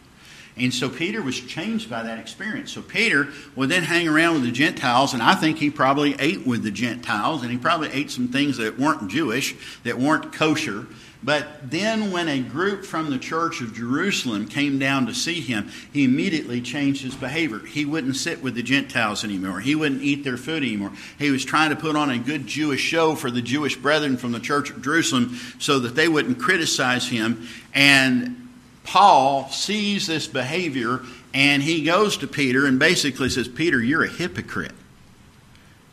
And 0.58 0.74
so 0.74 0.90
Peter 0.90 1.22
was 1.22 1.40
changed 1.40 1.90
by 1.90 2.04
that 2.04 2.18
experience. 2.18 2.72
So 2.72 2.82
Peter 2.82 3.28
would 3.56 3.70
then 3.70 3.84
hang 3.84 4.08
around 4.08 4.36
with 4.36 4.44
the 4.44 4.52
Gentiles, 4.52 5.14
and 5.14 5.22
I 5.22 5.36
think 5.36 5.58
he 5.58 5.70
probably 5.70 6.16
ate 6.18 6.48
with 6.48 6.64
the 6.64 6.72
Gentiles, 6.72 7.42
and 7.42 7.52
he 7.52 7.58
probably 7.58 7.92
ate 7.92 8.10
some 8.10 8.30
things 8.30 8.58
that 8.58 8.80
weren't 8.80 9.10
Jewish, 9.10 9.56
that 9.84 9.98
weren't 9.98 10.32
kosher. 10.32 10.88
But 11.22 11.72
then, 11.72 12.12
when 12.12 12.30
a 12.30 12.40
group 12.40 12.86
from 12.86 13.10
the 13.10 13.18
church 13.18 13.60
of 13.60 13.74
Jerusalem 13.74 14.48
came 14.48 14.78
down 14.78 15.08
to 15.08 15.14
see 15.14 15.42
him, 15.42 15.72
he 15.92 16.04
immediately 16.04 16.62
changed 16.62 17.02
his 17.02 17.16
behavior. 17.16 17.60
He 17.60 17.84
wouldn't 17.84 18.16
sit 18.16 18.44
with 18.44 18.54
the 18.54 18.62
Gentiles 18.62 19.24
anymore. 19.24 19.60
He 19.60 19.74
wouldn't 19.74 20.04
eat 20.04 20.24
their 20.24 20.38
food 20.38 20.62
anymore. 20.62 20.92
He 21.18 21.32
was 21.32 21.44
trying 21.44 21.72
to 21.72 21.76
put 21.76 21.96
on 21.96 22.12
a 22.12 22.20
good 22.20 22.46
Jewish 22.46 22.82
show 22.82 23.16
for 23.16 23.32
the 23.32 23.42
Jewish 23.42 23.76
brethren 23.76 24.18
from 24.18 24.34
the 24.34 24.40
church 24.40 24.70
of 24.70 24.84
Jerusalem 24.84 25.38
so 25.58 25.80
that 25.80 25.96
they 25.96 26.08
wouldn't 26.08 26.38
criticize 26.38 27.08
him. 27.08 27.48
And 27.74 28.45
Paul 28.86 29.50
sees 29.50 30.08
this 30.08 30.28
behavior 30.28 31.02
and 31.34 31.62
he 31.62 31.84
goes 31.84 32.18
to 32.18 32.28
Peter 32.28 32.66
and 32.66 32.80
basically 32.80 33.30
says, 33.30 33.48
Peter, 33.48 33.82
you're 33.82 34.04
a 34.04 34.10
hypocrite. 34.10 34.72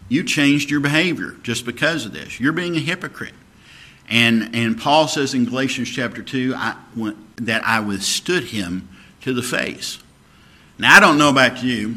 You 0.08 0.22
changed 0.22 0.70
your 0.70 0.80
behavior 0.80 1.36
just 1.42 1.64
because 1.64 2.04
of 2.04 2.12
this. 2.12 2.38
You're 2.38 2.52
being 2.52 2.76
a 2.76 2.80
hypocrite. 2.80 3.34
And, 4.08 4.54
and 4.54 4.78
Paul 4.78 5.08
says 5.08 5.32
in 5.32 5.46
Galatians 5.46 5.88
chapter 5.88 6.22
2 6.22 6.54
I, 6.54 6.76
that 7.36 7.64
I 7.64 7.80
withstood 7.80 8.44
him 8.44 8.88
to 9.22 9.32
the 9.32 9.42
face. 9.42 9.98
Now, 10.78 10.94
I 10.94 11.00
don't 11.00 11.16
know 11.16 11.30
about 11.30 11.62
you. 11.62 11.96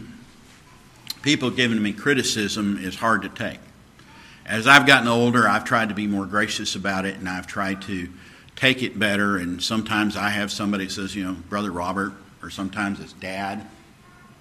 People 1.23 1.49
giving 1.49 1.81
me 1.81 1.91
criticism 1.91 2.77
is 2.81 2.95
hard 2.95 3.23
to 3.23 3.29
take. 3.29 3.59
As 4.45 4.65
I've 4.65 4.85
gotten 4.85 5.07
older, 5.07 5.47
I've 5.47 5.65
tried 5.65 5.89
to 5.89 5.95
be 5.95 6.07
more 6.07 6.25
gracious 6.25 6.75
about 6.75 7.05
it 7.05 7.15
and 7.15 7.27
I've 7.27 7.47
tried 7.47 7.81
to 7.83 8.09
take 8.55 8.83
it 8.83 8.97
better. 8.97 9.37
And 9.37 9.61
sometimes 9.61 10.15
I 10.15 10.29
have 10.29 10.51
somebody 10.51 10.89
says, 10.89 11.15
you 11.15 11.23
know, 11.23 11.33
Brother 11.49 11.71
Robert, 11.71 12.13
or 12.41 12.49
sometimes 12.49 12.99
it's 12.99 13.13
Dad, 13.13 13.67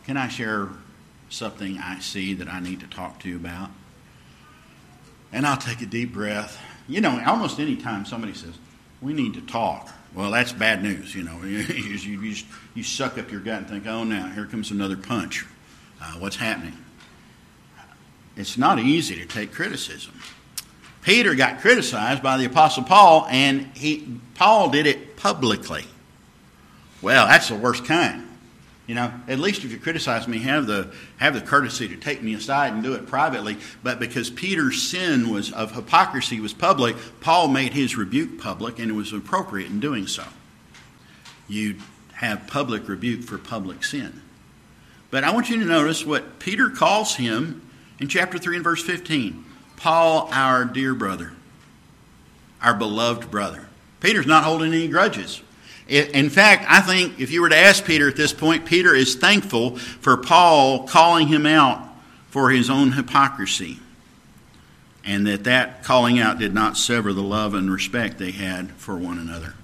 can 0.05 0.17
I 0.17 0.29
share 0.29 0.69
something 1.31 1.79
I 1.79 1.99
see 2.01 2.35
that 2.35 2.49
I 2.49 2.61
need 2.61 2.81
to 2.81 2.87
talk 2.87 3.21
to 3.21 3.29
you 3.29 3.37
about? 3.37 3.71
And 5.33 5.47
I'll 5.47 5.57
take 5.57 5.81
a 5.81 5.87
deep 5.87 6.13
breath 6.13 6.61
you 6.89 7.01
know, 7.01 7.23
almost 7.27 7.59
any 7.61 7.77
time 7.77 8.05
somebody 8.05 8.35
says, 8.35 8.55
we 9.01 9.13
need 9.13 9.35
to 9.35 9.41
talk, 9.41 9.91
well, 10.15 10.31
that's 10.31 10.53
bad 10.53 10.83
news. 10.83 11.15
You 11.15 11.25
know, 11.25 11.43
you, 11.45 11.59
you, 11.59 12.35
you, 12.75 12.83
suck 12.83 13.19
up 13.19 13.31
your 13.31 13.41
gut 13.41 13.59
and 13.59 13.69
think, 13.69 13.87
oh, 13.87 14.05
now 14.05 14.29
here 14.29 14.47
comes 14.47 14.71
another 14.71 14.97
punch. 14.97 15.47
Uh, 16.01 16.15
what's 16.19 16.37
happening? 16.37 16.77
It's 18.37 18.59
not 18.59 18.79
easy 18.79 19.15
to 19.17 19.27
take 19.27 19.53
criticism. 19.53 20.15
Peter 21.05 21.35
got 21.35 21.61
criticized 21.61 22.23
by 22.23 22.39
the 22.39 22.47
Apostle 22.47 22.83
Paul, 22.83 23.27
and 23.31 23.67
he, 23.75 24.19
Paul 24.35 24.71
did 24.71 24.87
it 24.87 25.17
publicly. 25.17 25.85
Well, 27.03 27.27
that's 27.27 27.51
the 27.51 27.57
worst 27.57 27.85
kind. 27.85 28.27
You 28.87 28.95
know, 28.95 29.13
at 29.29 29.39
least 29.39 29.65
if 29.65 29.71
you 29.71 29.79
criticize 29.79 30.27
me, 30.27 30.39
have 30.39 30.67
the 30.67 30.93
have 31.17 31.35
the 31.35 31.41
courtesy 31.41 31.89
to 31.89 31.97
take 31.97 32.23
me 32.23 32.35
aside 32.35 32.73
and 32.73 32.83
do 32.83 32.95
it 32.95 33.07
privately. 33.07 33.57
But 33.83 33.99
because 33.99 34.29
Peter's 34.29 34.83
sin 34.83 35.31
was 35.31 35.53
of 35.53 35.73
hypocrisy 35.73 36.41
was 36.41 36.53
public, 36.53 36.97
Paul 37.21 37.49
made 37.49 37.73
his 37.73 37.97
rebuke 37.97 38.39
public, 38.39 38.79
and 38.79 38.91
it 38.91 38.95
was 38.95 39.13
appropriate 39.13 39.71
in 39.71 39.81
doing 39.81 40.07
so. 40.07 40.25
You 41.49 41.77
have 42.15 42.47
public 42.47 42.89
rebuke 42.89 43.23
for 43.23 43.39
public 43.39 43.85
sin. 43.85 44.21
But 45.11 45.25
I 45.25 45.33
want 45.33 45.49
you 45.49 45.59
to 45.59 45.65
notice 45.65 46.05
what 46.05 46.39
Peter 46.39 46.69
calls 46.69 47.17
him 47.17 47.63
in 47.99 48.09
chapter 48.09 48.39
3 48.39 48.57
and 48.57 48.65
verse 48.65 48.83
15 48.83 49.45
Paul, 49.77 50.29
our 50.33 50.65
dear 50.65 50.95
brother, 50.95 51.33
our 52.63 52.75
beloved 52.75 53.31
brother. 53.31 53.67
Peter's 54.01 54.27
not 54.27 54.45
holding 54.45 54.73
any 54.73 54.89
grudges. 54.89 55.43
In 55.89 56.31
fact, 56.31 56.65
I 56.69 56.81
think 56.81 57.21
if 57.21 57.31
you 57.31 57.43
were 57.43 57.51
to 57.51 57.57
ask 57.57 57.85
Peter 57.85 58.09
at 58.09 58.17
this 58.17 58.33
point, 58.33 58.65
Peter 58.65 58.95
is 58.95 59.15
thankful 59.15 59.77
for 59.77 60.17
Paul 60.17 60.87
calling 60.87 61.29
him 61.29 61.45
out 61.45 61.87
for 62.31 62.51
his 62.51 62.71
own 62.71 62.93
hypocrisy. 62.93 63.79
And 65.05 65.27
that 65.27 65.45
that 65.45 65.85
calling 65.85 66.19
out 66.19 66.39
did 66.39 66.55
not 66.55 66.79
sever 66.79 67.13
the 67.13 67.23
love 67.23 67.53
and 67.53 67.71
respect 67.71 68.19
they 68.19 68.31
had 68.31 68.71
for 68.73 68.97
one 68.97 69.19
another. 69.19 69.55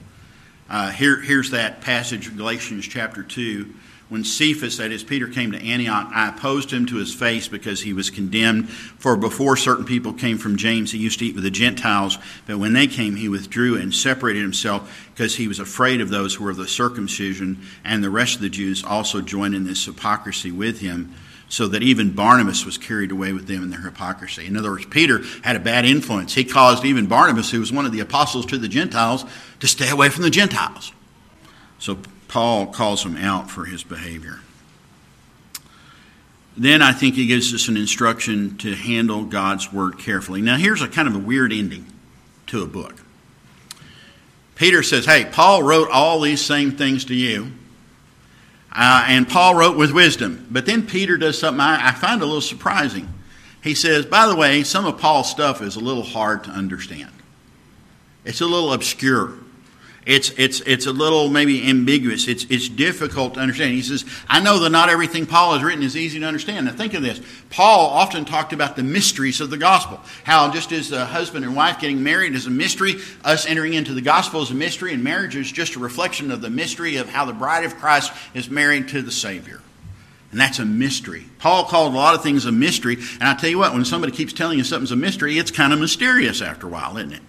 Uh, 0.69 0.91
here, 0.91 1.21
here's 1.21 1.51
that 1.51 1.81
passage, 1.81 2.37
Galatians 2.37 2.87
chapter 2.87 3.23
2. 3.23 3.73
When 4.11 4.25
Cephas, 4.25 4.79
that 4.79 4.91
is 4.91 5.05
Peter, 5.05 5.29
came 5.29 5.53
to 5.53 5.65
Antioch, 5.65 6.11
I 6.13 6.31
opposed 6.31 6.73
him 6.73 6.85
to 6.87 6.97
his 6.97 7.15
face 7.15 7.47
because 7.47 7.81
he 7.81 7.93
was 7.93 8.11
condemned. 8.11 8.69
For 8.69 9.17
before 9.17 9.57
certain 9.57 9.85
people 9.85 10.13
came 10.13 10.37
from 10.37 10.57
James, 10.57 10.91
he 10.91 10.99
used 10.99 11.21
to 11.21 11.27
eat 11.27 11.37
with 11.37 11.45
the 11.45 11.51
Gentiles. 11.51 12.19
But 12.45 12.59
when 12.59 12.73
they 12.73 12.89
came, 12.89 13.15
he 13.15 13.29
withdrew 13.29 13.77
and 13.77 13.95
separated 13.95 14.43
himself 14.43 15.09
because 15.15 15.37
he 15.37 15.47
was 15.47 15.61
afraid 15.61 16.01
of 16.01 16.09
those 16.09 16.35
who 16.35 16.43
were 16.43 16.51
of 16.51 16.57
the 16.57 16.67
circumcision. 16.67 17.63
And 17.85 18.03
the 18.03 18.11
rest 18.11 18.35
of 18.35 18.41
the 18.41 18.49
Jews 18.49 18.83
also 18.83 19.21
joined 19.21 19.55
in 19.55 19.63
this 19.63 19.85
hypocrisy 19.85 20.51
with 20.51 20.81
him 20.81 21.15
so 21.49 21.69
that 21.69 21.85
even 21.85 22.13
Barnabas 22.13 22.67
was 22.67 22.79
carried 22.79 23.13
away 23.13 23.33
with 23.33 23.47
them 23.47 23.63
in 23.63 23.71
their 23.71 23.81
hypocrisy. 23.81 24.45
In 24.45 24.57
other 24.57 24.73
words, 24.73 24.87
Peter 24.87 25.23
had 25.43 25.55
a 25.55 25.61
bad 25.61 25.85
influence. 25.85 26.35
He 26.35 26.43
caused 26.45 26.85
even 26.85 27.07
Barnabas, 27.07 27.53
who 27.53 27.61
was 27.61 27.73
one 27.73 27.87
of 27.87 27.93
the 27.93 28.01
apostles 28.01 28.47
to 28.47 28.59
the 28.59 28.69
Gentiles, 28.69 29.25
to 29.61 29.69
stay 29.69 29.89
away 29.89 30.09
from 30.09 30.25
the 30.25 30.31
Gentiles. 30.31 30.93
So 31.79 31.99
Paul 32.31 32.69
calls 32.69 33.05
him 33.05 33.17
out 33.17 33.51
for 33.51 33.65
his 33.65 33.83
behavior. 33.83 34.39
Then 36.57 36.81
I 36.81 36.93
think 36.93 37.17
he 37.17 37.27
gives 37.27 37.53
us 37.53 37.67
an 37.67 37.77
instruction 37.77 38.57
to 38.59 38.77
handle 38.77 39.25
God's 39.25 39.73
word 39.73 39.99
carefully. 39.99 40.41
Now, 40.41 40.57
here's 40.57 40.81
a 40.81 40.87
kind 40.87 41.09
of 41.09 41.17
a 41.17 41.19
weird 41.19 41.53
ending 41.53 41.87
to 42.47 42.63
a 42.63 42.67
book. 42.67 42.95
Peter 44.55 44.85
says, 44.85 45.07
Hey, 45.07 45.25
Paul 45.25 45.65
wrote 45.65 45.91
all 45.91 46.21
these 46.21 46.41
same 46.41 46.71
things 46.71 47.05
to 47.07 47.17
you. 47.17 47.51
Uh, 48.71 49.07
and 49.09 49.29
Paul 49.29 49.57
wrote 49.57 49.77
with 49.77 49.91
wisdom. 49.91 50.47
But 50.53 50.67
then 50.67 50.87
Peter 50.87 51.17
does 51.17 51.37
something 51.37 51.61
I, 51.61 51.89
I 51.89 51.93
find 51.93 52.23
a 52.23 52.27
little 52.27 52.41
surprising. 52.41 53.13
He 53.61 53.75
says, 53.75 54.07
By 54.07 54.29
the 54.29 54.37
way, 54.37 54.63
some 54.63 54.87
of 54.87 54.99
Paul's 54.99 55.29
stuff 55.29 55.61
is 55.61 55.75
a 55.75 55.81
little 55.81 56.05
hard 56.05 56.45
to 56.45 56.51
understand, 56.51 57.11
it's 58.25 58.41
a 58.41 58.47
little 58.47 58.73
obscure. 58.73 59.35
It's, 60.07 60.31
it's, 60.39 60.61
it's 60.63 60.87
a 60.87 60.93
little 60.93 61.29
maybe 61.29 61.69
ambiguous. 61.69 62.27
It's, 62.27 62.45
it's 62.49 62.71
difficult 62.71 63.35
to 63.35 63.41
understand. 63.41 63.75
He 63.75 63.83
says, 63.83 64.07
I 64.29 64.41
know 64.41 64.59
that 64.61 64.71
not 64.71 64.89
everything 64.89 65.27
Paul 65.27 65.53
has 65.53 65.63
written 65.63 65.83
is 65.83 65.95
easy 65.95 66.19
to 66.21 66.25
understand. 66.25 66.67
Now 66.67 66.73
think 66.73 66.95
of 66.95 67.03
this. 67.03 67.21
Paul 67.51 67.91
often 67.91 68.25
talked 68.25 68.55
about 68.55 68.77
the 68.77 68.83
mysteries 68.83 69.43
of 69.43 69.51
the 69.51 69.59
gospel. 69.59 70.01
How 70.25 70.51
just 70.51 70.73
as 70.73 70.91
a 70.91 71.05
husband 71.05 71.45
and 71.45 71.55
wife 71.55 71.81
getting 71.81 72.03
married 72.03 72.35
is 72.35 72.47
a 72.47 72.51
mystery, 72.51 72.95
us 73.25 73.45
entering 73.45 73.75
into 73.75 73.93
the 73.93 74.01
gospel 74.01 74.41
is 74.41 74.51
a 74.51 74.55
mystery, 74.55 74.95
and 74.95 75.05
marriage 75.05 75.37
is 75.37 75.53
just 75.53 75.77
a 75.77 75.79
reflection 75.79 76.31
of 76.31 76.41
the 76.41 76.51
mystery 76.51 76.97
of 76.97 77.11
how 77.11 77.27
the 77.27 77.35
bride 77.35 77.65
of 77.65 77.77
Christ 77.77 78.11
is 78.33 78.49
married 78.49 78.89
to 78.89 79.03
the 79.03 79.13
Savior. 79.13 79.61
And 80.31 80.41
that's 80.41 80.61
a 80.61 80.65
mystery. 80.65 81.27
Paul 81.39 81.65
called 81.65 81.93
a 81.93 81.97
lot 81.97 82.15
of 82.15 82.23
things 82.23 82.47
a 82.47 82.53
mystery. 82.53 82.95
And 82.95 83.25
I 83.25 83.35
tell 83.35 83.51
you 83.51 83.59
what, 83.59 83.75
when 83.75 83.85
somebody 83.85 84.13
keeps 84.13 84.33
telling 84.33 84.59
you 84.59 84.65
something's 84.65 84.93
a 84.93 84.97
mystery, 84.97 85.39
it's 85.39 85.51
kind 85.51 85.73
of 85.73 85.81
mysterious 85.81 86.41
after 86.41 86.69
a 86.69 86.71
while, 86.71 86.97
isn't 86.97 87.13
it? 87.13 87.23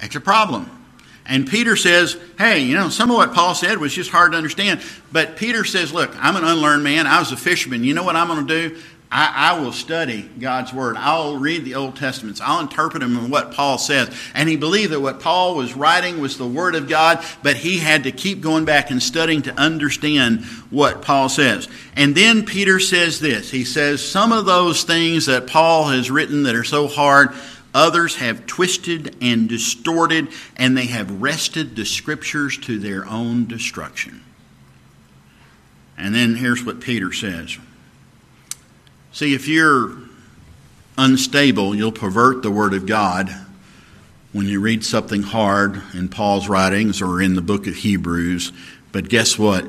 That's 0.00 0.16
a 0.16 0.20
problem. 0.20 0.81
And 1.26 1.48
Peter 1.48 1.76
says, 1.76 2.16
hey, 2.36 2.60
you 2.60 2.74
know, 2.74 2.88
some 2.88 3.10
of 3.10 3.16
what 3.16 3.32
Paul 3.32 3.54
said 3.54 3.78
was 3.78 3.94
just 3.94 4.10
hard 4.10 4.32
to 4.32 4.38
understand. 4.38 4.80
But 5.12 5.36
Peter 5.36 5.64
says, 5.64 5.92
look, 5.92 6.10
I'm 6.16 6.36
an 6.36 6.44
unlearned 6.44 6.82
man. 6.82 7.06
I 7.06 7.20
was 7.20 7.30
a 7.30 7.36
fisherman. 7.36 7.84
You 7.84 7.94
know 7.94 8.02
what 8.02 8.16
I'm 8.16 8.26
going 8.26 8.46
to 8.46 8.68
do? 8.70 8.80
I, 9.14 9.52
I, 9.52 9.60
will 9.60 9.72
study 9.72 10.22
God's 10.22 10.72
Word. 10.72 10.96
I'll 10.96 11.36
read 11.36 11.66
the 11.66 11.74
Old 11.74 11.96
Testaments. 11.96 12.40
I'll 12.40 12.60
interpret 12.60 13.02
them 13.02 13.18
and 13.18 13.30
what 13.30 13.52
Paul 13.52 13.76
says. 13.76 14.10
And 14.32 14.48
he 14.48 14.56
believed 14.56 14.90
that 14.92 15.00
what 15.00 15.20
Paul 15.20 15.54
was 15.54 15.74
writing 15.74 16.18
was 16.18 16.38
the 16.38 16.46
Word 16.46 16.74
of 16.74 16.88
God, 16.88 17.22
but 17.42 17.56
he 17.56 17.76
had 17.76 18.04
to 18.04 18.10
keep 18.10 18.40
going 18.40 18.64
back 18.64 18.90
and 18.90 19.02
studying 19.02 19.42
to 19.42 19.54
understand 19.60 20.46
what 20.70 21.02
Paul 21.02 21.28
says. 21.28 21.68
And 21.94 22.14
then 22.14 22.46
Peter 22.46 22.80
says 22.80 23.20
this 23.20 23.50
He 23.50 23.64
says, 23.64 24.02
Some 24.02 24.32
of 24.32 24.46
those 24.46 24.82
things 24.84 25.26
that 25.26 25.46
Paul 25.46 25.88
has 25.88 26.10
written 26.10 26.44
that 26.44 26.54
are 26.54 26.64
so 26.64 26.88
hard, 26.88 27.34
Others 27.74 28.16
have 28.16 28.46
twisted 28.46 29.16
and 29.22 29.48
distorted, 29.48 30.28
and 30.56 30.76
they 30.76 30.86
have 30.86 31.22
wrested 31.22 31.74
the 31.74 31.86
scriptures 31.86 32.58
to 32.58 32.78
their 32.78 33.06
own 33.06 33.46
destruction. 33.46 34.22
And 35.96 36.14
then 36.14 36.36
here's 36.36 36.64
what 36.64 36.80
Peter 36.80 37.12
says 37.12 37.58
See, 39.12 39.34
if 39.34 39.48
you're 39.48 39.96
unstable, 40.98 41.74
you'll 41.74 41.92
pervert 41.92 42.42
the 42.42 42.50
Word 42.50 42.74
of 42.74 42.86
God 42.86 43.30
when 44.32 44.48
you 44.48 44.60
read 44.60 44.84
something 44.84 45.22
hard 45.22 45.82
in 45.94 46.08
Paul's 46.08 46.48
writings 46.48 47.00
or 47.00 47.20
in 47.20 47.34
the 47.34 47.42
book 47.42 47.66
of 47.66 47.76
Hebrews. 47.76 48.52
But 48.90 49.08
guess 49.08 49.38
what? 49.38 49.66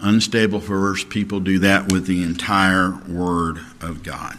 Unstable, 0.00 0.60
perverse 0.60 1.04
people 1.04 1.40
do 1.40 1.58
that 1.60 1.90
with 1.90 2.06
the 2.06 2.22
entire 2.22 3.00
Word 3.08 3.60
of 3.80 4.02
God. 4.02 4.36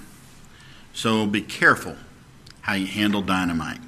So 0.93 1.25
be 1.25 1.41
careful 1.41 1.95
how 2.68 2.73
you 2.73 2.85
handle 2.85 3.22
dynamite. 3.22 3.80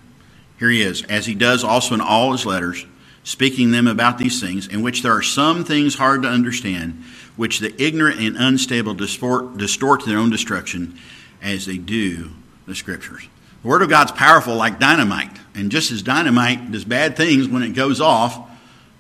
Here 0.58 0.70
he 0.70 0.82
is, 0.82 1.04
as 1.04 1.26
he 1.26 1.36
does 1.36 1.66
also 1.66 1.94
in 1.96 2.02
all 2.02 2.32
his 2.32 2.46
letters, 2.46 2.86
speaking 3.26 3.72
them 3.72 3.88
about 3.88 4.18
these 4.18 4.40
things, 4.40 4.68
in 4.68 4.82
which 4.82 5.04
there 5.04 5.12
are 5.12 5.22
some 5.22 5.66
things 5.66 5.96
hard 5.96 6.22
to 6.22 6.30
understand, 6.30 7.04
which 7.36 7.60
the 7.60 7.76
ignorant 7.82 8.22
and 8.22 8.38
unstable 8.38 8.94
distort, 8.94 9.58
distort 9.58 10.00
to 10.00 10.10
their 10.10 10.18
own 10.18 10.30
destruction, 10.30 10.98
as 11.42 11.66
they 11.66 11.78
do 11.78 12.32
the 12.68 12.74
Scriptures. 12.74 13.28
The 13.64 13.68
Word 13.68 13.82
of 13.82 13.90
God's 13.90 14.14
powerful 14.14 14.56
like 14.56 14.80
dynamite, 14.80 15.38
and 15.54 15.70
just 15.70 15.92
as 15.92 16.02
dynamite 16.02 16.72
does 16.72 16.86
bad 16.86 17.18
things 17.18 17.50
when 17.50 17.64
it 17.64 17.74
goes 17.74 18.00
off, 18.00 18.50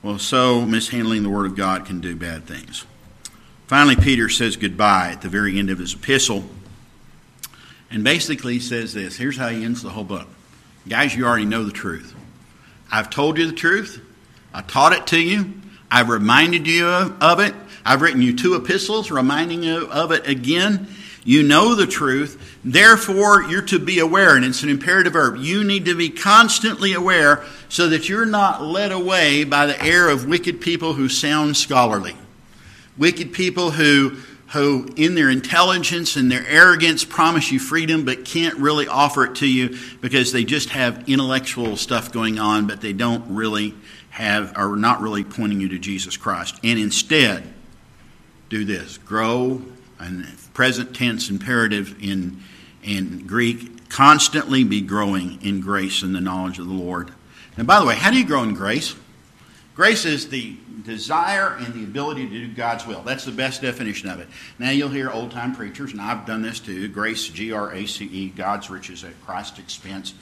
well, 0.04 0.20
so 0.20 0.66
mishandling 0.66 1.24
the 1.24 1.30
Word 1.30 1.46
of 1.46 1.56
God 1.56 1.86
can 1.86 2.02
do 2.02 2.18
bad 2.18 2.46
things. 2.46 2.86
Finally, 3.68 3.96
Peter 3.96 4.28
says 4.28 4.58
goodbye 4.58 5.12
at 5.14 5.22
the 5.22 5.30
very 5.30 5.58
end 5.58 5.70
of 5.70 5.80
his 5.80 5.94
epistle 5.94 6.44
and 7.91 8.03
basically 8.03 8.60
says 8.60 8.94
this 8.94 9.18
here's 9.18 9.38
how 9.38 9.49
he 9.49 9.64
ends 9.64 9.82
the 9.82 9.90
whole 9.90 10.03
book. 10.03 10.28
Guys, 10.88 11.16
you 11.16 11.26
already 11.26 11.45
know 11.45 11.64
the 11.64 11.72
truth. 11.72 12.16
I've 12.91 13.10
told 13.10 13.38
you 13.38 13.45
the 13.45 13.53
truth. 13.53 14.02
I 14.53 14.61
taught 14.61 14.94
it 14.94 15.07
to 15.07 15.20
you. 15.20 15.53
I've 15.91 16.10
reminded 16.10 16.68
you 16.68 16.88
of 16.88 17.40
it. 17.40 17.53
I've 17.86 18.02
written 18.02 18.22
you 18.22 18.36
two 18.36 18.56
epistles 18.56 19.11
reminding 19.11 19.64
you 19.64 19.88
of 19.88 20.11
it 20.11 20.28
again. 20.28 20.88
You 21.24 21.44
know 21.44 21.76
the 21.76 21.88
truth. 21.88 22.57
Therefore, 22.64 23.44
you're 23.44 23.61
to 23.64 23.80
be 23.80 23.99
aware, 23.99 24.36
and 24.36 24.45
it's 24.45 24.64
an 24.64 24.70
imperative 24.70 25.14
verb. 25.14 25.38
You 25.38 25.64
need 25.64 25.86
to 25.86 25.95
be 25.95 26.10
constantly 26.10 26.94
aware 26.94 27.44
so 27.68 27.90
that 27.90 28.10
you're 28.10 28.26
not 28.26 28.64
led 28.64 28.91
away 28.91 29.44
by 29.44 29.66
the 29.66 29.84
air 29.84 30.10
of 30.10 30.28
wicked 30.28 30.61
people 30.61 30.94
who 30.94 31.10
sound 31.10 31.57
scholarly. 31.57 32.16
Wicked 32.98 33.34
people 33.34 33.72
who 33.72 34.18
who, 34.52 34.90
in 34.96 35.14
their 35.16 35.30
intelligence 35.30 36.16
and 36.16 36.32
their 36.32 36.46
arrogance, 36.48 37.06
promise 37.06 37.52
you 37.52 37.60
freedom 37.60 38.04
but 38.04 38.26
can't 38.26 38.56
really 38.56 38.88
offer 38.88 39.26
it 39.26 39.36
to 39.36 39.48
you 39.48 39.78
because 40.02 40.32
they 40.32 40.44
just 40.44 40.70
have 40.70 41.08
intellectual 41.08 41.78
stuff 41.78 42.12
going 42.12 42.40
on, 42.40 42.66
but 42.66 42.82
they 42.82 42.94
don't 42.94 43.24
really 43.30 43.76
have, 44.10 44.58
are 44.58 44.76
not 44.76 45.02
really 45.02 45.24
pointing 45.24 45.62
you 45.62 45.70
to 45.70 45.78
Jesus 45.78 46.18
Christ. 46.18 46.60
And 46.64 46.80
instead, 46.80 47.44
do 48.50 48.66
this 48.66 48.98
grow, 48.98 49.62
and 50.00 50.26
present 50.54 50.96
tense 50.96 51.30
imperative 51.30 51.96
in, 52.02 52.42
in 52.84 53.28
Greek, 53.28 53.90
constantly 53.90 54.64
be 54.64 54.82
growing 54.82 55.40
in 55.44 55.62
grace 55.62 56.02
and 56.02 56.16
the 56.16 56.22
knowledge 56.22 56.58
of 56.58 56.68
the 56.68 56.74
Lord. 56.74 57.12
And 57.56 57.68
by 57.68 57.80
the 57.80 57.86
way, 57.86 57.96
how 57.96 58.10
do 58.10 58.18
you 58.18 58.26
grow 58.26 58.44
in 58.44 58.56
grace? 58.56 58.96
Grace 59.80 60.04
is 60.04 60.28
the 60.28 60.58
desire 60.84 61.56
and 61.58 61.74
the 61.74 61.86
ability 61.86 62.28
to 62.28 62.48
do 62.48 62.54
God's 62.54 62.86
will. 62.86 63.02
That's 63.02 63.24
the 63.24 63.32
best 63.32 63.62
definition 63.62 64.10
of 64.10 64.20
it. 64.20 64.28
Now 64.60 64.72
you'll 64.72 64.90
hear 64.90 65.10
old 65.10 65.32
time 65.32 65.56
preachers, 65.56 65.94
and 65.94 66.02
I've 66.02 66.26
done 66.26 66.42
this 66.42 66.60
too. 66.60 66.90
Grace, 66.90 67.30
G 67.30 67.54
R 67.54 67.72
A 67.74 67.86
C 67.86 68.04
E, 68.04 68.28
God's 68.28 68.70
riches 68.70 69.06
at 69.06 69.14
Christ's 69.26 69.58
expense. 69.58 70.16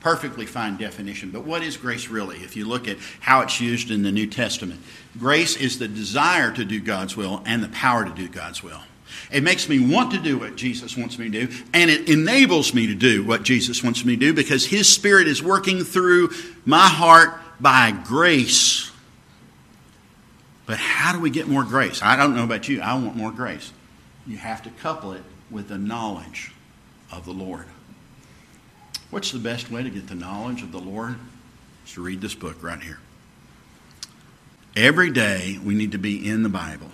Perfectly 0.00 0.46
fine 0.46 0.78
definition. 0.78 1.30
But 1.30 1.44
what 1.44 1.62
is 1.62 1.76
grace 1.76 2.08
really? 2.08 2.38
If 2.38 2.56
you 2.56 2.64
look 2.64 2.88
at 2.88 2.96
how 3.20 3.42
it's 3.42 3.60
used 3.60 3.90
in 3.90 4.02
the 4.02 4.10
New 4.10 4.26
Testament, 4.26 4.80
grace 5.18 5.58
is 5.58 5.78
the 5.78 5.88
desire 5.88 6.50
to 6.50 6.64
do 6.64 6.80
God's 6.80 7.14
will 7.14 7.42
and 7.44 7.62
the 7.62 7.68
power 7.68 8.06
to 8.06 8.14
do 8.14 8.30
God's 8.30 8.62
will. 8.62 8.80
It 9.30 9.42
makes 9.42 9.68
me 9.68 9.78
want 9.78 10.12
to 10.12 10.18
do 10.18 10.38
what 10.38 10.56
Jesus 10.56 10.96
wants 10.96 11.18
me 11.18 11.28
to 11.28 11.46
do, 11.46 11.54
and 11.74 11.90
it 11.90 12.08
enables 12.08 12.72
me 12.72 12.86
to 12.86 12.94
do 12.94 13.26
what 13.26 13.42
Jesus 13.42 13.84
wants 13.84 14.06
me 14.06 14.14
to 14.16 14.20
do 14.20 14.32
because 14.32 14.64
His 14.64 14.88
Spirit 14.88 15.28
is 15.28 15.42
working 15.42 15.84
through 15.84 16.30
my 16.64 16.88
heart 16.88 17.38
by 17.60 17.90
grace 17.90 18.88
But 20.66 20.78
how 20.78 21.12
do 21.12 21.20
we 21.20 21.30
get 21.30 21.48
more 21.48 21.64
grace? 21.64 22.02
I 22.02 22.16
don't 22.16 22.36
know 22.36 22.44
about 22.44 22.68
you. 22.68 22.80
I 22.80 22.94
want 22.94 23.16
more 23.16 23.32
grace. 23.32 23.72
You 24.26 24.36
have 24.36 24.62
to 24.62 24.70
couple 24.70 25.12
it 25.12 25.22
with 25.50 25.68
the 25.68 25.78
knowledge 25.78 26.52
of 27.10 27.24
the 27.24 27.32
Lord. 27.32 27.66
What's 29.10 29.32
the 29.32 29.38
best 29.38 29.70
way 29.70 29.82
to 29.82 29.90
get 29.90 30.06
the 30.08 30.14
knowledge 30.14 30.62
of 30.62 30.72
the 30.72 30.78
Lord? 30.78 31.16
Is 31.84 31.92
to 31.94 32.02
read 32.02 32.20
this 32.20 32.34
book 32.34 32.62
right 32.62 32.80
here. 32.80 32.98
Every 34.74 35.10
day 35.10 35.58
we 35.62 35.74
need 35.74 35.92
to 35.92 35.98
be 35.98 36.26
in 36.26 36.42
the 36.42 36.48
Bible. 36.48 36.90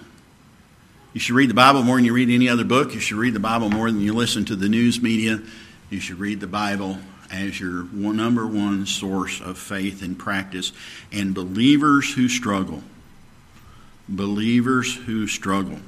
You 1.13 1.21
should 1.21 1.37
read 1.37 1.51
the 1.51 1.55
Bible 1.55 1.83
more 1.83 1.97
than 1.97 2.05
you 2.05 2.13
read 2.13 2.29
any 2.29 2.49
other 2.49 2.65
book. 2.65 2.95
You 2.95 3.01
should 3.01 3.19
read 3.19 3.35
the 3.35 3.41
Bible 3.41 3.71
more 3.71 3.91
than 3.91 4.01
you 4.01 4.15
listen 4.15 4.45
to 4.47 4.57
the 4.57 4.69
news 4.69 5.01
media. 5.01 5.41
You 5.91 6.01
should 6.01 6.19
read 6.19 6.41
the 6.41 6.47
Bible 6.47 6.99
as 7.31 7.61
your 7.61 7.85
number 7.85 8.47
one 8.47 8.87
source 8.87 9.41
of 9.41 9.59
faith 9.59 10.03
and 10.03 10.19
practice. 10.19 10.73
And 11.13 11.35
believers 11.35 12.13
who 12.15 12.29
struggle, 12.29 12.83
believers 14.09 14.95
who 14.95 15.27
struggle, 15.27 15.79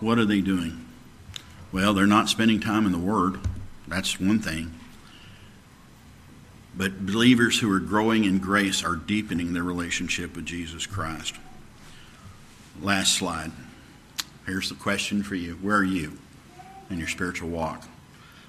what 0.00 0.18
are 0.18 0.24
they 0.24 0.40
doing? 0.40 0.86
Well, 1.72 1.94
they're 1.94 2.06
not 2.06 2.28
spending 2.28 2.60
time 2.60 2.86
in 2.86 2.92
the 2.92 2.98
Word. 2.98 3.40
That's 3.86 4.20
one 4.20 4.38
thing. 4.38 4.72
But 6.76 7.04
believers 7.04 7.58
who 7.58 7.72
are 7.72 7.80
growing 7.80 8.24
in 8.24 8.38
grace 8.38 8.84
are 8.84 8.96
deepening 8.96 9.52
their 9.52 9.62
relationship 9.62 10.36
with 10.36 10.46
Jesus 10.46 10.86
Christ. 10.86 11.34
Last 12.80 13.14
slide. 13.14 13.50
Here's 14.46 14.68
the 14.68 14.74
question 14.74 15.22
for 15.22 15.34
you 15.34 15.54
Where 15.54 15.76
are 15.76 15.84
you 15.84 16.18
in 16.88 16.98
your 16.98 17.08
spiritual 17.08 17.50
walk? 17.50 17.84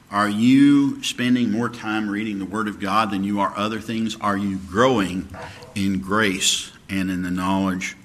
Are 0.09 0.29
you 0.29 1.01
spending 1.03 1.51
more 1.51 1.69
time 1.69 2.09
reading 2.09 2.39
the 2.39 2.45
Word 2.45 2.67
of 2.67 2.79
God 2.79 3.11
than 3.11 3.23
you 3.23 3.39
are 3.39 3.53
other 3.55 3.79
things? 3.79 4.17
Are 4.19 4.37
you 4.37 4.57
growing 4.57 5.27
in 5.73 5.99
grace 5.99 6.71
and 6.89 7.09
in 7.09 7.21
the 7.21 7.31
knowledge 7.31 7.95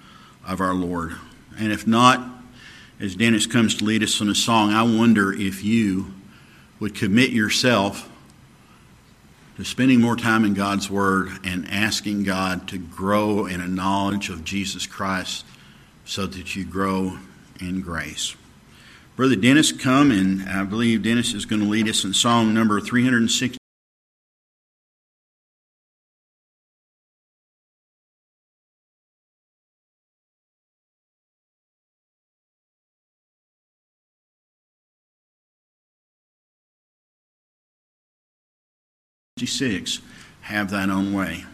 of 0.46 0.60
our 0.60 0.74
Lord? 0.74 1.16
And 1.58 1.72
if 1.72 1.86
not, 1.86 2.20
as 3.00 3.14
Dennis 3.14 3.46
comes 3.46 3.74
to 3.76 3.84
lead 3.84 4.02
us 4.02 4.20
in 4.20 4.28
a 4.28 4.34
song, 4.34 4.72
I 4.72 4.82
wonder 4.82 5.32
if 5.32 5.62
you 5.64 6.14
would 6.80 6.94
commit 6.94 7.30
yourself 7.30 8.10
to 9.56 9.64
spending 9.64 10.00
more 10.00 10.16
time 10.16 10.44
in 10.44 10.54
God's 10.54 10.90
Word 10.90 11.30
and 11.44 11.66
asking 11.70 12.24
God 12.24 12.68
to 12.68 12.78
grow 12.78 13.46
in 13.46 13.60
a 13.60 13.68
knowledge 13.68 14.28
of 14.28 14.44
Jesus 14.44 14.86
Christ 14.86 15.44
so 16.04 16.26
that 16.26 16.54
you 16.54 16.64
grow 16.64 17.18
in 17.60 17.80
grace. 17.80 18.36
Brother 19.16 19.36
Dennis, 19.36 19.72
come, 19.72 20.10
and 20.10 20.46
I 20.46 20.64
believe 20.64 21.02
Dennis 21.02 21.32
is 21.32 21.46
going 21.46 21.62
to 21.62 21.68
lead 21.68 21.88
us 21.88 22.04
in 22.04 22.12
song 22.12 22.52
number 22.52 22.80
360. 22.80 23.56
Six, 39.44 40.00
have 40.40 40.70
thine 40.70 40.88
own 40.88 41.12
way. 41.12 41.44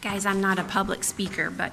Guys, 0.00 0.24
I'm 0.24 0.40
not 0.40 0.60
a 0.60 0.62
public 0.62 1.02
speaker, 1.02 1.50
but 1.50 1.72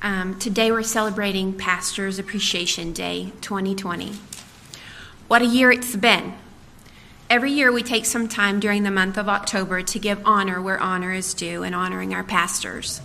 um, 0.00 0.38
today 0.38 0.70
we're 0.70 0.84
celebrating 0.84 1.54
Pastors 1.54 2.20
Appreciation 2.20 2.92
Day 2.92 3.32
2020. 3.40 4.12
What 5.26 5.42
a 5.42 5.46
year 5.46 5.72
it's 5.72 5.96
been. 5.96 6.34
Every 7.28 7.50
year 7.50 7.72
we 7.72 7.82
take 7.82 8.06
some 8.06 8.28
time 8.28 8.60
during 8.60 8.84
the 8.84 8.92
month 8.92 9.18
of 9.18 9.28
October 9.28 9.82
to 9.82 9.98
give 9.98 10.24
honor 10.24 10.62
where 10.62 10.78
honor 10.78 11.12
is 11.12 11.34
due 11.34 11.64
and 11.64 11.74
honoring 11.74 12.14
our 12.14 12.22
pastors. 12.22 13.00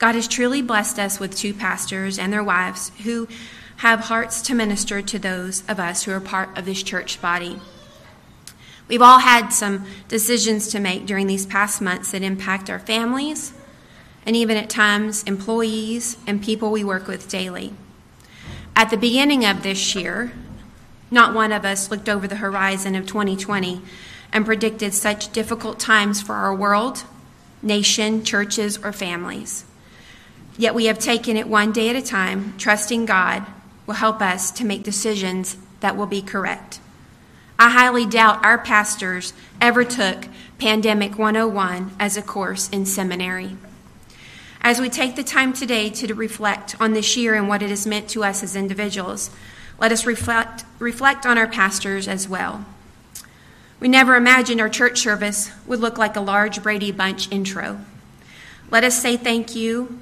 God 0.00 0.14
has 0.14 0.26
truly 0.26 0.62
blessed 0.62 0.98
us 0.98 1.20
with 1.20 1.36
two 1.36 1.52
pastors 1.52 2.18
and 2.18 2.32
their 2.32 2.42
wives 2.42 2.90
who 3.04 3.28
have 3.76 4.00
hearts 4.00 4.40
to 4.42 4.54
minister 4.54 5.02
to 5.02 5.18
those 5.18 5.62
of 5.68 5.78
us 5.78 6.04
who 6.04 6.12
are 6.12 6.20
part 6.20 6.56
of 6.56 6.64
this 6.64 6.82
church 6.82 7.20
body. 7.20 7.60
We've 8.88 9.02
all 9.02 9.18
had 9.18 9.50
some 9.50 9.84
decisions 10.08 10.68
to 10.68 10.80
make 10.80 11.04
during 11.04 11.26
these 11.26 11.44
past 11.44 11.82
months 11.82 12.12
that 12.12 12.22
impact 12.22 12.70
our 12.70 12.78
families 12.78 13.52
and 14.24 14.34
even 14.34 14.56
at 14.56 14.70
times 14.70 15.22
employees 15.24 16.16
and 16.26 16.42
people 16.42 16.70
we 16.70 16.82
work 16.82 17.06
with 17.06 17.28
daily. 17.28 17.74
At 18.74 18.88
the 18.88 18.96
beginning 18.96 19.44
of 19.44 19.62
this 19.62 19.94
year, 19.94 20.32
not 21.10 21.34
one 21.34 21.52
of 21.52 21.66
us 21.66 21.90
looked 21.90 22.08
over 22.08 22.26
the 22.26 22.36
horizon 22.36 22.94
of 22.94 23.06
2020 23.06 23.82
and 24.32 24.46
predicted 24.46 24.94
such 24.94 25.30
difficult 25.30 25.78
times 25.78 26.22
for 26.22 26.36
our 26.36 26.54
world, 26.54 27.04
nation, 27.62 28.24
churches, 28.24 28.78
or 28.78 28.92
families. 28.92 29.66
Yet 30.60 30.74
we 30.74 30.84
have 30.84 30.98
taken 30.98 31.38
it 31.38 31.48
one 31.48 31.72
day 31.72 31.88
at 31.88 31.96
a 31.96 32.02
time, 32.02 32.52
trusting 32.58 33.06
God 33.06 33.46
will 33.86 33.94
help 33.94 34.20
us 34.20 34.50
to 34.50 34.66
make 34.66 34.82
decisions 34.82 35.56
that 35.80 35.96
will 35.96 36.04
be 36.04 36.20
correct. 36.20 36.80
I 37.58 37.70
highly 37.70 38.04
doubt 38.04 38.44
our 38.44 38.58
pastors 38.58 39.32
ever 39.58 39.84
took 39.84 40.26
Pandemic 40.58 41.18
101 41.18 41.92
as 41.98 42.18
a 42.18 42.22
course 42.22 42.68
in 42.68 42.84
seminary. 42.84 43.56
As 44.60 44.78
we 44.78 44.90
take 44.90 45.16
the 45.16 45.24
time 45.24 45.54
today 45.54 45.88
to 45.88 46.14
reflect 46.14 46.76
on 46.78 46.92
this 46.92 47.16
year 47.16 47.34
and 47.34 47.48
what 47.48 47.62
it 47.62 47.70
has 47.70 47.86
meant 47.86 48.10
to 48.10 48.22
us 48.22 48.42
as 48.42 48.54
individuals, 48.54 49.30
let 49.78 49.92
us 49.92 50.04
reflect, 50.04 50.66
reflect 50.78 51.24
on 51.24 51.38
our 51.38 51.48
pastors 51.48 52.06
as 52.06 52.28
well. 52.28 52.66
We 53.80 53.88
never 53.88 54.14
imagined 54.14 54.60
our 54.60 54.68
church 54.68 55.00
service 55.00 55.52
would 55.66 55.80
look 55.80 55.96
like 55.96 56.16
a 56.16 56.20
large 56.20 56.62
Brady 56.62 56.92
Bunch 56.92 57.32
intro. 57.32 57.80
Let 58.70 58.84
us 58.84 59.00
say 59.00 59.16
thank 59.16 59.56
you 59.56 59.98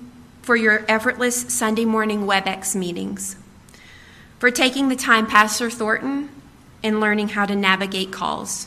for 0.49 0.57
your 0.57 0.83
effortless 0.89 1.43
Sunday 1.55 1.85
morning 1.85 2.23
WebEx 2.23 2.75
meetings, 2.75 3.37
for 4.39 4.51
taking 4.51 4.89
the 4.89 4.97
time, 4.97 5.27
Pastor 5.27 5.69
Thornton, 5.69 6.31
in 6.83 7.01
learning 7.01 7.29
how 7.29 7.45
to 7.45 7.55
navigate 7.55 8.11
calls, 8.11 8.67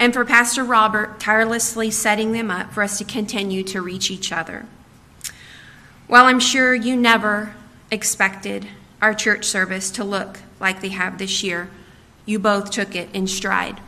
and 0.00 0.12
for 0.12 0.24
Pastor 0.24 0.64
Robert 0.64 1.20
tirelessly 1.20 1.88
setting 1.92 2.32
them 2.32 2.50
up 2.50 2.72
for 2.72 2.82
us 2.82 2.98
to 2.98 3.04
continue 3.04 3.62
to 3.62 3.80
reach 3.80 4.10
each 4.10 4.32
other. 4.32 4.66
While 6.08 6.24
I'm 6.24 6.40
sure 6.40 6.74
you 6.74 6.96
never 6.96 7.54
expected 7.92 8.66
our 9.00 9.14
church 9.14 9.44
service 9.44 9.92
to 9.92 10.02
look 10.02 10.40
like 10.58 10.80
they 10.80 10.88
have 10.88 11.18
this 11.18 11.44
year, 11.44 11.70
you 12.26 12.40
both 12.40 12.72
took 12.72 12.96
it 12.96 13.08
in 13.14 13.28
stride. 13.28 13.80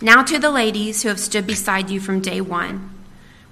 Now, 0.00 0.22
to 0.22 0.38
the 0.38 0.50
ladies 0.50 1.02
who 1.02 1.10
have 1.10 1.20
stood 1.20 1.46
beside 1.46 1.90
you 1.90 2.00
from 2.00 2.20
day 2.20 2.40
one, 2.40 2.91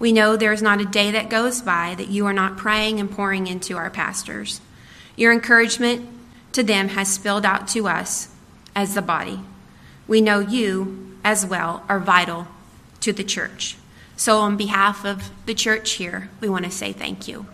we 0.00 0.12
know 0.12 0.34
there 0.34 0.52
is 0.52 0.62
not 0.62 0.80
a 0.80 0.86
day 0.86 1.12
that 1.12 1.30
goes 1.30 1.60
by 1.60 1.94
that 1.96 2.08
you 2.08 2.26
are 2.26 2.32
not 2.32 2.56
praying 2.56 2.98
and 2.98 3.10
pouring 3.10 3.46
into 3.46 3.76
our 3.76 3.90
pastors. 3.90 4.60
Your 5.14 5.30
encouragement 5.30 6.08
to 6.52 6.62
them 6.62 6.88
has 6.88 7.12
spilled 7.12 7.44
out 7.44 7.68
to 7.68 7.86
us 7.86 8.34
as 8.74 8.94
the 8.94 9.02
body. 9.02 9.40
We 10.08 10.22
know 10.22 10.40
you 10.40 11.16
as 11.22 11.44
well 11.44 11.84
are 11.88 12.00
vital 12.00 12.48
to 13.00 13.12
the 13.12 13.22
church. 13.22 13.76
So, 14.16 14.38
on 14.38 14.56
behalf 14.56 15.04
of 15.04 15.30
the 15.46 15.54
church 15.54 15.92
here, 15.92 16.30
we 16.40 16.48
want 16.48 16.64
to 16.64 16.70
say 16.70 16.92
thank 16.92 17.28
you. 17.28 17.46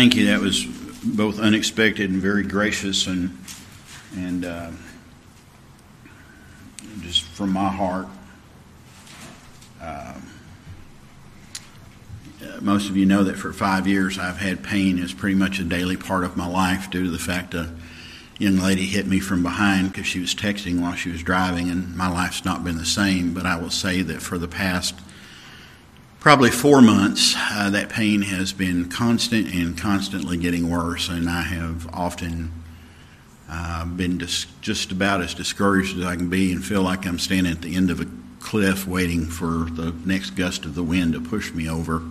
Thank 0.00 0.16
you. 0.16 0.28
That 0.28 0.40
was 0.40 0.64
both 0.64 1.38
unexpected 1.38 2.08
and 2.08 2.22
very 2.22 2.42
gracious, 2.42 3.06
and 3.06 3.36
and 4.16 4.46
uh, 4.46 4.70
just 7.02 7.24
from 7.24 7.50
my 7.50 7.68
heart. 7.68 8.06
Uh, 9.78 10.14
most 12.62 12.88
of 12.88 12.96
you 12.96 13.04
know 13.04 13.24
that 13.24 13.36
for 13.36 13.52
five 13.52 13.86
years 13.86 14.18
I've 14.18 14.38
had 14.38 14.64
pain 14.64 14.98
as 14.98 15.12
pretty 15.12 15.36
much 15.36 15.58
a 15.58 15.64
daily 15.64 15.98
part 15.98 16.24
of 16.24 16.34
my 16.34 16.46
life 16.46 16.88
due 16.88 17.04
to 17.04 17.10
the 17.10 17.18
fact 17.18 17.52
a 17.52 17.70
young 18.38 18.56
lady 18.56 18.86
hit 18.86 19.06
me 19.06 19.20
from 19.20 19.42
behind 19.42 19.92
because 19.92 20.06
she 20.06 20.18
was 20.18 20.34
texting 20.34 20.80
while 20.80 20.94
she 20.94 21.10
was 21.10 21.22
driving, 21.22 21.68
and 21.68 21.94
my 21.94 22.08
life's 22.08 22.42
not 22.42 22.64
been 22.64 22.78
the 22.78 22.86
same. 22.86 23.34
But 23.34 23.44
I 23.44 23.56
will 23.56 23.68
say 23.68 24.00
that 24.00 24.22
for 24.22 24.38
the 24.38 24.48
past 24.48 24.94
probably 26.20 26.50
four 26.50 26.82
months, 26.82 27.34
uh, 27.36 27.70
that 27.70 27.88
pain 27.88 28.20
has 28.20 28.52
been 28.52 28.88
constant 28.90 29.52
and 29.54 29.76
constantly 29.76 30.36
getting 30.36 30.70
worse, 30.70 31.08
and 31.08 31.28
I 31.28 31.40
have 31.40 31.88
often 31.94 32.52
uh, 33.48 33.86
been 33.86 34.18
dis- 34.18 34.46
just 34.60 34.92
about 34.92 35.22
as 35.22 35.32
discouraged 35.32 35.98
as 35.98 36.04
I 36.04 36.16
can 36.16 36.28
be 36.28 36.52
and 36.52 36.62
feel 36.62 36.82
like 36.82 37.06
I'm 37.06 37.18
standing 37.18 37.52
at 37.52 37.62
the 37.62 37.74
end 37.74 37.90
of 37.90 38.00
a 38.00 38.06
cliff 38.38 38.86
waiting 38.86 39.26
for 39.26 39.66
the 39.70 39.94
next 40.04 40.30
gust 40.30 40.66
of 40.66 40.74
the 40.74 40.82
wind 40.82 41.14
to 41.14 41.20
push 41.20 41.52
me 41.52 41.68
over. 41.68 42.02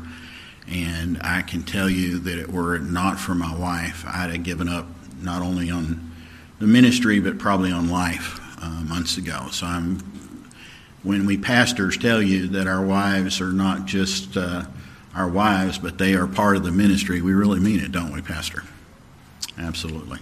And 0.68 1.20
I 1.22 1.44
can 1.44 1.64
tell 1.64 1.90
you 1.90 2.20
that 2.20 2.38
it 2.38 2.52
were 2.52 2.76
it 2.76 2.84
not 2.84 3.20
for 3.20 3.36
my 3.36 3.56
wife, 3.56 4.04
I'd 4.08 4.32
have 4.32 4.44
given 4.44 4.68
up 4.68 4.88
not 5.22 5.42
only 5.42 5.70
on 5.70 6.12
the 6.60 6.68
ministry, 6.68 7.20
but 7.20 7.38
probably 7.38 7.72
on 7.72 7.90
life 7.90 8.40
uh, 8.62 8.84
months 8.84 9.18
ago. 9.18 9.48
So 9.52 9.68
I'm, 9.68 10.00
when 11.04 11.26
we 11.26 11.38
pastors 11.38 11.98
tell 11.98 12.22
you 12.22 12.48
that 12.50 12.68
our 12.68 12.86
wives 12.86 13.42
are 13.42 13.52
not 13.52 13.86
just 13.86 14.36
uh, 14.36 14.66
our 15.16 15.30
wives, 15.30 15.78
but 15.78 15.98
they 15.98 16.14
are 16.14 16.28
part 16.28 16.56
of 16.56 16.64
the 16.64 16.72
ministry, 16.72 17.22
we 17.22 17.34
really 17.34 17.60
mean 17.60 17.80
it, 17.80 17.92
don't 17.92 18.14
we, 18.14 18.22
Pastor? 18.22 18.64
Absolutely. 19.58 20.20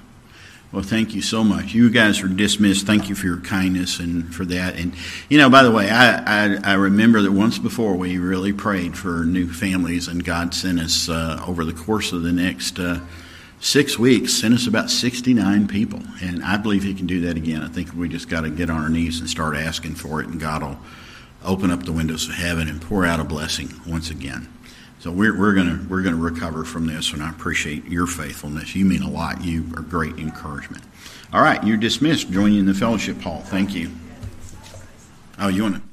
Well, 0.71 0.83
thank 0.83 1.15
you 1.15 1.21
so 1.21 1.45
much. 1.45 1.73
You 1.73 1.89
guys 1.89 2.21
are 2.21 2.27
dismissed. 2.27 2.85
Thank 2.85 3.07
you 3.07 3.15
for 3.15 3.25
your 3.25 3.39
kindness 3.39 3.99
and 3.99 4.33
for 4.35 4.43
that. 4.45 4.75
And, 4.75 4.93
you 5.29 5.37
know, 5.37 5.49
by 5.49 5.63
the 5.63 5.71
way, 5.71 5.89
I, 5.89 6.55
I, 6.55 6.57
I 6.63 6.73
remember 6.73 7.21
that 7.21 7.31
once 7.31 7.57
before 7.57 7.95
we 7.95 8.17
really 8.17 8.51
prayed 8.51 8.97
for 8.97 9.23
new 9.23 9.51
families, 9.51 10.09
and 10.09 10.23
God 10.23 10.53
sent 10.53 10.79
us 10.79 11.07
uh, 11.07 11.41
over 11.47 11.63
the 11.63 11.71
course 11.71 12.11
of 12.11 12.21
the 12.21 12.33
next 12.33 12.79
uh, 12.79 12.99
six 13.59 13.97
weeks, 13.97 14.33
sent 14.33 14.53
us 14.53 14.67
about 14.67 14.89
69 14.89 15.67
people. 15.67 16.01
And 16.21 16.43
I 16.43 16.57
believe 16.57 16.83
He 16.83 16.93
can 16.93 17.07
do 17.07 17.21
that 17.21 17.37
again. 17.37 17.63
I 17.63 17.67
think 17.67 17.93
we 17.93 18.09
just 18.09 18.29
got 18.29 18.41
to 18.41 18.49
get 18.49 18.69
on 18.69 18.81
our 18.81 18.89
knees 18.89 19.19
and 19.19 19.29
start 19.29 19.55
asking 19.55 19.95
for 19.95 20.21
it, 20.21 20.27
and 20.27 20.39
God 20.39 20.63
will 20.63 20.79
open 21.43 21.71
up 21.71 21.83
the 21.83 21.91
windows 21.91 22.27
of 22.27 22.35
heaven 22.35 22.67
and 22.67 22.81
pour 22.81 23.05
out 23.05 23.19
a 23.19 23.23
blessing 23.23 23.69
once 23.87 24.09
again. 24.09 24.51
So 24.99 25.11
we're, 25.11 25.37
we're 25.37 25.53
gonna 25.53 25.85
we're 25.87 26.01
gonna 26.01 26.17
recover 26.17 26.63
from 26.65 26.87
this, 26.87 27.13
and 27.13 27.21
I 27.21 27.29
appreciate 27.29 27.85
your 27.85 28.07
faithfulness. 28.07 28.75
You 28.75 28.83
mean 28.83 29.03
a 29.03 29.09
lot. 29.09 29.43
You 29.43 29.65
are 29.75 29.83
great 29.83 30.17
encouragement. 30.17 30.83
All 31.31 31.41
right, 31.41 31.63
you're 31.63 31.77
dismissed. 31.77 32.31
Join 32.31 32.51
you 32.53 32.59
in 32.59 32.65
the 32.65 32.73
fellowship 32.73 33.21
hall. 33.21 33.41
Thank 33.41 33.75
you. 33.75 33.91
Oh, 35.39 35.49
you 35.49 35.63
want 35.63 35.75
to? 35.75 35.86